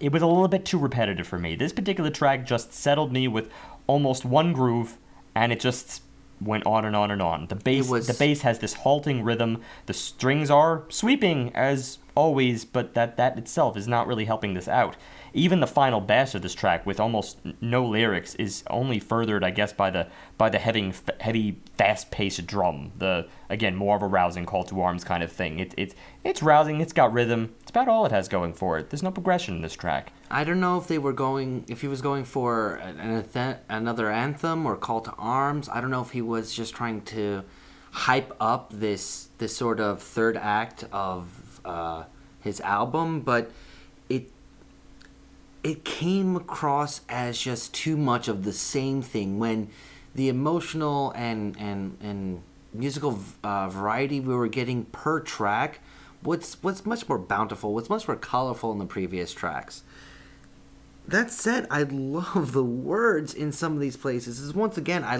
it 0.00 0.10
was 0.12 0.22
a 0.22 0.26
little 0.26 0.48
bit 0.48 0.64
too 0.64 0.78
repetitive 0.78 1.28
for 1.28 1.38
me. 1.38 1.54
This 1.54 1.72
particular 1.72 2.10
track 2.10 2.44
just 2.44 2.72
settled 2.72 3.12
me 3.12 3.28
with 3.28 3.48
almost 3.86 4.24
one 4.24 4.52
groove, 4.52 4.98
and 5.34 5.52
it 5.52 5.60
just 5.60 6.02
went 6.40 6.66
on 6.66 6.84
and 6.84 6.96
on 6.96 7.12
and 7.12 7.22
on. 7.22 7.46
The 7.46 7.54
bass 7.54 7.88
was- 7.88 8.08
the 8.08 8.14
bass 8.14 8.42
has 8.42 8.58
this 8.58 8.74
halting 8.74 9.22
rhythm. 9.22 9.60
The 9.86 9.94
strings 9.94 10.50
are 10.50 10.82
sweeping 10.88 11.54
as 11.54 11.98
always, 12.16 12.64
but 12.64 12.94
that 12.94 13.16
that 13.16 13.38
itself 13.38 13.76
is 13.76 13.86
not 13.86 14.08
really 14.08 14.24
helping 14.24 14.54
this 14.54 14.66
out. 14.66 14.96
Even 15.34 15.60
the 15.60 15.66
final 15.66 16.00
bass 16.00 16.34
of 16.34 16.42
this 16.42 16.54
track, 16.54 16.84
with 16.84 17.00
almost 17.00 17.38
no 17.60 17.84
lyrics, 17.84 18.34
is 18.34 18.64
only 18.68 18.98
furthered, 18.98 19.42
I 19.42 19.50
guess, 19.50 19.72
by 19.72 19.90
the 19.90 20.08
by 20.36 20.48
the 20.48 20.58
heavy, 20.58 20.92
heavy, 21.20 21.58
fast-paced 21.76 22.46
drum. 22.46 22.92
The 22.98 23.26
again, 23.48 23.74
more 23.74 23.96
of 23.96 24.02
a 24.02 24.06
rousing 24.06 24.46
call 24.46 24.64
to 24.64 24.80
arms 24.80 25.04
kind 25.04 25.22
of 25.22 25.32
thing. 25.32 25.58
It, 25.58 25.74
it 25.76 25.94
it's 26.22 26.42
rousing. 26.42 26.80
It's 26.80 26.92
got 26.92 27.12
rhythm. 27.12 27.54
It's 27.62 27.70
about 27.70 27.88
all 27.88 28.04
it 28.06 28.12
has 28.12 28.28
going 28.28 28.52
for 28.52 28.78
it. 28.78 28.90
There's 28.90 29.02
no 29.02 29.10
progression 29.10 29.56
in 29.56 29.62
this 29.62 29.74
track. 29.74 30.12
I 30.30 30.44
don't 30.44 30.60
know 30.60 30.78
if 30.78 30.86
they 30.86 30.98
were 30.98 31.12
going, 31.12 31.64
if 31.68 31.80
he 31.80 31.88
was 31.88 32.02
going 32.02 32.24
for 32.24 32.76
an, 32.76 33.24
an 33.34 33.58
another 33.68 34.10
anthem 34.10 34.66
or 34.66 34.76
call 34.76 35.00
to 35.02 35.12
arms. 35.12 35.68
I 35.68 35.80
don't 35.80 35.90
know 35.90 36.02
if 36.02 36.10
he 36.10 36.22
was 36.22 36.54
just 36.54 36.74
trying 36.74 37.02
to 37.02 37.44
hype 37.92 38.34
up 38.40 38.70
this 38.72 39.28
this 39.38 39.56
sort 39.56 39.80
of 39.80 40.02
third 40.02 40.36
act 40.36 40.84
of 40.92 41.60
uh, 41.64 42.04
his 42.40 42.60
album, 42.60 43.20
but 43.20 43.50
it 44.08 44.30
it 45.62 45.84
came 45.84 46.36
across 46.36 47.02
as 47.08 47.38
just 47.38 47.72
too 47.72 47.96
much 47.96 48.28
of 48.28 48.44
the 48.44 48.52
same 48.52 49.02
thing. 49.02 49.38
When 49.38 49.68
the 50.14 50.28
emotional 50.28 51.12
and 51.12 51.56
and 51.58 51.96
and 52.00 52.42
musical 52.72 53.18
uh, 53.44 53.68
variety 53.68 54.20
we 54.20 54.34
were 54.34 54.48
getting 54.48 54.84
per 54.86 55.20
track 55.20 55.80
what's 56.22 56.62
what's 56.62 56.86
much 56.86 57.06
more 57.08 57.18
bountiful 57.18 57.74
what's 57.74 57.90
much 57.90 58.08
more 58.08 58.16
colorful 58.16 58.72
in 58.72 58.78
the 58.78 58.86
previous 58.86 59.32
tracks. 59.32 59.82
That 61.06 61.30
said 61.30 61.66
i 61.70 61.82
love 61.82 62.52
the 62.52 62.64
words 62.64 63.34
in 63.34 63.52
some 63.52 63.74
of 63.74 63.80
these 63.80 63.96
places. 63.96 64.40
Is 64.40 64.54
once 64.54 64.76
again 64.78 65.04
i 65.04 65.16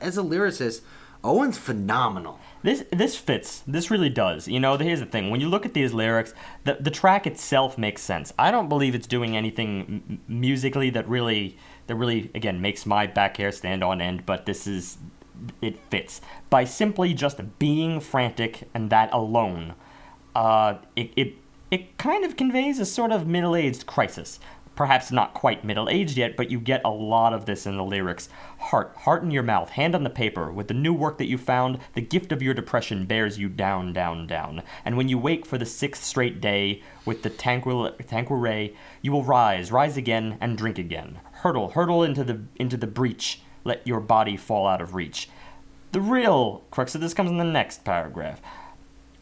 as 0.00 0.18
a 0.18 0.22
lyricist 0.22 0.82
owen's 1.22 1.58
phenomenal 1.58 2.38
This 2.62 2.84
this 2.90 3.16
fits. 3.16 3.62
This 3.66 3.90
really 3.90 4.10
does. 4.10 4.46
You 4.46 4.60
know, 4.60 4.76
here's 4.76 5.00
the 5.00 5.06
thing. 5.06 5.30
When 5.30 5.40
you 5.40 5.48
look 5.48 5.64
at 5.64 5.72
these 5.72 5.94
lyrics, 5.94 6.34
the 6.64 6.74
the 6.74 6.90
track 6.90 7.26
itself 7.26 7.78
makes 7.78 8.02
sense. 8.02 8.32
I 8.38 8.50
don't 8.50 8.68
believe 8.68 8.94
it's 8.94 9.06
doing 9.06 9.36
anything 9.36 10.02
m- 10.08 10.20
musically 10.28 10.90
that 10.90 11.08
really 11.08 11.56
that 11.86 11.94
really 11.94 12.30
again 12.34 12.60
makes 12.60 12.84
my 12.84 13.06
back 13.06 13.38
hair 13.38 13.50
stand 13.50 13.82
on 13.82 14.00
end, 14.00 14.26
but 14.26 14.44
this 14.44 14.66
is 14.66 14.98
it 15.62 15.78
fits. 15.90 16.20
By 16.50 16.64
simply 16.64 17.14
just 17.14 17.40
being 17.58 17.98
frantic 18.00 18.68
and 18.74 18.90
that 18.90 19.12
alone, 19.12 19.74
uh, 20.34 20.74
it, 20.96 21.12
it 21.16 21.34
it 21.70 21.96
kind 21.98 22.24
of 22.24 22.36
conveys 22.36 22.78
a 22.78 22.84
sort 22.84 23.12
of 23.12 23.26
middle-aged 23.26 23.86
crisis. 23.86 24.40
Perhaps 24.76 25.12
not 25.12 25.34
quite 25.34 25.64
middle-aged 25.64 26.16
yet, 26.16 26.36
but 26.36 26.50
you 26.50 26.58
get 26.58 26.80
a 26.84 26.90
lot 26.90 27.34
of 27.34 27.44
this 27.44 27.66
in 27.66 27.76
the 27.76 27.84
lyrics. 27.84 28.30
Heart, 28.58 28.94
heart 29.00 29.22
in 29.22 29.30
your 29.30 29.42
mouth, 29.42 29.70
hand 29.70 29.94
on 29.94 30.04
the 30.04 30.10
paper. 30.10 30.50
With 30.50 30.68
the 30.68 30.74
new 30.74 30.94
work 30.94 31.18
that 31.18 31.28
you 31.28 31.36
found, 31.36 31.78
the 31.94 32.00
gift 32.00 32.32
of 32.32 32.40
your 32.40 32.54
depression 32.54 33.04
bears 33.04 33.38
you 33.38 33.48
down, 33.48 33.92
down, 33.92 34.26
down. 34.26 34.62
And 34.84 34.96
when 34.96 35.08
you 35.08 35.18
wake 35.18 35.44
for 35.44 35.58
the 35.58 35.66
sixth 35.66 36.04
straight 36.04 36.40
day 36.40 36.82
with 37.04 37.22
the 37.22 37.30
tanqueray, 37.30 38.74
you 39.02 39.12
will 39.12 39.24
rise, 39.24 39.70
rise 39.70 39.96
again, 39.98 40.38
and 40.40 40.56
drink 40.56 40.78
again. 40.78 41.20
Hurtle, 41.42 41.72
hurtle 41.72 42.02
into 42.02 42.24
the 42.24 42.40
into 42.56 42.76
the 42.76 42.86
breach. 42.86 43.42
Let 43.64 43.86
your 43.86 44.00
body 44.00 44.36
fall 44.38 44.66
out 44.66 44.80
of 44.80 44.94
reach. 44.94 45.28
The 45.92 46.00
real 46.00 46.62
crux 46.70 46.94
of 46.94 47.00
this 47.00 47.12
comes 47.12 47.30
in 47.30 47.36
the 47.36 47.44
next 47.44 47.84
paragraph. 47.84 48.40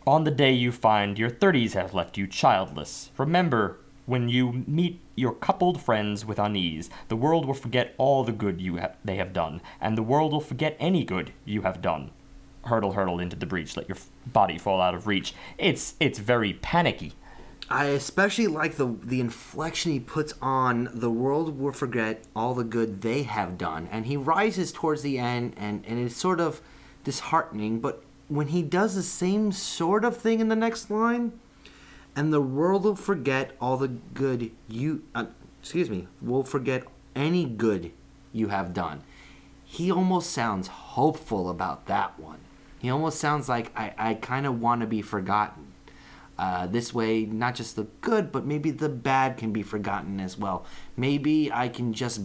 On 0.07 0.25
the 0.25 0.31
day 0.31 0.53
you 0.53 0.71
find 0.71 1.19
your 1.19 1.31
30s 1.31 1.73
have 1.73 1.95
left 1.95 2.17
you 2.17 2.27
childless, 2.27 3.11
remember 3.19 3.79
when 4.07 4.29
you 4.29 4.65
meet 4.67 5.01
your 5.19 5.33
coupled 5.33 5.81
friends 5.81 6.25
with 6.25 6.39
unease, 6.39 6.89
the 7.09 7.17
world 7.17 7.45
will 7.45 7.55
forget 7.55 7.95
all 7.99 8.25
the 8.25 8.33
good 8.33 8.61
you 8.61 8.79
ha- 8.79 8.93
they 9.05 9.17
have 9.17 9.33
done, 9.33 9.61
and 9.81 9.99
the 9.99 10.03
world 10.03 10.33
will 10.33 10.41
forget 10.41 10.77
any 10.79 11.05
good 11.05 11.33
you 11.45 11.63
have 11.63 11.83
done. 11.83 12.11
Hurtle, 12.65 12.93
hurtle 12.93 13.21
into 13.21 13.37
the 13.37 13.47
breach, 13.47 13.77
let 13.77 13.89
your 13.89 13.97
f- 13.97 14.09
body 14.27 14.59
fall 14.59 14.81
out 14.81 14.95
of 14.95 15.07
reach. 15.07 15.35
It's 15.59 15.95
it's 15.99 16.19
very 16.19 16.55
panicky. 16.55 17.15
I 17.71 17.87
especially 17.87 18.47
like 18.47 18.77
the 18.77 18.95
the 19.03 19.21
inflection 19.21 19.93
he 19.93 20.01
puts 20.01 20.35
on 20.41 20.89
the 20.93 21.11
world 21.11 21.59
will 21.59 21.73
forget 21.73 22.25
all 22.35 22.55
the 22.55 22.65
good 22.65 23.03
they 23.03 23.25
have 23.25 23.59
done, 23.59 23.89
and 23.91 24.07
he 24.07 24.17
rises 24.17 24.73
towards 24.73 25.03
the 25.03 25.19
end, 25.19 25.55
and 25.57 25.85
and 25.87 25.99
it's 25.99 26.17
sort 26.17 26.41
of 26.41 26.61
disheartening. 27.05 27.81
But 27.81 28.03
when 28.29 28.49
he 28.49 28.63
does 28.63 28.95
the 28.95 29.03
same 29.03 29.53
sort 29.53 30.05
of 30.05 30.17
thing 30.17 30.41
in 30.41 30.49
the 30.49 30.57
next 30.57 30.91
line, 30.91 31.33
and 32.19 32.33
the 32.33 32.41
world 32.41 32.83
will 32.83 32.97
forget 32.97 33.53
all 33.61 33.77
the 33.77 33.87
good 33.87 34.51
you, 34.67 35.05
uh, 35.15 35.27
excuse 35.61 35.89
me, 35.89 36.09
will 36.21 36.43
forget 36.43 36.83
any 37.15 37.45
good 37.45 37.93
you 38.33 38.49
have 38.49 38.75
done. 38.75 39.05
He 39.65 39.93
almost 39.93 40.33
sounds 40.33 40.67
hopeful 40.67 41.49
about 41.49 41.87
that 41.87 42.19
one. 42.19 42.41
He 42.81 42.91
almost 42.91 43.21
sounds 43.21 43.49
like 43.49 43.71
I, 43.79 43.95
I 43.97 44.15
kind 44.15 44.47
of 44.47 44.61
want 44.61 44.81
to 44.81 44.87
be 44.89 45.01
forgotten. 45.01 45.69
Uh, 46.37 46.67
this 46.67 46.93
way, 46.93 47.25
not 47.25 47.55
just 47.55 47.77
the 47.77 47.87
good, 48.01 48.33
but 48.33 48.45
maybe 48.45 48.73
the 48.73 48.89
bad 48.89 49.37
can 49.37 49.53
be 49.53 49.63
forgotten 49.63 50.19
as 50.19 50.37
well. 50.37 50.67
Maybe 50.97 51.53
I 51.53 51.69
can 51.69 51.93
just 51.93 52.21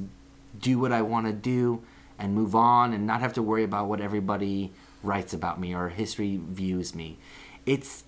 do 0.60 0.80
what 0.80 0.92
I 0.92 1.04
want 1.04 1.28
to 1.28 1.34
do 1.34 1.84
and 2.18 2.34
move 2.34 2.56
on 2.56 2.94
and 2.94 3.06
not 3.06 3.20
have 3.20 3.34
to 3.34 3.44
worry 3.44 3.64
about 3.64 3.86
what 3.86 4.02
everybody 4.02 4.72
writes 5.04 5.36
about 5.36 5.60
me 5.60 5.76
or 5.76 5.90
history 5.90 6.40
views 6.42 6.96
me. 6.96 7.20
It's 7.68 8.06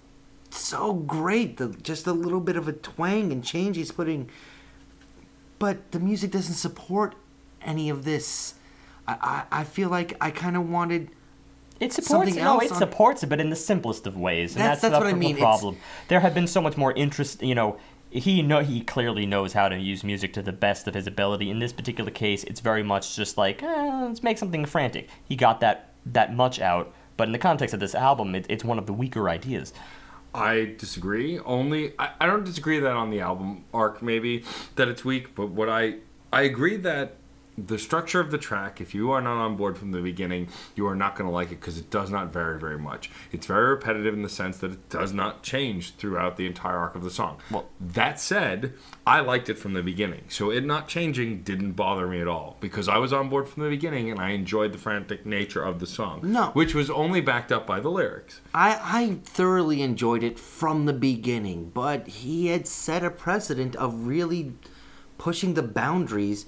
so 0.56 0.94
great, 0.94 1.58
the, 1.58 1.70
just 1.70 2.08
a 2.08 2.14
little 2.14 2.40
bit 2.40 2.56
of 2.58 2.68
a 2.68 2.74
twang 2.74 3.32
and 3.32 3.44
change 3.44 3.78
he's 3.78 3.92
putting. 3.92 4.30
But 5.60 5.92
the 5.92 6.00
music 6.00 6.32
doesn't 6.32 6.56
support 6.56 7.16
any 7.62 7.90
of 7.90 8.04
this. 8.06 8.56
I, 9.08 9.44
I, 9.52 9.60
I 9.62 9.64
feel 9.64 9.90
like 9.90 10.18
I 10.20 10.32
kind 10.32 10.58
of 10.58 10.70
wanted 10.70 11.10
It 11.80 11.94
supports 11.94 12.10
Something 12.10 12.36
no, 12.36 12.54
else 12.56 12.66
it 12.66 12.72
on- 12.74 12.78
supports 12.78 13.24
it, 13.24 13.28
but 13.28 13.40
in 13.40 13.50
the 13.50 13.56
simplest 13.56 14.06
of 14.08 14.18
ways, 14.18 14.54
and 14.56 14.62
That's- 14.62 14.82
that's, 14.82 14.92
that's 14.92 14.94
the, 14.94 15.00
what 15.00 15.08
I 15.08 15.12
the 15.12 15.18
mean, 15.18 15.36
it's- 15.38 15.42
problem. 15.44 15.78
There 16.08 16.20
have 16.20 16.34
been 16.34 16.48
so 16.48 16.62
much 16.62 16.76
more 16.78 16.92
interest. 16.94 17.42
You 17.42 17.56
know, 17.56 17.78
he 18.10 18.42
know 18.42 18.60
he 18.62 18.82
clearly 18.82 19.26
knows 19.26 19.54
how 19.54 19.68
to 19.70 19.78
use 19.78 20.04
music 20.04 20.34
to 20.34 20.42
the 20.42 20.54
best 20.54 20.88
of 20.88 20.94
his 20.94 21.06
ability. 21.08 21.50
In 21.50 21.60
this 21.60 21.74
particular 21.74 22.12
case, 22.12 22.44
it's 22.46 22.60
very 22.62 22.84
much 22.84 23.16
just 23.16 23.38
like 23.38 23.62
eh, 23.64 24.02
let's 24.08 24.24
make 24.24 24.38
something 24.38 24.66
frantic. 24.66 25.10
He 25.28 25.36
got 25.36 25.60
that 25.62 25.92
that 26.06 26.34
much 26.36 26.60
out, 26.60 26.94
but 27.18 27.28
in 27.28 27.32
the 27.34 27.40
context 27.40 27.74
of 27.74 27.80
this 27.80 27.96
album, 27.96 28.36
it, 28.36 28.46
it's 28.50 28.64
one 28.64 28.78
of 28.80 28.86
the 28.86 28.94
weaker 28.94 29.28
ideas. 29.30 29.74
I 30.36 30.76
disagree. 30.78 31.40
Only 31.40 31.94
I, 31.98 32.12
I 32.20 32.26
don't 32.28 32.44
disagree 32.44 32.80
that 32.80 32.92
on 32.92 33.10
the 33.10 33.22
album 33.22 33.64
arc 33.74 34.02
maybe 34.02 34.44
that 34.76 34.88
it's 34.88 35.06
weak, 35.06 35.34
but 35.34 35.48
what 35.48 35.70
I 35.70 35.96
I 36.34 36.42
agree 36.42 36.76
that 36.78 37.16
the 37.58 37.78
structure 37.78 38.20
of 38.20 38.32
the 38.32 38.38
track, 38.38 38.82
if 38.82 38.94
you 38.94 39.12
are 39.12 39.22
not 39.22 39.38
on 39.38 39.56
board 39.56 39.78
from 39.78 39.92
the 39.92 40.02
beginning, 40.02 40.50
you 40.76 40.88
are 40.88 40.96
not 40.96 41.16
going 41.16 41.28
to 41.28 41.34
like 41.34 41.52
it 41.52 41.60
because 41.60 41.78
it 41.78 41.90
does 41.90 42.10
not 42.10 42.34
vary 42.34 42.60
very 42.60 42.78
much. 42.78 43.10
It's 43.32 43.46
very 43.46 43.70
repetitive 43.70 44.14
in 44.14 44.22
the 44.22 44.30
sense 44.30 44.58
that 44.58 44.72
it 44.72 44.90
does 44.90 45.14
not 45.14 45.44
change 45.44 45.96
throughout 45.96 46.38
the 46.38 46.46
entire 46.46 46.78
arc 46.78 46.96
of 46.96 47.04
the 47.04 47.10
song. 47.10 47.38
Well- 47.50 47.68
that 47.80 48.20
said, 48.20 48.74
I 49.08 49.22
liked 49.22 49.50
it 49.50 49.58
from 49.58 49.74
the 49.74 49.84
beginning. 49.84 50.26
So 50.28 50.50
it 50.52 50.66
not 50.66 50.88
changing 50.88 51.44
didn't 51.44 51.74
bother 51.74 52.08
me 52.08 52.20
at 52.20 52.28
all 52.28 52.58
because 52.60 52.90
I 52.90 52.98
was 52.98 53.14
on 53.14 53.30
board 53.30 53.48
from 53.48 53.64
the 53.64 53.70
beginning 53.70 54.10
and 54.10 54.20
I 54.20 54.32
enjoyed 54.32 54.74
the 54.74 54.78
frantic 54.78 55.26
nature 55.26 55.64
of 55.64 55.80
the 55.80 55.88
song. 55.88 56.22
No. 56.24 56.48
Which 56.48 56.74
was 56.74 56.90
only 56.90 57.22
backed 57.22 57.52
up 57.52 57.66
by 57.66 57.80
the 57.80 57.90
lyrics. 57.90 58.42
I, 58.54 58.80
I 58.82 59.18
thoroughly 59.24 59.82
enjoyed 59.82 60.24
it 60.24 60.40
from 60.40 60.86
the 60.86 60.94
beginning, 60.94 61.72
but 61.74 62.08
he 62.08 62.48
had 62.48 62.68
set 62.68 63.04
a 63.04 63.10
precedent 63.10 63.76
of 63.76 64.08
really 64.08 64.54
pushing 65.18 65.54
the 65.54 65.64
boundaries 65.64 66.46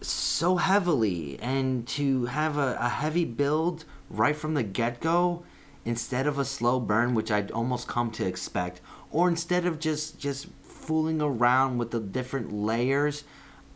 so 0.00 0.56
heavily 0.56 1.38
and 1.40 1.86
to 1.88 2.26
have 2.26 2.56
a, 2.58 2.76
a 2.80 2.88
heavy 2.88 3.24
build 3.24 3.84
right 4.10 4.36
from 4.36 4.54
the 4.54 4.62
get 4.62 5.00
go 5.00 5.44
instead 5.84 6.26
of 6.26 6.38
a 6.38 6.44
slow 6.44 6.80
burn, 6.80 7.14
which 7.14 7.30
I'd 7.30 7.50
almost 7.50 7.88
come 7.88 8.10
to 8.12 8.26
expect, 8.26 8.80
or 9.10 9.28
instead 9.28 9.64
of 9.66 9.78
just 9.78 10.18
just 10.18 10.48
fooling 10.62 11.22
around 11.22 11.78
with 11.78 11.90
the 11.90 12.00
different 12.00 12.52
layers, 12.52 13.24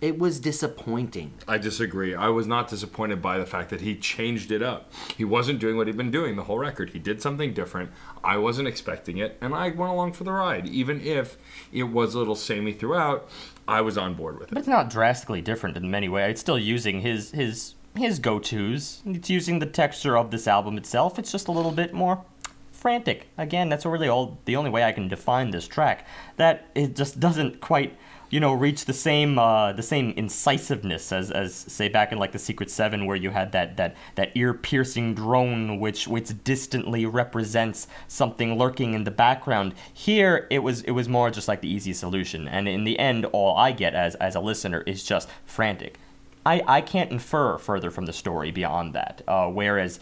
it 0.01 0.19
was 0.19 0.41
disappointing. 0.41 1.33
I 1.47 1.59
disagree. 1.59 2.15
I 2.15 2.29
was 2.29 2.47
not 2.47 2.69
disappointed 2.69 3.21
by 3.21 3.39
the 3.39 3.47
fact 3.47 3.71
that 3.71 3.81
he 3.83 3.95
changed 3.97 4.51
it 4.51 4.63
up. 4.63 4.93
He 5.17 5.25
wasn't 5.25 5.59
doing 5.59 5.77
what 5.77 5.87
he'd 5.87 5.97
been 5.97 6.11
doing 6.11 6.37
the 6.37 6.45
whole 6.45 6.59
record. 6.59 6.91
He 6.91 6.99
did 6.99 7.21
something 7.21 7.53
different. 7.53 7.91
I 8.25 8.37
wasn't 8.39 8.69
expecting 8.69 9.19
it, 9.19 9.37
and 9.41 9.55
I 9.55 9.69
went 9.71 9.93
along 9.93 10.13
for 10.15 10.25
the 10.25 10.33
ride. 10.33 10.67
Even 10.67 11.01
if 11.01 11.37
it 11.73 11.85
was 11.85 12.15
a 12.15 12.19
little 12.19 12.35
samey 12.35 12.73
throughout, 12.73 13.29
I 13.69 13.81
was 13.83 13.99
on 13.99 14.15
board 14.15 14.39
with 14.39 14.49
But 14.49 14.57
it. 14.57 14.61
it's 14.61 14.69
not 14.69 14.91
drastically 14.91 15.43
different 15.43 15.77
in 15.77 15.91
many 15.91 16.09
ways. 16.09 16.31
It's 16.33 16.41
still 16.41 16.59
using 16.59 17.01
his 17.01 17.31
his 17.33 17.75
his 17.97 18.19
go-tos. 18.21 19.03
It's 19.05 19.29
using 19.29 19.59
the 19.59 19.67
texture 19.67 20.17
of 20.17 20.31
this 20.31 20.47
album 20.47 20.77
itself. 20.79 21.19
It's 21.19 21.33
just 21.33 21.49
a 21.49 21.53
little 21.53 21.73
bit 21.73 21.93
more 21.93 22.25
frantic. 22.73 23.29
Again, 23.37 23.69
that's 23.69 23.85
really 23.85 24.09
all 24.09 24.39
the 24.45 24.57
only 24.57 24.71
way 24.71 24.85
I 24.85 24.93
can 24.93 25.09
define 25.09 25.51
this 25.51 25.67
track. 25.69 26.07
That 26.37 26.69
it 26.75 26.97
just 26.97 27.21
doesn't 27.21 27.61
quite, 27.61 27.97
you 28.31 28.39
know, 28.39 28.53
reach 28.53 28.85
the 28.85 28.93
same 28.93 29.39
uh, 29.39 29.73
the 29.73 29.83
same 29.83 30.13
incisiveness 30.17 31.13
as 31.13 31.31
as 31.31 31.55
say 31.55 31.89
back 31.89 32.13
in 32.13 32.19
like 32.19 32.33
the 32.33 32.39
Secret 32.39 32.71
Seven, 32.71 33.07
where 33.07 33.17
you 33.17 33.31
had 33.31 33.53
that 33.53 33.77
that 33.77 33.97
that 34.15 34.31
ear-piercing 34.35 35.15
drone, 35.15 35.81
which 35.81 36.07
which 36.07 36.33
distantly 36.45 37.05
represents 37.07 37.89
something 38.07 38.57
lurking 38.57 38.95
in 38.95 39.05
the 39.05 39.11
background. 39.11 39.75
Here, 39.93 40.47
it 40.51 40.61
was 40.61 40.83
it 40.83 40.93
was 40.93 41.09
more 41.09 41.31
just 41.31 41.49
like 41.49 41.61
the 41.61 41.69
easy 41.69 41.93
solution, 41.93 42.47
and 42.47 42.69
in 42.69 42.85
the 42.85 42.99
end, 42.99 43.27
all 43.27 43.57
I 43.57 43.73
get 43.73 43.95
as 43.95 44.15
as 44.15 44.35
a 44.37 44.41
listener 44.41 44.83
is 44.87 45.03
just 45.03 45.29
frantic. 45.45 45.99
I, 46.47 46.63
I 46.67 46.81
can't 46.81 47.11
infer 47.11 47.59
further 47.59 47.91
from 47.91 48.07
the 48.07 48.15
story 48.15 48.51
beyond 48.51 48.95
that. 48.95 49.23
Uh, 49.29 49.49
whereas, 49.49 50.01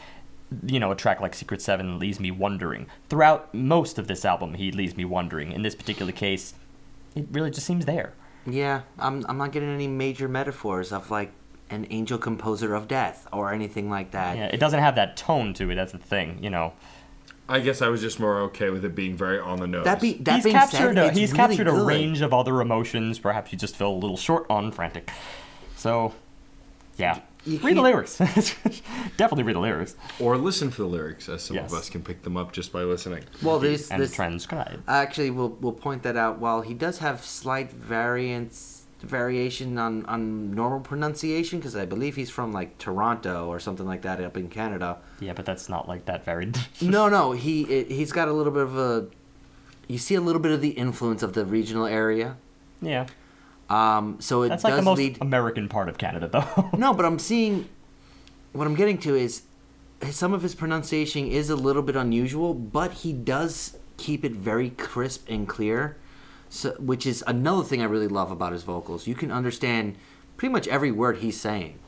you 0.65 0.79
know, 0.79 0.93
a 0.93 0.97
track 0.97 1.21
like 1.21 1.35
Secret 1.35 1.61
Seven 1.61 1.99
leaves 1.99 2.21
me 2.21 2.31
wondering. 2.31 2.87
Throughout 3.09 3.53
most 3.53 3.99
of 3.99 4.07
this 4.07 4.25
album, 4.25 4.55
he 4.55 4.71
leaves 4.71 4.97
me 4.97 5.05
wondering. 5.05 5.51
In 5.51 5.63
this 5.63 5.75
particular 5.75 6.13
case, 6.13 6.55
it 7.17 7.27
really 7.33 7.51
just 7.51 7.67
seems 7.67 7.87
there. 7.87 8.13
Yeah, 8.51 8.83
I'm 8.99 9.25
I'm 9.29 9.39
not 9.39 9.53
getting 9.53 9.69
any 9.69 9.87
major 9.87 10.29
metaphors 10.29 10.93
of 10.93 11.11
like 11.11 11.33
an 11.71 11.87
angel 11.91 12.19
composer 12.19 12.75
of 12.75 12.89
death 12.89 13.27
or 13.33 13.53
anything 13.53 13.91
like 13.91 14.13
that. 14.13 14.37
Yeah, 14.37 14.47
it 14.47 14.59
doesn't 14.59 14.81
have 14.81 14.95
that 14.95 15.17
tone 15.17 15.55
to 15.55 15.71
it. 15.71 15.75
That's 15.75 15.93
the 15.93 15.99
thing, 15.99 16.43
you 16.43 16.51
know. 16.51 16.73
I 17.51 17.61
guess 17.61 17.81
I 17.81 17.89
was 17.89 18.03
just 18.03 18.21
more 18.21 18.41
okay 18.43 18.69
with 18.69 18.85
it 18.85 18.95
being 18.95 19.17
very 19.17 19.39
on 19.39 19.59
the 19.59 19.67
nose. 19.67 19.85
That 19.85 20.01
be 20.01 20.15
that 20.19 20.37
he's 20.37 20.45
being 20.45 20.55
captured 20.55 20.77
said, 20.95 20.99
a, 20.99 21.07
it's 21.07 21.17
he's 21.17 21.33
really 21.33 21.57
captured 21.57 21.69
a 21.69 21.85
range 21.85 22.21
of 22.21 22.35
other 22.35 22.61
emotions. 22.61 23.19
Perhaps 23.19 23.53
you 23.53 23.59
just 23.59 23.75
feel 23.75 23.91
a 23.91 23.97
little 23.97 24.19
short 24.19 24.47
on 24.51 24.71
frantic. 24.71 25.11
So, 25.77 26.15
yeah. 26.99 27.21
You 27.45 27.59
read 27.59 27.77
the 27.77 27.83
lyrics. 27.83 28.19
Definitely 29.17 29.45
read 29.45 29.57
the 29.57 29.61
lyrics 29.61 29.95
or 30.21 30.37
listen 30.37 30.71
for 30.71 30.83
the 30.83 30.89
lyrics, 30.89 31.29
as 31.29 31.43
some 31.43 31.57
Yes. 31.57 31.73
of 31.73 31.79
us 31.79 31.89
can 31.91 32.03
pick 32.03 32.23
them 32.23 32.37
up 32.37 32.53
just 32.53 32.73
by 32.73 32.83
listening. 32.83 33.25
Well, 33.43 33.59
this 33.59 33.91
and 33.91 34.03
this 34.03 34.13
transcribe. 34.15 34.83
actually 34.89 35.31
we'll 35.31 35.51
we'll 35.61 35.73
point 35.73 36.03
that 36.03 36.17
out. 36.17 36.39
While 36.39 36.61
he 36.63 36.75
does 36.75 36.99
have 36.99 37.25
slight 37.25 37.71
variance 37.73 38.75
variation 39.01 39.79
on 39.79 40.05
on 40.07 40.51
normal 40.53 40.81
pronunciation, 40.81 41.59
because 41.61 41.77
I 41.77 41.85
believe 41.87 42.17
he's 42.17 42.31
from 42.31 42.53
like 42.53 42.79
Toronto 42.79 43.47
or 43.49 43.61
something 43.61 43.87
like 43.87 44.03
that 44.03 44.21
up 44.21 44.37
in 44.37 44.49
Canada. 44.49 44.99
Yeah, 45.21 45.33
but 45.33 45.45
that's 45.45 45.69
not 45.69 45.89
like 45.89 46.05
that 46.07 46.25
varied. 46.25 46.59
No, 46.83 47.09
no, 47.09 47.33
he 47.33 47.63
it, 47.63 47.91
he's 47.91 48.13
got 48.13 48.29
a 48.29 48.33
little 48.33 48.53
bit 48.53 48.63
of 48.65 48.77
a. 48.77 49.07
You 49.87 49.99
see 49.99 50.15
a 50.17 50.21
little 50.21 50.43
bit 50.43 50.53
of 50.53 50.61
the 50.61 50.71
influence 50.71 51.23
of 51.23 51.33
the 51.33 51.45
regional 51.47 51.87
area. 51.87 52.37
yeah, 52.83 53.07
Um, 53.69 54.17
so 54.21 54.43
it 54.43 54.49
that's 54.51 54.63
does 54.63 54.71
like 54.71 54.77
the 54.77 54.83
most 54.83 54.99
lead. 54.99 55.19
American 55.21 55.69
part 55.69 55.89
of 55.89 55.99
Canada, 55.99 56.29
though. 56.29 56.71
No, 56.79 56.95
but 56.95 57.05
I'm 57.05 57.19
seeing. 57.19 57.69
What 58.53 58.67
I'm 58.67 58.75
getting 58.75 58.99
to 58.99 59.15
is, 59.15 59.43
some 60.11 60.33
of 60.33 60.43
his 60.43 60.55
pronunciation 60.55 61.27
is 61.27 61.51
a 61.51 61.57
little 61.57 61.83
bit 61.83 61.97
unusual, 61.97 62.55
but 62.55 62.93
he 62.93 63.13
does 63.13 63.77
keep 63.99 64.25
it 64.25 64.33
very 64.33 64.71
crisp 64.71 65.27
and 65.29 65.47
clear. 65.47 65.97
So, 66.49 66.71
which 66.79 67.07
is 67.07 67.23
another 67.27 67.63
thing 67.63 67.83
I 67.83 67.85
really 67.85 68.09
love 68.09 68.31
about 68.31 68.53
his 68.53 68.63
vocals. 68.63 69.07
You 69.07 69.15
can 69.15 69.31
understand 69.31 69.97
pretty 70.39 70.51
much 70.53 70.67
every 70.69 70.91
word 70.91 71.19
he's 71.19 71.39
saying. 71.39 71.79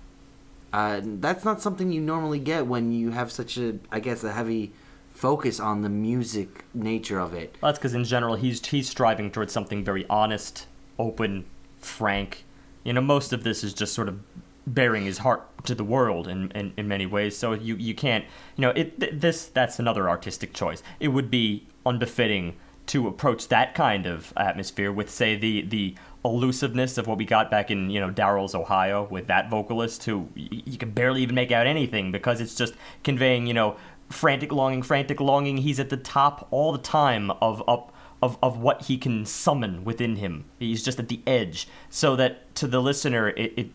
Uh, 0.72 1.00
that's 1.02 1.44
not 1.44 1.62
something 1.62 1.90
you 1.90 2.00
normally 2.00 2.38
get 2.38 2.66
when 2.66 2.92
you 2.92 3.10
have 3.10 3.32
such 3.32 3.56
a, 3.56 3.78
I 3.90 4.00
guess, 4.00 4.22
a 4.22 4.32
heavy 4.32 4.72
focus 5.14 5.58
on 5.58 5.80
the 5.82 5.88
music 5.88 6.64
nature 6.74 7.18
of 7.18 7.32
it. 7.32 7.56
Well, 7.60 7.72
that's 7.72 7.78
because 7.78 7.94
in 7.94 8.04
general 8.04 8.36
he's 8.36 8.64
he's 8.66 8.88
striving 8.88 9.30
towards 9.30 9.52
something 9.52 9.82
very 9.82 10.06
honest, 10.10 10.66
open, 10.98 11.44
frank. 11.80 12.44
You 12.84 12.92
know, 12.92 13.00
most 13.00 13.32
of 13.32 13.44
this 13.44 13.62
is 13.64 13.74
just 13.74 13.92
sort 13.92 14.08
of 14.08 14.20
bearing 14.66 15.04
his 15.04 15.18
heart 15.18 15.46
to 15.64 15.74
the 15.74 15.84
world 15.84 16.28
in, 16.28 16.50
in, 16.52 16.72
in 16.76 16.88
many 16.88 17.06
ways. 17.06 17.36
So 17.36 17.52
you 17.52 17.76
you 17.76 17.94
can't 17.94 18.24
you 18.56 18.62
know 18.62 18.70
it 18.70 19.00
th- 19.00 19.12
this 19.14 19.46
that's 19.46 19.78
another 19.78 20.08
artistic 20.08 20.52
choice. 20.52 20.82
It 20.98 21.08
would 21.08 21.30
be 21.30 21.66
unbefitting 21.84 22.56
to 22.86 23.06
approach 23.06 23.48
that 23.48 23.74
kind 23.74 24.06
of 24.06 24.32
atmosphere 24.36 24.92
with 24.92 25.10
say 25.10 25.36
the 25.36 25.62
the 25.62 25.94
elusiveness 26.24 26.98
of 26.98 27.06
what 27.06 27.16
we 27.18 27.24
got 27.24 27.50
back 27.50 27.70
in 27.70 27.90
you 27.90 28.00
know 28.00 28.10
Daryl's 28.10 28.54
Ohio 28.54 29.06
with 29.10 29.26
that 29.28 29.50
vocalist 29.50 30.04
who 30.04 30.28
y- 30.36 30.48
you 30.50 30.78
can 30.78 30.90
barely 30.90 31.22
even 31.22 31.34
make 31.34 31.52
out 31.52 31.66
anything 31.66 32.12
because 32.12 32.40
it's 32.40 32.54
just 32.54 32.74
conveying 33.04 33.46
you 33.46 33.54
know 33.54 33.76
frantic 34.08 34.50
longing 34.52 34.82
frantic 34.82 35.20
longing 35.20 35.58
he's 35.58 35.78
at 35.78 35.88
the 35.88 35.96
top 35.96 36.48
all 36.50 36.72
the 36.72 36.78
time 36.78 37.30
of 37.40 37.62
up 37.68 37.89
of, 38.22 38.38
of 38.42 38.58
what 38.58 38.82
he 38.82 38.98
can 38.98 39.24
summon 39.24 39.84
within 39.84 40.16
him. 40.16 40.44
He's 40.58 40.82
just 40.82 40.98
at 40.98 41.08
the 41.08 41.20
edge. 41.26 41.68
So 41.88 42.16
that 42.16 42.54
to 42.56 42.66
the 42.66 42.80
listener 42.80 43.28
it, 43.30 43.52
it 43.56 43.70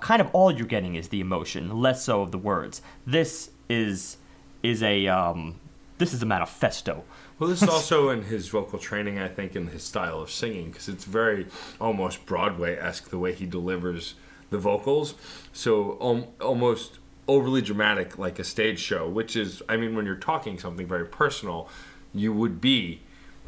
kind 0.00 0.20
of 0.20 0.28
all 0.32 0.50
you're 0.50 0.66
getting 0.66 0.94
is 0.94 1.08
the 1.08 1.20
emotion 1.20 1.80
less 1.80 2.04
so 2.04 2.22
of 2.22 2.30
the 2.32 2.38
words. 2.38 2.82
This 3.06 3.50
is 3.68 4.18
is 4.62 4.82
a 4.82 5.06
um 5.08 5.60
this 5.98 6.12
is 6.12 6.22
a 6.22 6.26
manifesto. 6.26 7.04
Well, 7.38 7.50
this 7.50 7.62
is 7.62 7.68
also 7.70 8.10
in 8.10 8.24
his 8.24 8.48
vocal 8.48 8.78
training, 8.78 9.18
I 9.18 9.28
think, 9.28 9.56
in 9.56 9.68
his 9.68 9.82
style 9.82 10.20
of 10.20 10.30
singing, 10.30 10.70
because 10.70 10.88
it's 10.88 11.04
very 11.04 11.46
almost 11.80 12.26
Broadway 12.26 12.76
esque 12.76 13.10
the 13.10 13.18
way 13.18 13.32
he 13.32 13.46
delivers 13.46 14.14
the 14.50 14.58
vocals. 14.58 15.14
So 15.52 15.98
um, 16.00 16.26
almost 16.40 16.98
overly 17.28 17.62
dramatic, 17.62 18.18
like 18.18 18.38
a 18.38 18.44
stage 18.44 18.78
show, 18.78 19.08
which 19.08 19.36
is, 19.36 19.62
I 19.68 19.76
mean, 19.76 19.96
when 19.96 20.06
you're 20.06 20.16
talking 20.16 20.58
something 20.58 20.86
very 20.86 21.06
personal, 21.06 21.68
you 22.14 22.32
would 22.32 22.60
be 22.60 23.00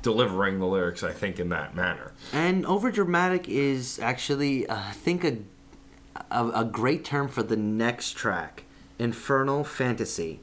delivering 0.02 0.58
the 0.58 0.66
lyrics, 0.66 1.02
I 1.02 1.12
think, 1.12 1.38
in 1.38 1.48
that 1.50 1.74
manner. 1.74 2.12
And 2.32 2.64
overdramatic 2.64 3.48
is 3.48 3.98
actually, 3.98 4.66
uh, 4.66 4.76
I 4.76 4.92
think, 4.92 5.24
a, 5.24 5.38
a 6.30 6.48
a 6.50 6.64
great 6.64 7.04
term 7.04 7.28
for 7.28 7.42
the 7.42 7.56
next 7.56 8.12
track, 8.12 8.64
Infernal 8.98 9.64
Fantasy. 9.64 10.40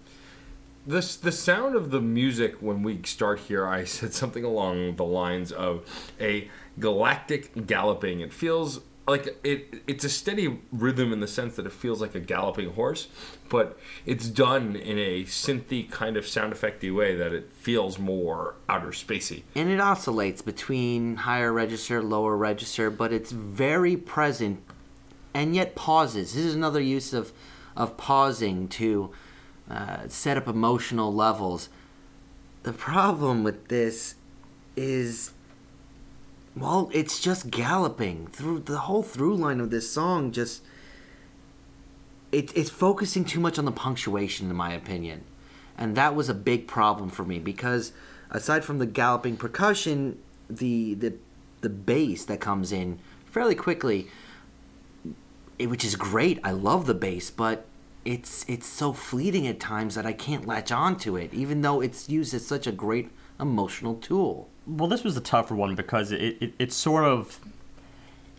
This 0.88 1.15
the 1.15 1.32
sound 1.32 1.76
of 1.76 1.90
the 1.91 2.02
music 2.02 2.56
when 2.61 2.84
we 2.84 3.02
start 3.03 3.40
here. 3.40 3.65
I 3.65 3.86
said 3.86 4.14
something 4.14 4.44
along 4.44 4.98
the 4.98 5.06
lines 5.06 5.52
of 5.52 5.84
a 6.19 6.49
galactic 6.80 7.65
galloping. 7.65 8.19
It 8.19 8.34
feels 8.34 8.82
like 9.07 9.38
it. 9.44 9.84
It's 9.88 10.03
a 10.03 10.10
steady 10.10 10.60
rhythm 10.72 11.14
in 11.14 11.19
the 11.19 11.27
sense 11.27 11.56
that 11.57 11.65
it 11.65 11.72
feels 11.72 12.02
like 12.02 12.15
a 12.15 12.19
galloping 12.19 12.73
horse, 12.73 13.07
but 13.49 13.77
it's 14.06 14.27
done 14.27 14.76
in 14.76 14.98
a 14.98 15.23
synthy 15.23 15.90
kind 15.90 16.18
of 16.18 16.26
sound 16.26 16.53
effecty 16.53 16.94
way 16.94 17.15
that 17.15 17.32
it 17.34 17.52
feels 17.53 17.99
more 17.99 18.56
outer 18.68 18.90
spacey. 18.90 19.44
And 19.53 19.69
it 19.69 19.80
oscillates 19.80 20.41
between 20.41 21.18
higher 21.18 21.53
register, 21.53 22.02
lower 22.02 22.36
register, 22.36 22.90
but 22.90 23.14
it's 23.14 23.32
very 23.32 23.95
present 23.95 24.61
and 25.36 25.53
yet 25.53 25.76
pauses. 25.76 26.34
This 26.34 26.45
is 26.45 26.56
another 26.56 26.82
use 26.82 27.14
of, 27.14 27.34
of 27.76 27.98
pausing 27.98 28.68
to 28.69 29.11
uh, 29.69 30.07
set 30.07 30.38
up 30.38 30.48
emotional 30.48 31.14
levels. 31.14 31.69
The 32.64 32.73
problem 32.73 33.44
with 33.44 33.68
this 33.68 34.15
is, 34.76 35.32
well, 36.56 36.90
it's 36.94 37.19
just 37.19 37.49
galloping 37.49 38.27
through 38.27 38.60
the 38.60 38.80
whole 38.80 39.03
through 39.03 39.36
line 39.36 39.60
of 39.60 39.72
this 39.72 39.91
song. 39.91 40.32
Just 40.32 40.64
it, 42.32 42.56
it's 42.56 42.69
focusing 42.69 43.26
too 43.26 43.40
much 43.40 43.60
on 43.60 43.65
the 43.65 43.72
punctuation, 43.72 44.49
in 44.49 44.56
my 44.56 44.73
opinion, 44.73 45.23
and 45.77 45.95
that 45.95 46.15
was 46.15 46.30
a 46.30 46.34
big 46.34 46.68
problem 46.68 47.10
for 47.10 47.23
me 47.23 47.40
because 47.40 47.91
aside 48.30 48.64
from 48.64 48.80
the 48.80 48.86
galloping 48.86 49.38
percussion, 49.38 50.19
the 50.49 50.94
the 50.94 51.14
the 51.61 51.69
bass 51.69 52.26
that 52.26 52.40
comes 52.40 52.72
in 52.72 52.99
fairly 53.26 53.56
quickly 53.56 54.07
it, 55.60 55.68
which 55.68 55.86
is 55.86 55.95
great. 55.95 56.40
I 56.44 56.52
love 56.52 56.86
the 56.86 56.94
bass, 56.94 57.30
but 57.30 57.65
it's 58.03 58.45
it's 58.48 58.68
so 58.68 58.94
fleeting 58.94 59.48
at 59.48 59.60
times 59.60 59.95
that 59.95 60.06
I 60.06 60.14
can't 60.14 60.45
latch 60.45 60.72
on 60.72 60.98
to 60.99 61.15
it, 61.18 61.34
even 61.34 61.61
though 61.61 61.82
it's 61.82 62.10
used 62.10 62.34
as 62.34 62.45
such 62.45 62.68
a 62.68 62.72
great 62.72 63.10
emotional 63.40 63.95
tool. 63.95 64.49
Well, 64.67 64.87
this 64.87 65.03
was 65.03 65.15
a 65.15 65.21
tougher 65.21 65.55
one 65.55 65.75
because 65.75 66.11
it, 66.11 66.37
it 66.41 66.53
it's 66.57 66.75
sort 66.75 67.05
of 67.05 67.39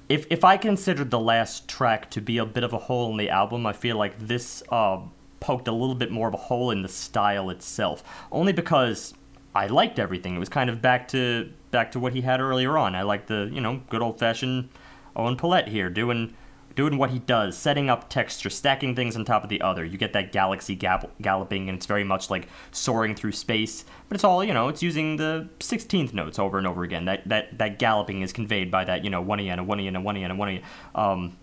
if 0.08 0.26
if 0.30 0.44
I 0.44 0.56
considered 0.56 1.10
the 1.10 1.20
last 1.20 1.68
track 1.68 2.10
to 2.12 2.20
be 2.20 2.38
a 2.38 2.46
bit 2.46 2.64
of 2.64 2.72
a 2.72 2.78
hole 2.78 3.10
in 3.10 3.16
the 3.16 3.30
album, 3.30 3.66
I 3.66 3.72
feel 3.72 3.96
like 3.96 4.18
this 4.18 4.62
uh, 4.70 5.00
poked 5.40 5.68
a 5.68 5.72
little 5.72 5.94
bit 5.94 6.10
more 6.10 6.28
of 6.28 6.34
a 6.34 6.38
hole 6.38 6.70
in 6.70 6.82
the 6.82 6.88
style 6.88 7.50
itself. 7.50 8.02
Only 8.30 8.52
because 8.52 9.14
I 9.54 9.66
liked 9.66 9.98
everything. 9.98 10.36
It 10.36 10.38
was 10.38 10.48
kind 10.48 10.70
of 10.70 10.82
back 10.82 11.08
to 11.08 11.50
back 11.70 11.92
to 11.92 12.00
what 12.00 12.12
he 12.12 12.20
had 12.20 12.40
earlier 12.40 12.78
on. 12.78 12.94
I 12.94 13.02
liked 13.02 13.28
the 13.28 13.50
you 13.52 13.60
know 13.60 13.80
good 13.88 14.02
old 14.02 14.18
fashioned 14.18 14.68
Owen 15.14 15.36
Pallett 15.36 15.68
here 15.68 15.90
doing 15.90 16.34
doing 16.76 16.98
what 16.98 17.10
he 17.10 17.18
does, 17.18 17.56
setting 17.56 17.90
up 17.90 18.08
texture, 18.08 18.50
stacking 18.50 18.94
things 18.94 19.16
on 19.16 19.24
top 19.24 19.42
of 19.42 19.48
the 19.48 19.60
other. 19.62 19.84
You 19.84 19.98
get 19.98 20.12
that 20.12 20.30
galaxy 20.30 20.76
gap- 20.76 21.10
galloping, 21.20 21.68
and 21.68 21.76
it's 21.76 21.86
very 21.86 22.04
much 22.04 22.30
like 22.30 22.48
soaring 22.70 23.14
through 23.14 23.32
space. 23.32 23.84
But 24.08 24.14
it's 24.14 24.24
all 24.24 24.44
you 24.44 24.54
know. 24.54 24.68
It's 24.68 24.82
using 24.82 25.16
the 25.16 25.48
sixteenth 25.58 26.14
notes 26.14 26.38
over 26.38 26.58
and 26.58 26.66
over 26.66 26.84
again. 26.84 27.06
That 27.06 27.26
that 27.28 27.58
that 27.58 27.78
galloping 27.78 28.20
is 28.20 28.32
conveyed 28.32 28.70
by 28.70 28.84
that 28.84 29.02
you 29.02 29.10
know 29.10 29.20
one 29.20 29.40
and 29.40 29.60
a 29.60 29.64
one 29.64 29.80
and 29.80 29.96
a 29.96 30.00
one 30.00 30.16
and 30.16 30.32
a 30.32 30.36
one 30.36 30.50
e. 30.50 30.62
Um, 30.94 31.36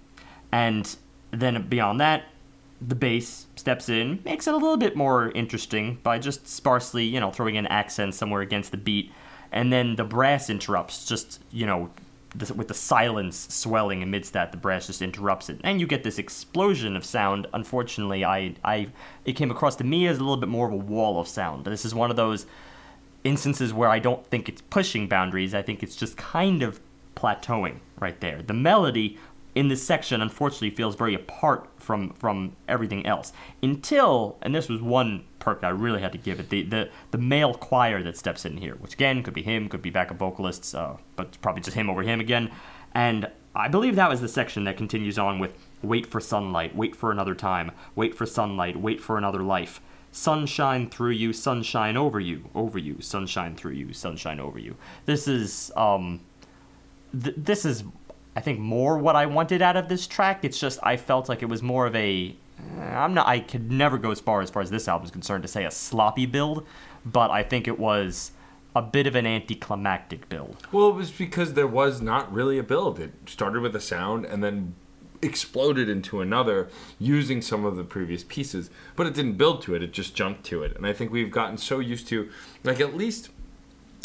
and 0.51 0.95
then 1.31 1.67
beyond 1.67 1.99
that, 1.99 2.25
the 2.79 2.95
bass 2.95 3.47
steps 3.55 3.89
in, 3.89 4.21
makes 4.23 4.47
it 4.47 4.53
a 4.53 4.57
little 4.57 4.77
bit 4.77 4.95
more 4.95 5.31
interesting 5.31 5.99
by 6.03 6.19
just 6.19 6.47
sparsely 6.47 7.05
you 7.05 7.19
know 7.19 7.31
throwing 7.31 7.55
in 7.55 7.65
accents 7.67 8.17
somewhere 8.17 8.41
against 8.41 8.71
the 8.71 8.77
beat. 8.77 9.11
And 9.51 9.71
then 9.71 9.97
the 9.97 10.03
brass 10.03 10.49
interrupts, 10.49 11.05
just 11.05 11.39
you 11.51 11.67
know, 11.67 11.91
the, 12.35 12.53
with 12.53 12.67
the 12.67 12.73
silence 12.73 13.47
swelling 13.53 14.01
amidst 14.03 14.33
that, 14.33 14.51
the 14.51 14.57
brass 14.57 14.87
just 14.87 15.01
interrupts 15.01 15.49
it, 15.49 15.59
and 15.63 15.79
you 15.79 15.87
get 15.87 16.03
this 16.03 16.17
explosion 16.17 16.95
of 16.95 17.05
sound. 17.05 17.47
Unfortunately, 17.53 18.25
I, 18.25 18.55
I, 18.63 18.87
it 19.25 19.33
came 19.33 19.51
across 19.51 19.75
to 19.77 19.83
me 19.83 20.07
as 20.07 20.17
a 20.17 20.21
little 20.21 20.37
bit 20.37 20.49
more 20.49 20.67
of 20.67 20.73
a 20.73 20.77
wall 20.77 21.19
of 21.19 21.27
sound. 21.27 21.65
This 21.65 21.85
is 21.85 21.93
one 21.93 22.09
of 22.09 22.15
those 22.15 22.45
instances 23.23 23.73
where 23.73 23.89
I 23.89 23.99
don't 23.99 24.25
think 24.27 24.49
it's 24.49 24.61
pushing 24.61 25.07
boundaries. 25.07 25.53
I 25.53 25.61
think 25.61 25.83
it's 25.83 25.95
just 25.95 26.17
kind 26.17 26.63
of 26.63 26.79
plateauing 27.15 27.77
right 27.99 28.19
there. 28.19 28.41
The 28.41 28.53
melody 28.53 29.17
in 29.55 29.67
this 29.67 29.83
section, 29.83 30.21
unfortunately, 30.21 30.71
feels 30.71 30.95
very 30.95 31.13
apart 31.13 31.69
from 31.77 32.09
from 32.13 32.55
everything 32.67 33.05
else. 33.05 33.31
Until, 33.61 34.37
and 34.41 34.53
this 34.53 34.67
was 34.67 34.81
one 34.81 35.25
perk 35.43 35.63
I 35.63 35.69
really 35.69 36.01
had 36.01 36.11
to 36.13 36.17
give 36.17 36.39
it, 36.39 36.49
the 36.49 36.63
the, 36.63 36.89
the 37.11 37.17
male 37.17 37.53
choir 37.53 38.01
that 38.03 38.17
steps 38.17 38.45
in 38.45 38.57
here, 38.57 38.75
which 38.75 38.93
again 38.93 39.23
could 39.23 39.33
be 39.33 39.43
him, 39.43 39.67
could 39.69 39.81
be 39.81 39.89
backup 39.89 40.17
vocalists, 40.17 40.73
uh, 40.73 40.97
but 41.15 41.39
probably 41.41 41.61
just 41.61 41.75
him 41.75 41.89
over 41.89 42.01
him 42.01 42.19
again. 42.19 42.51
And 42.93 43.29
I 43.55 43.67
believe 43.67 43.95
that 43.95 44.09
was 44.09 44.21
the 44.21 44.27
section 44.27 44.63
that 44.63 44.77
continues 44.77 45.19
on 45.19 45.39
with 45.39 45.53
"Wait 45.81 46.05
for 46.05 46.19
sunlight, 46.19 46.75
wait 46.75 46.95
for 46.95 47.11
another 47.11 47.35
time, 47.35 47.71
wait 47.95 48.15
for 48.15 48.25
sunlight, 48.25 48.77
wait 48.77 49.01
for 49.01 49.17
another 49.17 49.43
life." 49.43 49.81
Sunshine 50.15 50.89
through 50.89 51.09
you, 51.11 51.33
sunshine 51.33 51.97
over 51.97 52.19
you, 52.19 52.47
over 52.53 52.77
you, 52.77 53.01
sunshine 53.01 53.55
through 53.55 53.71
you, 53.71 53.93
sunshine 53.93 54.39
over 54.39 54.59
you. 54.59 54.75
This 55.07 55.27
is 55.27 55.71
um, 55.75 56.21
th- 57.11 57.35
this 57.35 57.65
is 57.65 57.83
I 58.35 58.41
think 58.41 58.59
more 58.59 58.97
what 58.97 59.15
I 59.15 59.25
wanted 59.25 59.61
out 59.61 59.75
of 59.75 59.89
this 59.89 60.07
track. 60.07 60.45
It's 60.45 60.59
just 60.59 60.79
I 60.83 60.97
felt 60.97 61.29
like 61.29 61.41
it 61.41 61.49
was 61.49 61.61
more 61.61 61.85
of 61.87 61.95
a 61.95 62.35
I'm 62.79 63.13
not 63.13 63.27
I 63.27 63.39
could 63.39 63.71
never 63.71 63.97
go 63.97 64.11
as 64.11 64.19
far 64.19 64.41
as 64.41 64.49
far 64.49 64.61
as 64.61 64.69
this 64.69 64.87
album 64.87 65.05
is 65.05 65.11
concerned 65.11 65.43
to 65.43 65.47
say 65.47 65.65
a 65.65 65.71
sloppy 65.71 66.25
build, 66.25 66.65
but 67.05 67.31
I 67.31 67.43
think 67.43 67.67
it 67.67 67.79
was 67.79 68.31
a 68.75 68.81
bit 68.81 69.07
of 69.07 69.15
an 69.15 69.25
anticlimactic 69.25 70.29
build. 70.29 70.57
Well, 70.71 70.89
it 70.89 70.95
was 70.95 71.11
because 71.11 71.53
there 71.53 71.67
was 71.67 72.01
not 72.01 72.31
really 72.31 72.57
a 72.57 72.63
build. 72.63 72.99
It 72.99 73.13
started 73.27 73.61
with 73.61 73.75
a 73.75 73.79
sound 73.79 74.25
and 74.25 74.43
then 74.43 74.75
exploded 75.21 75.87
into 75.89 76.21
another 76.21 76.69
using 76.99 77.41
some 77.41 77.65
of 77.65 77.75
the 77.75 77.83
previous 77.83 78.23
pieces, 78.23 78.69
but 78.95 79.07
it 79.07 79.13
didn't 79.13 79.33
build 79.33 79.61
to 79.63 79.75
it. 79.75 79.81
It 79.81 79.93
just 79.93 80.15
jumped 80.15 80.43
to 80.45 80.63
it. 80.63 80.75
And 80.75 80.85
I 80.85 80.93
think 80.93 81.11
we've 81.11 81.31
gotten 81.31 81.57
so 81.57 81.79
used 81.79 82.07
to, 82.09 82.29
like, 82.63 82.81
at 82.81 82.95
least 82.95 83.29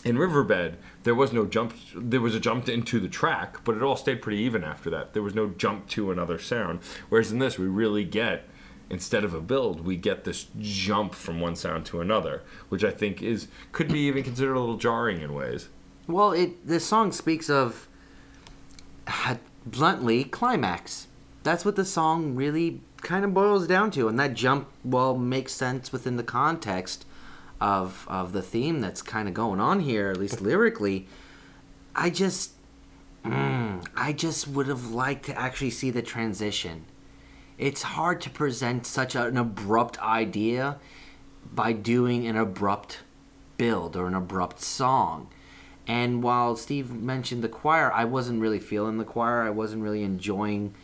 in 0.04 0.18
Riverbed, 0.18 0.76
there 1.02 1.14
was 1.14 1.32
no 1.32 1.44
jump. 1.44 1.74
There 1.94 2.20
was 2.20 2.34
a 2.34 2.40
jump 2.40 2.68
into 2.68 3.00
the 3.00 3.08
track, 3.08 3.64
but 3.64 3.76
it 3.76 3.82
all 3.82 3.96
stayed 3.96 4.22
pretty 4.22 4.38
even 4.38 4.62
after 4.62 4.90
that. 4.90 5.12
There 5.12 5.22
was 5.22 5.34
no 5.34 5.48
jump 5.48 5.88
to 5.90 6.10
another 6.10 6.38
sound. 6.38 6.80
Whereas 7.08 7.32
in 7.32 7.38
this, 7.38 7.58
we 7.58 7.66
really 7.66 8.04
get 8.04 8.48
instead 8.90 9.24
of 9.24 9.34
a 9.34 9.40
build, 9.40 9.84
we 9.84 9.96
get 9.96 10.24
this 10.24 10.46
jump 10.58 11.14
from 11.14 11.40
one 11.40 11.56
sound 11.56 11.84
to 11.86 12.00
another, 12.00 12.42
which 12.68 12.84
I 12.84 12.90
think 12.90 13.22
is 13.22 13.48
could 13.72 13.88
be 13.88 14.00
even 14.00 14.22
considered 14.22 14.54
a 14.54 14.60
little 14.60 14.76
jarring 14.76 15.20
in 15.20 15.34
ways. 15.34 15.68
Well, 16.06 16.32
it 16.32 16.66
this 16.66 16.86
song 16.86 17.12
speaks 17.12 17.50
of 17.50 17.88
uh, 19.06 19.36
bluntly 19.66 20.24
climax. 20.24 21.08
That's 21.42 21.64
what 21.64 21.76
the 21.76 21.84
song 21.84 22.34
really 22.34 22.80
kind 22.98 23.24
of 23.24 23.34
boils 23.34 23.66
down 23.66 23.90
to, 23.92 24.08
and 24.08 24.18
that 24.18 24.34
jump 24.34 24.68
well 24.84 25.16
makes 25.16 25.52
sense 25.52 25.92
within 25.92 26.16
the 26.16 26.22
context 26.22 27.04
of 27.60 28.06
of 28.08 28.32
the 28.32 28.42
theme 28.42 28.80
that's 28.80 29.02
kind 29.02 29.28
of 29.28 29.34
going 29.34 29.60
on 29.60 29.80
here, 29.80 30.10
at 30.10 30.16
least 30.16 30.40
lyrically. 30.40 31.06
I 31.94 32.10
just, 32.10 32.52
mm, 33.24 33.84
I 33.96 34.12
just 34.12 34.46
would 34.46 34.68
have 34.68 34.90
liked 34.90 35.26
to 35.26 35.38
actually 35.38 35.70
see 35.70 35.90
the 35.90 36.02
transition. 36.02 36.84
It's 37.58 37.82
hard 37.82 38.20
to 38.20 38.30
present 38.30 38.86
such 38.86 39.16
an 39.16 39.36
abrupt 39.36 40.00
idea 40.00 40.78
by 41.52 41.72
doing 41.72 42.26
an 42.26 42.36
abrupt 42.36 43.00
build 43.56 43.96
or 43.96 44.06
an 44.06 44.14
abrupt 44.14 44.60
song. 44.60 45.28
And 45.88 46.22
while 46.22 46.54
Steve 46.54 46.92
mentioned 46.92 47.42
the 47.42 47.48
choir, 47.48 47.90
I 47.92 48.04
wasn't 48.04 48.40
really 48.40 48.60
feeling 48.60 48.98
the 48.98 49.04
choir. 49.04 49.42
I 49.42 49.50
wasn't 49.50 49.82
really 49.82 50.02
enjoying 50.02 50.74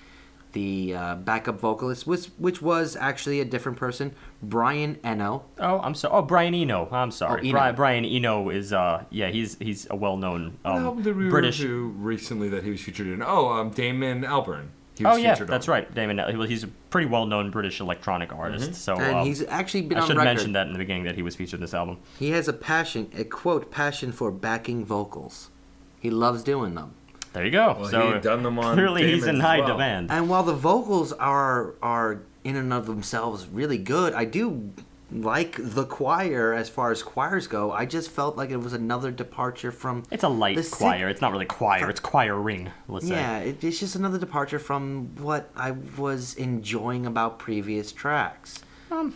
the 0.54 0.94
uh, 0.94 1.14
backup 1.16 1.60
vocalist, 1.60 2.06
which 2.06 2.26
which 2.38 2.62
was 2.62 2.96
actually 2.96 3.40
a 3.40 3.44
different 3.44 3.76
person, 3.76 4.14
Brian 4.42 4.98
Eno. 5.04 5.44
Oh, 5.60 5.80
I'm 5.80 5.94
sorry. 5.94 6.14
Oh, 6.14 6.22
Brian 6.22 6.54
Eno. 6.54 6.88
I'm 6.90 7.10
sorry. 7.10 7.40
Oh, 7.40 7.44
Eno. 7.44 7.52
Brian, 7.52 7.74
Brian 7.74 8.04
Eno 8.06 8.48
is 8.48 8.72
uh 8.72 9.04
yeah 9.10 9.28
he's 9.28 9.58
he's 9.58 9.86
a 9.90 9.96
well-known 9.96 10.56
What 10.62 10.74
um, 10.76 10.84
album 10.84 11.02
did 11.02 11.16
we 11.16 11.28
British. 11.28 11.60
review 11.60 11.88
recently 11.98 12.48
that 12.48 12.64
he 12.64 12.70
was 12.70 12.80
featured 12.80 13.08
in? 13.08 13.22
Oh, 13.22 13.48
um, 13.50 13.70
Damon 13.70 14.22
Albarn. 14.22 14.68
He 14.96 15.04
was 15.04 15.14
Oh 15.14 15.16
yeah, 15.20 15.34
featured 15.34 15.48
that's 15.48 15.68
on. 15.68 15.72
right, 15.72 15.94
Damon. 15.94 16.16
Well, 16.18 16.42
he's 16.46 16.62
a 16.62 16.68
pretty 16.68 17.08
well-known 17.08 17.50
British 17.50 17.80
electronic 17.80 18.32
artist. 18.32 18.76
So 18.76 18.94
And 18.94 19.16
um, 19.16 19.26
he's 19.26 19.42
actually 19.48 19.82
been 19.82 19.98
I 19.98 20.02
on 20.02 20.06
should 20.06 20.16
have 20.16 20.24
record. 20.24 20.36
mentioned 20.36 20.54
that 20.54 20.68
in 20.68 20.72
the 20.72 20.78
beginning 20.78 21.02
that 21.02 21.16
he 21.16 21.22
was 21.22 21.34
featured 21.34 21.58
in 21.58 21.62
this 21.62 21.74
album. 21.74 21.98
He 22.18 22.30
has 22.30 22.46
a 22.46 22.52
passion, 22.52 23.10
a 23.16 23.24
quote, 23.24 23.72
passion 23.72 24.12
for 24.12 24.30
backing 24.30 24.84
vocals. 24.84 25.50
He 25.98 26.10
loves 26.10 26.44
doing 26.44 26.76
them. 26.76 26.94
There 27.34 27.44
you 27.44 27.50
go. 27.50 27.76
Well, 27.78 27.90
so 27.90 28.14
he 28.14 28.20
done 28.20 28.42
them 28.42 28.58
on 28.58 28.74
clearly 28.74 29.12
he's 29.12 29.26
in 29.26 29.40
high 29.40 29.58
well. 29.58 29.68
demand. 29.68 30.10
And 30.10 30.28
while 30.30 30.42
the 30.44 30.54
vocals 30.54 31.12
are 31.12 31.74
are 31.82 32.22
in 32.44 32.56
and 32.56 32.72
of 32.72 32.86
themselves 32.86 33.46
really 33.46 33.76
good, 33.78 34.14
I 34.14 34.24
do 34.24 34.70
like 35.12 35.56
the 35.58 35.84
choir 35.84 36.52
as 36.54 36.68
far 36.68 36.90
as 36.90 37.02
choirs 37.02 37.46
go. 37.46 37.70
I 37.70 37.86
just 37.86 38.10
felt 38.10 38.36
like 38.36 38.50
it 38.50 38.56
was 38.56 38.72
another 38.72 39.10
departure 39.10 39.70
from 39.70 40.02
It's 40.10 40.24
a 40.24 40.28
light 40.28 40.56
the 40.56 40.62
si- 40.62 40.76
choir. 40.76 41.08
It's 41.08 41.20
not 41.20 41.32
really 41.32 41.44
choir. 41.46 41.80
for- 41.84 41.90
It's 41.90 42.00
choir 42.00 42.36
ring. 42.36 42.70
Let's 42.88 43.06
say. 43.06 43.14
Yeah, 43.14 43.38
it, 43.40 43.62
it's 43.62 43.78
just 43.80 43.94
another 43.96 44.18
departure 44.18 44.58
from 44.58 45.10
what 45.18 45.50
I 45.56 45.72
was 45.72 46.34
enjoying 46.36 47.04
about 47.06 47.38
previous 47.38 47.92
tracks. 47.92 48.62
Um, 48.90 49.14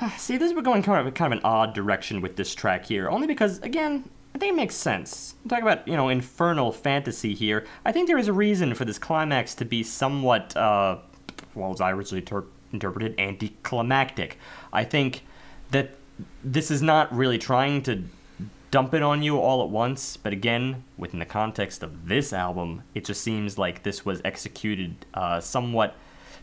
see, 0.16 0.36
this 0.36 0.52
we're 0.52 0.62
going 0.62 0.82
kind 0.82 1.06
of 1.06 1.14
kind 1.14 1.32
of 1.32 1.38
an 1.38 1.44
odd 1.44 1.74
direction 1.74 2.20
with 2.20 2.36
this 2.36 2.54
track 2.54 2.84
here, 2.86 3.08
only 3.08 3.26
because 3.26 3.58
again, 3.60 4.08
I 4.34 4.38
think 4.38 4.52
it 4.52 4.56
makes 4.56 4.74
sense. 4.74 5.34
Talk 5.48 5.62
about 5.62 5.86
you 5.88 5.96
know 5.96 6.08
infernal 6.08 6.72
fantasy 6.72 7.34
here. 7.34 7.66
I 7.84 7.92
think 7.92 8.08
there 8.08 8.18
is 8.18 8.28
a 8.28 8.32
reason 8.32 8.74
for 8.74 8.84
this 8.84 8.98
climax 8.98 9.54
to 9.56 9.64
be 9.64 9.82
somewhat, 9.82 10.56
uh, 10.56 10.98
well, 11.54 11.72
as 11.72 11.80
I 11.80 11.90
originally 11.92 12.22
ter- 12.22 12.44
interpreted, 12.72 13.18
anticlimactic. 13.18 14.38
I 14.72 14.84
think 14.84 15.24
that 15.70 15.96
this 16.42 16.70
is 16.70 16.82
not 16.82 17.14
really 17.14 17.38
trying 17.38 17.82
to 17.82 18.04
dump 18.70 18.92
it 18.94 19.02
on 19.02 19.22
you 19.22 19.38
all 19.38 19.62
at 19.62 19.70
once, 19.70 20.16
but 20.16 20.32
again, 20.32 20.84
within 20.96 21.20
the 21.20 21.26
context 21.26 21.82
of 21.82 22.08
this 22.08 22.32
album, 22.32 22.82
it 22.94 23.04
just 23.04 23.22
seems 23.22 23.56
like 23.56 23.82
this 23.82 24.04
was 24.04 24.20
executed 24.24 25.06
uh, 25.14 25.40
somewhat, 25.40 25.94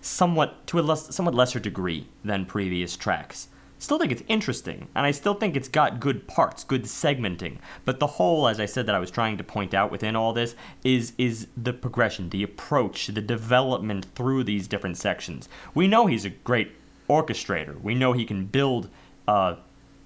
somewhat 0.02 0.66
to 0.68 0.80
a 0.80 0.82
less, 0.82 1.14
somewhat 1.16 1.36
lesser 1.36 1.60
degree 1.60 2.07
than 2.24 2.45
previous 2.45 2.98
tracks. 2.98 3.48
Still 3.86 3.99
think 3.99 4.12
it's 4.12 4.24
interesting, 4.28 4.88
and 4.95 5.06
I 5.06 5.12
still 5.12 5.36
think 5.36 5.56
it's 5.56 5.68
got 5.68 5.99
good 5.99 6.28
parts, 6.28 6.64
good 6.64 6.86
segmenting. 6.86 7.60
But 7.86 7.99
the 7.99 8.07
whole, 8.07 8.48
as 8.48 8.60
I 8.60 8.66
said, 8.66 8.88
that 8.88 8.95
I 8.95 8.99
was 8.99 9.12
trying 9.12 9.38
to 9.38 9.44
point 9.44 9.76
out 9.76 9.91
within 9.91 10.16
all 10.16 10.34
this 10.34 10.56
is 10.84 11.14
is 11.20 11.45
the 11.56 11.72
progression, 11.72 12.30
the 12.30 12.41
approach, 12.41 13.06
the 13.06 13.22
development 13.22 14.07
through 14.16 14.44
these 14.44 14.68
different 14.68 14.98
sections. 14.98 15.48
We 15.76 15.88
know 15.88 16.07
he's 16.07 16.26
a 16.26 16.32
great 16.32 16.72
orchestrator. 17.07 17.80
We 17.80 17.94
know 17.94 18.14
he 18.14 18.26
can 18.26 18.48
build 18.48 18.90
uh, 19.28 19.57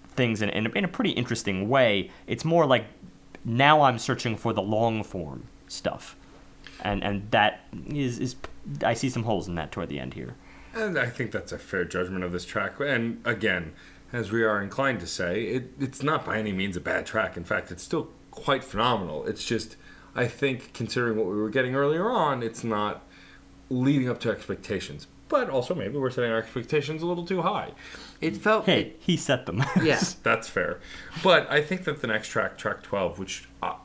things 0.09 0.41
in, 0.41 0.49
in, 0.49 0.65
a, 0.65 0.69
in 0.71 0.83
a 0.83 0.89
pretty 0.89 1.11
interesting 1.11 1.69
way. 1.69 2.11
It's 2.27 2.43
more 2.43 2.65
like 2.65 2.83
now 3.45 3.83
I'm 3.83 3.97
searching 3.97 4.35
for 4.35 4.51
the 4.51 4.61
long 4.61 5.05
form 5.05 5.45
stuff, 5.69 6.17
and 6.81 7.01
and 7.01 7.31
that 7.31 7.61
is 7.87 8.19
is 8.19 8.35
I 8.83 8.93
see 8.93 9.09
some 9.09 9.23
holes 9.23 9.47
in 9.47 9.55
that 9.55 9.71
toward 9.71 9.87
the 9.87 10.01
end 10.01 10.15
here. 10.15 10.35
And 10.73 10.97
I 10.97 11.07
think 11.07 11.31
that's 11.31 11.51
a 11.51 11.57
fair 11.57 11.85
judgment 11.85 12.23
of 12.23 12.31
this 12.31 12.45
track. 12.45 12.79
And 12.79 13.21
again, 13.25 13.73
as 14.11 14.31
we 14.31 14.43
are 14.43 14.61
inclined 14.61 14.99
to 15.01 15.07
say, 15.07 15.43
it, 15.43 15.71
it's 15.79 16.03
not 16.03 16.25
by 16.25 16.37
any 16.37 16.51
means 16.51 16.75
a 16.77 16.81
bad 16.81 17.05
track. 17.05 17.37
In 17.37 17.43
fact, 17.43 17.71
it's 17.71 17.83
still 17.83 18.09
quite 18.31 18.63
phenomenal. 18.63 19.25
It's 19.25 19.43
just, 19.43 19.75
I 20.15 20.27
think, 20.27 20.73
considering 20.73 21.17
what 21.17 21.27
we 21.27 21.35
were 21.35 21.49
getting 21.49 21.75
earlier 21.75 22.09
on, 22.09 22.43
it's 22.43 22.63
not 22.63 23.03
leading 23.69 24.09
up 24.09 24.19
to 24.21 24.31
expectations. 24.31 25.07
But 25.27 25.49
also 25.49 25.75
maybe 25.75 25.97
we're 25.97 26.09
setting 26.09 26.31
our 26.31 26.39
expectations 26.39 27.03
a 27.03 27.05
little 27.05 27.25
too 27.25 27.43
high. 27.43 27.73
It 28.19 28.35
felt. 28.35 28.65
Hey, 28.65 28.93
he 28.99 29.15
set 29.15 29.45
them. 29.45 29.63
yeah. 29.83 30.01
That's 30.23 30.47
fair. 30.49 30.79
But 31.23 31.49
I 31.51 31.61
think 31.61 31.83
that 31.83 32.01
the 32.01 32.07
next 32.07 32.29
track, 32.29 32.57
track 32.57 32.81
12, 32.81 33.19
which 33.19 33.47
uh, 33.61 33.75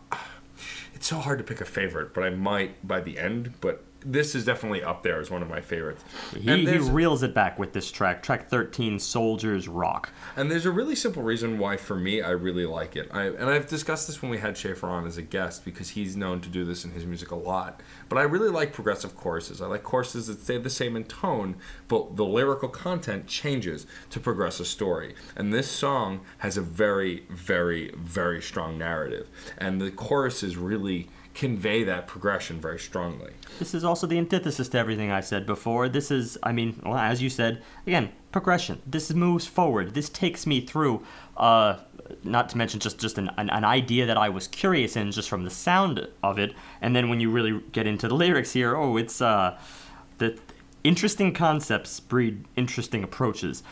it's 0.95 1.07
so 1.07 1.19
hard 1.19 1.37
to 1.39 1.45
pick 1.45 1.61
a 1.61 1.67
favorite, 1.67 2.15
but 2.15 2.25
I 2.25 2.31
might 2.31 2.87
by 2.87 3.01
the 3.01 3.19
end. 3.19 3.55
But 3.61 3.85
this 4.05 4.35
is 4.35 4.45
definitely 4.45 4.83
up 4.83 5.03
there 5.03 5.21
as 5.21 5.31
one 5.31 5.43
of 5.43 5.49
my 5.49 5.61
favorites. 5.61 6.05
He, 6.37 6.51
and, 6.51 6.69
he 6.69 6.79
reels 6.79 7.23
it 7.23 7.35
back 7.35 7.59
with 7.59 7.73
this 7.73 7.91
track, 7.91 8.23
track 8.23 8.49
13, 8.49 8.99
Soldiers 8.99 9.69
Rock. 9.69 10.11
and 10.37 10.51
there's 10.51 10.67
a 10.67 10.71
really 10.71 10.95
simple 10.95 11.23
reason 11.23 11.59
why, 11.59 11.77
for 11.77 11.97
me, 11.97 12.21
I 12.21 12.31
really 12.31 12.67
like 12.67 12.97
it. 12.97 13.09
I, 13.13 13.25
and 13.25 13.45
I've 13.45 13.67
discussed 13.67 14.07
this 14.07 14.21
when 14.21 14.31
we 14.31 14.39
had 14.39 14.57
Schaefer 14.57 14.89
on 14.89 15.07
as 15.07 15.17
a 15.17 15.23
guest 15.23 15.65
because 15.65 15.91
he's 15.91 16.17
known 16.17 16.41
to 16.43 16.49
do 16.49 16.65
this 16.65 16.85
in 16.85 16.91
his 16.91 17.07
music 17.07 17.31
a 17.31 17.37
lot. 17.37 17.81
But 18.09 18.19
I 18.19 18.23
really 18.23 18.51
like 18.51 18.73
progressive 18.73 19.17
choruses. 19.17 19.63
I 19.63 19.67
like 19.67 19.83
choruses 19.83 20.27
that 20.27 20.41
stay 20.41 20.59
the 20.59 20.71
same 20.71 20.97
in 20.97 21.05
tone, 21.05 21.57
but 21.89 22.17
the 22.17 22.25
lyrical 22.25 22.69
content 22.69 23.27
changes 23.27 23.87
to 24.11 24.21
progress 24.21 24.61
a 24.61 24.65
story. 24.65 25.15
And 25.37 25.53
this 25.53 25.71
song 25.71 26.21
has 26.39 26.57
a 26.57 26.63
very, 26.63 27.25
very, 27.31 27.93
very 27.97 28.43
strong 28.43 28.79
narrative. 28.79 29.29
And 29.59 29.81
the 29.81 29.91
choruses 29.91 30.57
really 30.57 31.09
convey 31.35 31.83
that 31.83 32.07
progression 32.07 32.61
very 32.61 32.79
strongly. 32.79 33.33
This 33.59 33.75
is 33.75 33.83
also 33.83 34.07
the 34.07 34.19
antithesis 34.19 34.69
to 34.69 34.79
everything 34.79 35.11
I 35.11 35.21
said 35.21 35.47
before. 35.47 35.89
This 35.89 36.11
is, 36.11 36.39
I 36.45 36.53
mean, 36.53 36.81
well, 36.85 36.97
as 36.97 37.21
you 37.21 37.29
said, 37.29 37.61
again, 37.87 38.13
progression. 38.31 38.81
This 38.87 39.13
moves 39.13 39.45
forward. 39.47 39.95
This 39.95 40.09
takes 40.09 40.47
me 40.47 40.61
through, 40.61 41.05
uh, 41.37 41.79
not 42.23 42.49
to 42.51 42.57
mention 42.57 42.79
just, 42.79 43.01
just 43.01 43.19
an, 43.19 43.31
an, 43.37 43.51
an 43.51 43.65
idea 43.65 44.07
that 44.07 44.17
I 44.17 44.29
was 44.29 44.47
curious 44.47 44.97
in 44.97 45.11
just 45.11 45.29
from 45.29 45.43
the 45.45 45.51
sound 45.51 46.07
of 46.23 46.39
it. 46.39 46.55
And 46.81 46.95
then 46.95 47.09
when 47.09 47.19
you 47.19 47.31
really 47.31 47.61
get 47.73 47.87
into 47.87 48.07
the 48.07 48.15
lyrics 48.15 48.53
here, 48.53 48.77
oh, 48.77 48.97
it's, 48.97 49.21
uh, 49.21 49.59
the 50.19 50.39
interesting 50.85 51.35
concepts 51.35 51.99
breed 51.99 52.45
interesting 52.55 53.03
approaches. 53.03 53.65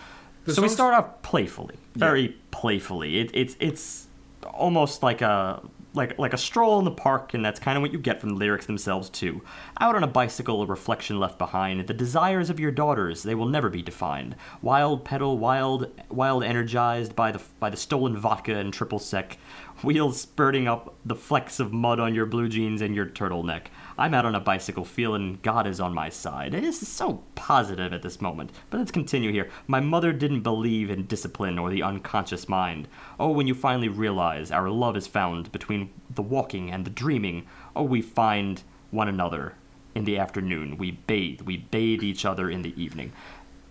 So 0.48 0.62
we 0.62 0.68
start 0.68 0.94
off 0.94 1.22
playfully, 1.22 1.76
very 1.94 2.36
playfully. 2.51 3.20
It, 3.20 3.30
it's, 3.32 3.56
it's 3.60 4.09
almost 4.52 5.05
like 5.05 5.20
a 5.20 5.62
like 5.94 6.19
like 6.19 6.32
a 6.32 6.39
stroll 6.39 6.78
in 6.78 6.85
the 6.85 6.90
park, 6.90 7.35
and 7.35 7.44
that's 7.44 7.60
kind 7.60 7.77
of 7.77 7.82
what 7.82 7.93
you 7.93 7.98
get 7.98 8.20
from 8.20 8.31
the 8.31 8.36
lyrics 8.36 8.66
themselves 8.66 9.10
too. 9.10 9.43
Out 9.81 9.94
on 9.94 10.02
a 10.02 10.09
bicycle, 10.09 10.62
a 10.62 10.66
reflection 10.66 11.20
left 11.20 11.39
behind. 11.39 11.86
The 11.86 11.94
desires 11.94 12.51
of 12.51 12.60
your 12.60 12.70
daughters, 12.70 13.23
they 13.23 13.35
will 13.35 13.47
never 13.47 13.69
be 13.69 13.82
defined. 13.82 14.36
Wild 14.60 15.05
pedal, 15.05 15.39
wild, 15.39 15.90
wild, 16.09 16.44
energized 16.44 17.14
by 17.14 17.32
the 17.32 17.43
by 17.60 17.70
the 17.70 17.77
stolen 17.77 18.16
vodka 18.16 18.56
and 18.56 18.73
triple 18.73 18.98
sec. 18.98 19.39
Wheels 19.82 20.20
spurting 20.20 20.69
up 20.69 20.94
the 21.05 21.16
flecks 21.16 21.59
of 21.59 21.73
mud 21.73 21.98
on 21.98 22.14
your 22.14 22.27
blue 22.27 22.48
jeans 22.48 22.81
and 22.81 22.94
your 22.94 23.06
turtleneck. 23.06 23.66
I'm 23.98 24.14
out 24.14 24.24
on 24.24 24.35
a 24.35 24.40
bicycle 24.40 24.85
feeling 24.85 25.39
God 25.43 25.66
is 25.66 25.81
on 25.81 25.94
my 25.94 26.09
side. 26.09 26.55
It 26.55 26.64
is 26.64 26.86
so 26.86 27.23
positive 27.35 27.93
at 27.93 28.02
this 28.02 28.20
moment. 28.20 28.51
But 28.70 28.78
let's 28.78 28.90
continue 28.90 29.32
here. 29.32 29.51
My 29.66 29.81
mother 29.81 30.12
didn't 30.12 30.40
believe 30.40 30.90
in 30.90 31.06
discipline 31.06 31.59
or 31.59 31.70
the 31.70 31.82
unconscious 31.82 32.48
mind. 32.48 32.89
Oh, 33.20 33.31
when 33.31 33.47
you 33.47 33.55
finally 33.55 33.89
realize 33.89 34.51
our 34.51 34.70
love 34.70 34.97
is 34.97 35.06
found 35.06 35.52
between 35.52 35.90
the 36.14 36.23
walking 36.23 36.70
and 36.70 36.85
the 36.85 36.90
dreaming, 36.90 37.47
oh, 37.77 37.85
we 37.85 38.02
find 38.02 38.62
one 38.90 39.09
another 39.09 39.55
in 39.94 40.05
the 40.05 40.19
afternoon. 40.19 40.77
We 40.78 40.93
bathe. 40.93 41.43
We 41.43 41.59
bathe 41.59 42.02
each 42.02 42.24
other 42.24 42.51
in 42.51 42.62
the 42.62 42.81
evening. 42.82 43.12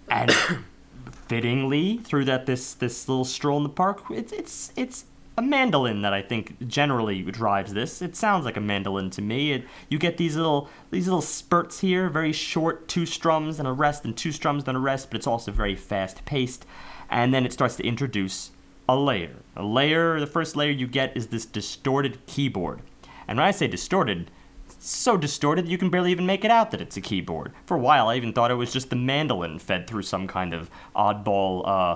And 0.10 0.32
fittingly, 1.28 1.98
through 1.98 2.26
that 2.26 2.46
this 2.46 2.74
this 2.74 3.08
little 3.08 3.26
stroll 3.26 3.58
in 3.58 3.64
the 3.64 3.70
park, 3.70 4.04
it's 4.10 4.32
it's 4.34 4.74
it's 4.76 5.06
a 5.42 5.48
mandolin 5.48 6.04
that 6.04 6.14
I 6.14 6.22
think 6.22 6.68
generally 6.68 7.24
drives 7.24 7.74
this. 7.74 8.02
It 8.02 8.16
sounds 8.16 8.46
like 8.46 8.58
a 8.58 8.62
mandolin 8.62 9.10
to 9.12 9.22
me. 9.22 9.54
It, 9.54 9.66
you 9.90 9.98
get 9.98 10.18
these 10.18 10.36
little 10.36 10.70
these 10.92 11.08
little 11.08 11.22
spurts 11.22 11.80
here, 11.80 12.10
very 12.10 12.32
short, 12.32 12.88
two 12.88 13.06
strums 13.06 13.58
and 13.58 13.68
a 13.68 13.72
rest, 13.72 14.06
and 14.06 14.16
two 14.16 14.32
strums 14.32 14.68
and 14.68 14.78
a 14.78 14.80
rest, 14.80 15.10
but 15.10 15.18
it's 15.18 15.28
also 15.28 15.52
very 15.52 15.76
fast 15.76 16.24
paced. 16.26 16.66
And 17.10 17.34
then 17.34 17.46
it 17.46 17.52
starts 17.52 17.76
to 17.78 17.86
introduce 17.86 18.52
a 18.88 18.96
layer. 18.96 19.38
A 19.56 19.64
layer, 19.64 20.20
the 20.20 20.28
first 20.28 20.56
layer 20.56 20.72
you 20.72 20.88
get 20.88 21.16
is 21.18 21.28
this 21.28 21.46
distorted 21.46 22.26
keyboard. 22.26 22.82
And 23.28 23.38
when 23.38 23.48
I 23.48 23.52
say 23.52 23.68
distorted, 23.68 24.30
it's 24.68 24.90
so 24.90 25.18
distorted 25.18 25.68
you 25.68 25.78
can 25.78 25.90
barely 25.90 26.12
even 26.12 26.26
make 26.26 26.46
it 26.46 26.52
out 26.52 26.72
that 26.72 26.82
it's 26.82 26.98
a 26.98 27.02
keyboard. 27.02 27.52
For 27.66 27.76
a 27.76 27.80
while, 27.80 28.10
I 28.10 28.16
even 28.16 28.32
thought 28.32 28.52
it 28.52 28.56
was 28.56 28.72
just 28.72 28.90
the 28.90 28.96
mandolin 28.96 29.60
fed 29.60 29.88
through 29.88 30.04
some 30.04 30.28
kind 30.28 30.54
of 30.54 30.70
oddball, 30.96 31.68
uh, 31.68 31.96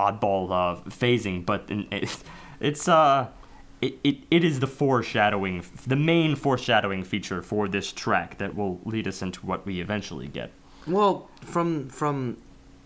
oddball 0.00 0.50
uh, 0.50 0.80
phasing. 0.90 1.44
But 1.46 1.66
in, 1.68 1.86
it's, 1.92 2.24
it's 2.60 2.88
uh, 2.88 3.28
it, 3.80 3.98
it, 4.02 4.16
it 4.30 4.44
is 4.44 4.60
the 4.60 4.66
foreshadowing, 4.66 5.64
the 5.86 5.96
main 5.96 6.36
foreshadowing 6.36 7.04
feature 7.04 7.42
for 7.42 7.68
this 7.68 7.92
track 7.92 8.38
that 8.38 8.54
will 8.54 8.80
lead 8.84 9.06
us 9.06 9.20
into 9.20 9.44
what 9.44 9.66
we 9.66 9.80
eventually 9.80 10.28
get. 10.28 10.50
Well, 10.86 11.28
from 11.42 11.88
from 11.88 12.38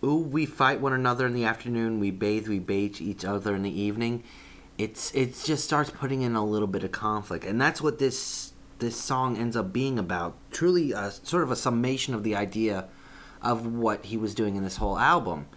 ooh, 0.03 0.15
we 0.15 0.45
fight 0.45 0.81
one 0.81 0.93
another 0.93 1.25
in 1.25 1.33
the 1.33 1.45
afternoon. 1.45 1.99
We 1.99 2.11
bathe, 2.11 2.47
we 2.47 2.59
bathe 2.59 3.01
each 3.01 3.25
other 3.25 3.55
in 3.55 3.63
the 3.63 3.81
evening. 3.81 4.23
It's 4.77 5.13
it 5.13 5.41
just 5.43 5.65
starts 5.65 5.89
putting 5.89 6.21
in 6.21 6.35
a 6.35 6.45
little 6.45 6.67
bit 6.67 6.83
of 6.83 6.91
conflict, 6.91 7.45
and 7.45 7.59
that's 7.59 7.81
what 7.81 7.99
this 7.99 8.53
this 8.79 8.95
song 8.99 9.37
ends 9.37 9.55
up 9.55 9.73
being 9.73 9.99
about. 9.99 10.35
Truly, 10.51 10.91
a, 10.91 11.11
sort 11.11 11.43
of 11.43 11.51
a 11.51 11.55
summation 11.55 12.13
of 12.13 12.23
the 12.23 12.35
idea 12.35 12.87
of 13.41 13.65
what 13.65 14.05
he 14.05 14.17
was 14.17 14.33
doing 14.33 14.55
in 14.55 14.63
this 14.63 14.77
whole 14.77 14.97
album. 14.97 15.47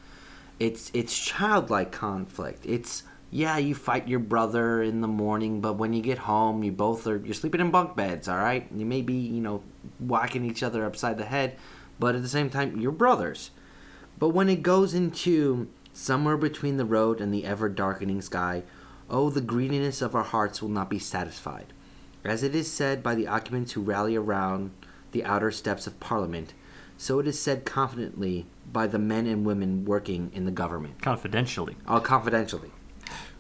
It's 0.59 0.91
it's 0.95 1.19
childlike 1.19 1.93
conflict. 1.93 2.65
It's 2.67 3.05
yeah, 3.35 3.57
you 3.57 3.75
fight 3.75 4.09
your 4.09 4.19
brother 4.19 4.83
in 4.83 5.01
the 5.01 5.09
morning, 5.09 5.63
but 5.63 5.79
when 5.79 5.95
you 5.95 6.03
get 6.03 6.19
home, 6.19 6.63
you 6.63 6.71
both 6.71 7.07
are 7.07 7.17
you're 7.17 7.33
sleeping 7.33 7.63
in 7.63 7.71
bunk 7.71 7.97
beds. 7.97 8.29
All 8.29 8.37
right, 8.37 8.69
you 8.77 8.85
may 8.85 9.01
be 9.01 9.15
you 9.15 9.41
know 9.41 9.63
whacking 9.99 10.45
each 10.45 10.63
other 10.63 10.85
upside 10.85 11.17
the 11.17 11.25
head, 11.25 11.57
but 11.99 12.15
at 12.15 12.21
the 12.21 12.29
same 12.29 12.51
time, 12.51 12.79
you're 12.79 12.93
brothers. 12.93 13.51
But 14.19 14.29
when 14.29 14.51
it 14.51 14.63
goes 14.63 14.93
into 14.93 15.69
somewhere 15.95 16.37
between 16.37 16.77
the 16.77 16.85
road 16.85 17.23
and 17.23 17.33
the 17.33 17.47
ever 17.47 17.71
darkening 17.71 18.21
sky, 18.21 18.65
oh, 19.09 19.31
the 19.31 19.41
greediness 19.41 20.03
of 20.03 20.15
our 20.15 20.23
hearts 20.23 20.61
will 20.61 20.69
not 20.69 20.91
be 20.91 20.99
satisfied. 20.99 21.73
As 22.25 22.43
it 22.43 22.55
is 22.55 22.71
said 22.71 23.03
by 23.03 23.15
the 23.15 23.29
occupants 23.29 23.73
who 23.73 23.81
rally 23.81 24.15
around 24.15 24.73
the 25.13 25.25
outer 25.25 25.51
steps 25.51 25.87
of 25.87 25.99
Parliament, 26.01 26.53
so 26.99 27.19
it 27.19 27.27
is 27.27 27.41
said 27.41 27.65
confidently 27.65 28.45
by 28.71 28.87
the 28.87 28.99
men 28.99 29.27
and 29.27 29.47
women 29.47 29.87
working 29.87 30.31
in 30.35 30.45
the 30.45 30.51
government. 30.51 31.01
Confidentially. 31.01 31.79
Oh, 31.89 31.99
confidentially. 31.99 32.72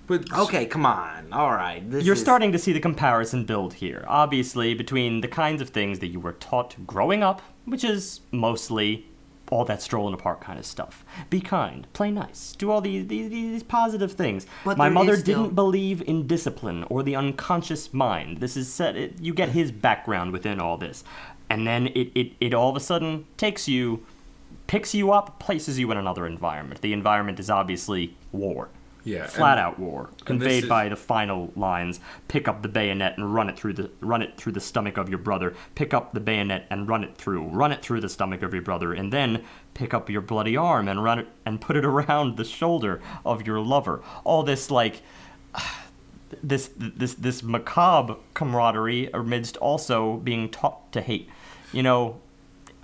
But 0.07 0.33
Okay, 0.33 0.67
come 0.67 0.85
on. 0.85 1.33
All 1.33 1.53
right. 1.53 1.89
This 1.89 2.05
You're 2.05 2.15
is- 2.15 2.21
starting 2.21 2.53
to 2.53 2.59
see 2.59 2.73
the 2.73 2.81
comparison 2.81 3.45
build 3.45 3.75
here, 3.75 4.05
obviously, 4.09 4.75
between 4.75 5.21
the 5.21 5.29
kinds 5.29 5.63
of 5.63 5.71
things 5.71 6.01
that 6.01 6.09
you 6.09 6.21
were 6.21 6.33
taught 6.33 6.75
growing 6.87 7.23
up, 7.23 7.41
which 7.65 7.85
is 7.85 8.21
mostly 8.31 9.07
all 9.51 9.65
that 9.67 9.83
stroll 9.83 10.07
in 10.09 10.13
the 10.13 10.19
park 10.23 10.41
kind 10.41 10.59
of 10.59 10.65
stuff. 10.65 11.05
Be 11.29 11.41
kind, 11.41 11.87
play 11.93 12.11
nice, 12.11 12.55
do 12.57 12.71
all 12.71 12.81
these 12.81 13.07
these, 13.07 13.29
these 13.31 13.63
positive 13.63 14.13
things. 14.13 14.47
But 14.65 14.79
My 14.79 14.89
mother 14.89 15.17
still- 15.17 15.43
didn't 15.43 15.55
believe 15.55 16.03
in 16.03 16.27
discipline 16.27 16.85
or 16.89 17.03
the 17.03 17.15
unconscious 17.17 17.93
mind. 17.93 18.39
This 18.39 18.57
is 18.57 18.73
set. 18.73 18.97
It, 18.97 19.21
you 19.21 19.35
get 19.35 19.51
his 19.51 19.71
background 19.71 20.33
within 20.33 20.59
all 20.59 20.79
this, 20.79 21.05
and 21.51 21.67
then 21.67 21.89
it, 21.89 22.11
it 22.15 22.33
it 22.41 22.55
all 22.55 22.71
of 22.71 22.77
a 22.77 22.81
sudden 22.81 23.27
takes 23.37 23.69
you, 23.69 24.05
picks 24.67 24.95
you 24.95 25.13
up, 25.13 25.39
places 25.39 25.79
you 25.79 25.91
in 25.93 25.99
another 25.99 26.27
environment. 26.27 26.81
The 26.81 26.93
environment 26.95 27.39
is 27.39 27.51
obviously 27.51 28.17
war. 28.33 28.69
Yeah, 29.05 29.27
flat 29.27 29.59
out 29.59 29.79
war, 29.81 30.11
conveyed 30.25 30.65
is- 30.65 30.69
by 30.69 30.89
the 30.89 30.97
final 30.97 31.53
lines. 31.57 31.99
Pick 32.29 32.47
up 32.47 32.63
the 32.63 32.69
bayonet 32.69 33.17
and 33.17 33.35
run 33.35 33.49
it 33.49 33.59
through 33.59 33.73
the 33.73 33.91
run 34.01 34.23
it 34.23 34.37
through 34.37 34.53
the 34.53 34.61
stomach 34.61 34.97
of 34.97 35.09
your 35.09 35.19
brother. 35.19 35.55
Pick 35.75 35.93
up 35.93 36.13
the 36.13 36.21
bayonet 36.21 36.67
and 36.71 36.89
run 36.89 37.03
it 37.03 37.17
through. 37.17 37.49
Run 37.49 37.73
it 37.73 37.83
through 37.83 38.01
the 38.01 38.09
stomach 38.09 38.43
of 38.43 38.53
your 38.53 38.63
brother, 38.63 38.93
and 38.93 39.13
then 39.13 39.45
pick 39.75 39.93
up 39.93 40.09
your 40.09 40.21
bloody 40.21 40.57
arm 40.57 40.87
and 40.87 41.03
run 41.03 41.19
it 41.19 41.29
and 41.45 41.61
put 41.61 41.77
it 41.77 41.85
around 41.93 42.37
the 42.37 42.45
shoulder 42.45 43.01
of 43.25 43.47
your 43.47 43.59
lover. 43.61 44.03
All 44.25 44.43
this 44.45 44.71
like 44.71 45.03
this 46.43 46.71
this 46.77 47.15
this 47.15 47.43
macabre 47.43 48.17
camaraderie 48.35 49.11
amidst 49.13 49.57
also 49.59 50.17
being 50.19 50.49
taught 50.49 50.93
to 50.93 51.01
hate. 51.01 51.29
You 51.73 51.83
know, 51.83 52.21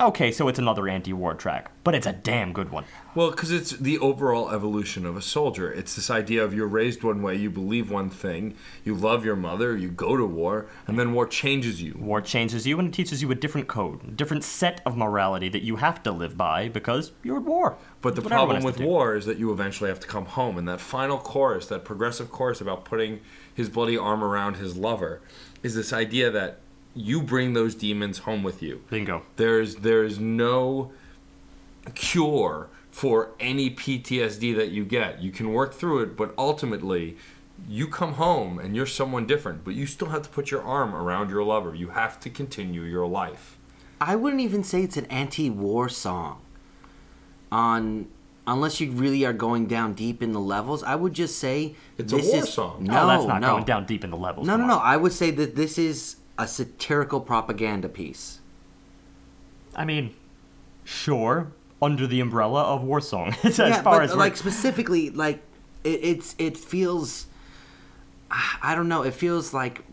okay, 0.00 0.30
so 0.30 0.48
it's 0.48 0.58
another 0.58 0.88
anti-war 0.88 1.34
track, 1.34 1.70
but 1.84 1.94
it's 1.94 2.06
a 2.06 2.12
damn 2.12 2.52
good 2.52 2.70
one. 2.70 2.84
Well, 3.14 3.30
because 3.30 3.50
it's 3.50 3.72
the 3.72 3.98
overall 3.98 4.50
evolution 4.50 5.04
of 5.04 5.16
a 5.16 5.22
soldier. 5.22 5.72
It's 5.72 5.96
this 5.96 6.10
idea 6.10 6.44
of 6.44 6.54
you're 6.54 6.68
raised 6.68 7.02
one 7.02 7.22
way, 7.22 7.34
you 7.36 7.50
believe 7.50 7.90
one 7.90 8.10
thing, 8.10 8.54
you 8.84 8.94
love 8.94 9.24
your 9.24 9.36
mother, 9.36 9.76
you 9.76 9.88
go 9.88 10.16
to 10.16 10.24
war, 10.24 10.66
and 10.86 10.98
then 10.98 11.12
war 11.12 11.26
changes 11.26 11.82
you. 11.82 11.94
War 11.98 12.20
changes 12.20 12.66
you 12.66 12.78
and 12.78 12.88
it 12.88 12.94
teaches 12.94 13.22
you 13.22 13.30
a 13.30 13.34
different 13.34 13.68
code, 13.68 14.04
a 14.04 14.10
different 14.10 14.44
set 14.44 14.80
of 14.86 14.96
morality 14.96 15.48
that 15.48 15.62
you 15.62 15.76
have 15.76 16.02
to 16.04 16.12
live 16.12 16.36
by 16.36 16.68
because 16.68 17.12
you're 17.22 17.38
at 17.38 17.42
war. 17.42 17.76
But 18.00 18.14
the 18.14 18.20
That's 18.20 18.32
problem 18.32 18.62
with 18.62 18.80
war 18.80 19.16
is 19.16 19.26
that 19.26 19.38
you 19.38 19.52
eventually 19.52 19.90
have 19.90 20.00
to 20.00 20.06
come 20.06 20.26
home, 20.26 20.56
and 20.56 20.68
that 20.68 20.80
final 20.80 21.18
chorus, 21.18 21.66
that 21.66 21.84
progressive 21.84 22.30
chorus 22.30 22.60
about 22.60 22.84
putting 22.84 23.20
his 23.52 23.68
bloody 23.68 23.98
arm 23.98 24.22
around 24.22 24.54
his 24.54 24.76
lover, 24.76 25.20
is 25.62 25.74
this 25.74 25.92
idea 25.92 26.30
that 26.30 26.60
you 26.98 27.22
bring 27.22 27.52
those 27.52 27.74
demons 27.74 28.18
home 28.18 28.42
with 28.42 28.62
you. 28.62 28.82
Bingo. 28.90 29.22
There's 29.36 29.76
there's 29.76 30.18
no 30.18 30.92
cure 31.94 32.68
for 32.90 33.30
any 33.38 33.70
PTSD 33.70 34.56
that 34.56 34.70
you 34.70 34.84
get. 34.84 35.20
You 35.22 35.30
can 35.30 35.52
work 35.52 35.74
through 35.74 36.00
it, 36.00 36.16
but 36.16 36.34
ultimately 36.36 37.16
you 37.68 37.86
come 37.86 38.14
home 38.14 38.58
and 38.58 38.74
you're 38.74 38.86
someone 38.86 39.26
different, 39.26 39.64
but 39.64 39.74
you 39.74 39.86
still 39.86 40.08
have 40.08 40.22
to 40.22 40.28
put 40.28 40.50
your 40.50 40.62
arm 40.62 40.94
around 40.94 41.30
your 41.30 41.44
lover. 41.44 41.74
You 41.74 41.90
have 41.90 42.18
to 42.20 42.30
continue 42.30 42.82
your 42.82 43.06
life. 43.06 43.56
I 44.00 44.16
wouldn't 44.16 44.42
even 44.42 44.64
say 44.64 44.82
it's 44.82 44.96
an 44.96 45.06
anti-war 45.06 45.88
song. 45.88 46.40
On 47.50 48.08
unless 48.46 48.80
you 48.80 48.90
really 48.90 49.24
are 49.24 49.32
going 49.32 49.66
down 49.66 49.94
deep 49.94 50.22
in 50.22 50.32
the 50.32 50.40
levels, 50.40 50.82
I 50.82 50.94
would 50.96 51.14
just 51.14 51.38
say 51.38 51.74
It's 51.96 52.12
a 52.12 52.16
war 52.16 52.36
is, 52.36 52.52
song. 52.52 52.84
No, 52.84 53.04
oh, 53.04 53.06
that's 53.06 53.26
not 53.26 53.40
no. 53.40 53.52
going 53.52 53.64
down 53.64 53.86
deep 53.86 54.04
in 54.04 54.10
the 54.10 54.16
levels. 54.16 54.46
No, 54.46 54.56
no, 54.56 54.66
no. 54.66 54.78
I 54.78 54.96
would 54.96 55.12
say 55.12 55.30
that 55.32 55.54
this 55.54 55.78
is 55.78 56.16
a 56.38 56.46
satirical 56.46 57.20
propaganda 57.20 57.88
piece. 57.88 58.38
I 59.74 59.84
mean, 59.84 60.14
sure, 60.84 61.52
under 61.82 62.06
the 62.06 62.20
umbrella 62.20 62.62
of 62.62 62.82
war 62.82 63.00
song. 63.00 63.34
as 63.42 63.58
yeah, 63.58 63.82
far 63.82 63.98
but 63.98 64.10
as 64.10 64.16
like 64.16 64.36
specifically, 64.36 65.10
like 65.10 65.42
it, 65.84 66.00
it's 66.02 66.34
it 66.38 66.56
feels. 66.56 67.26
I 68.30 68.74
don't 68.74 68.88
know. 68.88 69.02
It 69.02 69.14
feels 69.14 69.54
like 69.54 69.84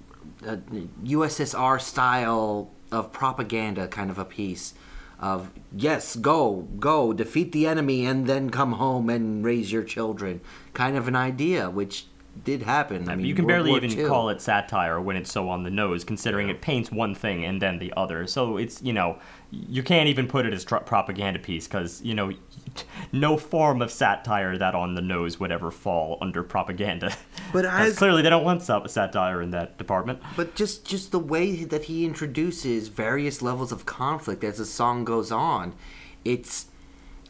a 0.45 0.57
USSR 1.05 1.80
style 1.80 2.69
of 2.91 3.11
propaganda, 3.11 3.88
kind 3.88 4.09
of 4.09 4.19
a 4.19 4.26
piece. 4.26 4.73
Of 5.17 5.51
yes, 5.76 6.17
go, 6.17 6.67
go, 6.77 7.13
defeat 7.13 7.53
the 7.53 7.65
enemy, 7.65 8.05
and 8.05 8.27
then 8.27 8.49
come 8.49 8.73
home 8.73 9.09
and 9.09 9.45
raise 9.45 9.72
your 9.72 9.84
children. 9.84 10.41
Kind 10.73 10.97
of 10.97 11.07
an 11.07 11.15
idea, 11.15 11.69
which 11.69 12.07
did 12.43 12.63
happen. 12.63 13.07
I 13.09 13.15
mean, 13.15 13.25
you 13.25 13.33
can 13.33 13.45
World 13.45 13.65
barely 13.65 13.69
War 13.71 13.77
even 13.83 13.97
II. 13.97 14.07
call 14.07 14.29
it 14.29 14.41
satire 14.41 14.99
when 14.99 15.15
it's 15.15 15.31
so 15.31 15.49
on 15.49 15.63
the 15.63 15.69
nose, 15.69 16.03
considering 16.03 16.49
it 16.49 16.61
paints 16.61 16.91
one 16.91 17.15
thing 17.15 17.45
and 17.45 17.61
then 17.61 17.79
the 17.79 17.93
other. 17.95 18.27
So 18.27 18.57
it's 18.57 18.81
you 18.81 18.93
know 18.93 19.17
you 19.51 19.83
can't 19.83 20.09
even 20.09 20.27
put 20.27 20.45
it 20.45 20.53
as 20.53 20.65
tr- 20.65 20.77
propaganda 20.77 21.39
piece 21.39 21.67
because 21.67 22.01
you 22.01 22.13
know 22.13 22.33
no 23.11 23.37
form 23.37 23.81
of 23.81 23.91
satire 23.91 24.57
that 24.57 24.75
on 24.75 24.95
the 24.95 25.01
nose 25.01 25.39
would 25.39 25.51
ever 25.51 25.71
fall 25.71 26.17
under 26.21 26.43
propaganda. 26.43 27.15
But 27.53 27.63
as- 27.65 27.97
clearly 27.97 28.21
they 28.21 28.29
don't 28.29 28.43
want 28.43 28.63
sa- 28.63 28.85
satire 28.87 29.41
in 29.41 29.51
that 29.51 29.77
department. 29.77 30.19
But 30.35 30.55
just 30.55 30.85
just 30.85 31.11
the 31.11 31.19
way 31.19 31.63
that 31.63 31.85
he 31.85 32.03
introduces 32.05 32.89
various 32.89 33.41
levels 33.41 33.71
of 33.71 33.85
conflict 33.85 34.43
as 34.43 34.57
the 34.57 34.65
song 34.65 35.05
goes 35.05 35.31
on, 35.31 35.73
it's 36.25 36.65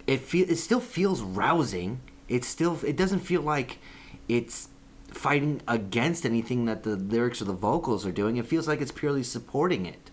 it 0.08 0.22
feel 0.22 0.50
it 0.50 0.56
still 0.56 0.80
feels 0.80 1.22
rousing. 1.22 2.00
It 2.28 2.44
still 2.44 2.80
it 2.84 2.98
doesn't 2.98 3.20
feel 3.20 3.42
like 3.42 3.78
it's 4.28 4.70
fighting 5.16 5.62
against 5.68 6.26
anything 6.26 6.66
that 6.66 6.84
the 6.84 6.96
lyrics 6.96 7.42
or 7.42 7.46
the 7.46 7.54
vocals 7.54 8.06
are 8.06 8.12
doing. 8.12 8.38
It 8.38 8.46
feels 8.46 8.68
like 8.68 8.82
it's 8.82 8.92
purely 8.92 9.24
supporting 9.24 9.86
it. 9.86 10.12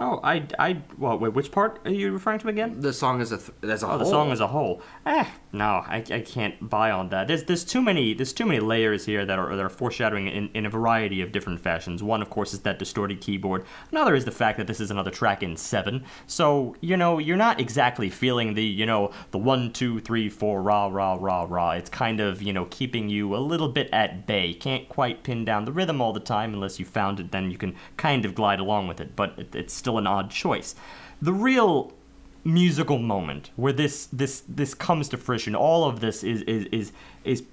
Oh, 0.00 0.18
I, 0.24 0.46
I, 0.58 0.78
well, 0.98 1.16
wait, 1.18 1.32
which 1.32 1.52
part 1.52 1.78
are 1.84 1.90
you 1.92 2.10
referring 2.12 2.40
to 2.40 2.48
again? 2.48 2.80
The 2.80 2.92
song 2.92 3.20
as 3.20 3.30
a 3.30 3.38
th- 3.38 3.50
as 3.62 3.82
a 3.82 3.86
Oh, 3.86 3.90
whole. 3.90 3.98
the 3.98 4.04
song 4.04 4.32
as 4.32 4.40
a 4.40 4.48
whole. 4.48 4.82
Eh, 5.06 5.24
no, 5.54 5.84
I, 5.86 6.02
I 6.10 6.20
can't 6.20 6.68
buy 6.70 6.90
on 6.90 7.10
that. 7.10 7.28
There's 7.28 7.44
there's 7.44 7.64
too 7.64 7.82
many 7.82 8.14
there's 8.14 8.32
too 8.32 8.46
many 8.46 8.58
layers 8.58 9.04
here 9.04 9.26
that 9.26 9.38
are 9.38 9.54
that 9.54 9.62
are 9.62 9.68
foreshadowing 9.68 10.28
in, 10.28 10.48
in 10.54 10.64
a 10.64 10.70
variety 10.70 11.20
of 11.20 11.30
different 11.30 11.60
fashions. 11.60 12.02
One, 12.02 12.22
of 12.22 12.30
course, 12.30 12.54
is 12.54 12.60
that 12.60 12.78
distorted 12.78 13.20
keyboard. 13.20 13.66
Another 13.90 14.14
is 14.14 14.24
the 14.24 14.30
fact 14.30 14.56
that 14.56 14.66
this 14.66 14.80
is 14.80 14.90
another 14.90 15.10
track 15.10 15.42
in 15.42 15.58
seven. 15.58 16.04
So 16.26 16.74
you 16.80 16.96
know 16.96 17.18
you're 17.18 17.36
not 17.36 17.60
exactly 17.60 18.08
feeling 18.08 18.54
the 18.54 18.64
you 18.64 18.86
know 18.86 19.10
the 19.30 19.38
one 19.38 19.74
two 19.74 20.00
three 20.00 20.30
four 20.30 20.62
rah 20.62 20.86
rah 20.86 21.18
rah 21.20 21.46
rah. 21.46 21.72
It's 21.72 21.90
kind 21.90 22.20
of 22.20 22.40
you 22.40 22.54
know 22.54 22.64
keeping 22.70 23.10
you 23.10 23.36
a 23.36 23.38
little 23.38 23.68
bit 23.68 23.90
at 23.92 24.26
bay. 24.26 24.54
Can't 24.54 24.88
quite 24.88 25.22
pin 25.22 25.44
down 25.44 25.66
the 25.66 25.72
rhythm 25.72 26.00
all 26.00 26.14
the 26.14 26.20
time 26.20 26.54
unless 26.54 26.78
you 26.78 26.86
found 26.86 27.20
it. 27.20 27.30
Then 27.30 27.50
you 27.50 27.58
can 27.58 27.76
kind 27.98 28.24
of 28.24 28.34
glide 28.34 28.58
along 28.58 28.88
with 28.88 29.00
it. 29.00 29.14
But 29.14 29.38
it, 29.38 29.54
it's 29.54 29.74
still 29.74 29.98
an 29.98 30.06
odd 30.06 30.30
choice. 30.30 30.74
The 31.20 31.34
real 31.34 31.92
musical 32.44 32.98
moment 32.98 33.50
where 33.56 33.72
this 33.72 34.06
this 34.06 34.42
this 34.48 34.74
comes 34.74 35.08
to 35.10 35.16
fruition. 35.16 35.54
All 35.54 35.84
of 35.84 36.00
this 36.00 36.24
is 36.24 36.42
is 36.42 36.66
is 36.66 36.92
is 37.24 37.44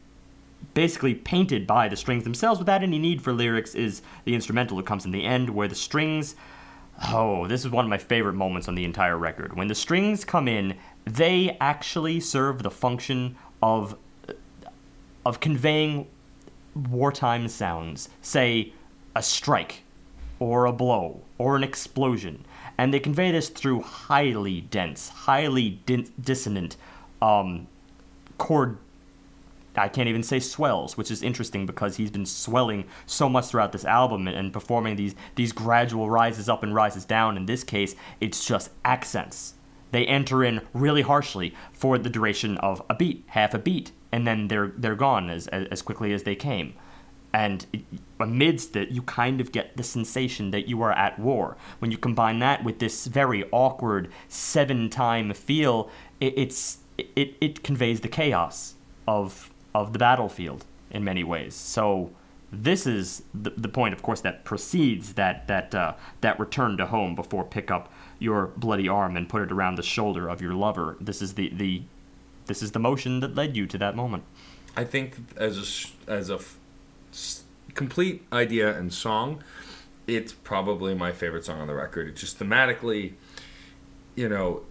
basically 0.73 1.15
painted 1.15 1.65
by 1.65 1.87
the 1.87 1.95
strings 1.95 2.23
themselves 2.23 2.59
without 2.59 2.83
any 2.83 2.99
need 2.99 3.21
for 3.21 3.33
lyrics. 3.33 3.75
Is 3.75 4.01
the 4.25 4.33
instrumental 4.33 4.77
that 4.77 4.85
comes 4.85 5.05
in 5.05 5.11
the 5.11 5.23
end 5.23 5.49
where 5.49 5.67
the 5.67 5.75
strings. 5.75 6.35
Oh, 7.07 7.47
this 7.47 7.63
is 7.63 7.71
one 7.71 7.85
of 7.85 7.89
my 7.89 7.97
favorite 7.97 8.33
moments 8.33 8.67
on 8.67 8.75
the 8.75 8.83
entire 8.83 9.17
record. 9.17 9.55
When 9.55 9.69
the 9.69 9.75
strings 9.75 10.25
come 10.25 10.49
in, 10.49 10.75
they 11.05 11.55
actually 11.61 12.19
serve 12.19 12.61
the 12.63 12.71
function 12.71 13.37
of 13.61 13.97
of 15.25 15.39
conveying 15.39 16.07
wartime 16.75 17.47
sounds. 17.47 18.09
Say 18.21 18.73
a 19.15 19.23
strike 19.23 19.83
or 20.39 20.65
a 20.65 20.73
blow 20.73 21.21
or 21.37 21.55
an 21.55 21.63
explosion. 21.63 22.45
And 22.79 22.93
they 22.93 23.01
convey 23.01 23.31
this 23.31 23.49
through 23.49 23.81
highly 23.81 24.61
dense, 24.61 25.09
highly 25.09 25.81
din- 25.85 26.13
dissonant 26.17 26.77
um, 27.21 27.67
chord. 28.37 28.77
I 29.75 29.89
can't 29.89 30.07
even 30.07 30.23
say 30.23 30.39
swells, 30.39 30.95
which 30.95 31.11
is 31.11 31.21
interesting 31.21 31.65
because 31.65 31.97
he's 31.97 32.09
been 32.09 32.25
swelling 32.25 32.85
so 33.05 33.27
much 33.27 33.47
throughout 33.47 33.73
this 33.73 33.83
album 33.83 34.29
and, 34.29 34.37
and 34.37 34.53
performing 34.53 34.95
these 34.95 35.13
these 35.35 35.51
gradual 35.51 36.09
rises 36.09 36.47
up 36.47 36.63
and 36.63 36.73
rises 36.73 37.03
down. 37.03 37.35
In 37.35 37.47
this 37.47 37.65
case, 37.65 37.97
it's 38.21 38.45
just 38.45 38.71
accents. 38.85 39.55
They 39.91 40.05
enter 40.05 40.41
in 40.41 40.61
really 40.73 41.01
harshly 41.01 41.53
for 41.73 41.97
the 41.97 42.09
duration 42.09 42.57
of 42.59 42.81
a 42.89 42.95
beat, 42.95 43.25
half 43.27 43.53
a 43.53 43.59
beat, 43.59 43.91
and 44.09 44.25
then 44.25 44.47
they're 44.47 44.71
they're 44.77 44.95
gone 44.95 45.29
as 45.29 45.47
as, 45.47 45.67
as 45.67 45.81
quickly 45.81 46.13
as 46.13 46.23
they 46.23 46.35
came. 46.35 46.75
And 47.33 47.65
amidst 48.19 48.75
it, 48.75 48.89
you 48.89 49.01
kind 49.01 49.39
of 49.41 49.51
get 49.51 49.77
the 49.77 49.83
sensation 49.83 50.51
that 50.51 50.67
you 50.67 50.81
are 50.81 50.91
at 50.91 51.17
war. 51.19 51.57
When 51.79 51.91
you 51.91 51.97
combine 51.97 52.39
that 52.39 52.63
with 52.63 52.79
this 52.79 53.07
very 53.07 53.43
awkward 53.51 54.11
seven-time 54.27 55.33
feel, 55.33 55.89
it, 56.19 56.33
it's 56.37 56.79
it, 56.97 57.35
it 57.39 57.63
conveys 57.63 58.01
the 58.01 58.09
chaos 58.09 58.75
of 59.07 59.51
of 59.73 59.93
the 59.93 59.99
battlefield 59.99 60.65
in 60.91 61.03
many 61.03 61.23
ways. 61.23 61.55
So 61.55 62.11
this 62.51 62.87
is 62.87 63.23
the, 63.33 63.51
the 63.51 63.69
point, 63.69 63.93
of 63.93 64.01
course, 64.01 64.21
that 64.21 64.43
precedes 64.43 65.13
that 65.13 65.47
that 65.47 65.73
uh, 65.73 65.93
that 66.21 66.39
return 66.39 66.77
to 66.77 66.87
home 66.87 67.15
before 67.15 67.43
pick 67.43 67.71
up 67.71 67.91
your 68.17 68.47
bloody 68.57 68.87
arm 68.87 69.15
and 69.15 69.29
put 69.29 69.41
it 69.41 69.51
around 69.51 69.75
the 69.75 69.83
shoulder 69.83 70.27
of 70.27 70.41
your 70.41 70.53
lover. 70.53 70.97
This 70.99 71.21
is 71.21 71.35
the 71.35 71.49
the 71.49 71.83
this 72.47 72.61
is 72.61 72.71
the 72.71 72.79
motion 72.79 73.19
that 73.19 73.35
led 73.35 73.55
you 73.55 73.65
to 73.67 73.77
that 73.77 73.95
moment. 73.95 74.23
I 74.75 74.83
think 74.83 75.15
as 75.37 75.57
a 76.07 76.11
as 76.11 76.29
a 76.29 76.39
complete 77.79 78.21
idea 78.33 78.77
and 78.77 78.91
song, 78.93 79.41
it's 80.05 80.33
probably 80.33 80.93
my 80.93 81.13
favorite 81.13 81.45
song 81.45 81.61
on 81.61 81.67
the 81.67 81.73
record. 81.73 82.09
It's 82.09 82.19
just 82.19 82.37
thematically, 82.37 83.13
you 84.17 84.27
know, 84.27 84.63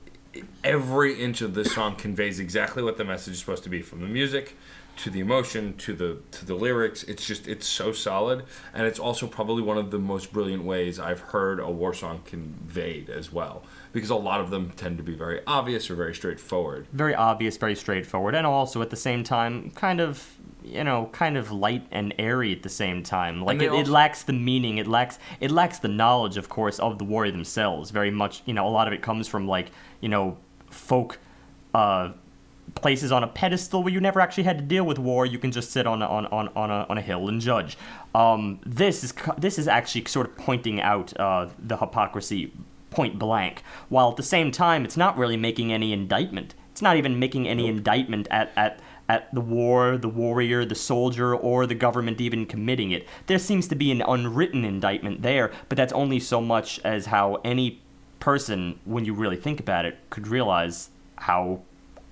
every 0.62 1.18
inch 1.18 1.40
of 1.40 1.54
this 1.54 1.72
song 1.72 1.96
conveys 1.96 2.38
exactly 2.38 2.82
what 2.82 2.98
the 2.98 3.06
message 3.06 3.32
is 3.32 3.40
supposed 3.40 3.64
to 3.64 3.70
be, 3.70 3.80
from 3.80 4.02
the 4.02 4.06
music 4.06 4.56
to 4.98 5.10
the 5.10 5.20
emotion 5.20 5.74
to 5.76 5.94
the 5.94 6.18
to 6.32 6.44
the 6.44 6.54
lyrics. 6.54 7.02
It's 7.04 7.24
just 7.24 7.48
it's 7.48 7.66
so 7.66 7.92
solid, 7.92 8.44
and 8.74 8.86
it's 8.86 8.98
also 8.98 9.26
probably 9.26 9.62
one 9.62 9.78
of 9.78 9.90
the 9.90 9.98
most 9.98 10.30
brilliant 10.32 10.64
ways 10.64 10.98
I've 10.98 11.20
heard 11.20 11.60
a 11.60 11.70
war 11.70 11.94
song 11.94 12.20
conveyed 12.26 13.08
as 13.08 13.32
well, 13.32 13.62
because 13.92 14.10
a 14.10 14.16
lot 14.16 14.40
of 14.40 14.50
them 14.50 14.70
tend 14.76 14.98
to 14.98 15.04
be 15.04 15.14
very 15.14 15.40
obvious 15.46 15.88
or 15.88 15.94
very 15.94 16.14
straightforward. 16.14 16.86
very 16.92 17.14
obvious, 17.14 17.56
very 17.56 17.76
straightforward, 17.76 18.34
and 18.34 18.46
also 18.46 18.82
at 18.82 18.90
the 18.90 18.96
same 18.96 19.24
time, 19.24 19.70
kind 19.70 20.00
of, 20.00 20.36
you 20.68 20.84
know, 20.84 21.08
kind 21.12 21.36
of 21.36 21.50
light 21.50 21.86
and 21.90 22.14
airy 22.18 22.52
at 22.52 22.62
the 22.62 22.68
same 22.68 23.02
time. 23.02 23.42
Like 23.42 23.60
it, 23.60 23.72
it 23.72 23.88
lacks 23.88 24.22
the 24.22 24.32
meaning. 24.32 24.78
It 24.78 24.86
lacks 24.86 25.18
it 25.40 25.50
lacks 25.50 25.78
the 25.78 25.88
knowledge, 25.88 26.36
of 26.36 26.48
course, 26.48 26.78
of 26.78 26.98
the 26.98 27.04
warrior 27.04 27.32
themselves. 27.32 27.90
Very 27.90 28.10
much, 28.10 28.42
you 28.46 28.54
know, 28.54 28.66
a 28.66 28.70
lot 28.70 28.86
of 28.86 28.92
it 28.92 29.02
comes 29.02 29.28
from 29.28 29.46
like, 29.46 29.70
you 30.00 30.08
know, 30.08 30.36
folk. 30.70 31.18
Uh, 31.74 32.12
places 32.74 33.10
on 33.12 33.24
a 33.24 33.26
pedestal 33.26 33.82
where 33.82 33.92
you 33.92 34.00
never 34.00 34.20
actually 34.20 34.44
had 34.44 34.58
to 34.58 34.64
deal 34.64 34.84
with 34.84 34.98
war. 34.98 35.26
You 35.26 35.38
can 35.38 35.52
just 35.52 35.70
sit 35.70 35.86
on 35.86 36.02
a, 36.02 36.06
on 36.06 36.26
on 36.26 36.48
on 36.54 36.70
a, 36.70 36.86
on 36.88 36.98
a 36.98 37.00
hill 37.00 37.28
and 37.28 37.40
judge. 37.40 37.78
Um, 38.14 38.60
this 38.64 39.04
is 39.04 39.14
this 39.36 39.58
is 39.58 39.68
actually 39.68 40.04
sort 40.06 40.28
of 40.28 40.36
pointing 40.36 40.80
out 40.80 41.18
uh, 41.18 41.48
the 41.58 41.76
hypocrisy 41.76 42.52
point 42.90 43.18
blank, 43.18 43.62
while 43.88 44.10
at 44.10 44.16
the 44.16 44.22
same 44.22 44.50
time 44.50 44.84
it's 44.84 44.96
not 44.96 45.16
really 45.16 45.36
making 45.36 45.72
any 45.72 45.92
indictment. 45.92 46.54
It's 46.72 46.82
not 46.82 46.96
even 46.96 47.18
making 47.18 47.48
any 47.48 47.66
indictment 47.66 48.28
at 48.30 48.52
at 48.56 48.80
at 49.08 49.32
the 49.34 49.40
war, 49.40 49.96
the 49.96 50.08
warrior, 50.08 50.64
the 50.64 50.74
soldier, 50.74 51.34
or 51.34 51.66
the 51.66 51.74
government 51.74 52.20
even 52.20 52.46
committing 52.46 52.90
it. 52.90 53.06
There 53.26 53.38
seems 53.38 53.66
to 53.68 53.74
be 53.74 53.90
an 53.90 54.02
unwritten 54.02 54.64
indictment 54.64 55.22
there, 55.22 55.50
but 55.68 55.76
that's 55.76 55.92
only 55.92 56.20
so 56.20 56.40
much 56.40 56.78
as 56.84 57.06
how 57.06 57.36
any 57.44 57.80
person, 58.20 58.78
when 58.84 59.04
you 59.04 59.14
really 59.14 59.36
think 59.36 59.60
about 59.60 59.84
it, 59.84 59.98
could 60.10 60.28
realize 60.28 60.90
how 61.16 61.62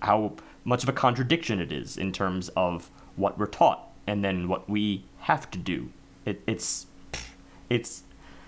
how 0.01 0.32
much 0.64 0.82
of 0.82 0.89
a 0.89 0.93
contradiction 0.93 1.60
it 1.60 1.73
is 1.73 1.97
in 1.97 2.12
terms 2.12 2.48
of 2.51 2.90
what 3.16 3.39
we're 3.39 3.47
taught 3.47 3.89
and 4.06 4.24
then 4.24 4.48
what 4.48 4.68
we 4.68 5.05
have 5.20 5.51
to 5.51 5.59
do. 5.59 5.90
It, 6.24 6.43
it's 6.47 6.86
it's 7.70 8.02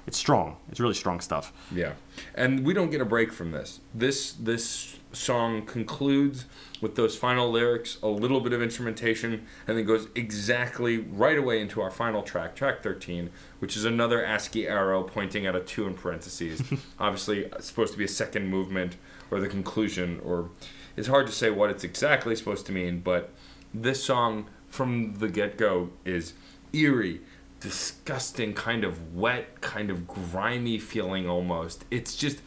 it's 0.06 0.18
strong. 0.18 0.56
It's 0.70 0.80
really 0.80 0.94
strong 0.94 1.20
stuff. 1.20 1.52
Yeah, 1.70 1.92
and 2.34 2.64
we 2.64 2.72
don't 2.74 2.90
get 2.90 3.00
a 3.00 3.04
break 3.04 3.32
from 3.32 3.52
this. 3.52 3.80
This 3.94 4.32
this 4.32 4.97
song 5.12 5.64
concludes 5.64 6.44
with 6.80 6.94
those 6.94 7.16
final 7.16 7.50
lyrics, 7.50 7.98
a 8.02 8.08
little 8.08 8.40
bit 8.40 8.52
of 8.52 8.62
instrumentation, 8.62 9.46
and 9.66 9.76
then 9.76 9.84
goes 9.84 10.08
exactly 10.14 10.98
right 10.98 11.38
away 11.38 11.60
into 11.60 11.80
our 11.80 11.90
final 11.90 12.22
track, 12.22 12.54
track 12.54 12.82
thirteen, 12.82 13.30
which 13.58 13.76
is 13.76 13.84
another 13.84 14.24
ASCII 14.24 14.66
arrow 14.66 15.02
pointing 15.02 15.46
at 15.46 15.56
a 15.56 15.60
two 15.60 15.86
in 15.86 15.94
parentheses. 15.94 16.62
Obviously, 16.98 17.50
supposed 17.60 17.92
to 17.92 17.98
be 17.98 18.04
a 18.04 18.08
second 18.08 18.48
movement 18.48 18.96
or 19.30 19.40
the 19.40 19.48
conclusion, 19.48 20.20
or 20.24 20.50
it's 20.96 21.08
hard 21.08 21.26
to 21.26 21.32
say 21.32 21.50
what 21.50 21.70
it's 21.70 21.84
exactly 21.84 22.36
supposed 22.36 22.66
to 22.66 22.72
mean. 22.72 23.00
But 23.00 23.30
this 23.72 24.02
song 24.02 24.46
from 24.68 25.14
the 25.14 25.28
get 25.28 25.56
go 25.56 25.90
is 26.04 26.34
eerie 26.72 27.20
disgusting 27.60 28.54
kind 28.54 28.84
of 28.84 29.14
wet 29.14 29.60
kind 29.60 29.90
of 29.90 30.06
grimy 30.06 30.78
feeling 30.78 31.28
almost 31.28 31.84
it's 31.90 32.14
just 32.14 32.40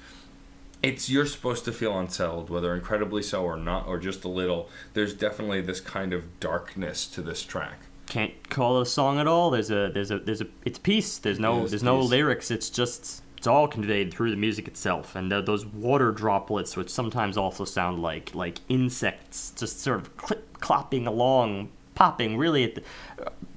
it's 0.83 1.09
you're 1.09 1.25
supposed 1.25 1.65
to 1.65 1.71
feel 1.71 1.97
unsettled, 1.97 2.49
whether 2.49 2.75
incredibly 2.75 3.21
so 3.21 3.43
or 3.43 3.57
not, 3.57 3.87
or 3.87 3.97
just 3.99 4.23
a 4.23 4.27
little. 4.27 4.69
There's 4.93 5.13
definitely 5.13 5.61
this 5.61 5.79
kind 5.79 6.13
of 6.13 6.39
darkness 6.39 7.07
to 7.07 7.21
this 7.21 7.43
track. 7.43 7.79
Can't 8.07 8.49
call 8.49 8.79
it 8.79 8.83
a 8.83 8.85
song 8.85 9.19
at 9.19 9.27
all. 9.27 9.51
There's 9.51 9.71
a 9.71 9.91
there's 9.93 10.11
a 10.11 10.19
there's 10.19 10.41
a 10.41 10.47
it's 10.65 10.79
peace. 10.79 11.17
There's 11.17 11.39
no 11.39 11.67
there's 11.67 11.83
no 11.83 11.99
lyrics. 11.99 12.51
It's 12.51 12.69
just 12.69 13.23
it's 13.37 13.47
all 13.47 13.67
conveyed 13.67 14.13
through 14.13 14.31
the 14.31 14.37
music 14.37 14.67
itself, 14.67 15.15
and 15.15 15.29
th 15.29 15.45
those 15.45 15.65
water 15.65 16.11
droplets, 16.11 16.75
which 16.75 16.89
sometimes 16.89 17.37
also 17.37 17.63
sound 17.63 18.01
like 18.01 18.35
like 18.35 18.59
insects, 18.69 19.53
just 19.55 19.81
sort 19.81 19.99
of 19.99 20.17
clip 20.17 20.59
clopping 20.59 21.07
along, 21.07 21.69
popping 21.95 22.37
really 22.37 22.63
at 22.63 22.75
the, 22.75 22.83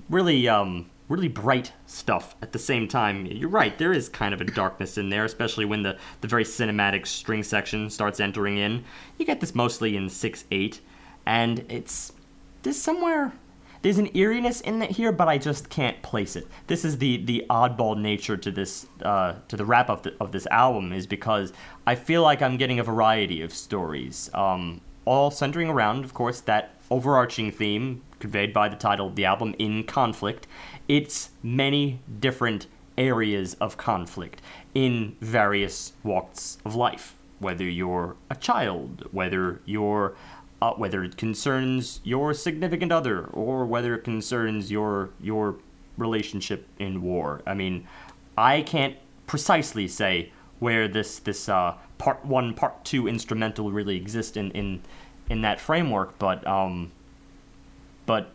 really 0.09 0.47
um 0.49 0.91
really 1.09 1.29
bright 1.29 1.73
stuff 1.87 2.35
at 2.41 2.53
the 2.53 2.59
same 2.59 2.89
time. 2.89 3.27
You're 3.27 3.49
right, 3.49 3.77
there 3.79 3.93
is 3.93 4.09
kind 4.09 4.33
of 4.33 4.41
a 4.41 4.45
darkness 4.45 4.97
in 4.97 5.11
there, 5.11 5.25
especially 5.25 5.65
when 5.65 5.83
the 5.83 5.99
the 6.21 6.29
very 6.29 6.45
cinematic 6.45 7.07
string 7.07 7.43
section 7.43 7.91
starts 7.91 8.21
entering 8.21 8.59
in. 8.59 8.85
You 9.19 9.27
get 9.27 9.41
this 9.41 9.55
mostly 9.55 9.97
in 9.97 10.09
six 10.09 10.45
eight, 10.51 10.81
and 11.27 11.65
it's 11.69 12.13
there's 12.63 12.81
somewhere 12.81 13.33
there's 13.85 13.99
an 13.99 14.17
eeriness 14.17 14.63
in 14.63 14.81
it 14.81 14.93
here, 14.93 15.13
but 15.13 15.29
I 15.29 15.37
just 15.37 15.69
can't 15.69 16.01
place 16.01 16.37
it. 16.37 16.49
This 16.69 16.87
is 16.87 16.97
the 16.97 17.23
the 17.23 17.45
oddball 17.51 18.01
nature 18.01 18.39
to 18.39 18.51
this 18.51 18.87
uh, 19.03 19.35
to 19.49 19.59
the 19.59 19.67
wrap 19.67 19.91
up 19.91 20.07
of 20.21 20.33
this 20.33 20.47
album 20.47 20.91
is 20.91 21.07
because 21.07 21.53
I 21.87 21.95
feel 21.95 22.23
like 22.23 22.41
I'm 22.41 22.57
getting 22.57 22.79
a 22.79 22.83
variety 22.83 23.43
of 23.43 23.53
stories, 23.53 24.31
um, 24.33 24.81
all 25.05 25.31
centering 25.31 25.69
around, 25.69 26.03
of 26.03 26.15
course, 26.15 26.41
that 26.41 26.71
overarching 26.91 27.51
theme 27.51 28.01
conveyed 28.19 28.53
by 28.53 28.69
the 28.69 28.77
title 28.77 29.09
of 29.09 29.17
the 29.17 29.25
album, 29.25 29.55
"In 29.59 29.85
Conflict." 29.85 30.47
It's 30.89 31.31
many 31.43 32.01
different 32.21 32.67
areas 32.97 33.55
of 33.55 33.77
conflict 33.77 34.41
in 34.75 35.17
various 35.21 35.93
walks 36.03 36.59
of 36.65 36.75
life. 36.75 37.17
Whether 37.39 37.65
you're 37.65 38.17
a 38.31 38.37
child, 38.37 39.09
whether 39.13 39.61
you're 39.65 40.15
uh, 40.63 40.73
whether 40.75 41.05
it 41.05 41.17
concerns 41.17 42.01
your 42.05 42.33
significant 42.33 42.91
other 42.91 43.27
or 43.27 43.67
whether 43.67 43.95
it 43.95 44.05
concerns 44.05 44.71
your 44.71 45.11
your 45.21 45.57
relationship 45.99 46.67
in 46.79 47.03
war. 47.03 47.43
I 47.47 47.55
mean, 47.55 47.87
I 48.37 48.63
can't 48.63 48.97
precisely 49.27 49.89
say 49.89 50.33
where 50.61 50.89
this 50.89 51.19
this 51.19 51.49
uh, 51.49 51.77
part 51.99 52.25
one, 52.25 52.55
part 52.55 52.85
two 52.85 53.07
instrumental 53.07 53.71
really 53.73 53.97
exists 53.97 54.37
in 54.37 54.51
in 54.53 54.83
in 55.29 55.43
that 55.43 55.61
framework, 55.61 56.19
but 56.19 56.47
um, 56.47 56.93
but 58.07 58.33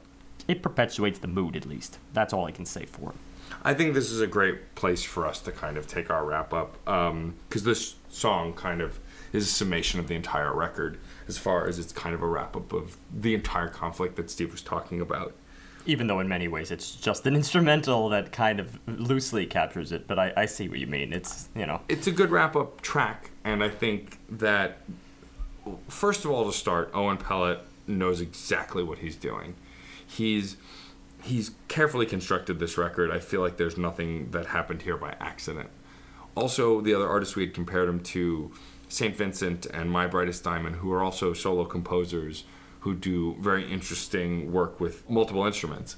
it 0.48 0.62
perpetuates 0.62 1.20
the 1.20 1.28
mood 1.28 1.56
at 1.56 1.66
least. 1.66 2.00
That's 2.14 2.34
all 2.34 2.46
I 2.46 2.52
can 2.52 2.66
say 2.66 2.86
for 2.86 3.12
it. 3.12 3.16
I 3.64 3.74
think 3.74 3.94
this 3.94 4.10
is 4.10 4.22
a 4.22 4.28
great 4.28 4.76
place 4.76 5.04
for 5.04 5.28
us 5.28 5.40
to 5.41 5.52
kind 5.52 5.78
of 5.78 5.88
take 5.88 6.10
our 6.10 6.24
wrap 6.26 6.54
up 6.54 6.76
um, 6.88 7.36
because 7.48 7.64
this 7.64 7.96
song 8.10 8.54
kind 8.54 8.82
of 8.82 9.00
is 9.34 9.48
a 9.48 9.52
summation 9.52 10.00
of 10.00 10.08
the 10.08 10.16
entire 10.16 10.54
record 10.54 10.98
as 11.28 11.38
far 11.38 11.68
as 11.68 11.78
it's 11.78 11.91
kind 11.91 12.16
of 12.16 12.22
a 12.22 12.28
wrap 12.28 12.56
up 12.56 12.74
of 12.74 12.98
the 13.14 13.34
entire 13.34 13.68
conflict 13.68 14.16
that 14.16 14.30
Steve 14.30 14.52
was 14.52 14.62
talking 14.62 15.02
about. 15.02 15.34
Even 15.86 16.08
though 16.08 16.20
in 16.20 16.28
many 16.28 16.48
ways 16.48 16.72
it's 16.72 16.96
just 16.96 17.26
an 17.26 17.36
instrumental 17.41 18.10
that 18.10 18.32
kind 18.32 18.60
of 18.60 18.80
loosely 18.88 19.46
captures 19.46 19.91
it, 19.91 20.08
but 20.08 20.18
I, 20.18 20.34
I 20.38 20.46
see 20.46 20.70
what 20.70 20.80
you 20.80 20.88
mean. 20.88 21.14
It's 21.14 21.50
you 21.56 21.66
know 21.66 21.82
It's 21.90 22.08
a 22.08 22.12
good 22.12 22.32
wrap 22.32 22.56
up 22.56 22.82
track, 22.82 23.32
and 23.44 23.64
I 23.64 23.70
think 23.70 24.20
that 24.30 24.80
first 25.88 26.26
of 26.26 26.32
all, 26.32 26.46
to 26.46 26.58
start, 26.58 26.91
Owen 26.94 27.18
Pallett 27.18 27.60
knows 27.90 28.22
exactly 28.22 28.84
what 28.84 28.99
he's 28.99 29.16
doing. 29.16 29.56
He's 30.06 30.57
he's 31.22 31.52
carefully 31.68 32.06
constructed 32.06 32.60
this 32.60 32.78
record. 32.78 33.11
I 33.11 33.20
feel 33.20 33.41
like 33.41 33.57
there's 33.57 33.78
nothing 33.78 34.32
that 34.32 34.48
happened 34.48 34.84
here 34.84 34.98
by 34.98 35.16
accident. 35.20 35.70
Also, 36.36 36.80
the 36.80 36.94
other 36.94 37.07
artists 37.07 37.36
we 37.36 37.44
had 37.44 37.53
compared 37.53 37.90
him 37.90 37.99
to, 37.99 38.52
St. 38.88 39.16
Vincent 39.16 39.66
and 39.66 39.91
My 39.91 40.07
Brightest 40.07 40.44
Diamond, 40.44 40.78
who 40.78 40.91
are 40.94 41.03
also 41.03 41.34
solo 41.34 41.66
composers 41.66 42.45
who 42.82 42.95
do 42.95 43.36
very 43.40 43.70
interesting 43.70 44.52
work 44.52 44.80
with 44.80 45.07
multiple 45.10 45.45
instruments. 45.45 45.98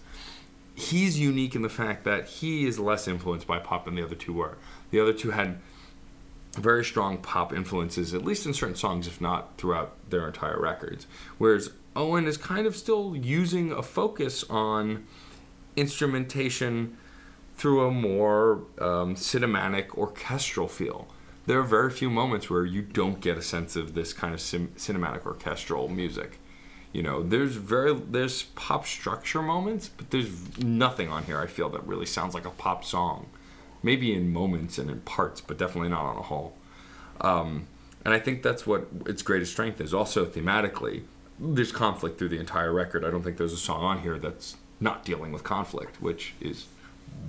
He's 0.74 1.20
unique 1.20 1.54
in 1.54 1.62
the 1.62 1.70
fact 1.70 2.06
that 2.06 2.28
he 2.28 2.66
is 2.66 2.80
less 2.80 3.08
influenced 3.08 3.46
by 3.46 3.60
pop 3.60 3.86
than 3.86 3.96
the 3.96 4.04
other 4.04 4.16
two 4.16 4.34
were. 4.34 4.58
The 4.90 5.00
other 5.00 5.14
two 5.14 5.32
had 5.32 5.60
very 6.54 6.84
strong 6.84 7.18
pop 7.18 7.54
influences, 7.54 8.14
at 8.14 8.26
least 8.26 8.46
in 8.46 8.54
certain 8.54 8.76
songs, 8.76 9.08
if 9.08 9.22
not 9.22 9.58
throughout 9.58 9.94
their 10.10 10.28
entire 10.28 10.60
records. 10.60 11.08
Whereas 11.38 11.70
Owen 11.96 12.26
is 12.26 12.38
kind 12.38 12.66
of 12.66 12.76
still 12.76 13.16
using 13.16 13.72
a 13.72 13.84
focus 13.84 14.44
on 14.50 15.06
instrumentation 15.76 16.98
through 17.56 17.86
a 17.86 17.92
more 17.92 18.64
um, 18.80 19.16
cinematic 19.16 19.96
orchestral 19.98 20.68
feel. 20.68 21.08
There 21.46 21.60
are 21.60 21.64
very 21.64 21.92
few 21.92 22.10
moments 22.10 22.50
where 22.50 22.66
you 22.66 22.82
don't 22.82 23.20
get 23.20 23.38
a 23.38 23.42
sense 23.42 23.76
of 23.76 23.94
this 23.94 24.14
kind 24.14 24.34
of 24.34 24.40
sim- 24.40 24.74
cinematic 24.78 25.26
orchestral 25.26 25.90
music. 25.90 26.40
You 26.94 27.04
know, 27.04 27.24
there's 27.24 27.56
very 27.56 27.94
there's 27.94 28.44
pop 28.44 28.86
structure 28.86 29.42
moments, 29.42 29.90
but 29.90 30.12
there's 30.12 30.58
nothing 30.58 31.10
on 31.10 31.24
here 31.24 31.40
I 31.40 31.48
feel 31.48 31.70
that 31.70 31.86
really 31.86 32.06
sounds 32.06 32.34
like 32.34 32.46
a 32.46 32.52
pop 32.52 32.84
song. 32.84 33.28
Maybe 33.84 34.14
in 34.14 34.32
moments 34.32 34.78
and 34.78 34.90
in 34.90 35.02
parts, 35.02 35.42
but 35.42 35.58
definitely 35.58 35.90
not 35.90 36.04
on 36.06 36.18
a 36.18 36.22
whole. 36.22 36.54
Um, 37.22 37.68
and 38.04 38.14
I 38.14 38.20
think 38.20 38.44
that's 38.44 38.68
what 38.68 38.88
its 39.06 39.22
greatest 39.22 39.52
strength 39.52 39.80
is. 39.82 39.94
Also 39.94 40.26
thematically, 40.26 41.04
there's 41.42 41.72
conflict 41.72 42.20
through 42.20 42.30
the 42.30 42.40
entire 42.40 42.72
record. 42.72 43.04
I 43.04 43.10
don't 43.10 43.24
think 43.24 43.38
there's 43.38 43.54
a 43.54 43.58
song 43.58 43.84
on 43.84 44.02
here 44.02 44.20
that's 44.20 44.58
not 44.80 45.04
dealing 45.04 45.32
with 45.32 45.44
conflict, 45.44 46.02
which 46.02 46.34
is 46.40 46.68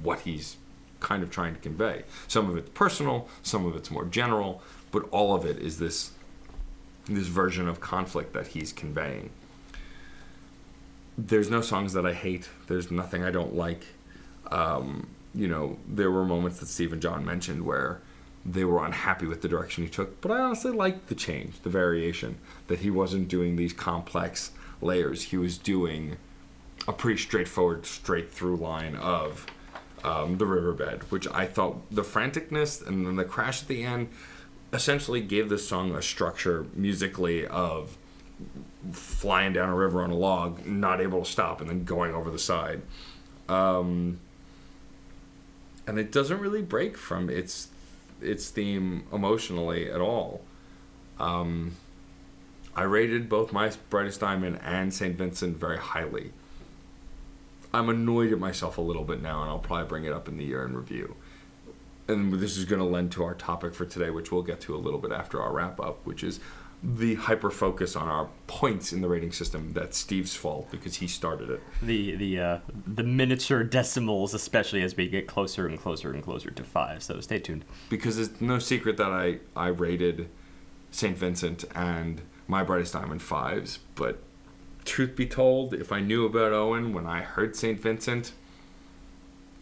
what 0.02 0.20
he's 0.20 0.56
kind 1.00 1.22
of 1.22 1.30
trying 1.30 1.54
to 1.54 1.60
convey. 1.60 2.04
Some 2.28 2.48
of 2.48 2.56
it's 2.56 2.68
personal, 2.70 3.28
some 3.42 3.64
of 3.66 3.74
it's 3.74 3.90
more 3.90 4.04
general, 4.04 4.62
but 4.90 5.08
all 5.10 5.34
of 5.34 5.44
it 5.44 5.58
is 5.58 5.78
this 5.78 6.12
this 7.06 7.26
version 7.26 7.68
of 7.68 7.80
conflict 7.80 8.32
that 8.32 8.48
he's 8.48 8.72
conveying. 8.72 9.30
There's 11.18 11.50
no 11.50 11.60
songs 11.60 11.94
that 11.94 12.06
I 12.06 12.12
hate. 12.12 12.48
There's 12.68 12.92
nothing 12.92 13.24
I 13.24 13.32
don't 13.32 13.56
like. 13.56 13.86
Um, 14.52 15.08
you 15.34 15.48
know, 15.48 15.78
there 15.88 16.12
were 16.12 16.24
moments 16.24 16.60
that 16.60 16.66
Steve 16.66 16.92
and 16.92 17.02
John 17.02 17.24
mentioned 17.24 17.64
where 17.64 18.00
they 18.44 18.64
were 18.64 18.84
unhappy 18.84 19.26
with 19.26 19.42
the 19.42 19.48
direction 19.48 19.84
he 19.84 19.90
took, 19.90 20.20
but 20.20 20.30
I 20.30 20.40
honestly 20.40 20.72
liked 20.72 21.08
the 21.08 21.14
change, 21.14 21.60
the 21.62 21.70
variation, 21.70 22.38
that 22.66 22.80
he 22.80 22.90
wasn't 22.90 23.28
doing 23.28 23.56
these 23.56 23.72
complex 23.72 24.50
layers. 24.80 25.24
He 25.24 25.36
was 25.36 25.58
doing 25.58 26.16
a 26.88 26.92
pretty 26.92 27.20
straightforward, 27.20 27.86
straight 27.86 28.32
through 28.32 28.56
line 28.56 28.96
of 28.96 29.46
um, 30.02 30.38
the 30.38 30.46
riverbed, 30.46 31.10
which 31.10 31.28
I 31.28 31.46
thought 31.46 31.88
the 31.90 32.02
franticness 32.02 32.84
and 32.84 33.06
then 33.06 33.16
the 33.16 33.24
crash 33.24 33.62
at 33.62 33.68
the 33.68 33.84
end 33.84 34.08
essentially 34.72 35.20
gave 35.20 35.48
this 35.48 35.68
song 35.68 35.94
a 35.94 36.02
structure 36.02 36.66
musically 36.74 37.46
of 37.46 37.96
flying 38.90 39.52
down 39.52 39.68
a 39.68 39.76
river 39.76 40.02
on 40.02 40.10
a 40.10 40.16
log, 40.16 40.66
not 40.66 41.00
able 41.00 41.24
to 41.24 41.30
stop, 41.30 41.60
and 41.60 41.70
then 41.70 41.84
going 41.84 42.14
over 42.14 42.30
the 42.30 42.38
side. 42.38 42.82
Um, 43.48 44.18
and 45.86 45.98
it 45.98 46.10
doesn't 46.10 46.40
really 46.40 46.62
break 46.62 46.96
from 46.96 47.28
its 47.28 47.68
its 48.22 48.50
theme 48.50 49.04
emotionally 49.12 49.90
at 49.90 50.00
all. 50.00 50.42
Um, 51.18 51.76
I 52.74 52.82
rated 52.84 53.28
both 53.28 53.52
My 53.52 53.70
Brightest 53.90 54.20
Diamond 54.20 54.60
and 54.62 54.92
St. 54.92 55.16
Vincent 55.16 55.58
very 55.58 55.78
highly. 55.78 56.32
I'm 57.74 57.88
annoyed 57.88 58.32
at 58.32 58.38
myself 58.38 58.78
a 58.78 58.82
little 58.82 59.04
bit 59.04 59.22
now, 59.22 59.42
and 59.42 59.50
I'll 59.50 59.58
probably 59.58 59.86
bring 59.86 60.04
it 60.04 60.12
up 60.12 60.28
in 60.28 60.36
the 60.36 60.44
year 60.44 60.64
in 60.64 60.76
review. 60.76 61.16
And 62.08 62.32
this 62.34 62.56
is 62.56 62.64
going 62.64 62.80
to 62.80 62.86
lend 62.86 63.12
to 63.12 63.24
our 63.24 63.34
topic 63.34 63.74
for 63.74 63.84
today, 63.84 64.10
which 64.10 64.32
we'll 64.32 64.42
get 64.42 64.60
to 64.62 64.74
a 64.74 64.78
little 64.78 64.98
bit 64.98 65.12
after 65.12 65.40
our 65.40 65.52
wrap 65.52 65.80
up, 65.80 66.04
which 66.04 66.22
is 66.22 66.40
the 66.82 67.14
hyper 67.14 67.50
focus 67.50 67.94
on 67.94 68.08
our 68.08 68.28
points 68.48 68.92
in 68.92 69.02
the 69.02 69.08
rating 69.08 69.30
system. 69.32 69.72
That's 69.72 69.96
Steve's 69.96 70.34
fault 70.34 70.68
because 70.70 70.96
he 70.96 71.06
started 71.06 71.48
it. 71.50 71.62
the 71.80 72.16
the 72.16 72.40
uh, 72.40 72.58
the 72.86 73.04
miniature 73.04 73.62
decimals, 73.62 74.34
especially 74.34 74.82
as 74.82 74.96
we 74.96 75.08
get 75.08 75.26
closer 75.28 75.66
and 75.68 75.78
closer 75.78 76.12
and 76.12 76.22
closer 76.22 76.50
to 76.50 76.64
five. 76.64 77.02
So 77.02 77.20
stay 77.20 77.38
tuned. 77.38 77.64
because 77.88 78.18
it's 78.18 78.40
no 78.40 78.58
secret 78.58 78.96
that 78.96 79.12
I, 79.12 79.38
I 79.54 79.68
rated 79.68 80.28
St. 80.90 81.16
Vincent 81.16 81.64
and 81.74 82.22
My 82.48 82.62
Brightest 82.64 82.92
Diamond 82.94 83.22
fives, 83.22 83.78
but 83.94 84.18
truth 84.84 85.14
be 85.14 85.26
told, 85.26 85.72
if 85.74 85.92
I 85.92 86.00
knew 86.00 86.26
about 86.26 86.52
Owen 86.52 86.92
when 86.92 87.06
I 87.06 87.20
heard 87.22 87.54
St. 87.54 87.80
Vincent, 87.80 88.32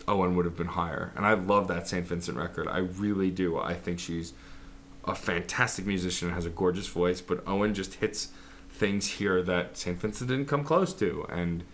Owen 0.09 0.35
would 0.35 0.47
have 0.47 0.57
been 0.57 0.69
higher. 0.69 1.13
And 1.15 1.27
I 1.27 1.35
love 1.35 1.69
that 1.69 1.87
St. 1.87 2.07
Vincent 2.07 2.37
record. 2.39 2.67
I 2.67 2.79
really 2.79 3.31
do. 3.31 3.59
I 3.59 3.75
think 3.75 3.99
she's 4.01 4.33
a 5.05 5.15
fantastic 5.15 5.87
musician 5.87 6.31
has 6.31 6.47
a 6.47 6.51
gorgeous 6.51 6.87
voice, 6.87 7.21
but 7.21 7.43
Owen 7.47 7.75
just 7.75 7.95
hits 7.95 8.29
things 8.71 9.07
here 9.13 9.43
that 9.43 9.77
St. 9.77 9.99
Vincent 9.99 10.29
didn't 10.31 10.47
come 10.47 10.65
close 10.65 10.93
to. 10.95 11.27
And 11.31 11.65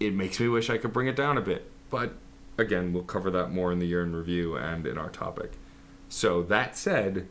it 0.00 0.14
makes 0.14 0.38
me 0.40 0.48
wish 0.48 0.68
I 0.68 0.78
could 0.78 0.92
bring 0.92 1.06
it 1.06 1.16
down 1.16 1.38
a 1.38 1.40
bit. 1.40 1.70
But 1.90 2.14
again, 2.58 2.92
we'll 2.92 3.02
cover 3.04 3.30
that 3.30 3.50
more 3.50 3.72
in 3.72 3.78
the 3.78 3.86
year 3.86 4.02
in 4.02 4.14
review 4.14 4.56
and 4.56 4.86
in 4.86 4.98
our 4.98 5.10
topic. 5.10 5.52
So 6.08 6.42
that 6.44 6.76
said, 6.76 7.28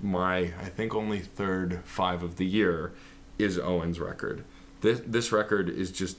my 0.00 0.36
I 0.38 0.68
think 0.68 0.94
only 0.94 1.20
third 1.20 1.80
five 1.84 2.22
of 2.22 2.36
the 2.36 2.46
year 2.46 2.92
is 3.38 3.58
Owen's 3.58 4.00
record. 4.00 4.44
This 4.80 5.00
this 5.06 5.32
record 5.32 5.68
is 5.68 5.92
just 5.92 6.18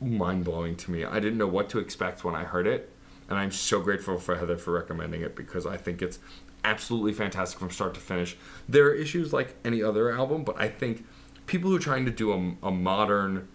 mind 0.00 0.44
blowing 0.44 0.76
to 0.76 0.90
me. 0.90 1.04
I 1.04 1.20
didn't 1.20 1.38
know 1.38 1.46
what 1.46 1.68
to 1.70 1.78
expect 1.78 2.24
when 2.24 2.34
I 2.34 2.44
heard 2.44 2.66
it. 2.66 2.90
and 3.28 3.38
I'm 3.38 3.50
so 3.50 3.80
grateful 3.80 4.18
for 4.18 4.36
Heather 4.36 4.56
for 4.58 4.72
recommending 4.72 5.22
it 5.22 5.34
because 5.34 5.64
I 5.64 5.76
think 5.78 6.02
it's 6.02 6.18
absolutely 6.64 7.12
fantastic 7.12 7.58
from 7.58 7.70
start 7.70 7.94
to 7.94 8.00
finish. 8.00 8.36
There 8.68 8.86
are 8.86 8.94
issues 8.94 9.32
like 9.32 9.56
any 9.64 9.82
other 9.82 10.10
album, 10.10 10.44
but 10.44 10.60
I 10.60 10.68
think 10.68 11.04
people 11.46 11.70
who 11.70 11.76
are 11.76 11.80
trying 11.80 12.04
to 12.04 12.10
do 12.10 12.32
a, 12.32 12.66
a 12.66 12.70
modern 12.70 13.48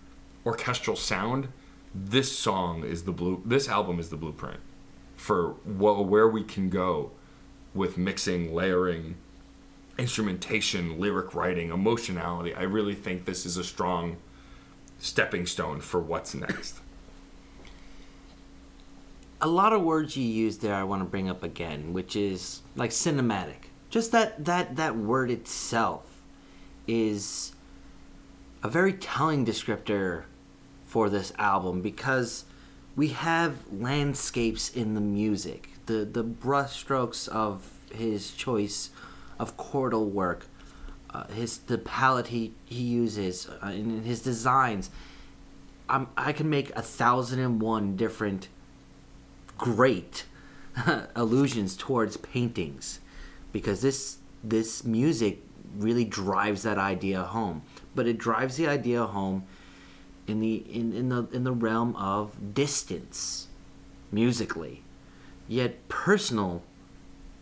orchestral 0.45 0.95
sound, 0.95 1.49
this 1.93 2.37
song 2.37 2.83
is 2.83 3.03
the 3.03 3.11
blue. 3.11 3.41
This 3.45 3.67
album 3.67 3.99
is 3.99 4.09
the 4.09 4.17
blueprint 4.17 4.59
for 5.15 5.53
where 5.65 6.27
we 6.27 6.43
can 6.43 6.69
go 6.69 7.11
with 7.73 7.97
mixing, 7.97 8.53
layering, 8.53 9.15
instrumentation, 9.97 10.99
lyric 10.99 11.33
writing, 11.33 11.71
emotionality. 11.71 12.53
I 12.53 12.63
really 12.63 12.95
think 12.95 13.25
this 13.25 13.45
is 13.45 13.57
a 13.57 13.63
strong 13.63 14.17
stepping 14.99 15.45
stone 15.45 15.81
for 15.81 15.99
what's 15.99 16.35
next. 16.35 16.79
A 19.39 19.47
lot 19.47 19.73
of 19.73 19.83
words 19.83 20.17
you 20.17 20.23
use 20.23 20.57
there 20.57 20.73
I 20.73 20.83
want 20.83 21.01
to 21.01 21.05
bring 21.05 21.29
up 21.29 21.43
again, 21.43 21.93
which 21.93 22.15
is 22.15 22.61
like 22.75 22.91
cinematic. 22.91 23.69
Just 23.89 24.11
that 24.11 24.45
that 24.45 24.75
that 24.75 24.95
word 24.97 25.29
itself 25.29 26.21
is 26.87 27.53
a 28.63 28.69
very 28.69 28.93
telling 28.93 29.45
descriptor 29.45 30.23
for 30.85 31.09
this 31.09 31.31
album 31.37 31.81
because 31.81 32.45
we 32.95 33.09
have 33.09 33.71
landscapes 33.71 34.69
in 34.69 34.93
the 34.95 35.01
music. 35.01 35.69
The 35.85 36.05
the 36.05 36.23
brushstrokes 36.23 37.27
of 37.27 37.69
his 37.91 38.31
choice 38.31 38.89
of 39.39 39.55
chordal 39.55 40.09
work, 40.09 40.47
uh, 41.11 41.27
his 41.27 41.59
the 41.59 41.77
palette 41.77 42.27
he 42.27 42.53
he 42.65 42.81
uses 42.81 43.47
uh, 43.63 43.67
in 43.67 44.03
his 44.03 44.21
designs. 44.21 44.89
I'm, 45.89 46.07
I 46.17 46.33
can 46.33 46.49
make 46.49 46.75
a 46.75 46.81
thousand 46.81 47.39
and 47.39 47.61
one 47.61 47.95
different 47.95 48.49
great 49.57 50.25
allusions 51.15 51.75
towards 51.75 52.17
paintings 52.17 52.99
because 53.51 53.81
this 53.81 54.17
this 54.43 54.83
music 54.83 55.41
really 55.75 56.05
drives 56.05 56.63
that 56.63 56.77
idea 56.77 57.23
home. 57.23 57.63
But 57.95 58.07
it 58.07 58.17
drives 58.17 58.57
the 58.57 58.67
idea 58.67 59.05
home 59.05 59.45
in 60.27 60.39
the 60.39 60.55
in, 60.55 60.93
in 60.93 61.09
the 61.09 61.27
in 61.31 61.43
the 61.43 61.51
realm 61.51 61.95
of 61.95 62.53
distance 62.53 63.47
musically. 64.11 64.83
Yet 65.47 65.87
personal 65.87 66.63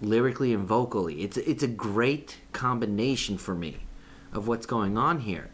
lyrically 0.02 0.54
and 0.54 0.68
vocally 0.68 1.22
it's 1.22 1.38
it's 1.38 1.64
a 1.64 1.68
great 1.68 2.38
combination 2.52 3.38
for 3.38 3.56
me 3.56 3.78
of 4.34 4.48
what's 4.48 4.66
going 4.66 4.98
on 4.98 5.22
here 5.22 5.50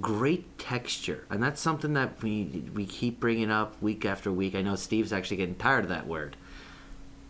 great 0.00 0.58
texture, 0.58 1.26
and 1.30 1.42
that's 1.42 1.60
something 1.60 1.94
that 1.94 2.22
we 2.22 2.64
we 2.74 2.86
keep 2.86 3.20
bringing 3.20 3.50
up 3.50 3.80
week 3.82 4.04
after 4.04 4.32
week. 4.32 4.54
I 4.54 4.62
know 4.62 4.76
Steve's 4.76 5.12
actually 5.12 5.38
getting 5.38 5.54
tired 5.54 5.84
of 5.84 5.90
that 5.90 6.06
word. 6.06 6.36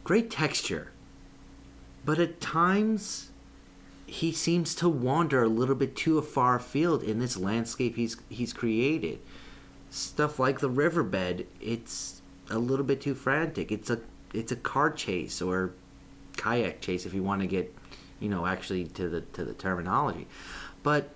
Great 0.05 0.31
texture, 0.31 0.93
but 2.05 2.19
at 2.19 2.41
times 2.41 3.31
he 4.07 4.33
seems 4.33 4.75
to 4.75 4.89
wander 4.89 5.43
a 5.43 5.49
little 5.49 5.75
bit 5.75 5.95
too 5.95 6.21
far 6.23 6.57
afield 6.57 7.03
in 7.03 7.19
this 7.19 7.37
landscape 7.37 7.97
he's 7.97 8.17
he's 8.29 8.53
created. 8.53 9.21
Stuff 9.91 10.39
like 10.39 10.61
the 10.61 10.71
riverbed, 10.71 11.47
it's 11.61 12.23
a 12.51 12.59
little 12.59 12.85
bit 12.85 13.01
too 13.01 13.15
frantic. 13.15 13.71
It's 13.71 13.91
a 13.91 14.01
it's 14.33 14.53
a 14.53 14.57
car 14.57 14.91
chase 14.91 15.41
or 15.43 15.73
kayak 16.37 16.81
chase 16.81 17.05
if 17.05 17.15
you 17.15 17.23
want 17.23 17.43
to 17.43 17.47
get, 17.47 17.75
you 18.21 18.29
know, 18.29 18.47
actually 18.47 18.85
to 18.85 19.09
the 19.09 19.21
to 19.21 19.45
the 19.45 19.55
terminology. 19.55 20.27
But 20.83 21.11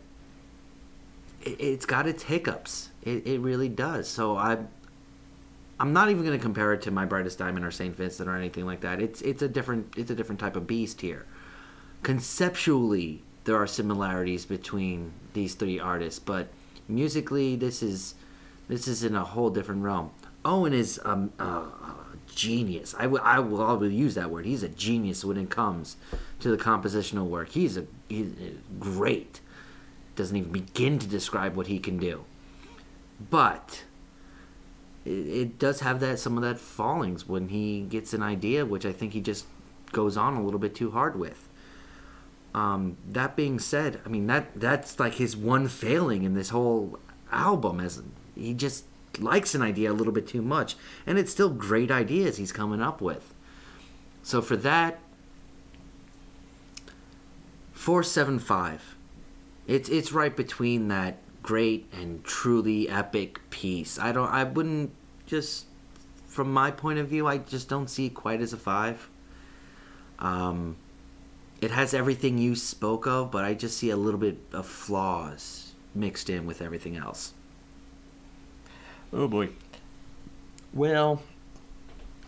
it, 1.43 1.60
it's 1.60 1.86
got 1.86 2.06
its 2.06 2.24
hiccups. 2.24 2.90
It, 3.02 3.27
it 3.27 3.40
really 3.40 3.69
does. 3.69 4.09
So 4.09 4.36
I, 4.36 4.59
I'm 5.78 5.93
not 5.93 6.10
even 6.10 6.24
going 6.24 6.39
to 6.39 6.43
compare 6.43 6.73
it 6.73 6.82
to 6.82 6.90
My 6.90 7.05
Brightest 7.05 7.39
Diamond 7.39 7.64
or 7.64 7.70
Saint 7.70 7.97
Vincent 7.97 8.28
or 8.28 8.36
anything 8.36 8.66
like 8.66 8.81
that. 8.81 9.01
It's 9.01 9.20
it's 9.23 9.43
a 9.43 9.48
different 9.48 9.94
it's 9.97 10.10
a 10.10 10.14
different 10.14 10.40
type 10.40 10.56
of 10.56 10.66
beast 10.66 11.01
here. 11.01 11.27
Conceptually, 12.02 13.23
there 13.44 13.56
are 13.56 13.66
similarities 13.66 14.47
between 14.47 15.12
these 15.35 15.55
three 15.55 15.78
artists, 15.78 16.19
but 16.19 16.48
musically, 16.89 17.56
this 17.56 17.82
is 17.82 18.14
this 18.69 18.86
is 18.86 19.05
in 19.05 19.14
a 19.14 19.24
whole 19.24 19.51
different 19.51 19.82
realm. 19.82 20.10
Owen 20.44 20.73
is 20.73 21.01
um, 21.05 21.32
uh, 21.39 21.64
genius. 22.35 22.94
I 22.98 23.06
will 23.06 23.20
I 23.23 23.39
will 23.39 23.62
always 23.62 23.93
use 23.93 24.14
that 24.14 24.31
word. 24.31 24.44
He's 24.44 24.62
a 24.62 24.69
genius 24.69 25.24
when 25.24 25.36
it 25.36 25.51
comes 25.51 25.97
to 26.40 26.51
the 26.51 26.56
compositional 26.56 27.27
work. 27.27 27.51
He's 27.51 27.77
a 27.77 27.86
he's 28.09 28.32
great 28.78 29.40
doesn't 30.23 30.36
even 30.36 30.53
begin 30.53 30.99
to 31.01 31.07
describe 31.07 31.57
what 31.57 31.66
he 31.66 31.81
can 31.81 31.99
do. 31.99 32.24
But 33.31 33.82
it, 35.05 35.11
it 35.11 35.59
does 35.59 35.81
have 35.81 35.99
that 36.01 36.20
some 36.20 36.36
of 36.36 36.44
that 36.44 36.59
fallings 36.59 37.28
when 37.28 37.49
he 37.49 37.81
gets 37.81 38.15
an 38.15 38.23
idea, 38.23 38.65
which 38.65 38.86
I 38.86 38.93
think 38.93 39.12
he 39.15 39.20
just 39.20 39.47
goes 39.90 40.16
on 40.16 40.35
a 40.35 40.43
little 40.43 40.61
bit 40.61 40.74
too 40.74 40.93
hard 40.93 41.19
with. 41.19 41.49
Um, 42.55 42.97
that 43.09 43.35
being 43.35 43.59
said, 43.59 44.01
I 44.07 44.09
mean 44.09 44.27
that 44.28 44.61
that's 44.61 45.01
like 45.01 45.15
his 45.15 45.36
one 45.36 45.66
failing 45.66 46.23
in 46.23 46.35
this 46.35 46.51
whole 46.51 46.99
album, 47.32 47.81
as 47.81 48.03
he 48.36 48.55
just 48.55 48.85
likes 49.19 49.55
an 49.55 49.62
idea 49.62 49.90
a 49.90 49.94
little 49.94 50.12
bit 50.12 50.28
too 50.28 50.43
much, 50.43 50.77
and 51.07 51.19
it's 51.19 51.32
still 51.32 51.51
great 51.51 51.90
ideas 51.90 52.36
he's 52.36 52.53
coming 52.53 52.81
up 52.81 53.01
with. 53.01 53.35
So 54.23 54.40
for 54.40 54.57
that, 54.57 55.01
four 57.73 58.03
seven 58.03 58.39
five. 58.39 58.91
It's 59.73 59.89
it's 59.89 60.12
right 60.12 60.36
between 60.36 60.89
that 60.89 61.16
great 61.43 61.90
and 61.94 62.23
truly 62.24 62.90
epic 62.90 63.40
piece. 63.49 63.99
I 63.99 64.12
don't 64.12 64.28
I 64.28 64.44
wouldn't 64.44 64.93
just 65.24 65.65
from 66.27 66.53
my 66.53 66.70
point 66.70 66.99
of 66.99 67.09
view, 67.09 67.27
I 67.27 67.39
just 67.39 67.70
don't 67.70 67.89
see 67.89 68.07
it 68.07 68.15
quite 68.15 68.43
as 68.43 68.53
a 68.53 68.59
5. 68.59 69.09
Um 70.19 70.77
it 71.62 71.70
has 71.70 71.94
everything 71.94 72.36
you 72.36 72.55
spoke 72.55 73.07
of, 73.07 73.31
but 73.31 73.47
I 73.47 73.55
just 73.55 73.78
see 73.78 73.89
a 73.89 73.97
little 73.97 74.20
bit 74.20 74.40
of 74.53 74.66
flaws 74.66 75.73
mixed 75.94 76.28
in 76.28 76.44
with 76.44 76.61
everything 76.61 76.99
else. 76.99 77.32
Oh 79.11 79.27
boy. 79.27 79.49
Well, 80.74 81.23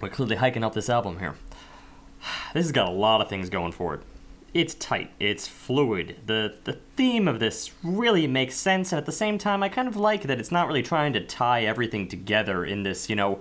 we're 0.00 0.08
clearly 0.08 0.36
hiking 0.36 0.64
up 0.64 0.72
this 0.72 0.88
album 0.88 1.18
here. 1.18 1.34
This 2.54 2.64
has 2.64 2.72
got 2.72 2.88
a 2.88 2.92
lot 2.92 3.20
of 3.20 3.28
things 3.28 3.50
going 3.50 3.72
for 3.72 3.96
it 3.96 4.00
it's 4.54 4.74
tight, 4.74 5.10
it's 5.18 5.48
fluid. 5.48 6.16
The 6.26 6.54
the 6.62 6.78
theme 6.96 7.26
of 7.26 7.40
this 7.40 7.72
really 7.82 8.28
makes 8.28 8.54
sense, 8.54 8.92
and 8.92 8.98
at 8.98 9.04
the 9.04 9.12
same 9.12 9.36
time, 9.36 9.64
I 9.64 9.68
kind 9.68 9.88
of 9.88 9.96
like 9.96 10.22
that 10.22 10.38
it's 10.38 10.52
not 10.52 10.68
really 10.68 10.82
trying 10.82 11.12
to 11.14 11.20
tie 11.20 11.64
everything 11.64 12.06
together 12.06 12.64
in 12.64 12.84
this, 12.84 13.10
you 13.10 13.16
know, 13.16 13.40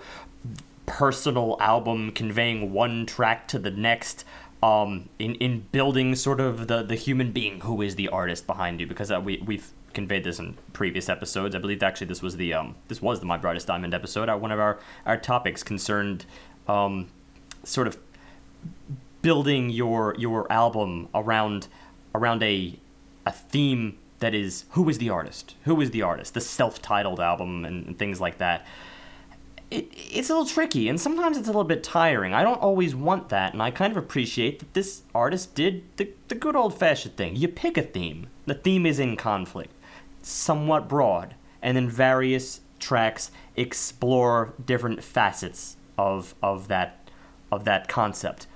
personal 0.88 1.56
album 1.60 2.12
conveying 2.12 2.74
one 2.74 3.06
track 3.06 3.48
to 3.50 3.60
the 3.60 3.72
next. 3.72 4.26
Um, 4.64 5.10
in 5.20 5.36
in 5.36 5.66
building 5.72 6.16
sort 6.16 6.40
of 6.40 6.68
the 6.68 6.82
the 6.84 6.96
human 6.96 7.32
being 7.32 7.60
who 7.62 7.82
is 7.82 7.96
the 7.96 8.10
artist 8.10 8.48
behind 8.48 8.80
you, 8.80 8.88
because 8.88 9.12
uh, 9.12 9.22
we 9.22 9.44
we've 9.46 9.70
conveyed 9.94 10.24
this 10.24 10.40
in 10.40 10.58
previous 10.72 11.10
episodes. 11.10 11.54
I 11.54 11.60
believe 11.60 11.84
actually 11.84 12.08
this 12.08 12.22
was 12.22 12.38
the 12.38 12.54
um 12.54 12.76
this 12.88 13.02
was 13.02 13.20
the 13.20 13.26
My 13.26 13.38
Brightest 13.38 13.68
Diamond 13.68 13.94
episode. 13.94 14.30
Uh, 14.30 14.38
one 14.38 14.52
of 14.52 14.60
our 14.60 14.80
our 15.06 15.18
topics 15.18 15.64
concerned 15.64 16.26
um 16.68 17.10
sort 17.64 17.88
of 17.88 17.98
building 19.24 19.72
your 19.72 20.14
your 20.20 20.46
album 20.52 21.10
around 21.16 21.68
around 22.14 22.44
a 22.44 22.80
a 23.26 23.32
theme 23.32 23.98
that 24.20 24.36
is 24.36 24.66
who 24.72 24.88
is 24.88 25.00
the 25.00 25.10
artist? 25.10 25.56
Who 25.64 25.82
is 25.82 25.90
the 25.90 26.04
artist? 26.04 26.36
The 26.36 26.42
self-titled 26.42 27.20
album 27.20 27.66
and, 27.66 27.88
and 27.88 27.98
things 27.98 28.22
like 28.22 28.38
that. 28.38 28.66
It, 29.72 29.92
it's 29.92 30.30
a 30.30 30.34
little 30.34 30.48
tricky 30.48 30.88
and 30.88 31.02
sometimes 31.02 31.36
it's 31.36 31.48
a 31.48 31.52
little 31.52 31.64
bit 31.64 31.84
tiring. 31.84 32.34
I 32.34 32.44
don't 32.44 32.62
always 32.62 32.94
want 32.94 33.30
that 33.30 33.54
and 33.54 33.62
i 33.62 33.72
kind 33.72 33.92
of 33.92 33.98
appreciate 33.98 34.60
that 34.60 34.74
this 34.76 35.02
artist 35.16 35.56
did 35.56 35.84
the, 35.98 36.10
the 36.28 36.36
good 36.36 36.56
old-fashioned 36.56 37.18
thing. 37.18 37.36
You 37.36 37.48
pick 37.48 37.78
a 37.78 37.82
theme. 37.82 38.28
The 38.46 38.54
theme 38.54 38.86
is 38.86 39.00
in 39.00 39.18
conflict 39.18 39.74
somewhat 40.22 40.88
broad 40.88 41.36
and 41.62 41.76
then 41.76 41.90
various 41.90 42.62
tracks 42.80 43.32
explore 43.56 44.54
different 44.66 45.04
facets 45.04 45.78
of 45.98 46.34
of 46.42 46.68
that 46.68 47.10
of 47.52 47.66
that 47.66 47.88
concept 47.88 48.48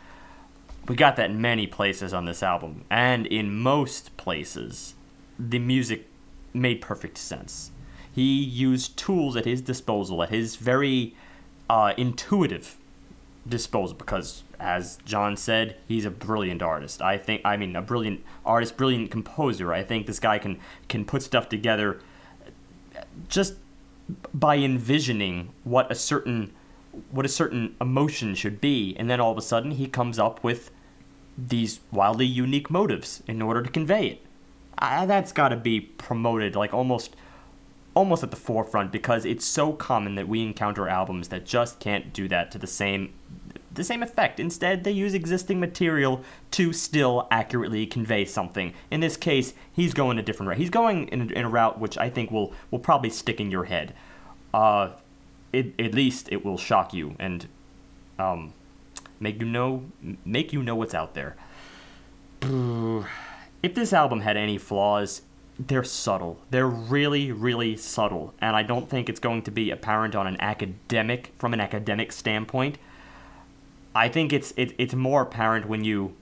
we 0.87 0.95
got 0.95 1.15
that 1.17 1.31
many 1.33 1.67
places 1.67 2.13
on 2.13 2.25
this 2.25 2.41
album, 2.41 2.85
and 2.89 3.25
in 3.27 3.53
most 3.53 4.15
places, 4.17 4.95
the 5.37 5.59
music 5.59 6.07
made 6.53 6.81
perfect 6.81 7.17
sense. 7.17 7.71
He 8.11 8.41
used 8.43 8.97
tools 8.97 9.35
at 9.35 9.45
his 9.45 9.61
disposal, 9.61 10.23
at 10.23 10.29
his 10.29 10.55
very 10.55 11.15
uh, 11.69 11.93
intuitive 11.97 12.77
disposal, 13.47 13.95
because 13.95 14.43
as 14.59 14.97
John 15.05 15.37
said, 15.37 15.77
he's 15.87 16.05
a 16.05 16.09
brilliant 16.09 16.61
artist. 16.61 17.01
I 17.01 17.17
think, 17.17 17.41
I 17.45 17.57
mean, 17.57 17.75
a 17.75 17.81
brilliant 17.81 18.23
artist, 18.45 18.75
brilliant 18.75 19.11
composer. 19.11 19.73
I 19.73 19.83
think 19.83 20.07
this 20.07 20.19
guy 20.19 20.39
can 20.39 20.59
can 20.89 21.05
put 21.05 21.21
stuff 21.21 21.47
together 21.47 21.99
just 23.29 23.55
by 24.33 24.57
envisioning 24.57 25.49
what 25.63 25.91
a 25.91 25.95
certain 25.95 26.53
what 27.11 27.25
a 27.25 27.29
certain 27.29 27.75
emotion 27.79 28.33
should 28.33 28.59
be, 28.59 28.95
and 28.97 29.09
then 29.09 29.19
all 29.19 29.31
of 29.31 29.37
a 29.37 29.41
sudden 29.41 29.71
he 29.71 29.87
comes 29.87 30.17
up 30.17 30.43
with 30.43 30.71
these 31.37 31.79
wildly 31.91 32.25
unique 32.25 32.69
motives 32.69 33.21
in 33.27 33.41
order 33.41 33.61
to 33.61 33.69
convey 33.69 34.07
it. 34.07 34.25
Uh, 34.77 35.05
that's 35.05 35.31
got 35.31 35.49
to 35.49 35.55
be 35.55 35.79
promoted 35.79 36.55
like 36.55 36.73
almost 36.73 37.15
almost 37.93 38.21
at 38.21 38.29
the 38.29 38.37
forefront 38.37 38.91
because 38.91 39.25
it's 39.25 39.43
so 39.43 39.73
common 39.73 40.13
that 40.13 40.27
we 40.27 40.43
encounter 40.43 40.87
albums 40.87 41.29
that 41.29 41.43
just 41.47 41.79
can't 41.79 42.13
do 42.13 42.27
that 42.27 42.51
to 42.51 42.59
the 42.59 42.67
same 42.67 43.11
the 43.73 43.83
same 43.83 44.01
effect. 44.01 44.39
Instead, 44.39 44.83
they 44.83 44.91
use 44.91 45.13
existing 45.13 45.59
material 45.59 46.23
to 46.51 46.73
still 46.73 47.27
accurately 47.29 47.85
convey 47.85 48.25
something. 48.25 48.73
In 48.89 49.01
this 49.01 49.15
case, 49.15 49.53
he's 49.71 49.93
going 49.93 50.17
a 50.17 50.23
different 50.23 50.49
route. 50.49 50.57
He's 50.57 50.71
going 50.71 51.07
in 51.09 51.21
a, 51.21 51.25
in 51.25 51.45
a 51.45 51.49
route 51.49 51.79
which 51.79 51.97
I 51.97 52.09
think 52.09 52.31
will 52.31 52.53
will 52.71 52.79
probably 52.79 53.09
stick 53.09 53.39
in 53.39 53.51
your 53.51 53.65
head. 53.65 53.93
Uh, 54.53 54.91
it, 55.53 55.79
at 55.79 55.93
least 55.93 56.29
it 56.31 56.43
will 56.43 56.57
shock 56.57 56.93
you 56.93 57.15
and 57.19 57.47
um, 58.19 58.53
make 59.19 59.39
you 59.39 59.47
know 59.47 59.85
make 60.25 60.53
you 60.53 60.63
know 60.63 60.75
what's 60.75 60.93
out 60.93 61.13
there. 61.13 61.35
If 63.63 63.73
this 63.73 63.93
album 63.93 64.21
had 64.21 64.37
any 64.37 64.57
flaws, 64.57 65.23
they're 65.59 65.83
subtle. 65.83 66.39
They're 66.51 66.67
really, 66.67 67.31
really 67.31 67.75
subtle, 67.77 68.33
and 68.39 68.55
I 68.55 68.63
don't 68.63 68.89
think 68.89 69.09
it's 69.09 69.19
going 69.19 69.41
to 69.43 69.51
be 69.51 69.71
apparent 69.71 70.15
on 70.15 70.27
an 70.27 70.39
academic 70.39 71.33
from 71.39 71.53
an 71.53 71.59
academic 71.59 72.11
standpoint. 72.11 72.77
I 73.95 74.09
think 74.09 74.31
it's 74.31 74.53
it, 74.55 74.73
it's 74.77 74.93
more 74.93 75.23
apparent 75.23 75.67
when 75.67 75.83
you 75.83 76.13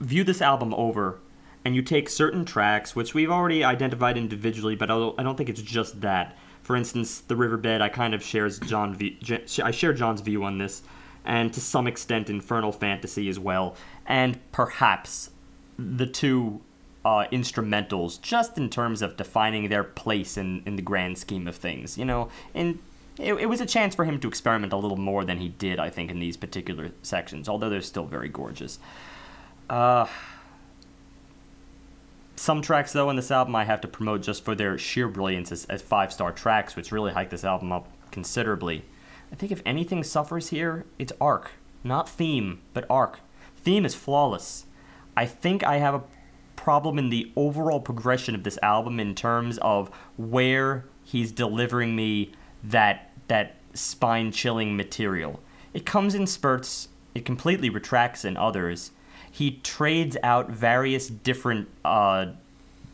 view 0.00 0.24
this 0.24 0.42
album 0.42 0.74
over 0.74 1.20
and 1.64 1.74
you 1.74 1.82
take 1.82 2.08
certain 2.08 2.44
tracks, 2.44 2.94
which 2.94 3.14
we've 3.14 3.30
already 3.30 3.64
identified 3.64 4.18
individually, 4.18 4.74
but 4.76 4.90
I 4.90 5.22
don't 5.22 5.36
think 5.36 5.48
it's 5.48 5.62
just 5.62 6.00
that. 6.02 6.36
For 6.62 6.76
instance, 6.76 7.20
the 7.20 7.36
Riverbed, 7.36 7.80
I 7.80 7.88
kind 7.88 8.14
of 8.14 8.22
shares 8.22 8.58
John 8.58 8.94
v, 8.94 9.18
I 9.62 9.70
share 9.70 9.92
John's 9.92 10.20
view 10.20 10.44
on 10.44 10.58
this, 10.58 10.82
and 11.24 11.52
to 11.52 11.60
some 11.60 11.86
extent, 11.86 12.28
Infernal 12.30 12.72
Fantasy 12.72 13.28
as 13.28 13.38
well, 13.38 13.76
and 14.06 14.38
perhaps 14.52 15.30
the 15.78 16.06
two 16.06 16.60
uh, 17.04 17.26
instrumentals, 17.32 18.20
just 18.20 18.56
in 18.56 18.70
terms 18.70 19.02
of 19.02 19.16
defining 19.16 19.68
their 19.68 19.84
place 19.84 20.36
in, 20.36 20.62
in 20.66 20.76
the 20.76 20.82
grand 20.82 21.18
scheme 21.18 21.46
of 21.46 21.56
things. 21.56 21.98
You 21.98 22.04
know, 22.04 22.28
and 22.54 22.78
it, 23.18 23.34
it 23.34 23.46
was 23.46 23.60
a 23.60 23.66
chance 23.66 23.94
for 23.94 24.04
him 24.04 24.18
to 24.20 24.28
experiment 24.28 24.72
a 24.72 24.76
little 24.76 24.96
more 24.96 25.24
than 25.24 25.38
he 25.38 25.48
did, 25.48 25.78
I 25.78 25.90
think, 25.90 26.10
in 26.10 26.18
these 26.18 26.36
particular 26.36 26.92
sections, 27.02 27.48
although 27.48 27.70
they're 27.70 27.80
still 27.80 28.06
very 28.06 28.28
gorgeous. 28.28 28.78
Uh, 29.68 30.06
some 32.36 32.62
tracks, 32.62 32.92
though, 32.92 33.10
in 33.10 33.16
this 33.16 33.30
album 33.30 33.54
I 33.54 33.64
have 33.64 33.80
to 33.82 33.88
promote 33.88 34.22
just 34.22 34.44
for 34.44 34.54
their 34.54 34.76
sheer 34.76 35.08
brilliance 35.08 35.52
as, 35.52 35.64
as 35.66 35.82
five 35.82 36.12
star 36.12 36.32
tracks, 36.32 36.76
which 36.76 36.92
really 36.92 37.12
hike 37.12 37.30
this 37.30 37.44
album 37.44 37.72
up 37.72 37.88
considerably. 38.10 38.84
I 39.34 39.36
think 39.36 39.50
if 39.50 39.62
anything 39.66 40.04
suffers 40.04 40.50
here, 40.50 40.86
it's 40.96 41.12
arc. 41.20 41.50
Not 41.82 42.08
theme, 42.08 42.60
but 42.72 42.86
arc. 42.88 43.18
Theme 43.56 43.84
is 43.84 43.92
flawless. 43.92 44.66
I 45.16 45.26
think 45.26 45.64
I 45.64 45.78
have 45.78 45.94
a 45.94 46.04
problem 46.54 47.00
in 47.00 47.10
the 47.10 47.32
overall 47.34 47.80
progression 47.80 48.36
of 48.36 48.44
this 48.44 48.60
album 48.62 49.00
in 49.00 49.12
terms 49.16 49.58
of 49.58 49.90
where 50.16 50.84
he's 51.02 51.32
delivering 51.32 51.96
me 51.96 52.30
that 52.62 53.10
that 53.26 53.56
spine 53.72 54.30
chilling 54.30 54.76
material. 54.76 55.40
It 55.72 55.84
comes 55.84 56.14
in 56.14 56.28
spurts, 56.28 56.86
it 57.12 57.24
completely 57.24 57.70
retracts 57.70 58.24
in 58.24 58.36
others. 58.36 58.92
He 59.32 59.58
trades 59.64 60.16
out 60.22 60.48
various 60.48 61.08
different 61.08 61.66
uh, 61.84 62.26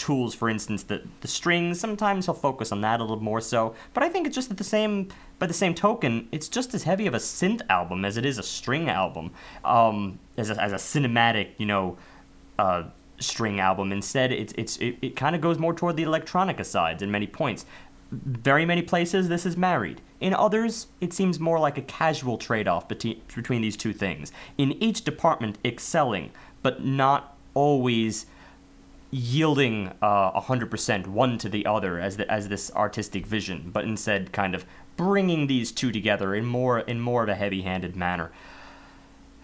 tools, 0.00 0.34
for 0.34 0.48
instance, 0.48 0.82
the, 0.82 1.02
the 1.20 1.28
strings. 1.28 1.78
Sometimes 1.78 2.26
he'll 2.26 2.34
focus 2.34 2.72
on 2.72 2.80
that 2.80 2.98
a 2.98 3.04
little 3.04 3.22
more 3.22 3.40
so, 3.40 3.74
but 3.94 4.02
I 4.02 4.08
think 4.08 4.26
it's 4.26 4.34
just 4.34 4.50
at 4.50 4.56
the 4.56 4.64
same 4.64 5.08
by 5.38 5.46
the 5.46 5.54
same 5.54 5.74
token, 5.74 6.28
it's 6.32 6.48
just 6.48 6.74
as 6.74 6.82
heavy 6.82 7.06
of 7.06 7.14
a 7.14 7.18
synth 7.18 7.62
album 7.70 8.04
as 8.04 8.16
it 8.16 8.26
is 8.26 8.36
a 8.36 8.42
string 8.42 8.90
album, 8.90 9.30
um, 9.64 10.18
as, 10.36 10.50
a, 10.50 10.60
as 10.60 10.72
a 10.72 10.76
cinematic, 10.76 11.48
you 11.56 11.64
know, 11.64 11.96
uh, 12.58 12.82
string 13.20 13.58
album. 13.58 13.90
Instead, 13.92 14.32
it's 14.32 14.52
it's 14.58 14.76
it, 14.78 14.96
it 15.00 15.16
kind 15.16 15.34
of 15.34 15.40
goes 15.40 15.58
more 15.58 15.72
toward 15.72 15.96
the 15.96 16.02
electronica 16.02 16.64
sides 16.64 17.02
in 17.02 17.10
many 17.10 17.26
points 17.26 17.64
very 18.12 18.66
many 18.66 18.82
places 18.82 19.28
this 19.28 19.46
is 19.46 19.56
married. 19.56 20.00
In 20.20 20.34
others, 20.34 20.88
it 21.00 21.12
seems 21.12 21.38
more 21.38 21.58
like 21.58 21.78
a 21.78 21.82
casual 21.82 22.38
trade 22.38 22.68
off 22.68 22.88
between, 22.88 23.20
between 23.34 23.62
these 23.62 23.76
two 23.76 23.92
things. 23.92 24.32
In 24.58 24.72
each 24.82 25.02
department, 25.04 25.58
excelling, 25.64 26.30
but 26.62 26.84
not 26.84 27.36
always 27.54 28.26
yielding 29.10 29.92
uh, 30.00 30.40
100% 30.40 31.06
one 31.06 31.38
to 31.38 31.48
the 31.48 31.66
other 31.66 31.98
as, 31.98 32.16
the, 32.16 32.30
as 32.30 32.48
this 32.48 32.70
artistic 32.74 33.26
vision, 33.26 33.70
but 33.72 33.84
instead 33.84 34.32
kind 34.32 34.54
of 34.54 34.64
bringing 34.96 35.46
these 35.46 35.72
two 35.72 35.90
together 35.90 36.34
in 36.34 36.44
more, 36.44 36.80
in 36.80 37.00
more 37.00 37.22
of 37.22 37.28
a 37.28 37.34
heavy 37.34 37.62
handed 37.62 37.96
manner. 37.96 38.30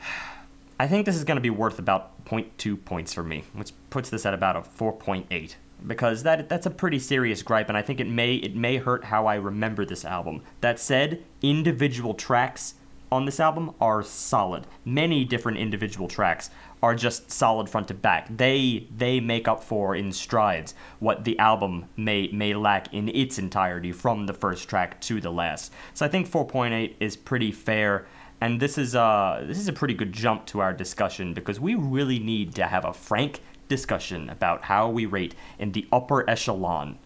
I 0.78 0.86
think 0.86 1.06
this 1.06 1.16
is 1.16 1.24
going 1.24 1.36
to 1.36 1.42
be 1.42 1.50
worth 1.50 1.78
about 1.78 2.24
0.2 2.26 2.84
points 2.84 3.14
for 3.14 3.22
me, 3.22 3.44
which 3.54 3.72
puts 3.88 4.10
this 4.10 4.26
at 4.26 4.34
about 4.34 4.56
a 4.56 4.60
4.8 4.60 5.54
because 5.86 6.22
that 6.22 6.48
that's 6.48 6.66
a 6.66 6.70
pretty 6.70 6.98
serious 6.98 7.42
gripe, 7.42 7.68
and 7.68 7.76
I 7.76 7.82
think 7.82 8.00
it 8.00 8.08
may 8.08 8.36
it 8.36 8.56
may 8.56 8.78
hurt 8.78 9.04
how 9.04 9.26
I 9.26 9.34
remember 9.34 9.84
this 9.84 10.04
album. 10.04 10.42
That 10.60 10.78
said, 10.78 11.22
individual 11.42 12.14
tracks 12.14 12.74
on 13.10 13.24
this 13.24 13.40
album 13.40 13.72
are 13.80 14.02
solid. 14.02 14.66
Many 14.84 15.24
different 15.24 15.58
individual 15.58 16.08
tracks 16.08 16.50
are 16.82 16.94
just 16.94 17.30
solid 17.30 17.68
front 17.68 17.88
to 17.88 17.94
back. 17.94 18.28
They 18.36 18.86
they 18.94 19.20
make 19.20 19.48
up 19.48 19.62
for 19.62 19.94
in 19.94 20.12
strides 20.12 20.74
what 20.98 21.24
the 21.24 21.38
album 21.38 21.86
may 21.96 22.28
may 22.32 22.54
lack 22.54 22.92
in 22.92 23.08
its 23.08 23.38
entirety 23.38 23.92
from 23.92 24.26
the 24.26 24.34
first 24.34 24.68
track 24.68 25.00
to 25.02 25.20
the 25.20 25.30
last. 25.30 25.72
So 25.94 26.04
I 26.04 26.08
think 26.08 26.28
4.8 26.28 26.94
is 27.00 27.16
pretty 27.16 27.52
fair. 27.52 28.06
And 28.40 28.60
this 28.60 28.76
is 28.76 28.94
uh 28.94 29.44
this 29.46 29.58
is 29.58 29.68
a 29.68 29.72
pretty 29.72 29.94
good 29.94 30.12
jump 30.12 30.46
to 30.46 30.60
our 30.60 30.72
discussion 30.72 31.32
because 31.32 31.58
we 31.58 31.74
really 31.74 32.18
need 32.18 32.54
to 32.56 32.66
have 32.66 32.84
a 32.84 32.92
frank 32.92 33.40
discussion 33.68 34.30
about 34.30 34.64
how 34.64 34.88
we 34.88 35.06
rate 35.06 35.34
in 35.58 35.72
the 35.72 35.86
upper 35.92 36.28
echelon 36.30 36.98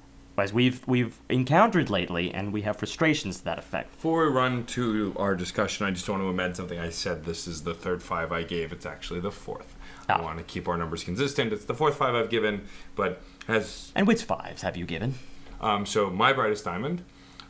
we've 0.53 0.87
we've 0.87 1.19
encountered 1.29 1.91
lately, 1.91 2.33
and 2.33 2.53
we 2.53 2.63
have 2.63 2.77
frustrations 2.77 3.39
to 3.39 3.45
that 3.45 3.59
effect. 3.59 3.93
Before 3.93 4.27
we 4.27 4.33
run 4.33 4.65
to 4.67 5.15
our 5.17 5.35
discussion, 5.35 5.87
I 5.87 5.91
just 5.91 6.09
want 6.09 6.23
to 6.23 6.29
amend 6.29 6.57
something 6.57 6.79
I 6.79 6.91
said. 6.91 7.25
This 7.25 7.47
is 7.47 7.63
the 7.63 7.75
third 7.75 8.03
five 8.03 8.33
I 8.33 8.43
gave. 8.43 8.73
It's 8.73 8.87
actually 8.87 9.21
the 9.21 9.31
fourth. 9.31 9.77
Ah. 10.09 10.19
I 10.19 10.23
want 10.23 10.39
to 10.39 10.45
keep 10.45 10.69
our 10.69 10.77
numbers 10.77 11.05
consistent. 11.05 11.53
It's 11.53 11.65
the 11.65 11.75
fourth 11.75 11.97
five 11.97 12.15
I've 12.15 12.31
given, 12.31 12.63
but 12.97 13.23
has 13.47 13.93
and 13.95 14.07
which 14.07 14.23
fives 14.23 14.63
have 14.63 14.77
you 14.77 14.87
given? 14.87 15.15
Um, 15.61 15.85
so 15.85 16.09
my 16.09 16.33
brightest 16.33 16.65
diamond, 16.65 17.05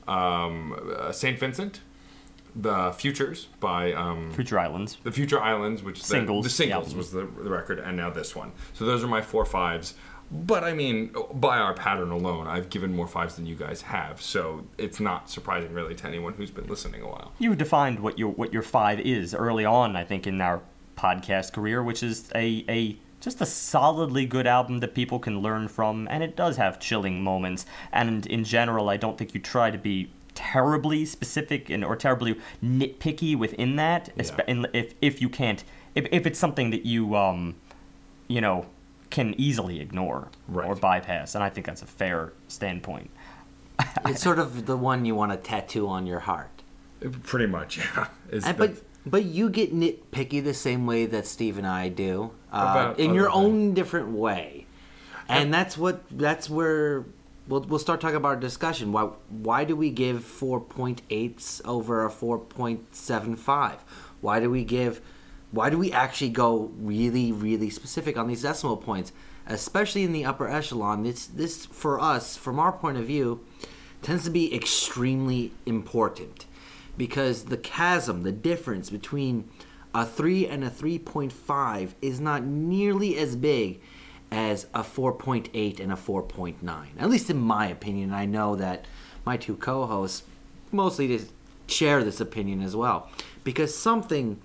um, 0.09 0.77
uh, 0.99 1.12
Saint 1.12 1.39
Vincent, 1.39 1.81
the 2.55 2.93
Futures 2.93 3.47
by 3.61 3.93
um, 3.93 4.33
Future 4.33 4.59
Islands. 4.59 4.99
The 5.03 5.12
Future 5.12 5.41
Islands, 5.41 5.83
which 5.83 6.03
singles, 6.03 6.45
the, 6.45 6.49
the 6.49 6.55
singles 6.55 6.95
was 6.95 7.12
the, 7.12 7.21
the 7.21 7.51
record, 7.51 7.79
and 7.79 7.97
now 7.97 8.11
this 8.11 8.35
one. 8.35 8.53
So 8.75 8.85
those 8.85 9.05
are 9.05 9.09
my 9.09 9.23
four 9.23 9.45
fives. 9.45 9.95
But 10.31 10.62
I 10.62 10.73
mean, 10.74 11.12
by 11.35 11.59
our 11.59 11.74
pattern 11.74 12.11
alone, 12.12 12.47
I've 12.47 12.70
given 12.70 12.94
more 12.94 13.09
fives 13.09 13.35
than 13.35 13.47
you 13.47 13.57
guys 13.57 13.82
have, 13.82 14.23
so 14.23 14.65
it's 14.78 15.01
not 15.01 15.28
surprising 15.28 15.73
really 15.74 15.94
to 15.97 16.07
anyone 16.07 16.35
who's 16.35 16.52
been 16.52 16.69
listening 16.69 17.02
a 17.02 17.09
while. 17.09 17.32
You 17.39 17.57
defined 17.57 17.98
what 17.98 18.19
your 18.19 18.31
what 18.31 18.52
your 18.52 18.62
five 18.62 19.01
is 19.01 19.35
early 19.35 19.65
on, 19.65 19.97
I 19.97 20.05
think, 20.05 20.27
in 20.27 20.40
our 20.40 20.62
podcast 20.97 21.52
career, 21.52 21.82
which 21.82 22.02
is 22.02 22.31
a 22.35 22.65
a 22.69 22.97
just 23.20 23.40
a 23.40 23.47
solidly 23.47 24.24
good 24.24 24.47
album 24.47 24.78
that 24.81 24.94
people 24.94 25.19
can 25.19 25.40
learn 25.40 25.69
from, 25.69 26.07
and 26.11 26.23
it 26.23 26.36
does 26.36 26.57
have 26.57 26.78
chilling 26.78 27.23
moments. 27.23 27.66
And 27.93 28.24
in 28.27 28.44
general, 28.44 28.89
I 28.89 28.97
don't 28.97 29.19
think 29.19 29.35
you 29.35 29.40
try 29.40 29.70
to 29.70 29.78
be 29.78 30.11
terribly 30.35 31.05
specific 31.05 31.69
and 31.70 31.85
or 31.85 31.97
terribly 31.97 32.39
nitpicky 32.62 33.36
within 33.36 33.77
that. 33.77 34.11
Yeah. 34.16 34.65
If 34.73 34.94
if 35.01 35.20
you 35.20 35.28
can't, 35.28 35.65
if 35.94 36.07
if 36.12 36.27
it's 36.27 36.39
something 36.39 36.70
that 36.70 36.86
you 36.86 37.16
um, 37.16 37.57
you 38.28 38.40
know, 38.40 38.66
can 39.11 39.35
easily 39.37 39.81
ignore 39.81 40.28
right. 40.49 40.66
or 40.66 40.74
bypass, 40.74 41.35
and 41.35 41.45
I 41.45 41.51
think 41.51 41.66
that's 41.66 41.82
a 41.82 41.87
fair 41.87 42.32
standpoint. 42.49 43.11
it's 44.07 44.23
sort 44.23 44.39
of 44.39 44.66
the 44.66 44.77
one 44.77 45.05
you 45.05 45.15
want 45.15 45.32
to 45.32 45.39
tattoo 45.39 45.89
on 45.89 46.07
your 46.07 46.20
heart. 46.20 46.62
Pretty 47.24 47.47
much, 47.47 47.78
yeah. 47.97 48.09
And, 48.31 48.57
but 48.57 48.82
but 49.05 49.24
you 49.24 49.49
get 49.49 49.74
nitpicky 49.74 50.43
the 50.43 50.55
same 50.55 50.87
way 50.87 51.07
that 51.07 51.27
Steve 51.27 51.59
and 51.59 51.66
I 51.66 51.89
do, 51.89 52.32
uh, 52.53 52.95
in 52.99 53.15
your 53.15 53.31
own 53.31 53.74
different 53.74 54.11
way, 54.11 54.66
and 55.28 55.53
that's 55.53 55.77
what 55.77 56.03
that's 56.11 56.51
where 56.51 57.05
we'll, 57.49 57.62
we'll 57.62 57.78
start 57.78 58.01
talking 58.01 58.16
about 58.16 58.28
our 58.28 58.37
discussion. 58.37 58.93
Why 58.93 59.05
why 59.28 59.65
do 59.65 59.74
we 59.74 59.91
give 59.91 60.20
4.8s 60.20 61.62
over 61.65 62.05
a 62.05 62.11
4.75? 62.11 63.78
Why 64.20 64.41
do 64.41 64.51
we 64.51 64.65
give 64.65 65.01
why 65.52 65.70
do 65.70 65.78
we 65.78 65.93
actually 65.93 66.31
go 66.31 66.70
really 66.78 67.32
really 67.32 67.70
specific 67.70 68.16
on 68.16 68.28
these 68.28 68.43
decimal 68.43 68.77
points, 68.77 69.12
especially 69.47 70.05
in 70.05 70.12
the 70.12 70.24
upper 70.24 70.48
echelon? 70.48 71.02
This 71.02 71.27
this 71.27 71.66
for 71.66 72.01
us 72.01 72.36
from 72.36 72.59
our 72.59 72.72
point 72.72 72.98
of 72.98 73.06
view 73.06 73.44
tends 74.02 74.24
to 74.24 74.31
be 74.31 74.55
extremely 74.55 75.52
important 75.66 76.47
because 76.97 77.44
the 77.44 77.56
chasm, 77.56 78.22
the 78.22 78.32
difference 78.32 78.90
between 78.90 79.48
a 79.94 80.06
3 80.06 80.47
and 80.47 80.64
a 80.64 80.70
3.5 80.70 81.90
is 82.01 82.20
not 82.20 82.44
nearly 82.44 83.18
as 83.18 83.36
big 83.36 83.81
as 84.31 84.66
a 84.74 84.82
4.8 84.82 85.81
and 85.81 85.93
a 85.93 85.97
4.9. 85.97 86.86
At 86.98 87.10
least 87.10 87.31
in 87.31 87.39
my 87.39 87.66
opinion. 87.66 88.12
I 88.12 88.27
know 88.27 88.55
that 88.56 88.85
my 89.24 89.36
two 89.36 89.56
co 89.56 89.86
hosts 89.86 90.22
mostly 90.70 91.20
share 91.66 92.05
this 92.05 92.20
opinion 92.20 92.62
as 92.62 92.77
well. 92.77 93.09
Because 93.43 93.77
something 93.77 94.40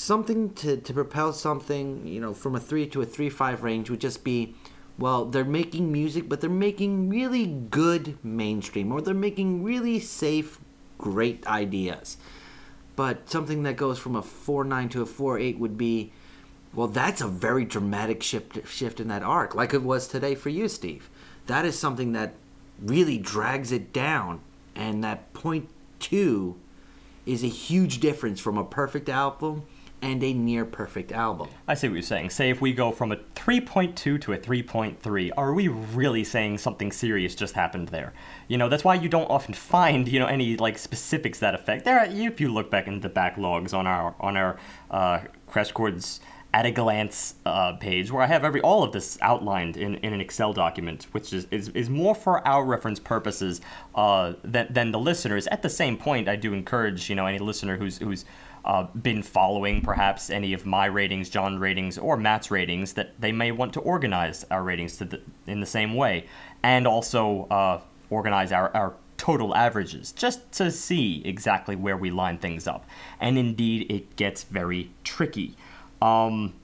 something 0.00 0.52
to, 0.54 0.76
to 0.78 0.92
propel 0.92 1.32
something, 1.32 2.06
you 2.06 2.20
know, 2.20 2.32
from 2.32 2.54
a 2.54 2.60
3 2.60 2.86
to 2.88 3.02
a 3.02 3.06
three 3.06 3.30
five 3.30 3.62
range 3.62 3.90
would 3.90 4.00
just 4.00 4.24
be 4.24 4.54
well, 4.98 5.24
they're 5.24 5.44
making 5.46 5.90
music, 5.90 6.28
but 6.28 6.42
they're 6.42 6.50
making 6.50 7.08
really 7.08 7.46
good 7.46 8.22
mainstream, 8.22 8.92
or 8.92 9.00
they're 9.00 9.14
making 9.14 9.64
really 9.64 9.98
safe, 9.98 10.58
great 10.98 11.46
ideas. 11.46 12.18
But 12.96 13.30
something 13.30 13.62
that 13.62 13.78
goes 13.78 13.98
from 13.98 14.14
a 14.14 14.20
4 14.20 14.62
9 14.64 14.88
to 14.90 15.02
a 15.02 15.06
4 15.06 15.38
8 15.38 15.58
would 15.58 15.78
be, 15.78 16.12
well, 16.74 16.86
that's 16.86 17.22
a 17.22 17.28
very 17.28 17.64
dramatic 17.64 18.22
shift, 18.22 18.68
shift 18.68 19.00
in 19.00 19.08
that 19.08 19.22
arc, 19.22 19.54
like 19.54 19.72
it 19.72 19.82
was 19.82 20.06
today 20.06 20.34
for 20.34 20.50
you, 20.50 20.68
Steve. 20.68 21.08
That 21.46 21.64
is 21.64 21.78
something 21.78 22.12
that 22.12 22.34
really 22.78 23.16
drags 23.16 23.72
it 23.72 23.94
down, 23.94 24.40
and 24.74 25.02
that 25.02 25.32
point 25.32 25.68
two 25.98 26.56
is 27.24 27.42
a 27.42 27.48
huge 27.48 28.00
difference 28.00 28.38
from 28.38 28.58
a 28.58 28.64
perfect 28.64 29.08
album 29.08 29.64
and 30.02 30.22
a 30.22 30.32
near 30.32 30.64
perfect 30.64 31.12
album. 31.12 31.48
I 31.68 31.74
see 31.74 31.88
what 31.88 31.94
you're 31.94 32.02
saying. 32.02 32.30
Say 32.30 32.50
if 32.50 32.60
we 32.60 32.72
go 32.72 32.92
from 32.92 33.12
a 33.12 33.16
3.2 33.16 34.20
to 34.20 34.32
a 34.32 34.38
3.3, 34.38 35.30
are 35.36 35.52
we 35.52 35.68
really 35.68 36.24
saying 36.24 36.58
something 36.58 36.92
serious 36.92 37.34
just 37.34 37.54
happened 37.54 37.88
there? 37.88 38.12
You 38.48 38.58
know, 38.58 38.68
that's 38.68 38.84
why 38.84 38.94
you 38.94 39.08
don't 39.08 39.30
often 39.30 39.54
find, 39.54 40.08
you 40.08 40.18
know, 40.18 40.26
any 40.26 40.56
like 40.56 40.78
specifics 40.78 41.38
that 41.40 41.54
affect. 41.54 41.84
There, 41.84 41.98
are, 41.98 42.06
if 42.06 42.40
you 42.40 42.52
look 42.52 42.70
back 42.70 42.86
into 42.86 43.06
the 43.06 43.14
backlogs 43.14 43.74
on 43.74 43.86
our 43.86 44.14
on 44.20 44.36
our 44.36 44.58
uh, 44.90 45.20
Crash 45.46 45.72
Chords 45.72 46.20
at 46.52 46.66
a 46.66 46.70
glance 46.70 47.36
uh, 47.46 47.74
page 47.74 48.10
where 48.10 48.22
I 48.22 48.26
have 48.26 48.44
every 48.44 48.60
all 48.60 48.82
of 48.82 48.92
this 48.92 49.18
outlined 49.20 49.76
in, 49.76 49.96
in 49.96 50.12
an 50.12 50.20
Excel 50.20 50.52
document, 50.52 51.06
which 51.12 51.32
is, 51.32 51.46
is, 51.50 51.68
is 51.70 51.88
more 51.88 52.14
for 52.14 52.46
our 52.46 52.64
reference 52.64 52.98
purposes 52.98 53.60
uh, 53.94 54.32
than, 54.42 54.72
than 54.72 54.90
the 54.90 54.98
listeners. 54.98 55.46
At 55.48 55.62
the 55.62 55.68
same 55.68 55.96
point, 55.96 56.28
I 56.28 56.36
do 56.36 56.52
encourage 56.52 57.08
you 57.08 57.14
know 57.14 57.26
any 57.26 57.38
listener 57.38 57.76
who's 57.76 57.98
who's 57.98 58.24
uh, 58.64 58.84
been 58.94 59.22
following 59.22 59.80
perhaps 59.80 60.30
any 60.30 60.52
of 60.52 60.66
my 60.66 60.86
ratings, 60.86 61.28
John 61.28 61.58
ratings, 61.58 61.98
or 61.98 62.16
Matt's 62.16 62.50
ratings 62.50 62.94
that 62.94 63.20
they 63.20 63.32
may 63.32 63.52
want 63.52 63.72
to 63.74 63.80
organize 63.80 64.44
our 64.50 64.62
ratings 64.62 64.98
the, 64.98 65.20
in 65.46 65.60
the 65.60 65.66
same 65.66 65.94
way, 65.94 66.26
and 66.62 66.86
also 66.86 67.46
uh, 67.50 67.80
organize 68.10 68.52
our, 68.52 68.74
our 68.76 68.94
total 69.16 69.54
averages 69.54 70.12
just 70.12 70.50
to 70.52 70.70
see 70.70 71.22
exactly 71.24 71.76
where 71.76 71.96
we 71.96 72.10
line 72.10 72.38
things 72.38 72.66
up. 72.66 72.86
And 73.20 73.36
indeed, 73.36 73.90
it 73.90 74.16
gets 74.16 74.44
very 74.44 74.90
tricky. 75.04 75.56
Um, 76.00 76.54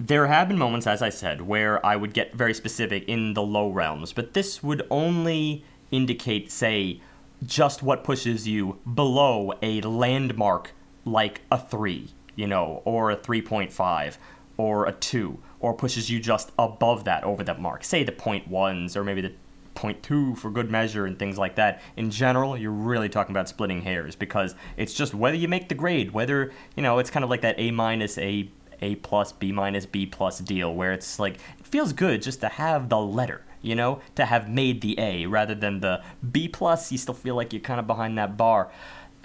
there 0.00 0.26
have 0.26 0.48
been 0.48 0.58
moments, 0.58 0.86
as 0.86 1.02
I 1.02 1.10
said, 1.10 1.42
where 1.42 1.84
I 1.86 1.94
would 1.94 2.12
get 2.12 2.34
very 2.34 2.52
specific 2.52 3.04
in 3.08 3.34
the 3.34 3.42
low 3.42 3.70
realms, 3.70 4.12
but 4.12 4.34
this 4.34 4.62
would 4.62 4.86
only 4.90 5.64
indicate, 5.90 6.50
say, 6.50 7.00
just 7.44 7.82
what 7.82 8.02
pushes 8.02 8.48
you 8.48 8.80
below 8.92 9.52
a 9.62 9.80
landmark 9.82 10.72
like 11.04 11.42
a 11.50 11.58
3, 11.58 12.08
you 12.36 12.46
know, 12.46 12.82
or 12.84 13.10
a 13.10 13.16
3.5, 13.16 14.16
or 14.56 14.86
a 14.86 14.92
2, 14.92 15.38
or 15.60 15.74
pushes 15.74 16.10
you 16.10 16.20
just 16.20 16.52
above 16.58 17.04
that 17.04 17.24
over 17.24 17.42
that 17.44 17.60
mark. 17.60 17.84
Say 17.84 18.04
the 18.04 18.12
point 18.12 18.48
ones, 18.48 18.96
or 18.96 19.04
maybe 19.04 19.20
the 19.20 19.32
point 19.74 20.02
two 20.02 20.34
for 20.36 20.50
good 20.50 20.70
measure 20.70 21.04
and 21.04 21.18
things 21.18 21.36
like 21.36 21.56
that. 21.56 21.82
In 21.96 22.10
general, 22.10 22.56
you're 22.56 22.70
really 22.70 23.08
talking 23.08 23.32
about 23.32 23.48
splitting 23.48 23.82
hairs 23.82 24.16
because 24.16 24.54
it's 24.76 24.94
just 24.94 25.14
whether 25.14 25.36
you 25.36 25.48
make 25.48 25.68
the 25.68 25.74
grade, 25.74 26.12
whether, 26.12 26.52
you 26.76 26.82
know, 26.82 26.98
it's 26.98 27.10
kind 27.10 27.24
of 27.24 27.30
like 27.30 27.42
that 27.42 27.56
A 27.58 27.70
minus, 27.70 28.16
A 28.18 28.50
a 28.80 28.96
plus, 28.96 29.32
B 29.32 29.52
minus, 29.52 29.86
B 29.86 30.06
plus 30.06 30.38
deal 30.40 30.74
where 30.74 30.92
it's 30.92 31.18
like 31.18 31.34
it 31.58 31.66
feels 31.66 31.92
good 31.92 32.22
just 32.22 32.40
to 32.40 32.48
have 32.48 32.88
the 32.88 32.98
letter, 32.98 33.44
you 33.62 33.74
know, 33.74 34.00
to 34.14 34.24
have 34.24 34.48
made 34.48 34.80
the 34.80 34.98
A 34.98 35.26
rather 35.26 35.54
than 35.54 35.80
the 35.80 36.02
B 36.30 36.48
plus. 36.48 36.92
You 36.92 36.98
still 36.98 37.14
feel 37.14 37.34
like 37.34 37.52
you're 37.52 37.60
kind 37.60 37.80
of 37.80 37.86
behind 37.86 38.18
that 38.18 38.36
bar. 38.36 38.70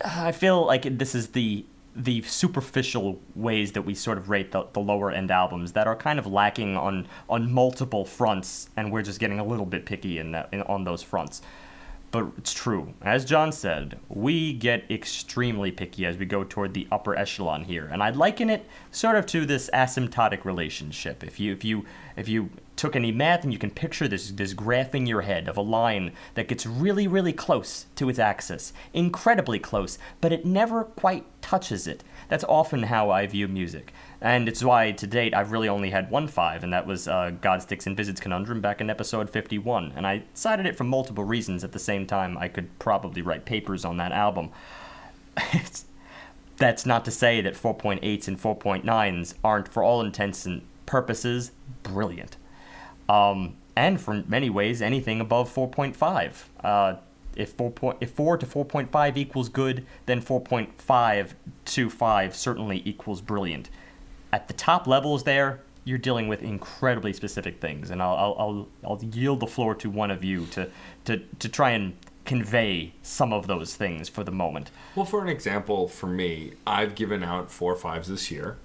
I 0.03 0.31
feel 0.31 0.65
like 0.65 0.97
this 0.97 1.15
is 1.15 1.29
the 1.29 1.65
the 1.95 2.21
superficial 2.21 3.19
ways 3.35 3.73
that 3.73 3.81
we 3.81 3.93
sort 3.93 4.17
of 4.17 4.29
rate 4.29 4.51
the, 4.51 4.65
the 4.73 4.79
lower 4.79 5.11
end 5.11 5.31
albums 5.31 5.73
that 5.73 5.87
are 5.87 5.95
kind 5.95 6.19
of 6.19 6.25
lacking 6.25 6.77
on 6.77 7.07
on 7.29 7.51
multiple 7.51 8.05
fronts, 8.05 8.69
and 8.77 8.91
we're 8.91 9.01
just 9.01 9.19
getting 9.19 9.39
a 9.39 9.43
little 9.43 9.65
bit 9.65 9.85
picky 9.85 10.17
in 10.17 10.31
that 10.31 10.49
in, 10.51 10.61
on 10.63 10.83
those 10.83 11.01
fronts. 11.01 11.41
But 12.11 12.31
it's 12.37 12.53
true. 12.53 12.93
As 13.03 13.23
John 13.23 13.51
said, 13.51 13.99
we 14.09 14.53
get 14.53 14.89
extremely 14.89 15.71
picky 15.71 16.07
as 16.07 16.17
we 16.17 16.25
go 16.25 16.43
toward 16.43 16.73
the 16.73 16.87
upper 16.91 17.15
echelon 17.15 17.65
here. 17.65 17.85
And 17.85 18.01
I'd 18.01 18.15
liken 18.15 18.49
it 18.49 18.65
sort 18.89 19.15
of 19.15 19.27
to 19.27 19.45
this 19.45 19.69
asymptotic 19.73 20.43
relationship. 20.43 21.23
If 21.23 21.39
you 21.39 21.53
if 21.53 21.63
you 21.63 21.85
if 22.15 22.27
you 22.27 22.49
took 22.79 22.95
any 22.95 23.11
math 23.11 23.43
and 23.43 23.51
you 23.51 23.59
can 23.59 23.69
picture 23.69 24.07
this 24.07 24.31
this 24.31 24.53
graph 24.53 24.95
in 24.95 25.05
your 25.05 25.19
head 25.21 25.49
of 25.49 25.57
a 25.57 25.61
line 25.61 26.13
that 26.35 26.47
gets 26.47 26.65
really, 26.65 27.07
really 27.07 27.33
close 27.33 27.87
to 27.95 28.07
its 28.07 28.17
axis. 28.17 28.71
Incredibly 28.93 29.59
close, 29.59 29.99
but 30.21 30.31
it 30.31 30.45
never 30.45 30.85
quite 30.85 31.25
touches 31.41 31.87
it. 31.87 32.05
That's 32.29 32.45
often 32.45 32.83
how 32.83 33.09
I 33.09 33.27
view 33.27 33.49
music. 33.49 33.91
And 34.21 34.47
it's 34.47 34.63
why 34.63 34.93
to 34.93 35.05
date 35.05 35.33
I've 35.33 35.51
really 35.51 35.67
only 35.67 35.89
had 35.89 36.09
one 36.09 36.29
five, 36.29 36.63
and 36.63 36.71
that 36.71 36.87
was 36.87 37.05
uh, 37.05 37.31
Godsticks 37.41 37.85
and 37.85 37.97
Visits 37.97 38.21
Conundrum 38.21 38.61
back 38.61 38.79
in 38.79 38.89
episode 38.89 39.29
51. 39.29 39.91
And 39.97 40.07
I 40.07 40.23
cited 40.33 40.65
it 40.65 40.77
for 40.77 40.85
multiple 40.85 41.25
reasons 41.25 41.65
at 41.65 41.73
the 41.73 41.79
same 41.79 42.07
time. 42.07 42.37
I 42.37 42.47
could 42.47 42.79
probably 42.79 43.21
write 43.21 43.43
papers 43.43 43.83
on 43.83 43.97
that 43.97 44.13
album. 44.13 44.51
that's 46.55 46.85
not 46.85 47.03
to 47.03 47.11
say 47.11 47.41
that 47.41 47.55
4.8s 47.55 48.29
and 48.29 48.41
4.9s 48.41 49.33
aren't, 49.43 49.67
for 49.67 49.83
all 49.83 49.99
intents 49.99 50.45
and 50.45 50.61
purposes, 50.85 51.51
brilliant. 51.83 52.37
Um, 53.09 53.57
and 53.75 53.99
for 53.99 54.23
many 54.27 54.49
ways, 54.49 54.81
anything 54.81 55.19
above 55.19 55.53
4.5. 55.53 56.43
Uh, 56.63 56.97
if 57.35 57.53
4, 57.53 57.71
point, 57.71 57.97
if 58.01 58.11
4 58.11 58.37
to 58.37 58.45
4.5 58.45 59.17
equals 59.17 59.49
good, 59.49 59.85
then 60.05 60.21
4.5 60.21 61.33
to 61.65 61.89
5 61.89 62.35
certainly 62.35 62.81
equals 62.85 63.21
brilliant 63.21 63.69
at 64.31 64.47
the 64.47 64.53
top 64.53 64.87
levels 64.87 65.23
there, 65.23 65.61
you're 65.83 65.97
dealing 65.97 66.27
with 66.27 66.43
incredibly 66.43 67.13
specific 67.13 67.59
things, 67.59 67.89
and 67.89 68.01
I'll, 68.01 68.15
I'll, 68.15 68.35
I'll, 68.39 68.67
I'll 68.91 69.03
yield 69.03 69.39
the 69.39 69.47
floor 69.47 69.73
to 69.75 69.89
one 69.89 70.11
of 70.11 70.23
you 70.23 70.45
to, 70.47 70.69
to, 71.05 71.17
to 71.17 71.49
try 71.49 71.71
and 71.71 71.95
convey 72.25 72.93
some 73.01 73.33
of 73.33 73.47
those 73.47 73.75
things 73.75 74.07
for 74.07 74.23
the 74.23 74.31
moment. 74.31 74.69
Well, 74.95 75.05
for 75.05 75.21
an 75.23 75.29
example, 75.29 75.87
for 75.87 76.05
me, 76.05 76.53
I've 76.67 76.93
given 76.93 77.23
out 77.23 77.49
four 77.49 77.75
fives 77.75 78.07
this 78.07 78.29
year, 78.29 78.57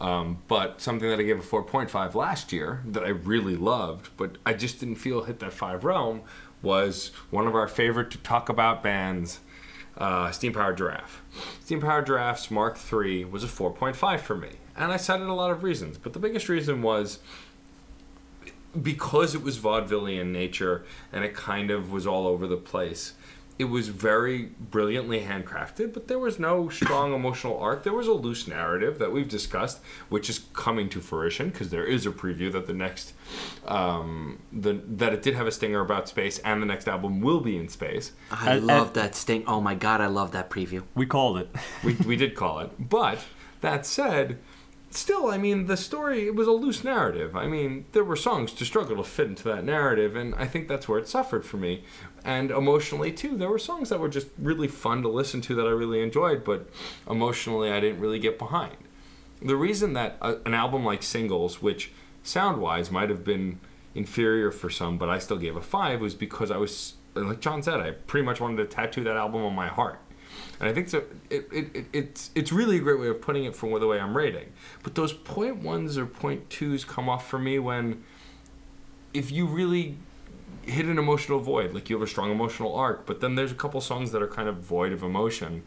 um, 0.00 0.42
but 0.48 0.80
something 0.80 1.08
that 1.08 1.18
I 1.18 1.22
gave 1.22 1.38
a 1.38 1.42
4.5 1.42 2.14
last 2.14 2.52
year 2.52 2.82
that 2.86 3.02
I 3.04 3.08
really 3.08 3.56
loved, 3.56 4.10
but 4.16 4.36
I 4.44 4.52
just 4.52 4.80
didn't 4.80 4.96
feel 4.96 5.22
hit 5.22 5.38
that 5.40 5.52
five 5.52 5.84
realm 5.84 6.22
was 6.62 7.12
one 7.30 7.46
of 7.46 7.54
our 7.54 7.68
favorite 7.68 8.10
to 8.10 8.18
talk 8.18 8.48
about 8.48 8.82
bands, 8.82 9.40
uh, 9.96 10.30
Steam 10.30 10.52
Powered 10.52 10.76
Giraffe. 10.76 11.22
Steam 11.64 11.80
Powered 11.80 12.06
Giraffe's 12.06 12.50
Mark 12.50 12.78
III 12.92 13.24
was 13.26 13.44
a 13.44 13.46
4.5 13.46 14.20
for 14.20 14.36
me. 14.36 14.50
And 14.76 14.92
I 14.92 14.98
cited 14.98 15.26
a 15.26 15.34
lot 15.34 15.50
of 15.50 15.62
reasons, 15.62 15.96
but 15.96 16.12
the 16.12 16.18
biggest 16.18 16.48
reason 16.48 16.82
was 16.82 17.18
because 18.80 19.34
it 19.34 19.42
was 19.42 19.58
vaudevillian 19.58 20.26
nature 20.26 20.84
and 21.12 21.24
it 21.24 21.34
kind 21.34 21.70
of 21.70 21.90
was 21.90 22.06
all 22.06 22.26
over 22.26 22.46
the 22.46 22.58
place. 22.58 23.14
It 23.58 23.64
was 23.64 23.88
very 23.88 24.50
brilliantly 24.60 25.20
handcrafted, 25.20 25.94
but 25.94 26.08
there 26.08 26.18
was 26.18 26.38
no 26.38 26.68
strong 26.68 27.14
emotional 27.14 27.58
arc. 27.58 27.84
There 27.84 27.94
was 27.94 28.06
a 28.06 28.12
loose 28.12 28.46
narrative 28.46 28.98
that 28.98 29.12
we've 29.12 29.28
discussed, 29.28 29.80
which 30.08 30.28
is 30.28 30.40
coming 30.52 30.88
to 30.90 31.00
fruition 31.00 31.48
because 31.48 31.70
there 31.70 31.84
is 31.84 32.04
a 32.04 32.10
preview 32.10 32.52
that 32.52 32.66
the 32.66 32.74
next, 32.74 33.14
um, 33.66 34.40
the 34.52 34.74
that 34.86 35.14
it 35.14 35.22
did 35.22 35.34
have 35.34 35.46
a 35.46 35.52
stinger 35.52 35.80
about 35.80 36.08
space, 36.08 36.38
and 36.40 36.60
the 36.60 36.66
next 36.66 36.86
album 36.86 37.20
will 37.20 37.40
be 37.40 37.56
in 37.56 37.68
space. 37.68 38.12
I 38.30 38.56
love 38.58 38.92
that 38.94 39.14
sting. 39.14 39.44
Oh 39.46 39.60
my 39.60 39.74
god, 39.74 40.00
I 40.00 40.06
love 40.06 40.32
that 40.32 40.50
preview. 40.50 40.82
We 40.94 41.06
called 41.06 41.38
it. 41.38 41.48
we 41.84 41.94
we 41.94 42.16
did 42.16 42.34
call 42.34 42.58
it, 42.60 42.72
but 42.78 43.20
that 43.62 43.86
said 43.86 44.38
still, 44.90 45.28
I 45.28 45.38
mean, 45.38 45.66
the 45.66 45.76
story 45.76 46.26
it 46.26 46.34
was 46.34 46.48
a 46.48 46.52
loose 46.52 46.82
narrative. 46.82 47.36
I 47.36 47.46
mean, 47.46 47.86
there 47.92 48.04
were 48.04 48.16
songs 48.16 48.52
to 48.52 48.64
struggle 48.64 48.96
to 48.96 49.04
fit 49.04 49.28
into 49.28 49.44
that 49.44 49.64
narrative, 49.64 50.16
and 50.16 50.34
I 50.34 50.46
think 50.46 50.68
that's 50.68 50.88
where 50.88 50.98
it 50.98 51.08
suffered 51.08 51.44
for 51.44 51.56
me. 51.56 51.84
And 52.26 52.50
emotionally 52.50 53.12
too, 53.12 53.36
there 53.36 53.48
were 53.48 53.58
songs 53.58 53.88
that 53.88 54.00
were 54.00 54.08
just 54.08 54.26
really 54.36 54.66
fun 54.66 55.00
to 55.02 55.08
listen 55.08 55.40
to 55.42 55.54
that 55.54 55.66
I 55.66 55.70
really 55.70 56.02
enjoyed, 56.02 56.42
but 56.42 56.68
emotionally 57.08 57.70
I 57.70 57.78
didn't 57.78 58.00
really 58.00 58.18
get 58.18 58.36
behind. 58.36 58.76
The 59.40 59.54
reason 59.54 59.92
that 59.92 60.18
a, 60.20 60.38
an 60.44 60.52
album 60.52 60.84
like 60.84 61.04
Singles, 61.04 61.62
which 61.62 61.92
sound-wise 62.24 62.90
might 62.90 63.10
have 63.10 63.22
been 63.22 63.60
inferior 63.94 64.50
for 64.50 64.68
some, 64.68 64.98
but 64.98 65.08
I 65.08 65.20
still 65.20 65.38
gave 65.38 65.54
a 65.54 65.62
five, 65.62 66.00
was 66.00 66.16
because 66.16 66.50
I 66.50 66.56
was 66.56 66.94
like 67.14 67.40
John 67.40 67.62
said, 67.62 67.80
I 67.80 67.92
pretty 67.92 68.26
much 68.26 68.40
wanted 68.40 68.56
to 68.56 68.66
tattoo 68.66 69.04
that 69.04 69.16
album 69.16 69.42
on 69.44 69.54
my 69.54 69.68
heart. 69.68 70.00
And 70.58 70.68
I 70.68 70.74
think 70.74 70.88
so. 70.88 71.04
It, 71.30 71.48
it, 71.52 71.76
it, 71.76 71.84
it's 71.92 72.30
it's 72.34 72.50
really 72.50 72.78
a 72.78 72.80
great 72.80 72.98
way 72.98 73.08
of 73.08 73.20
putting 73.20 73.44
it 73.44 73.54
from 73.54 73.70
the 73.78 73.86
way 73.86 74.00
I'm 74.00 74.16
rating. 74.16 74.52
But 74.82 74.96
those 74.96 75.12
point 75.12 75.58
ones 75.58 75.96
or 75.96 76.06
point 76.06 76.50
twos 76.50 76.84
come 76.84 77.08
off 77.08 77.28
for 77.28 77.38
me 77.38 77.58
when, 77.58 78.02
if 79.14 79.30
you 79.30 79.46
really 79.46 79.96
hit 80.66 80.86
an 80.86 80.98
emotional 80.98 81.40
void, 81.40 81.72
like 81.72 81.88
you 81.88 81.96
have 81.96 82.02
a 82.02 82.10
strong 82.10 82.30
emotional 82.30 82.74
arc, 82.74 83.06
but 83.06 83.20
then 83.20 83.34
there's 83.34 83.52
a 83.52 83.56
couple 83.56 83.80
songs 83.80 84.12
that 84.12 84.22
are 84.22 84.28
kind 84.28 84.48
of 84.48 84.56
void 84.58 84.92
of 84.92 85.02
emotion, 85.02 85.62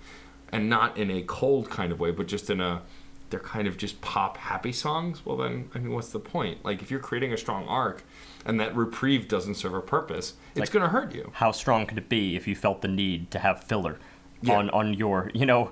and 0.52 0.70
not 0.70 0.98
in 0.98 1.10
a 1.12 1.22
cold 1.24 1.70
kind 1.70 1.92
of 1.92 2.00
way, 2.00 2.12
but 2.12 2.28
just 2.28 2.50
in 2.50 2.62
a 2.62 2.82
they're 3.30 3.40
kind 3.40 3.68
of 3.68 3.78
just 3.78 4.02
pop 4.02 4.38
happy 4.38 4.72
songs. 4.72 5.24
Well, 5.26 5.38
then 5.38 5.70
I 5.76 5.80
mean, 5.80 5.94
what's 5.94 6.10
the 6.10 6.20
point? 6.20 6.66
Like 6.66 6.82
if 6.82 6.90
you're 6.90 7.00
creating 7.00 7.34
a 7.34 7.38
strong 7.38 7.68
arc, 7.68 8.04
and 8.46 8.60
that 8.60 8.76
reprieve 8.76 9.28
doesn't 9.28 9.56
serve 9.56 9.74
a 9.74 9.82
purpose, 9.82 10.34
it's 10.52 10.60
like, 10.60 10.72
going 10.72 10.84
to 10.84 10.90
hurt 10.90 11.14
you. 11.14 11.32
How 11.36 11.52
strong 11.52 11.86
could 11.86 11.98
it 11.98 12.10
be 12.10 12.36
if 12.36 12.48
you 12.48 12.56
felt 12.56 12.82
the 12.82 12.88
need 12.88 13.32
to 13.32 13.40
have 13.40 13.64
filler? 13.64 14.00
yeah. 14.42 14.58
on 14.58 14.70
on 14.72 14.94
your 14.94 15.32
you 15.34 15.46
know 15.46 15.72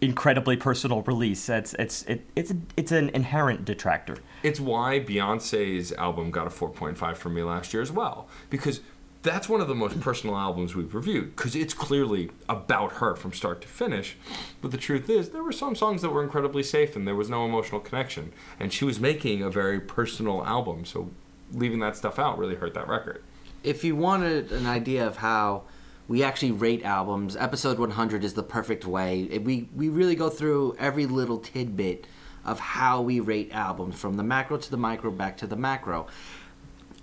incredibly 0.00 0.56
personal 0.56 1.02
release. 1.02 1.48
It's 1.48 1.74
it's 1.74 2.02
it, 2.04 2.26
it's 2.36 2.50
a, 2.50 2.56
it's 2.76 2.92
an 2.92 3.10
inherent 3.10 3.64
detractor. 3.64 4.18
It's 4.42 4.60
why 4.60 5.00
Beyonce's 5.00 5.92
album 5.92 6.30
got 6.30 6.46
a 6.46 6.50
4.5 6.50 7.16
from 7.16 7.34
me 7.34 7.42
last 7.42 7.72
year 7.72 7.82
as 7.82 7.90
well. 7.90 8.28
Because 8.50 8.80
that's 9.22 9.48
one 9.48 9.60
of 9.60 9.68
the 9.68 9.74
most 9.74 10.00
personal 10.00 10.36
albums 10.36 10.74
we've 10.74 10.94
reviewed. 10.94 11.34
Because 11.36 11.56
it's 11.56 11.74
clearly 11.74 12.30
about 12.48 12.94
her 12.94 13.16
from 13.16 13.32
start 13.32 13.60
to 13.62 13.68
finish. 13.68 14.16
But 14.62 14.70
the 14.70 14.76
truth 14.76 15.10
is, 15.10 15.30
there 15.30 15.42
were 15.42 15.52
some 15.52 15.74
songs 15.74 16.02
that 16.02 16.10
were 16.10 16.22
incredibly 16.22 16.62
safe 16.62 16.94
and 16.94 17.06
there 17.06 17.16
was 17.16 17.28
no 17.28 17.44
emotional 17.44 17.80
connection. 17.80 18.32
And 18.60 18.72
she 18.72 18.84
was 18.84 19.00
making 19.00 19.42
a 19.42 19.50
very 19.50 19.80
personal 19.80 20.44
album. 20.44 20.84
So 20.84 21.10
leaving 21.52 21.80
that 21.80 21.96
stuff 21.96 22.18
out 22.18 22.38
really 22.38 22.54
hurt 22.54 22.74
that 22.74 22.88
record. 22.88 23.22
If 23.64 23.82
you 23.82 23.96
wanted 23.96 24.52
an 24.52 24.66
idea 24.66 25.06
of 25.06 25.16
how 25.16 25.64
we 26.06 26.22
actually 26.22 26.52
rate 26.52 26.84
albums, 26.84 27.36
episode 27.36 27.78
100 27.78 28.24
is 28.24 28.34
the 28.34 28.42
perfect 28.42 28.86
way. 28.86 29.38
We, 29.38 29.68
we 29.74 29.88
really 29.88 30.14
go 30.14 30.30
through 30.30 30.76
every 30.78 31.06
little 31.06 31.38
tidbit 31.38 32.06
of 32.48 32.60
how 32.60 33.00
we 33.00 33.20
rate 33.20 33.50
albums 33.52 34.00
from 34.00 34.16
the 34.16 34.22
macro 34.22 34.56
to 34.56 34.70
the 34.70 34.76
micro 34.76 35.10
back 35.10 35.36
to 35.38 35.46
the 35.46 35.56
macro. 35.56 36.06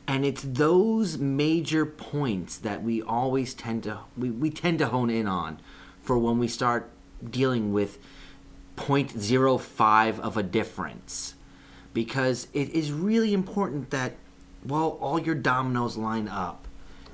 And 0.07 0.25
it's 0.25 0.43
those 0.43 1.17
major 1.17 1.85
points 1.85 2.57
that 2.57 2.83
we 2.83 3.01
always 3.01 3.53
tend 3.53 3.83
to 3.83 3.99
we, 4.17 4.29
we 4.29 4.49
tend 4.49 4.79
to 4.79 4.87
hone 4.87 5.09
in 5.09 5.27
on 5.27 5.59
for 5.99 6.17
when 6.17 6.37
we 6.37 6.47
start 6.47 6.89
dealing 7.27 7.73
with 7.73 7.97
0.05 8.77 10.19
of 10.19 10.37
a 10.37 10.43
difference 10.43 11.35
because 11.93 12.47
it 12.53 12.69
is 12.69 12.91
really 12.91 13.33
important 13.33 13.89
that 13.89 14.13
while 14.63 14.97
all 14.99 15.19
your 15.19 15.35
dominoes 15.35 15.95
line 15.95 16.27
up 16.27 16.64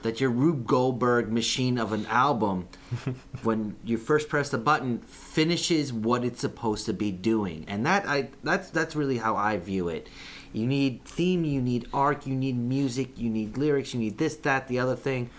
that 0.04 0.20
your 0.20 0.30
Rube 0.30 0.66
Goldberg 0.66 1.32
machine 1.32 1.78
of 1.78 1.92
an 1.92 2.06
album 2.08 2.68
when 3.44 3.76
you 3.84 3.98
first 3.98 4.30
press 4.30 4.50
the 4.50 4.58
button 4.58 5.00
finishes 5.00 5.94
what 5.94 6.24
it's 6.24 6.42
supposed 6.42 6.86
to 6.88 6.94
be 6.94 7.12
doing. 7.12 7.66
And 7.68 7.86
that 7.86 8.08
I 8.08 8.30
that's 8.44 8.70
that's 8.70 8.96
really 8.96 9.18
how 9.18 9.36
I 9.36 9.58
view 9.58 9.88
it. 9.88 10.08
You 10.54 10.66
need 10.66 11.04
theme 11.06 11.46
you 11.46 11.62
need 11.62 11.88
arc 11.94 12.26
you 12.26 12.36
need 12.36 12.58
music 12.58 13.18
you 13.18 13.30
need 13.30 13.58
lyrics 13.58 13.94
you 13.94 14.00
need 14.00 14.18
this 14.18 14.36
that 14.38 14.68
the 14.68 14.80
other 14.80 14.96
thing. 14.96 15.30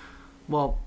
Well 0.48 0.78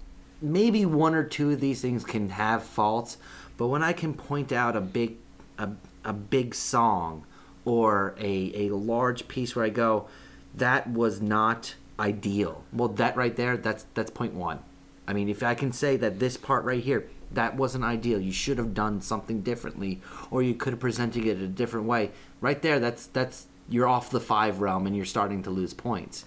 maybe 0.41 0.85
one 0.85 1.15
or 1.15 1.23
two 1.23 1.51
of 1.51 1.59
these 1.59 1.81
things 1.81 2.03
can 2.03 2.29
have 2.29 2.63
faults 2.63 3.17
but 3.57 3.67
when 3.67 3.83
I 3.83 3.93
can 3.93 4.13
point 4.13 4.51
out 4.51 4.75
a 4.75 4.81
big 4.81 5.17
a, 5.57 5.69
a 6.03 6.13
big 6.13 6.53
song 6.53 7.25
or 7.63 8.15
a, 8.19 8.67
a 8.67 8.75
large 8.75 9.27
piece 9.27 9.55
where 9.55 9.65
I 9.65 9.69
go, 9.69 10.07
that 10.53 10.89
was 10.89 11.21
not 11.21 11.75
ideal. 11.99 12.63
Well, 12.73 12.89
that 12.89 13.15
right 13.15 13.35
there, 13.35 13.57
that's 13.57 13.85
that's 13.93 14.11
point 14.11 14.33
one. 14.33 14.59
I 15.07 15.13
mean, 15.13 15.29
if 15.29 15.43
I 15.43 15.55
can 15.55 15.71
say 15.71 15.97
that 15.97 16.19
this 16.19 16.35
part 16.37 16.63
right 16.65 16.83
here, 16.83 17.07
that 17.31 17.55
wasn't 17.55 17.83
ideal. 17.83 18.19
You 18.19 18.31
should 18.31 18.57
have 18.57 18.73
done 18.73 19.01
something 19.01 19.41
differently, 19.41 20.01
or 20.31 20.41
you 20.41 20.55
could 20.55 20.73
have 20.73 20.79
presented 20.79 21.25
it 21.25 21.39
a 21.39 21.47
different 21.47 21.85
way. 21.85 22.11
Right 22.41 22.61
there, 22.61 22.79
that's 22.79 23.07
that's 23.07 23.47
you're 23.69 23.87
off 23.87 24.09
the 24.09 24.19
five 24.19 24.61
realm, 24.61 24.87
and 24.87 24.95
you're 24.95 25.05
starting 25.05 25.43
to 25.43 25.49
lose 25.49 25.73
points. 25.73 26.25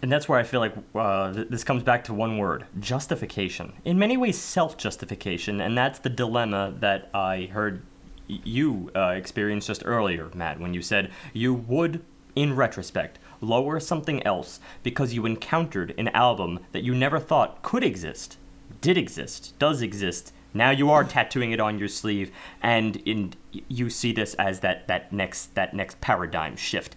And 0.00 0.12
that's 0.12 0.28
where 0.28 0.38
I 0.38 0.44
feel 0.44 0.60
like 0.60 0.74
uh, 0.94 1.32
th- 1.32 1.48
this 1.48 1.64
comes 1.64 1.82
back 1.82 2.04
to 2.04 2.14
one 2.14 2.38
word 2.38 2.66
justification. 2.78 3.72
In 3.84 3.98
many 3.98 4.16
ways, 4.16 4.38
self 4.38 4.76
justification. 4.76 5.60
And 5.60 5.76
that's 5.76 5.98
the 5.98 6.08
dilemma 6.08 6.74
that 6.80 7.10
I 7.12 7.50
heard 7.52 7.82
you 8.28 8.90
uh, 8.94 9.08
experience 9.16 9.66
just 9.66 9.82
earlier, 9.84 10.30
Matt, 10.34 10.60
when 10.60 10.74
you 10.74 10.82
said 10.82 11.10
you 11.32 11.54
would, 11.54 12.04
in 12.36 12.54
retrospect, 12.54 13.18
lower 13.40 13.80
something 13.80 14.22
else 14.24 14.60
because 14.82 15.14
you 15.14 15.26
encountered 15.26 15.94
an 15.98 16.08
album 16.08 16.60
that 16.72 16.82
you 16.82 16.94
never 16.94 17.18
thought 17.18 17.62
could 17.62 17.84
exist, 17.84 18.36
did 18.80 18.96
exist, 18.96 19.54
does 19.58 19.82
exist. 19.82 20.32
Now 20.54 20.70
you 20.70 20.90
are 20.90 21.04
tattooing 21.04 21.52
it 21.52 21.60
on 21.60 21.78
your 21.78 21.88
sleeve, 21.88 22.32
and 22.62 22.96
in 23.04 23.34
you 23.68 23.90
see 23.90 24.12
this 24.12 24.34
as 24.34 24.60
that, 24.60 24.88
that 24.88 25.12
next 25.12 25.54
that 25.54 25.74
next 25.74 26.00
paradigm 26.00 26.56
shift. 26.56 26.96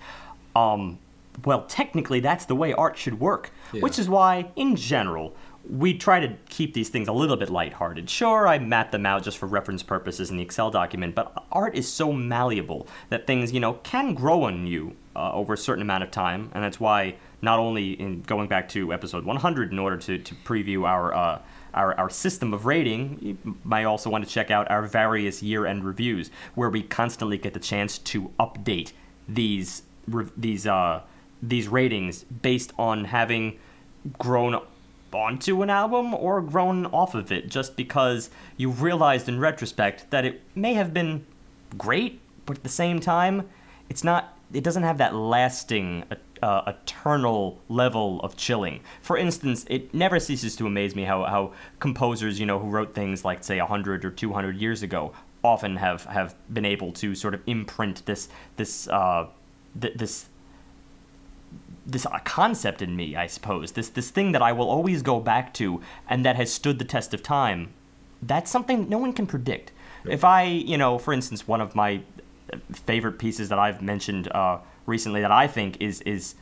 Um, 0.55 0.99
well, 1.45 1.65
technically, 1.67 2.19
that's 2.19 2.45
the 2.45 2.55
way 2.55 2.73
art 2.73 2.97
should 2.97 3.19
work, 3.19 3.51
which 3.81 3.97
is 3.97 4.09
why, 4.09 4.51
in 4.55 4.75
general, 4.75 5.33
we 5.69 5.97
try 5.97 6.19
to 6.19 6.35
keep 6.49 6.73
these 6.73 6.89
things 6.89 7.07
a 7.07 7.13
little 7.13 7.37
bit 7.37 7.49
lighthearted. 7.49 8.09
Sure, 8.09 8.47
I 8.47 8.59
map 8.59 8.91
them 8.91 9.05
out 9.05 9.23
just 9.23 9.37
for 9.37 9.45
reference 9.45 9.83
purposes 9.83 10.29
in 10.29 10.37
the 10.37 10.43
Excel 10.43 10.71
document, 10.71 11.15
but 11.15 11.45
art 11.51 11.75
is 11.75 11.91
so 11.91 12.11
malleable 12.11 12.87
that 13.09 13.27
things, 13.27 13.51
you 13.51 13.59
know, 13.59 13.73
can 13.83 14.13
grow 14.13 14.43
on 14.43 14.65
you 14.65 14.95
uh, 15.15 15.31
over 15.33 15.53
a 15.53 15.57
certain 15.57 15.81
amount 15.81 16.03
of 16.03 16.11
time, 16.11 16.49
and 16.53 16.63
that's 16.63 16.79
why 16.79 17.15
not 17.41 17.59
only 17.59 17.91
in 17.93 18.21
going 18.21 18.47
back 18.47 18.69
to 18.69 18.93
episode 18.93 19.25
100 19.25 19.71
in 19.71 19.79
order 19.79 19.97
to, 19.97 20.17
to 20.17 20.35
preview 20.35 20.85
our 20.85 21.13
uh, 21.13 21.41
our, 21.73 21.97
our 21.97 22.09
system 22.09 22.53
of 22.53 22.65
rating, 22.65 23.17
you 23.21 23.55
might 23.63 23.85
also 23.85 24.09
want 24.09 24.25
to 24.25 24.29
check 24.29 24.51
out 24.51 24.69
our 24.69 24.81
various 24.81 25.41
year-end 25.41 25.85
reviews, 25.85 26.29
where 26.53 26.69
we 26.69 26.83
constantly 26.83 27.37
get 27.37 27.53
the 27.53 27.61
chance 27.61 27.97
to 27.97 28.29
update 28.39 28.91
these 29.27 29.83
these 30.35 30.67
uh, 30.67 31.01
these 31.41 31.67
ratings 31.67 32.23
based 32.23 32.73
on 32.77 33.05
having 33.05 33.57
grown 34.17 34.59
onto 35.13 35.61
an 35.61 35.69
album 35.69 36.13
or 36.13 36.41
grown 36.41 36.85
off 36.87 37.15
of 37.15 37.31
it 37.31 37.49
just 37.49 37.75
because 37.75 38.29
you 38.57 38.69
realized 38.69 39.27
in 39.27 39.39
retrospect 39.39 40.09
that 40.09 40.25
it 40.25 40.41
may 40.55 40.73
have 40.73 40.93
been 40.93 41.25
great 41.77 42.19
but 42.45 42.57
at 42.57 42.63
the 42.63 42.69
same 42.69 42.99
time 42.99 43.47
it's 43.89 44.03
not 44.03 44.37
it 44.53 44.63
doesn't 44.63 44.83
have 44.83 44.97
that 44.97 45.15
lasting 45.15 46.03
uh, 46.41 46.63
eternal 46.67 47.59
level 47.69 48.19
of 48.21 48.35
chilling. 48.35 48.81
For 49.01 49.17
instance 49.17 49.65
it 49.69 49.93
never 49.93 50.19
ceases 50.19 50.55
to 50.57 50.67
amaze 50.67 50.95
me 50.95 51.03
how, 51.03 51.23
how 51.25 51.53
composers 51.79 52.39
you 52.39 52.45
know 52.45 52.59
who 52.59 52.69
wrote 52.69 52.93
things 52.93 53.23
like 53.23 53.43
say 53.43 53.59
100 53.59 54.03
or 54.03 54.11
200 54.11 54.57
years 54.57 54.83
ago 54.83 55.13
often 55.43 55.75
have, 55.77 56.05
have 56.05 56.35
been 56.53 56.65
able 56.65 56.91
to 56.93 57.15
sort 57.15 57.33
of 57.33 57.41
imprint 57.47 58.05
this 58.05 58.29
this 58.57 58.87
uh, 58.87 59.27
th- 59.79 59.95
this 59.95 60.25
this 61.85 62.05
concept 62.23 62.81
in 62.81 62.95
me, 62.95 63.15
I 63.15 63.27
suppose. 63.27 63.71
This 63.73 63.89
this 63.89 64.09
thing 64.09 64.31
that 64.33 64.41
I 64.41 64.51
will 64.51 64.69
always 64.69 65.01
go 65.01 65.19
back 65.19 65.53
to 65.55 65.81
and 66.09 66.25
that 66.25 66.35
has 66.35 66.51
stood 66.51 66.79
the 66.79 66.85
test 66.85 67.13
of 67.13 67.23
time. 67.23 67.73
That's 68.21 68.51
something 68.51 68.87
no 68.87 68.97
one 68.97 69.13
can 69.13 69.25
predict. 69.25 69.71
If 70.05 70.23
I, 70.23 70.43
you 70.43 70.77
know, 70.77 70.97
for 70.97 71.13
instance, 71.13 71.47
one 71.47 71.61
of 71.61 71.75
my 71.75 72.01
favorite 72.71 73.19
pieces 73.19 73.49
that 73.49 73.59
I've 73.59 73.81
mentioned 73.81 74.27
uh, 74.31 74.59
recently 74.85 75.21
that 75.21 75.31
I 75.31 75.47
think 75.47 75.81
is 75.81 76.01
is 76.01 76.35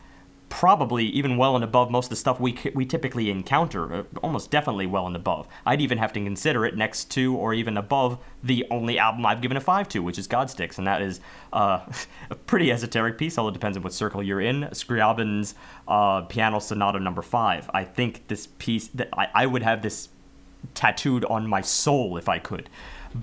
probably 0.49 1.05
even 1.05 1.37
well 1.37 1.55
and 1.55 1.63
above 1.63 1.89
most 1.91 2.07
of 2.07 2.09
the 2.09 2.15
stuff 2.15 2.39
we 2.39 2.57
we 2.73 2.85
typically 2.85 3.29
encounter, 3.29 3.93
uh, 3.93 4.03
almost 4.21 4.51
definitely 4.51 4.87
well 4.87 5.07
and 5.07 5.15
above. 5.15 5.47
I'd 5.65 5.81
even 5.81 5.97
have 5.99 6.11
to 6.13 6.23
consider 6.23 6.65
it 6.65 6.75
next 6.75 7.11
to 7.11 7.35
or 7.35 7.53
even 7.53 7.77
above 7.77 8.17
the 8.43 8.65
only 8.69 8.99
album 8.99 9.25
I've 9.25 9.41
given 9.41 9.57
a 9.57 9.61
five 9.61 9.87
to, 9.89 9.99
which 9.99 10.17
is 10.17 10.27
Godsticks, 10.27 10.77
and 10.77 10.87
that 10.87 11.01
is 11.01 11.19
uh, 11.53 11.85
a 12.29 12.35
pretty 12.35 12.71
esoteric 12.71 13.17
piece. 13.17 13.37
Although 13.37 13.49
it 13.49 13.53
depends 13.53 13.77
on 13.77 13.83
what 13.83 13.93
circle 13.93 14.21
you're 14.23 14.41
in. 14.41 14.67
Scriabin's 14.73 15.55
uh, 15.87 16.21
Piano 16.21 16.59
Sonata 16.59 16.99
Number 16.99 17.21
Five. 17.21 17.69
I 17.73 17.83
think 17.83 18.27
this 18.27 18.47
piece 18.57 18.87
that 18.89 19.09
I, 19.13 19.29
I 19.33 19.45
would 19.45 19.63
have 19.63 19.81
this 19.81 20.09
tattooed 20.73 21.23
on 21.25 21.47
my 21.47 21.61
soul 21.61 22.17
if 22.17 22.27
I 22.27 22.39
could, 22.39 22.69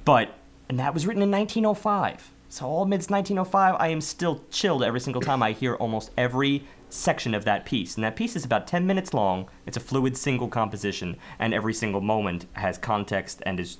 but 0.05 0.35
and 0.69 0.79
that 0.79 0.95
was 0.95 1.07
written 1.07 1.23
in 1.23 1.31
1905. 1.31 2.33
So 2.49 2.65
all 2.65 2.83
amidst 2.83 3.11
1905, 3.11 3.77
I 3.79 3.89
am 3.89 4.01
still 4.01 4.43
chilled 4.51 4.83
every 4.83 5.01
single 5.01 5.21
time 5.21 5.43
I 5.43 5.53
hear 5.53 5.75
almost 5.75 6.11
every 6.17 6.65
section 6.89 7.35
of 7.35 7.45
that 7.45 7.65
piece. 7.65 7.95
And 7.95 8.05
that 8.05 8.17
piece 8.17 8.37
is 8.37 8.45
about 8.45 8.67
10 8.67 8.87
minutes 8.87 9.13
long. 9.13 9.49
It's 9.67 9.77
a 9.77 9.81
fluid 9.81 10.17
single 10.17 10.49
composition, 10.49 11.17
and 11.39 11.53
every 11.53 11.75
single 11.75 12.01
moment 12.01 12.47
has 12.55 12.79
context 12.79 13.43
and 13.45 13.61
is, 13.61 13.79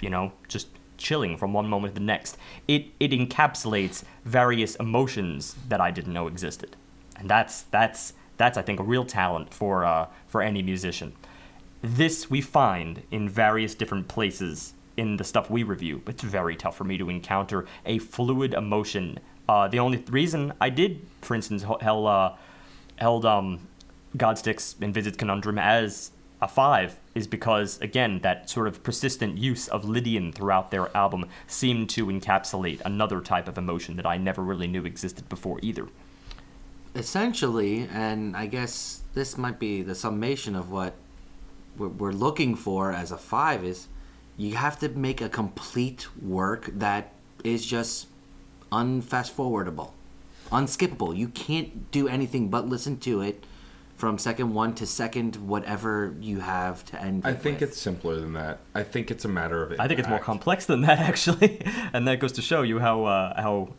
you 0.00 0.10
know, 0.10 0.32
just 0.48 0.68
chilling 0.96 1.36
from 1.36 1.52
one 1.52 1.68
moment 1.68 1.94
to 1.94 2.00
the 2.00 2.06
next. 2.06 2.36
It 2.66 2.86
it 2.98 3.10
encapsulates 3.10 4.02
various 4.24 4.76
emotions 4.76 5.56
that 5.68 5.80
I 5.80 5.90
didn't 5.90 6.12
know 6.12 6.26
existed. 6.26 6.76
And 7.16 7.28
that's 7.28 7.62
that's 7.62 8.14
that's 8.36 8.58
I 8.58 8.62
think 8.62 8.80
a 8.80 8.84
real 8.84 9.04
talent 9.04 9.52
for 9.52 9.84
uh, 9.84 10.08
for 10.26 10.42
any 10.42 10.62
musician. 10.62 11.14
This 11.82 12.30
we 12.30 12.40
find 12.40 13.02
in 13.10 13.28
various 13.28 13.74
different 13.74 14.08
places 14.08 14.74
in 14.96 15.18
the 15.18 15.24
stuff 15.24 15.50
we 15.50 15.62
review. 15.62 16.02
It's 16.06 16.22
very 16.22 16.56
tough 16.56 16.76
for 16.76 16.84
me 16.84 16.96
to 16.98 17.10
encounter 17.10 17.66
a 17.84 17.98
fluid 17.98 18.54
emotion. 18.54 19.18
Uh, 19.48 19.68
the 19.68 19.78
only 19.78 19.98
reason 20.08 20.54
I 20.60 20.70
did, 20.70 21.06
for 21.20 21.34
instance, 21.34 21.64
h- 21.68 21.80
held, 21.80 22.06
uh, 22.06 22.32
held 22.96 23.24
um, 23.24 23.68
Godsticks 24.16 24.74
Envisage 24.82 25.16
Conundrum 25.16 25.58
as 25.58 26.10
a 26.42 26.48
five 26.48 27.00
is 27.14 27.26
because, 27.26 27.80
again, 27.80 28.20
that 28.20 28.50
sort 28.50 28.68
of 28.68 28.82
persistent 28.82 29.38
use 29.38 29.68
of 29.68 29.84
Lydian 29.86 30.32
throughout 30.32 30.70
their 30.70 30.94
album 30.96 31.26
seemed 31.46 31.88
to 31.90 32.06
encapsulate 32.06 32.82
another 32.84 33.20
type 33.20 33.48
of 33.48 33.56
emotion 33.56 33.96
that 33.96 34.04
I 34.06 34.18
never 34.18 34.42
really 34.42 34.66
knew 34.66 34.84
existed 34.84 35.28
before 35.28 35.58
either. 35.62 35.88
essentially, 36.96 37.88
and 37.92 38.36
I 38.36 38.46
guess 38.46 39.02
this 39.14 39.36
might 39.36 39.58
be 39.58 39.82
the 39.82 39.94
summation 39.94 40.56
of 40.56 40.70
what 40.70 40.94
we're 41.76 42.12
looking 42.12 42.56
for 42.56 42.92
as 42.92 43.12
a 43.12 43.18
five 43.18 43.64
is 43.64 43.88
you 44.36 44.56
have 44.56 44.78
to 44.80 44.88
make 44.88 45.20
a 45.20 45.28
complete 45.28 46.08
work 46.22 46.70
that 46.72 47.12
is 47.44 47.64
just 47.64 48.08
unfast 48.72 49.36
forwardable, 49.36 49.90
unskippable. 50.50 51.16
You 51.16 51.28
can't 51.28 51.90
do 51.90 52.08
anything 52.08 52.48
but 52.48 52.68
listen 52.68 52.98
to 53.00 53.20
it 53.20 53.44
from 53.96 54.18
second 54.18 54.52
one 54.52 54.74
to 54.74 54.86
second 54.86 55.36
whatever 55.36 56.14
you 56.20 56.40
have 56.40 56.84
to 56.86 57.00
end. 57.00 57.22
I 57.24 57.30
it 57.30 57.40
think 57.40 57.60
with. 57.60 57.70
it's 57.70 57.80
simpler 57.80 58.16
than 58.16 58.34
that. 58.34 58.58
I 58.74 58.82
think 58.82 59.10
it's 59.10 59.24
a 59.24 59.28
matter 59.28 59.62
of. 59.62 59.80
I 59.80 59.88
think 59.88 59.98
it's 59.98 60.08
more 60.08 60.18
complex 60.18 60.66
than 60.66 60.82
that, 60.82 60.98
actually, 61.10 61.62
and 61.92 62.06
that 62.06 62.20
goes 62.20 62.32
to 62.32 62.42
show 62.42 62.62
you 62.62 62.78
how 62.78 63.04
uh, 63.04 63.40
how 63.40 63.70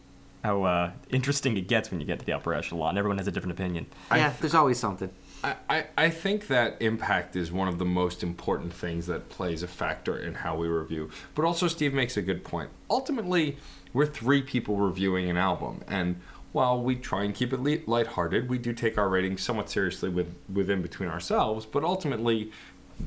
how 0.44 0.64
uh, 0.64 0.92
interesting 1.10 1.58
it 1.58 1.68
gets 1.68 1.92
when 1.92 2.00
you 2.00 2.06
get 2.06 2.20
to 2.20 2.26
the 2.26 2.34
upper 2.34 2.54
echelon. 2.54 2.90
And 2.90 2.98
everyone 2.98 3.18
has 3.18 3.28
a 3.28 3.32
different 3.32 3.60
opinion. 3.60 3.86
yeah. 4.12 4.34
there's 4.40 4.54
always 4.54 4.80
something. 4.80 5.10
I, 5.44 5.56
I, 5.70 5.86
I 5.98 6.10
think 6.10 6.48
that 6.48 6.78
impact 6.82 7.36
is 7.36 7.52
one 7.52 7.68
of 7.68 7.78
the 7.78 7.86
most 7.86 8.24
important 8.24 8.74
things 8.74 9.06
that 9.08 9.30
plays 9.30 9.62
a 9.62 9.68
factor 9.68 10.18
in 10.18 10.34
how 10.34 10.56
we 10.56 10.68
review. 10.68 11.10
But 11.36 11.46
also, 11.46 11.68
Steve 11.68 11.94
makes 11.94 12.18
a 12.18 12.22
good 12.22 12.44
point. 12.44 12.70
Ultimately, 12.90 13.58
we're 13.94 14.08
three 14.08 14.42
people 14.42 14.78
reviewing 14.78 15.30
an 15.30 15.38
album, 15.38 15.84
and 15.88 16.22
while 16.58 16.82
we 16.82 16.96
try 16.96 17.24
and 17.24 17.36
keep 17.36 17.54
it 17.54 17.62
li- 17.62 17.84
lighthearted, 17.86 18.50
we 18.50 18.58
do 18.58 18.74
take 18.74 18.98
our 18.98 19.08
ratings 19.08 19.42
somewhat 19.44 19.70
seriously 19.70 20.10
with 20.10 20.34
within 20.52 20.82
between 20.82 21.08
ourselves. 21.08 21.68
But 21.68 21.84
ultimately, 21.84 22.52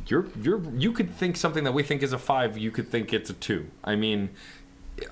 you're 0.07 0.27
you're 0.41 0.63
you 0.71 0.93
could 0.93 1.11
think 1.11 1.37
something 1.37 1.65
that 1.65 1.73
we 1.73 1.83
think 1.83 2.05
is 2.05 2.13
a 2.13 2.19
five, 2.19 2.57
you 2.57 2.71
could 2.71 2.89
think 2.89 3.13
it's 3.13 3.29
a 3.29 3.33
two. 3.35 3.67
I 3.83 3.97
mean, 3.97 4.31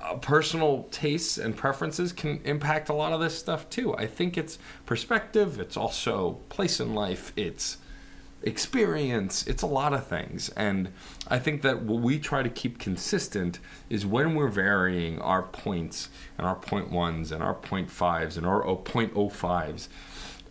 uh, 0.01 0.15
personal 0.19 0.87
tastes 0.93 1.37
and 1.37 1.57
preferences 1.57 2.13
can 2.13 2.41
impact 2.45 2.89
a 2.89 2.93
lot 2.93 3.13
of 3.13 3.21
this 3.21 3.37
stuff 3.37 3.69
too. 3.71 3.97
I 3.97 4.07
think 4.07 4.39
it's 4.39 4.57
perspective, 4.87 5.59
it's 5.59 5.77
also 5.77 6.39
place 6.49 6.79
in 6.79 6.95
life, 6.95 7.33
it's 7.35 7.79
experience, 8.43 9.47
it's 9.47 9.63
a 9.63 9.67
lot 9.67 9.93
of 9.93 10.07
things. 10.07 10.49
And 10.51 10.93
I 11.27 11.39
think 11.39 11.63
that 11.63 11.83
what 11.83 12.03
we 12.03 12.19
try 12.19 12.43
to 12.43 12.49
keep 12.49 12.79
consistent 12.79 13.59
is 13.91 14.07
when 14.07 14.35
we're 14.35 14.49
varying 14.49 15.21
our 15.21 15.43
points 15.43 16.09
and 16.37 16.47
our 16.47 16.55
point 16.55 16.91
ones 16.91 17.33
and 17.33 17.43
our 17.43 17.55
point 17.55 17.91
fives 17.91 18.37
and 18.37 18.47
our 18.47 18.65
oh, 18.65 18.77
point 18.77 19.13
oh 19.15 19.29
fives, 19.29 19.89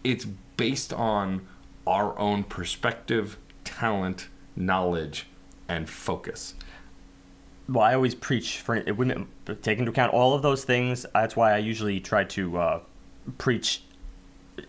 it's 0.04 0.26
based 0.26 0.94
on 0.94 1.48
our 1.86 2.18
own 2.20 2.44
perspective, 2.44 3.38
talent, 3.64 4.28
knowledge, 4.56 5.28
and 5.70 5.90
focus. 5.90 6.56
well, 7.70 7.84
I 7.84 7.94
always 7.94 8.16
preach 8.16 8.60
for 8.60 8.76
it 8.76 8.98
women 8.98 9.28
take 9.62 9.80
into 9.80 9.92
account 9.92 10.14
all 10.14 10.34
of 10.34 10.42
those 10.42 10.64
things. 10.64 11.06
That's 11.14 11.36
why 11.36 11.54
I 11.54 11.58
usually 11.58 12.00
try 12.00 12.24
to 12.26 12.58
uh, 12.58 12.80
preach 13.38 13.84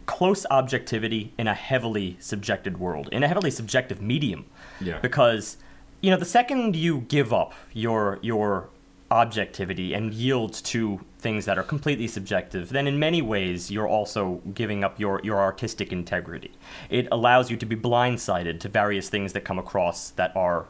close 0.07 0.47
objectivity 0.51 1.33
in 1.39 1.47
a 1.47 1.55
heavily 1.55 2.17
subjected 2.21 2.79
world, 2.79 3.09
in 3.13 3.23
a 3.23 3.29
heavily 3.29 3.51
subjective 3.51 4.01
medium. 4.01 4.47
Yeah. 4.81 4.99
Because 5.01 5.57
you 6.01 6.11
know, 6.11 6.17
the 6.17 6.25
second 6.25 6.77
you 6.77 7.01
give 7.09 7.33
up 7.33 7.55
your 7.73 8.19
your 8.23 8.69
objectivity 9.11 9.95
and 9.95 10.13
yield 10.13 10.53
to 10.53 11.01
things 11.19 11.47
that 11.47 11.59
are 11.59 11.63
completely 11.63 12.07
subjective, 12.07 12.69
then 12.69 12.87
in 12.87 12.99
many 12.99 13.23
ways 13.23 13.71
you're 13.71 13.89
also 13.89 14.43
giving 14.55 14.85
up 14.85 15.01
your, 15.01 15.21
your 15.25 15.39
artistic 15.39 15.93
integrity. 15.93 16.53
It 16.91 17.09
allows 17.11 17.51
you 17.51 17.57
to 17.57 17.67
be 17.67 17.75
blindsided 17.75 18.61
to 18.61 18.69
various 18.69 19.09
things 19.09 19.33
that 19.33 19.45
come 19.45 19.59
across 19.59 20.11
that 20.11 20.37
are 20.37 20.67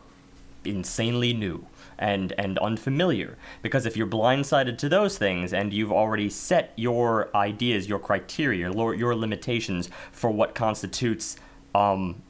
insanely 0.65 1.33
new 1.33 1.67
and 1.99 2.33
and 2.39 2.59
unfamiliar. 2.59 3.37
Because 3.63 3.87
if 3.87 3.97
you're 3.97 4.07
blindsided 4.07 4.79
to 4.79 4.89
those 4.89 5.19
things 5.19 5.53
and 5.53 5.73
you've 5.73 5.93
already 5.93 6.31
set 6.31 6.73
your 6.77 7.29
ideas 7.35 7.89
your 7.89 7.99
criteria 7.99 8.71
your, 8.73 8.95
your 8.95 9.15
limitations 9.15 9.89
for 10.13 10.31
what 10.31 10.55
constitutes 10.55 11.37
um, 11.75 12.23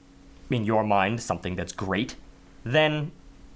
in 0.51 0.65
your 0.65 0.85
mind 0.85 1.20
something 1.20 1.57
that's 1.57 1.73
great 1.73 2.16
then 2.65 3.11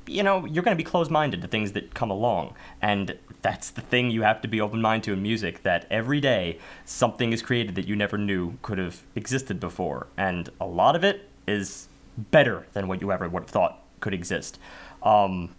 you 0.07 0.23
know 0.23 0.45
you're 0.45 0.65
going 0.65 0.77
to 0.77 0.83
be 0.83 0.89
closed-minded 0.89 1.41
to 1.43 1.49
things 1.49 1.73
that 1.73 1.95
come 1.95 2.11
along. 2.11 2.55
And 2.81 3.19
that's 3.43 3.71
the 3.71 3.81
thing 3.81 4.11
you 4.11 4.23
have 4.23 4.41
to 4.43 4.49
be 4.49 4.61
open-minded 4.61 5.05
to 5.05 5.13
in 5.13 5.23
music 5.23 5.63
that 5.63 5.87
every 5.91 6.21
day 6.21 6.59
something 6.85 7.33
is 7.33 7.43
created 7.43 7.75
that 7.75 7.87
you 7.87 7.97
never 7.97 8.19
knew 8.19 8.59
could 8.63 8.79
have 8.79 9.03
existed 9.15 9.61
before. 9.61 10.07
And 10.17 10.49
a 10.61 10.67
lot 10.67 10.97
of 10.97 11.05
it 11.05 11.29
is 11.47 11.89
better 12.17 12.67
than 12.73 12.89
what 12.89 13.01
you 13.01 13.13
ever 13.13 13.29
would 13.29 13.45
have 13.45 13.51
thought 13.51 13.83
could 14.01 14.15
exist. 14.15 14.59
Um, 15.03 15.55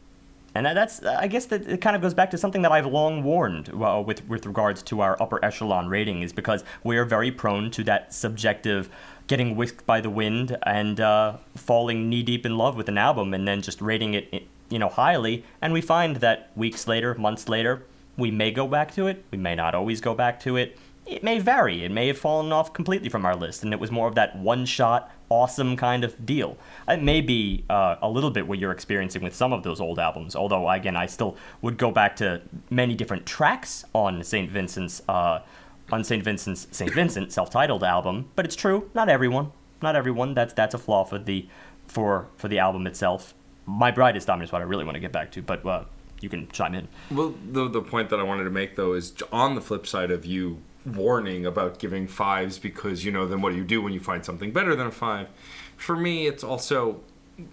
and 0.55 0.65
that's, 0.65 1.03
I 1.03 1.27
guess 1.27 1.45
that 1.47 1.67
it 1.67 1.81
kind 1.81 1.95
of 1.95 2.01
goes 2.01 2.13
back 2.13 2.31
to 2.31 2.37
something 2.37 2.61
that 2.61 2.71
I've 2.71 2.85
long 2.85 3.23
warned 3.23 3.69
uh, 3.69 4.03
with 4.05 4.27
with 4.27 4.45
regards 4.45 4.83
to 4.83 5.01
our 5.01 5.21
upper 5.21 5.43
echelon 5.43 5.87
rating, 5.87 6.21
is 6.21 6.33
because 6.33 6.63
we 6.83 6.97
are 6.97 7.05
very 7.05 7.31
prone 7.31 7.71
to 7.71 7.83
that 7.85 8.13
subjective 8.13 8.89
getting 9.27 9.55
whisked 9.55 9.85
by 9.85 10.01
the 10.01 10.09
wind 10.09 10.57
and 10.63 10.99
uh, 10.99 11.37
falling 11.55 12.09
knee 12.09 12.23
deep 12.23 12.45
in 12.45 12.57
love 12.57 12.75
with 12.75 12.89
an 12.89 12.97
album 12.97 13.33
and 13.33 13.47
then 13.47 13.61
just 13.61 13.81
rating 13.81 14.13
it, 14.13 14.47
you 14.69 14.77
know, 14.77 14.89
highly. 14.89 15.43
And 15.61 15.73
we 15.73 15.81
find 15.81 16.17
that 16.17 16.51
weeks 16.55 16.87
later, 16.87 17.15
months 17.15 17.47
later, 17.47 17.83
we 18.17 18.31
may 18.31 18.51
go 18.51 18.67
back 18.67 18.93
to 18.95 19.07
it. 19.07 19.23
We 19.31 19.37
may 19.37 19.55
not 19.55 19.73
always 19.73 20.01
go 20.01 20.13
back 20.13 20.39
to 20.41 20.57
it. 20.57 20.77
It 21.05 21.23
may 21.23 21.39
vary. 21.39 21.83
It 21.83 21.91
may 21.91 22.07
have 22.07 22.17
fallen 22.17 22.51
off 22.51 22.73
completely 22.73 23.09
from 23.09 23.25
our 23.25 23.35
list, 23.35 23.63
and 23.63 23.73
it 23.73 23.79
was 23.79 23.91
more 23.91 24.07
of 24.07 24.15
that 24.15 24.37
one-shot, 24.37 25.11
awesome 25.29 25.75
kind 25.75 26.03
of 26.03 26.25
deal. 26.25 26.57
It 26.87 27.01
may 27.01 27.19
be 27.19 27.65
uh, 27.69 27.97
a 28.01 28.09
little 28.09 28.31
bit 28.31 28.47
what 28.47 28.57
you're 28.59 28.71
experiencing 28.71 29.21
with 29.21 29.35
some 29.35 29.51
of 29.51 29.63
those 29.63 29.81
old 29.81 29.99
albums. 29.99 30.35
Although, 30.35 30.69
again, 30.69 30.95
I 30.95 31.07
still 31.07 31.35
would 31.61 31.77
go 31.77 31.91
back 31.91 32.15
to 32.17 32.41
many 32.69 32.95
different 32.95 33.25
tracks 33.25 33.83
on 33.93 34.23
Saint 34.23 34.49
Vincent's 34.49 35.01
uh, 35.09 35.41
on 35.91 36.03
Saint 36.03 36.23
Vincent's 36.23 36.67
Saint 36.71 36.93
Vincent 36.93 37.31
self-titled 37.33 37.83
album. 37.83 38.29
But 38.35 38.45
it's 38.45 38.55
true, 38.55 38.89
not 38.93 39.09
everyone, 39.09 39.51
not 39.81 39.95
everyone. 39.95 40.33
That's 40.33 40.53
that's 40.53 40.73
a 40.73 40.77
flaw 40.77 41.03
for 41.03 41.19
the 41.19 41.47
for 41.87 42.27
for 42.37 42.47
the 42.47 42.59
album 42.59 42.87
itself. 42.87 43.33
My 43.65 43.91
Brightest 43.91 44.27
Diamond 44.27 44.45
is 44.45 44.51
what 44.51 44.61
I 44.61 44.65
really 44.65 44.85
want 44.85 44.95
to 44.95 45.01
get 45.01 45.11
back 45.11 45.31
to, 45.31 45.41
but 45.41 45.65
uh, 45.65 45.83
you 46.21 46.29
can 46.29 46.47
chime 46.49 46.73
in. 46.73 46.87
Well, 47.11 47.35
the 47.51 47.67
the 47.67 47.81
point 47.81 48.09
that 48.09 48.19
I 48.19 48.23
wanted 48.23 48.45
to 48.45 48.49
make 48.49 48.77
though 48.77 48.93
is 48.93 49.13
on 49.31 49.55
the 49.55 49.61
flip 49.61 49.85
side 49.85 50.11
of 50.11 50.25
you 50.25 50.61
warning 50.85 51.45
about 51.45 51.79
giving 51.79 52.07
fives 52.07 52.59
because 52.59 53.05
you 53.05 53.11
know 53.11 53.27
then 53.27 53.41
what 53.41 53.51
do 53.51 53.57
you 53.57 53.63
do 53.63 53.81
when 53.81 53.93
you 53.93 53.99
find 53.99 54.25
something 54.25 54.51
better 54.51 54.75
than 54.75 54.87
a 54.87 54.91
five? 54.91 55.27
For 55.77 55.95
me, 55.95 56.27
it's 56.27 56.43
also 56.43 57.01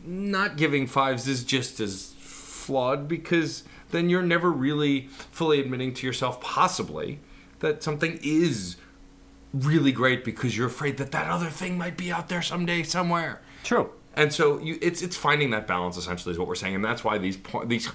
not 0.05 0.57
giving 0.57 0.87
fives 0.87 1.27
is 1.27 1.45
just 1.45 1.81
as 1.81 2.15
flawed 2.19 3.09
because 3.09 3.65
then 3.91 4.09
you're 4.09 4.23
never 4.23 4.51
really 4.51 5.09
fully 5.33 5.61
admitting 5.61 5.95
to 5.95 6.07
yourself 6.07 6.41
possibly 6.41 7.19
that 7.61 7.83
something 7.83 8.19
is 8.23 8.77
really 9.53 9.93
great 9.93 10.25
because 10.25 10.57
you're 10.57 10.67
afraid 10.67 10.97
that 10.99 11.13
that 11.13 11.29
other 11.29 11.51
thing 11.51 11.77
might 11.77 11.97
be 11.97 12.13
out 12.13 12.29
there 12.29 12.43
someday 12.43 12.83
somewhere. 12.83 13.41
True. 13.65 13.91
And 14.15 14.33
so 14.33 14.59
you, 14.59 14.79
it's 14.83 15.03
it's 15.03 15.17
finding 15.17 15.51
that 15.51 15.67
balance 15.67 15.97
essentially 15.97 16.33
is 16.33 16.39
what 16.39 16.49
we're 16.49 16.57
saying, 16.57 16.75
and 16.75 16.85
that's 16.85 17.05
why 17.05 17.19
these 17.19 17.39
these 17.67 17.89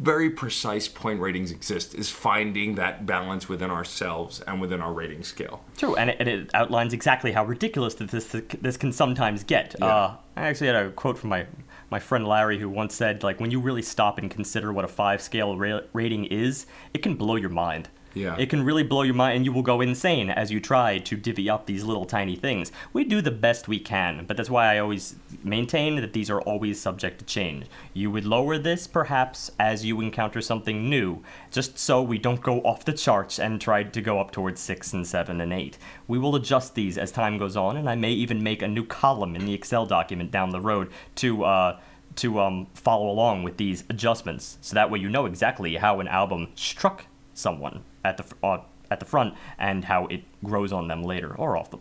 very 0.00 0.30
precise 0.30 0.88
point 0.88 1.20
ratings 1.20 1.50
exist 1.50 1.94
is 1.94 2.10
finding 2.10 2.74
that 2.76 3.04
balance 3.04 3.48
within 3.48 3.70
ourselves 3.70 4.40
and 4.40 4.60
within 4.60 4.80
our 4.80 4.92
rating 4.92 5.22
scale. 5.22 5.62
True, 5.76 5.94
and 5.94 6.10
it, 6.10 6.16
and 6.18 6.28
it 6.28 6.50
outlines 6.54 6.94
exactly 6.94 7.32
how 7.32 7.44
ridiculous 7.44 7.94
that 7.96 8.10
this 8.10 8.34
this 8.60 8.76
can 8.78 8.92
sometimes 8.92 9.44
get. 9.44 9.74
Yeah. 9.78 9.86
Uh, 9.86 10.16
I 10.36 10.48
actually 10.48 10.68
had 10.68 10.76
a 10.76 10.90
quote 10.90 11.18
from 11.18 11.28
my 11.28 11.46
my 11.90 11.98
friend 11.98 12.26
Larry 12.26 12.58
who 12.58 12.68
once 12.68 12.94
said, 12.94 13.22
like, 13.22 13.40
when 13.40 13.50
you 13.50 13.60
really 13.60 13.82
stop 13.82 14.18
and 14.18 14.30
consider 14.30 14.72
what 14.72 14.84
a 14.84 14.88
five 14.88 15.20
scale 15.20 15.58
ra- 15.58 15.80
rating 15.92 16.24
is, 16.24 16.66
it 16.94 17.02
can 17.02 17.16
blow 17.16 17.36
your 17.36 17.50
mind. 17.50 17.88
Yeah. 18.14 18.36
It 18.38 18.50
can 18.50 18.64
really 18.64 18.82
blow 18.82 19.02
your 19.02 19.14
mind, 19.14 19.36
and 19.36 19.44
you 19.44 19.52
will 19.52 19.62
go 19.62 19.80
insane 19.80 20.30
as 20.30 20.50
you 20.50 20.60
try 20.60 20.98
to 20.98 21.16
divvy 21.16 21.48
up 21.48 21.66
these 21.66 21.84
little 21.84 22.04
tiny 22.04 22.36
things. 22.36 22.72
We 22.92 23.04
do 23.04 23.20
the 23.20 23.30
best 23.30 23.68
we 23.68 23.78
can, 23.78 24.24
but 24.26 24.36
that's 24.36 24.50
why 24.50 24.74
I 24.74 24.78
always 24.78 25.16
maintain 25.44 25.96
that 25.96 26.12
these 26.12 26.30
are 26.30 26.40
always 26.42 26.80
subject 26.80 27.18
to 27.20 27.24
change. 27.24 27.66
You 27.94 28.10
would 28.10 28.24
lower 28.24 28.58
this, 28.58 28.86
perhaps, 28.86 29.50
as 29.58 29.84
you 29.84 30.00
encounter 30.00 30.40
something 30.40 30.88
new, 30.88 31.22
just 31.50 31.78
so 31.78 32.02
we 32.02 32.18
don't 32.18 32.42
go 32.42 32.60
off 32.60 32.84
the 32.84 32.92
charts 32.92 33.38
and 33.38 33.60
try 33.60 33.82
to 33.84 34.00
go 34.00 34.20
up 34.20 34.30
towards 34.30 34.60
6 34.60 34.92
and 34.92 35.06
7 35.06 35.40
and 35.40 35.52
8. 35.52 35.78
We 36.08 36.18
will 36.18 36.34
adjust 36.34 36.74
these 36.74 36.98
as 36.98 37.12
time 37.12 37.38
goes 37.38 37.56
on, 37.56 37.76
and 37.76 37.88
I 37.88 37.94
may 37.94 38.10
even 38.10 38.42
make 38.42 38.62
a 38.62 38.68
new 38.68 38.84
column 38.84 39.36
in 39.36 39.46
the 39.46 39.54
Excel 39.54 39.86
document 39.86 40.30
down 40.30 40.50
the 40.50 40.60
road 40.60 40.90
to, 41.16 41.44
uh, 41.44 41.80
to 42.16 42.40
um, 42.40 42.66
follow 42.74 43.08
along 43.08 43.44
with 43.44 43.56
these 43.56 43.84
adjustments, 43.88 44.58
so 44.60 44.74
that 44.74 44.90
way 44.90 44.98
you 44.98 45.08
know 45.08 45.26
exactly 45.26 45.76
how 45.76 46.00
an 46.00 46.08
album 46.08 46.48
struck 46.54 47.06
someone 47.32 47.84
at 48.04 48.16
the 48.16 48.24
uh, 48.46 48.62
at 48.90 49.00
the 49.00 49.06
front 49.06 49.34
and 49.58 49.84
how 49.84 50.06
it 50.06 50.22
grows 50.44 50.72
on 50.72 50.88
them 50.88 51.02
later 51.02 51.34
or 51.34 51.56
off 51.56 51.70
them. 51.70 51.80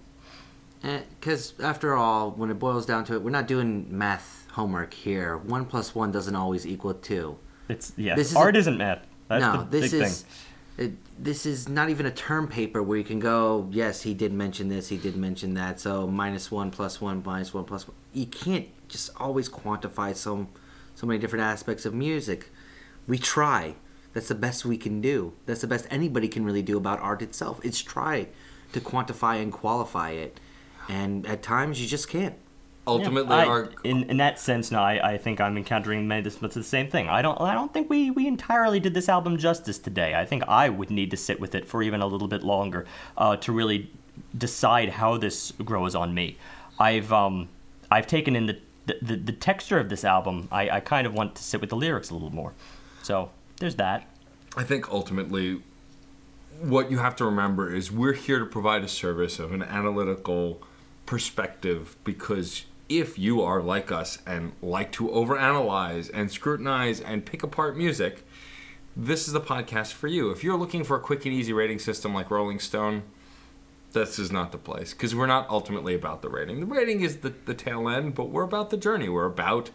Because 1.19 1.53
Eh, 1.59 1.63
after 1.63 1.95
all, 1.95 2.31
when 2.31 2.49
it 2.49 2.59
boils 2.59 2.85
down 2.85 3.03
to 3.05 3.15
it, 3.15 3.21
we're 3.21 3.31
not 3.31 3.47
doing 3.47 3.87
math 3.89 4.47
homework 4.51 4.93
here. 4.93 5.37
One 5.37 5.65
plus 5.65 5.93
one 5.93 6.11
doesn't 6.11 6.35
always 6.35 6.65
equal 6.65 6.93
two. 6.93 7.37
It's 7.67 7.93
yeah. 7.97 8.15
This 8.15 8.31
is 8.31 8.37
art 8.37 8.55
a- 8.55 8.59
isn't 8.59 8.77
math. 8.77 9.05
That's 9.27 9.41
no, 9.41 9.63
the 9.63 9.79
this 9.81 9.91
big 9.91 10.01
is 10.01 10.21
thing. 10.77 10.85
it, 10.87 11.23
this 11.23 11.45
is 11.45 11.67
not 11.67 11.89
even 11.89 12.05
a 12.05 12.11
term 12.11 12.47
paper 12.47 12.81
where 12.81 12.97
you 12.97 13.03
can 13.03 13.19
go, 13.19 13.67
yes, 13.71 14.01
he 14.01 14.13
did 14.13 14.33
mention 14.33 14.69
this, 14.69 14.87
he 14.87 14.97
did 14.97 15.15
mention 15.15 15.53
that, 15.55 15.79
so 15.79 16.07
minus 16.07 16.49
one 16.49 16.71
plus 16.71 16.99
one 17.01 17.21
minus 17.25 17.53
one 17.53 17.65
plus 17.65 17.87
one. 17.87 17.95
You 18.13 18.25
can't 18.25 18.67
just 18.87 19.11
always 19.17 19.49
quantify 19.49 20.15
so 20.15 20.47
so 20.95 21.05
many 21.07 21.19
different 21.19 21.43
aspects 21.43 21.85
of 21.85 21.93
music. 21.93 22.49
We 23.07 23.17
try. 23.17 23.75
That's 24.13 24.27
the 24.27 24.35
best 24.35 24.65
we 24.65 24.77
can 24.77 25.01
do. 25.01 25.33
That's 25.45 25.61
the 25.61 25.67
best 25.67 25.87
anybody 25.89 26.27
can 26.27 26.43
really 26.43 26.61
do 26.61 26.77
about 26.77 26.99
art 26.99 27.21
itself. 27.21 27.59
It's 27.63 27.81
try 27.81 28.27
to 28.73 28.79
quantify 28.79 29.41
and 29.41 29.51
qualify 29.51 30.11
it. 30.11 30.39
And 30.87 31.25
at 31.27 31.43
times 31.43 31.79
you 31.81 31.87
just 31.87 32.07
can't. 32.09 32.35
Ultimately, 32.87 33.35
I- 33.35 33.45
our 33.45 33.69
in 33.83 34.03
in 34.09 34.17
that 34.17 34.39
sense, 34.39 34.71
no, 34.71 34.79
I, 34.79 35.13
I 35.13 35.17
think 35.17 35.39
I'm 35.39 35.57
encountering 35.57 36.07
many 36.07 36.23
this, 36.23 36.37
but 36.37 36.47
it's 36.47 36.55
the 36.55 36.63
same 36.63 36.89
thing. 36.89 37.07
I 37.07 37.21
don't 37.21 37.39
I 37.39 37.53
don't 37.53 37.71
think 37.71 37.87
we 37.89 38.09
we 38.09 38.25
entirely 38.25 38.79
did 38.79 38.95
this 38.95 39.07
album 39.09 39.37
justice 39.37 39.77
today. 39.77 40.15
I 40.15 40.25
think 40.25 40.43
I 40.47 40.69
would 40.69 40.89
need 40.89 41.11
to 41.11 41.17
sit 41.17 41.39
with 41.39 41.53
it 41.53 41.67
for 41.67 41.83
even 41.83 42.01
a 42.01 42.07
little 42.07 42.27
bit 42.27 42.43
longer 42.43 42.87
uh, 43.15 43.35
to 43.37 43.51
really 43.51 43.91
decide 44.35 44.89
how 44.89 45.17
this 45.17 45.51
grows 45.63 45.93
on 45.93 46.13
me. 46.15 46.37
I've 46.79 47.13
um 47.13 47.49
I've 47.91 48.07
taken 48.07 48.35
in 48.35 48.47
the 48.47 48.57
the, 48.87 48.97
the, 49.03 49.15
the 49.17 49.31
texture 49.33 49.77
of 49.77 49.89
this 49.89 50.03
album. 50.03 50.47
I, 50.51 50.67
I 50.71 50.79
kind 50.79 51.05
of 51.05 51.13
want 51.13 51.35
to 51.35 51.43
sit 51.43 51.61
with 51.61 51.69
the 51.69 51.75
lyrics 51.75 52.09
a 52.09 52.13
little 52.15 52.31
more. 52.33 52.53
So 53.03 53.29
there's 53.59 53.75
that. 53.75 54.07
I 54.57 54.63
think 54.63 54.91
ultimately 54.91 55.61
what 56.61 56.91
you 56.91 56.97
have 56.97 57.15
to 57.17 57.25
remember 57.25 57.73
is 57.73 57.91
we're 57.91 58.13
here 58.13 58.39
to 58.39 58.45
provide 58.45 58.83
a 58.83 58.87
service 58.87 59.39
of 59.39 59.53
an 59.53 59.63
analytical 59.63 60.61
perspective 61.05 61.95
because 62.03 62.65
if 62.89 63.17
you 63.19 63.41
are 63.41 63.61
like 63.61 63.91
us 63.91 64.17
and 64.25 64.51
like 64.61 64.91
to 64.91 65.07
overanalyze 65.07 66.09
and 66.13 66.31
scrutinize 66.31 66.99
and 66.99 67.25
pick 67.25 67.43
apart 67.43 67.77
music, 67.77 68.25
this 68.97 69.27
is 69.27 69.33
the 69.33 69.41
podcast 69.41 69.93
for 69.93 70.07
you. 70.07 70.31
If 70.31 70.43
you're 70.43 70.57
looking 70.57 70.83
for 70.83 70.97
a 70.97 70.99
quick 70.99 71.25
and 71.25 71.33
easy 71.33 71.53
rating 71.53 71.79
system 71.79 72.13
like 72.13 72.31
Rolling 72.31 72.59
Stone, 72.59 73.03
this 73.93 74.19
is 74.19 74.31
not 74.31 74.51
the 74.51 74.57
place 74.57 74.93
because 74.93 75.15
we're 75.15 75.27
not 75.27 75.49
ultimately 75.49 75.95
about 75.95 76.21
the 76.21 76.29
rating. 76.29 76.59
The 76.59 76.65
rating 76.65 77.01
is 77.01 77.17
the, 77.17 77.33
the 77.45 77.53
tail 77.53 77.87
end, 77.87 78.15
but 78.15 78.29
we're 78.29 78.43
about 78.43 78.69
the 78.69 78.77
journey. 78.77 79.09
We're 79.09 79.25
about 79.25 79.69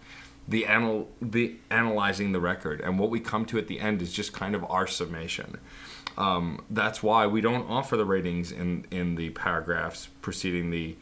the 0.47 0.65
anal 0.65 1.09
the 1.21 1.57
analyzing 1.71 2.33
the 2.33 2.41
record, 2.41 2.81
and 2.81 2.99
what 2.99 3.11
we 3.11 3.21
come 3.21 3.45
to 3.47 3.59
at 3.59 3.67
the 3.67 3.81
end 3.81 4.03
is 4.03 4.13
just 4.13 4.33
kind 4.33 4.55
of 4.55 4.65
our 4.71 4.87
summation. 4.87 5.59
Um, 6.17 6.65
that's 6.71 7.03
why 7.03 7.27
we 7.27 7.41
don't 7.41 7.69
offer 7.69 7.97
the 7.97 8.05
ratings 8.05 8.53
in 8.53 8.87
in 8.91 9.17
the 9.17 9.31
paragraphs 9.31 10.09
preceding 10.23 10.71
the 10.71 10.97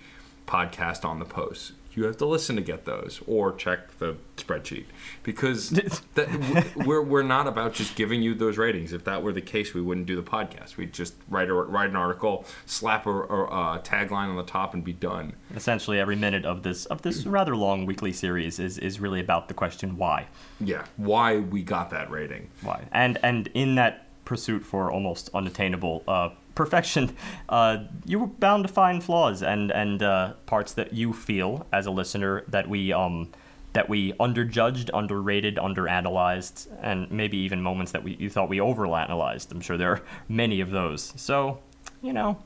podcast 0.47 1.05
on 1.05 1.19
the 1.19 1.24
post 1.24 1.73
you 1.94 2.05
have 2.05 2.16
to 2.19 2.27
listen 2.27 2.56
to 2.56 2.62
get 2.62 2.85
those 2.85 3.20
or 3.27 3.52
check 3.55 3.98
the 3.98 4.16
spreadsheet. 4.36 4.86
Because 5.23 5.70
that, 6.14 6.73
we're, 6.86 7.02
we're 7.02 7.23
not 7.23 7.47
about 7.47 7.74
just 7.74 7.94
giving 7.94 8.23
you 8.23 8.35
those 8.35 8.59
ratings. 8.59 8.93
If 8.93 9.05
that 9.05 9.23
were 9.23 9.32
the 9.32 9.40
case 9.40 9.74
we 9.74 9.81
wouldn't 9.81 10.06
do 10.06 10.16
the 10.16 10.23
podcast. 10.23 10.77
We'd 10.77 10.93
just 10.93 11.14
write 11.28 11.48
a, 11.48 11.55
write 11.55 11.90
an 11.90 11.97
article 11.97 12.44
slap 12.66 13.06
a, 13.06 13.10
a, 13.10 13.44
a 13.44 13.82
tagline 13.85 14.28
on 14.28 14.36
the 14.36 14.43
top 14.44 14.74
and 14.74 14.82
be 14.82 14.93
done. 14.93 15.35
Essentially 15.55 15.98
every 15.98 16.16
minute 16.16 16.44
of 16.44 16.62
this 16.62 16.86
of 16.86 17.02
this 17.02 17.27
rather 17.27 17.56
long 17.56 17.86
weekly 17.86 18.12
series 18.12 18.59
is 18.59 18.78
is 18.78 19.01
really 19.01 19.20
about 19.20 19.48
the 19.48 19.55
question 19.55 19.97
why? 19.97 20.27
Yeah. 20.60 20.85
Why 20.97 21.39
we 21.39 21.62
got 21.62 21.90
that 21.90 22.10
rating. 22.10 22.48
Why? 22.62 22.85
And 22.93 23.19
and 23.23 23.48
in 23.55 23.74
that 23.77 24.06
pursuit 24.24 24.64
for 24.64 24.90
almost 24.90 25.28
unattainable 25.35 26.05
uh, 26.06 26.31
perfection, 26.55 27.16
uh, 27.49 27.85
you're 28.05 28.27
bound 28.27 28.66
to 28.66 28.73
find 28.73 29.03
flaws 29.03 29.43
and 29.43 29.70
and 29.70 30.03
uh, 30.03 30.35
parts 30.47 30.73
that 30.74 30.93
you 30.93 31.12
feel 31.12 31.66
as 31.73 31.87
a 31.87 31.91
listener 31.91 32.45
that 32.49 32.69
we 32.69 32.93
um 32.93 33.29
that 33.73 33.89
we 33.89 34.12
underjudged, 34.15 34.91
underrated, 34.93 35.57
underanalyzed, 35.57 36.69
and 36.83 37.11
maybe 37.11 37.39
even 37.39 37.62
moments 37.62 37.93
that 37.93 38.03
we 38.03 38.15
you 38.16 38.31
thought 38.31 38.49
we 38.49 38.59
overanalyzed. 38.59 39.51
I'm 39.51 39.61
sure 39.61 39.77
there 39.77 39.93
are 39.93 40.03
many 40.29 40.61
of 40.61 40.70
those. 40.70 41.12
So, 41.16 41.59
you 42.03 42.12
know, 42.12 42.43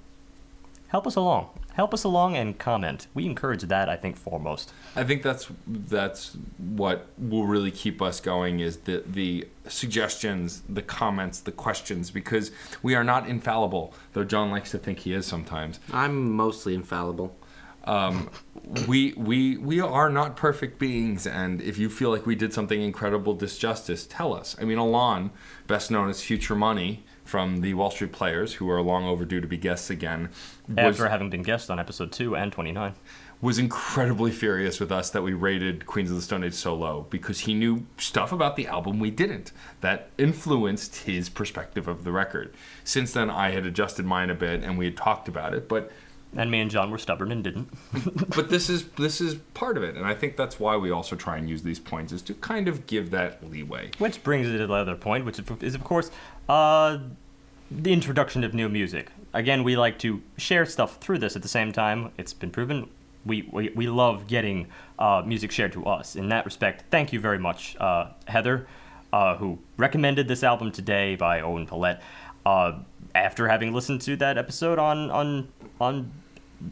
help 0.89 1.07
us 1.07 1.17
along 1.17 1.51
help 1.77 1.93
us 1.93 2.05
along 2.05 2.37
and 2.37 2.59
comment. 2.59 3.07
We 3.15 3.27
encourage 3.27 3.63
that, 3.63 3.89
I 3.89 3.97
think, 3.97 4.17
foremost. 4.17 4.73
I 4.97 5.05
think 5.05 5.23
that's 5.23 5.49
that's 5.67 6.37
what 6.57 7.07
will 7.19 7.47
really 7.47 7.71
keep 7.71 8.01
us 8.01 8.19
going 8.19 8.61
is 8.61 8.79
the 8.79 9.05
the 9.07 9.47
suggestions, 9.69 10.63
the 10.69 10.83
comments, 10.83 11.41
the 11.41 11.53
questions, 11.53 12.11
because 12.11 12.51
we 12.83 12.95
are 12.95 13.05
not 13.05 13.29
infallible, 13.29 13.93
though 14.15 14.25
John 14.25 14.51
likes 14.51 14.71
to 14.71 14.79
think 14.79 15.01
he 15.01 15.13
is 15.13 15.27
sometimes. 15.27 15.81
I'm 15.93 16.33
mostly 16.33 16.75
infallible. 16.75 17.37
Um, 17.85 18.31
we 18.89 19.13
we 19.17 19.59
we 19.59 19.81
are 19.81 20.11
not 20.11 20.35
perfect 20.35 20.79
beings, 20.79 21.27
and 21.27 21.61
if 21.61 21.79
you 21.79 21.91
feel 21.91 22.11
like 22.11 22.27
we 22.27 22.35
did 22.35 22.53
something 22.53 22.81
incredible 22.81 23.37
disjustice, 23.37 24.07
tell 24.09 24.35
us. 24.35 24.57
I 24.61 24.65
mean, 24.65 24.79
Alon, 24.79 25.31
best 25.67 25.91
known 25.91 26.09
as 26.09 26.23
Future 26.23 26.57
Money, 26.57 27.05
from 27.27 27.61
the 27.61 27.75
Wall 27.75 27.91
Street 27.91 28.13
Players, 28.13 28.55
who 28.55 28.71
are 28.71 28.81
long 28.81 29.05
overdue 29.05 29.41
to 29.41 29.47
be 29.47 29.57
guests 29.57 29.91
again. 29.91 30.31
Was, 30.69 30.79
After 30.79 31.09
having 31.09 31.29
been 31.29 31.43
guests 31.43 31.69
on 31.69 31.79
episode 31.79 32.13
2 32.13 32.37
and 32.37 32.53
29. 32.53 32.95
Was 33.43 33.59
incredibly 33.59 34.31
furious 34.31 34.81
with 34.81 34.91
us 34.91 35.11
that 35.11 35.23
we 35.23 35.35
rated 35.35 35.85
Queens 35.85 36.11
of 36.11 36.17
the 36.17 36.23
Stone 36.23 36.43
Age 36.43 36.55
so 36.55 36.75
low 36.75 37.07
because 37.11 37.41
he 37.41 37.53
knew 37.53 37.87
stuff 37.99 38.33
about 38.33 38.57
the 38.57 38.67
album 38.67 38.99
we 38.99 39.11
didn't 39.11 39.53
that 39.83 40.09
influenced 40.17 40.97
his 41.01 41.29
perspective 41.29 41.87
of 41.87 42.05
the 42.05 42.13
record. 42.13 42.55
Since 42.83 43.13
then, 43.13 43.29
I 43.29 43.51
had 43.51 43.67
adjusted 43.67 44.07
mine 44.07 44.31
a 44.31 44.35
bit 44.35 44.63
and 44.63 44.79
we 44.79 44.87
had 44.87 44.97
talked 44.97 45.29
about 45.29 45.53
it, 45.53 45.69
but 45.69 45.93
and 46.35 46.51
me 46.51 46.61
and 46.61 46.71
John 46.71 46.91
were 46.91 46.99
stubborn 46.99 47.33
and 47.33 47.43
didn't. 47.43 47.69
but 48.35 48.49
this 48.49 48.69
is 48.69 48.89
this 48.93 49.21
is 49.21 49.37
part 49.55 49.77
of 49.77 49.83
it, 49.83 49.97
and 49.97 50.05
I 50.07 50.15
think 50.15 50.37
that's 50.37 50.59
why 50.59 50.77
we 50.77 50.91
also 50.91 51.17
try 51.17 51.37
and 51.37 51.49
use 51.49 51.63
these 51.63 51.79
points 51.79 52.13
is 52.13 52.23
to 52.23 52.35
kind 52.35 52.69
of 52.69 52.87
give 52.87 53.11
that 53.11 53.49
leeway. 53.49 53.91
Which 53.99 54.23
brings 54.23 54.49
it 54.49 54.59
to 54.59 54.67
the 54.67 54.73
other 54.73 54.97
point, 54.97 55.25
which 55.25 55.41
is 55.63 55.75
of 55.75 55.85
course 55.85 56.11
uh, 56.49 56.99
the 57.71 57.93
introduction 57.93 58.45
of 58.45 58.55
new 58.55 58.69
music. 58.69 59.11
Again, 59.33 59.65
we 59.65 59.77
like 59.77 59.99
to 60.01 60.23
share 60.37 60.65
stuff 60.67 60.99
through 60.99 61.19
this. 61.19 61.37
At 61.37 61.43
the 61.43 61.49
same 61.49 61.73
time, 61.73 62.13
it's 62.17 62.33
been 62.33 62.51
proven 62.51 62.89
we, 63.27 63.49
we, 63.53 63.71
we 63.75 63.89
love 63.89 64.27
getting 64.27 64.69
uh, 64.99 65.23
music 65.27 65.51
shared 65.51 65.73
to 65.73 65.85
us. 65.87 66.17
In 66.17 66.29
that 66.29 66.45
respect, 66.45 66.85
thank 66.91 67.13
you 67.13 67.21
very 67.21 67.39
much, 67.39 67.77
uh, 67.79 68.11
Heather, 68.27 68.67
uh, 69.13 69.37
who 69.37 69.59
recommended 69.77 70.29
this 70.29 70.43
album 70.43 70.71
today 70.73 71.17
by 71.17 71.41
Owen 71.41 71.67
Pallett. 71.67 72.01
Uh, 72.45 72.79
after 73.17 73.49
having 73.49 73.73
listened 73.73 74.01
to 74.03 74.15
that 74.17 74.37
episode 74.37 74.79
on 74.79 75.11
on 75.11 75.49
on 75.81 76.13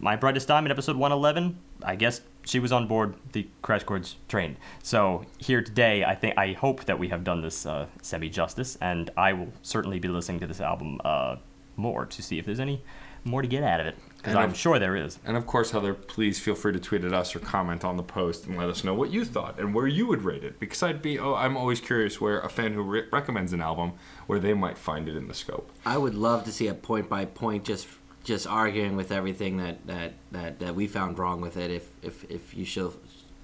my 0.00 0.14
brightest 0.14 0.46
diamond 0.46 0.70
episode 0.70 0.96
111 0.96 1.58
i 1.82 1.96
guess 1.96 2.20
she 2.44 2.58
was 2.58 2.70
on 2.70 2.86
board 2.86 3.14
the 3.32 3.46
crash 3.62 3.82
course 3.82 4.16
train 4.28 4.56
so 4.82 5.24
here 5.38 5.62
today 5.62 6.04
i 6.04 6.14
think 6.14 6.36
i 6.36 6.52
hope 6.52 6.84
that 6.84 6.98
we 6.98 7.08
have 7.08 7.24
done 7.24 7.40
this 7.40 7.66
uh, 7.66 7.86
semi 8.02 8.28
justice 8.28 8.76
and 8.80 9.10
i 9.16 9.32
will 9.32 9.48
certainly 9.62 9.98
be 9.98 10.08
listening 10.08 10.38
to 10.38 10.46
this 10.46 10.60
album 10.60 11.00
uh, 11.04 11.36
more 11.76 12.06
to 12.06 12.22
see 12.22 12.38
if 12.38 12.44
there's 12.44 12.60
any 12.60 12.82
more 13.24 13.42
to 13.42 13.48
get 13.48 13.62
out 13.64 13.80
of 13.80 13.86
it 13.86 13.96
because 14.24 14.36
i'm 14.36 14.54
sure 14.54 14.78
there 14.78 14.96
is. 14.96 15.18
and 15.24 15.36
of 15.36 15.46
course 15.46 15.72
heather 15.72 15.92
please 15.92 16.38
feel 16.38 16.54
free 16.54 16.72
to 16.72 16.80
tweet 16.80 17.04
at 17.04 17.12
us 17.12 17.36
or 17.36 17.38
comment 17.40 17.84
on 17.84 17.96
the 17.96 18.02
post 18.02 18.46
and 18.46 18.56
let 18.56 18.68
us 18.68 18.82
know 18.82 18.94
what 18.94 19.10
you 19.10 19.24
thought 19.24 19.58
and 19.58 19.74
where 19.74 19.86
you 19.86 20.06
would 20.06 20.22
rate 20.22 20.42
it. 20.42 20.58
Because 20.58 20.82
i'd 20.82 21.02
be 21.02 21.18
oh 21.18 21.34
i'm 21.34 21.56
always 21.56 21.80
curious 21.80 22.20
where 22.20 22.40
a 22.40 22.48
fan 22.48 22.72
who 22.72 22.82
re- 22.82 23.04
recommends 23.12 23.52
an 23.52 23.60
album 23.60 23.92
where 24.26 24.38
they 24.38 24.54
might 24.54 24.78
find 24.78 25.08
it 25.08 25.16
in 25.16 25.28
the 25.28 25.34
scope. 25.34 25.70
I 25.84 25.98
would 25.98 26.14
love 26.14 26.44
to 26.44 26.52
see 26.52 26.68
a 26.68 26.74
point 26.74 27.08
by 27.08 27.26
point 27.26 27.64
just 27.64 27.86
just 28.22 28.46
arguing 28.46 28.96
with 28.96 29.12
everything 29.12 29.58
that, 29.58 29.86
that, 29.86 30.14
that, 30.32 30.58
that 30.58 30.74
we 30.74 30.86
found 30.86 31.18
wrong 31.18 31.42
with 31.42 31.58
it 31.58 31.70
if 31.70 31.88
if, 32.02 32.24
if 32.30 32.54
you 32.54 32.64
should 32.64 32.92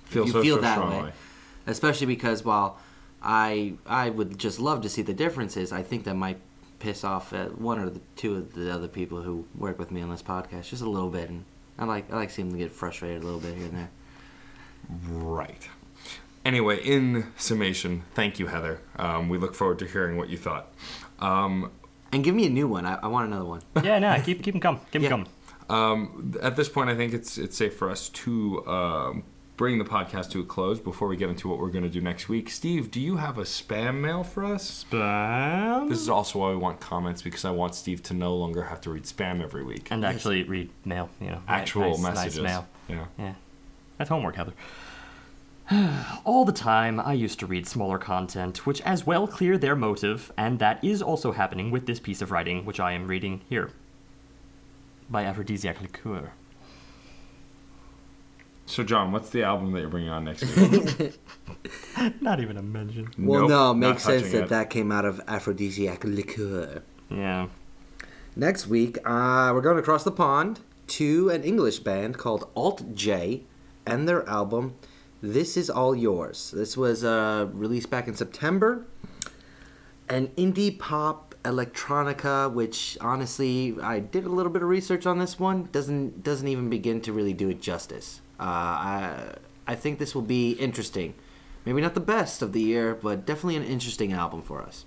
feel, 0.05 0.25
you 0.25 0.33
so, 0.33 0.43
feel 0.43 0.57
so 0.57 0.63
that 0.63 0.75
strongly. 0.77 1.03
way 1.05 1.13
especially 1.67 2.07
because 2.07 2.45
while 2.45 2.79
I 3.23 3.75
I 3.87 4.11
would 4.11 4.39
just 4.39 4.59
love 4.59 4.81
to 4.83 4.89
see 4.89 5.03
the 5.03 5.15
differences 5.15 5.73
I 5.73 5.83
think 5.83 6.05
that 6.05 6.15
might 6.15 6.41
piss 6.81 7.05
off 7.05 7.33
at 7.33 7.59
one 7.61 7.79
or 7.79 7.89
the 7.89 8.01
two 8.17 8.35
of 8.35 8.55
the 8.55 8.73
other 8.73 8.89
people 8.89 9.23
who 9.23 9.47
work 9.55 9.79
with 9.79 9.91
me 9.91 10.03
on 10.03 10.11
this 10.11 10.23
podcast 10.23 10.71
just 10.71 10.83
a 10.83 10.91
little 10.91 11.11
bit 11.11 11.29
and 11.29 11.45
I 11.79 11.85
like 11.85 12.13
I 12.13 12.17
like 12.17 12.31
seeing 12.31 12.49
them 12.49 12.59
get 12.59 12.73
frustrated 12.73 13.23
a 13.23 13.25
little 13.25 13.41
bit 13.41 13.55
here 13.55 13.67
and 13.67 13.77
there 13.77 13.91
right 15.09 15.69
anyway 16.45 16.83
in 16.83 17.33
summation 17.37 18.03
thank 18.15 18.39
you 18.39 18.49
Heather 18.49 18.81
um, 18.97 19.29
we 19.29 19.39
look 19.39 19.55
forward 19.55 19.79
to 19.81 19.87
hearing 19.87 20.17
what 20.17 20.29
you 20.29 20.39
thought 20.39 20.73
um, 21.21 21.71
and 22.13 22.25
give 22.25 22.35
me 22.35 22.47
a 22.47 22.51
new 22.51 22.67
one. 22.67 22.87
I, 22.87 22.99
I 23.03 23.07
want 23.07 23.27
another 23.27 23.45
one. 23.45 23.63
yeah, 23.85 23.99
no, 23.99 24.21
keep 24.25 24.43
keep 24.43 24.55
them 24.55 24.61
coming. 24.61 24.81
Keep 24.91 25.03
them 25.03 25.11
coming. 25.11 25.29
Um, 25.69 26.35
at 26.43 26.57
this 26.57 26.69
point, 26.69 26.91
I 26.91 26.97
think 26.97 27.13
it's 27.13 27.39
it's 27.39 27.57
safe 27.57 27.77
for 27.77 27.91
us 27.91 28.09
to 28.09 28.67
um, 28.67 29.25
bring 29.61 29.77
the 29.77 29.85
podcast 29.85 30.31
to 30.31 30.41
a 30.41 30.43
close 30.43 30.81
before 30.81 31.07
we 31.07 31.19
get 31.19 31.29
into 31.29 31.47
what 31.47 31.59
we're 31.59 31.69
going 31.69 31.85
to 31.85 31.91
do 31.91 32.01
next 32.01 32.31
week. 32.31 32.49
Steve, 32.49 32.91
do 32.91 32.99
you 32.99 33.19
have 33.19 33.37
a 33.37 33.43
spam 33.43 34.01
mail 34.01 34.25
for 34.25 34.43
us? 34.43 34.87
Spam. 34.91 35.91
This 35.91 35.99
is 35.99 36.09
also 36.09 36.39
why 36.39 36.49
we 36.49 36.57
want 36.57 36.81
comments 36.81 37.21
because 37.21 37.45
I 37.45 37.51
want 37.51 37.75
Steve 37.75 38.03
to 38.05 38.15
no 38.15 38.35
longer 38.35 38.63
have 38.63 38.81
to 38.81 38.91
read 38.91 39.03
spam 39.03 39.43
every 39.43 39.63
week 39.63 39.89
and 39.91 40.03
actually 40.03 40.45
read 40.45 40.71
mail. 40.87 41.11
You 41.21 41.33
know, 41.33 41.43
actual 41.47 41.91
nice, 41.91 42.01
messages. 42.01 42.39
Nice 42.39 42.45
mail. 42.45 42.69
Yeah. 42.89 43.05
Yeah. 43.19 43.35
That's 43.99 44.09
homework, 44.09 44.37
Heather. 44.37 44.55
All 46.25 46.47
the 46.47 46.53
time, 46.53 46.99
I 46.99 47.13
used 47.13 47.39
to 47.41 47.47
read 47.47 47.69
smaller 47.69 47.99
content, 47.99 48.65
which 48.65 48.81
as 48.81 49.07
well 49.07 49.27
clear 49.27 49.59
their 49.59 49.77
motive, 49.77 50.33
and 50.39 50.59
that 50.61 50.83
is 50.83 51.03
also 51.03 51.33
happening 51.33 51.71
with 51.71 51.85
this 51.85 52.01
piece 52.01 52.23
of 52.23 52.31
writing, 52.31 52.65
which 52.65 52.81
I 52.81 52.93
am 52.93 53.07
reading 53.09 53.43
here. 53.51 53.73
By 55.11 55.25
Aphrodisiac 55.25 55.83
Liqueur. 55.83 56.33
So, 58.71 58.85
John, 58.85 59.11
what's 59.11 59.31
the 59.31 59.43
album 59.43 59.73
that 59.73 59.81
you're 59.81 59.89
bringing 59.89 60.11
on 60.11 60.23
next 60.25 60.45
week? 60.45 61.19
Not 62.21 62.39
even 62.39 62.57
a 62.57 62.63
mention. 62.63 63.11
Well, 63.19 63.41
Nope, 63.41 63.51
no, 63.51 63.71
it 63.73 63.75
makes 63.75 64.05
sense 64.05 64.31
that 64.31 64.45
it. 64.45 64.49
that 64.51 64.71
came 64.71 64.93
out 64.93 65.05
of 65.05 65.21
Aphrodisiac 65.27 66.05
Liqueur. 66.05 66.81
Yeah. 67.09 67.49
Next 68.37 68.69
week, 68.69 68.99
uh, 69.05 69.51
we're 69.53 69.61
going 69.61 69.79
across 69.79 70.05
the 70.05 70.13
pond 70.13 70.61
to 70.87 71.31
an 71.31 71.43
English 71.43 71.81
band 71.81 72.17
called 72.17 72.49
Alt 72.55 72.95
J 72.95 73.43
and 73.85 74.09
their 74.09 74.27
album 74.29 74.77
This 75.21 75.57
Is 75.57 75.69
All 75.69 75.97
Yours. 75.97 76.53
This 76.53 76.77
was 76.77 77.03
uh, 77.03 77.49
released 77.53 77.91
back 77.91 78.07
in 78.07 78.15
September. 78.15 78.87
An 80.09 80.29
indie 80.37 80.79
pop 80.79 81.35
electronica, 81.43 82.53
which 82.53 82.97
honestly, 83.01 83.75
I 83.83 83.99
did 83.99 84.27
a 84.27 84.29
little 84.29 84.53
bit 84.53 84.63
of 84.63 84.69
research 84.69 85.07
on 85.07 85.19
this 85.19 85.41
one. 85.41 85.69
Doesn't 85.73 86.23
doesn't 86.23 86.47
even 86.47 86.71
begin 86.71 87.01
to 87.01 87.13
really 87.13 87.33
do 87.33 87.49
it 87.49 87.61
justice. 87.61 88.21
Uh, 88.41 88.45
I 88.45 89.35
I 89.67 89.75
think 89.77 89.99
this 89.99 90.15
will 90.15 90.23
be 90.23 90.53
interesting. 90.53 91.15
Maybe 91.65 91.81
not 91.83 91.95
the 91.95 92.01
best 92.01 92.41
of 92.41 92.53
the 92.53 92.63
year, 92.63 92.95
but 92.95 93.27
definitely 93.27 93.57
an 93.57 93.65
interesting 93.65 94.13
album 94.13 94.41
for 94.43 94.63
us. 94.63 94.87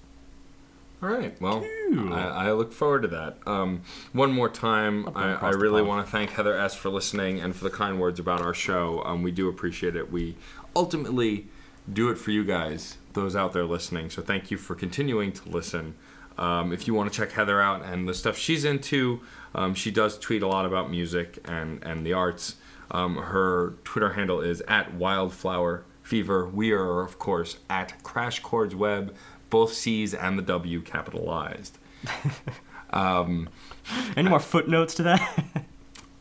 All 1.03 1.09
right. 1.09 1.39
Well, 1.41 1.65
I, 2.11 2.47
I 2.47 2.51
look 2.53 2.71
forward 2.71 3.01
to 3.01 3.07
that. 3.09 3.37
Um, 3.45 3.81
one 4.13 4.31
more 4.31 4.49
time, 4.49 5.09
I, 5.15 5.33
I 5.33 5.49
really 5.49 5.81
want 5.81 6.05
to 6.05 6.11
thank 6.11 6.31
Heather 6.31 6.57
S. 6.57 6.75
for 6.75 6.89
listening 6.89 7.41
and 7.41 7.53
for 7.53 7.65
the 7.65 7.69
kind 7.69 7.99
words 7.99 8.19
about 8.19 8.41
our 8.41 8.53
show. 8.53 9.03
Um, 9.05 9.21
we 9.21 9.31
do 9.31 9.49
appreciate 9.49 9.97
it. 9.97 10.11
We 10.11 10.37
ultimately 10.75 11.47
do 11.91 12.09
it 12.09 12.17
for 12.17 12.31
you 12.31 12.45
guys, 12.45 12.97
those 13.11 13.35
out 13.35 13.51
there 13.51 13.65
listening. 13.65 14.09
So 14.09 14.21
thank 14.21 14.49
you 14.49 14.57
for 14.57 14.75
continuing 14.75 15.33
to 15.33 15.49
listen. 15.49 15.95
Um, 16.37 16.71
if 16.71 16.87
you 16.87 16.93
want 16.93 17.11
to 17.11 17.17
check 17.17 17.33
Heather 17.33 17.61
out 17.61 17.83
and 17.83 18.07
the 18.07 18.13
stuff 18.13 18.37
she's 18.37 18.63
into, 18.63 19.21
um, 19.53 19.75
she 19.75 19.91
does 19.91 20.17
tweet 20.17 20.41
a 20.41 20.47
lot 20.47 20.65
about 20.65 20.89
music 20.89 21.37
and, 21.45 21.83
and 21.83 22.05
the 22.05 22.13
arts. 22.13 22.55
Um, 22.93 23.17
her 23.17 23.73
Twitter 23.83 24.13
handle 24.13 24.39
is 24.41 24.61
at 24.67 24.93
Wildflower 24.93 25.83
Fever. 26.03 26.47
We 26.47 26.71
are, 26.71 27.01
of 27.01 27.17
course, 27.19 27.57
at 27.69 28.01
Crash 28.03 28.39
Course 28.39 28.73
Web, 28.75 29.15
both 29.49 29.73
C's 29.73 30.13
and 30.13 30.37
the 30.37 30.43
W 30.43 30.81
capitalized. 30.81 31.77
Any 32.93 34.29
more 34.29 34.39
footnotes 34.39 34.93
to 34.95 35.03
that? 35.03 35.43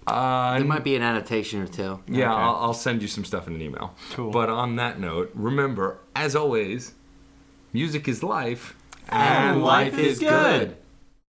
Uh, 0.05 0.59
There 0.59 0.67
might 0.67 0.83
be 0.83 0.97
an 0.97 1.03
annotation 1.03 1.63
or 1.63 1.69
two. 1.69 2.01
yeah, 2.09 2.25
Okay. 2.33 2.43
I'll, 2.43 2.57
I'll 2.57 2.75
send 2.75 3.03
you 3.03 3.07
some 3.09 3.25
stuff 3.25 3.47
in 3.47 3.55
an 3.55 3.63
email. 3.63 3.95
Cool. 4.11 4.33
But 4.33 4.49
on 4.51 4.75
that 4.75 4.99
note, 4.99 5.31
remember, 5.33 5.99
as 6.17 6.35
always, 6.35 6.95
music 7.73 8.09
is 8.09 8.21
life, 8.21 8.75
And 9.09 9.63
life 9.63 9.97
is 9.97 10.19
good. 10.19 10.77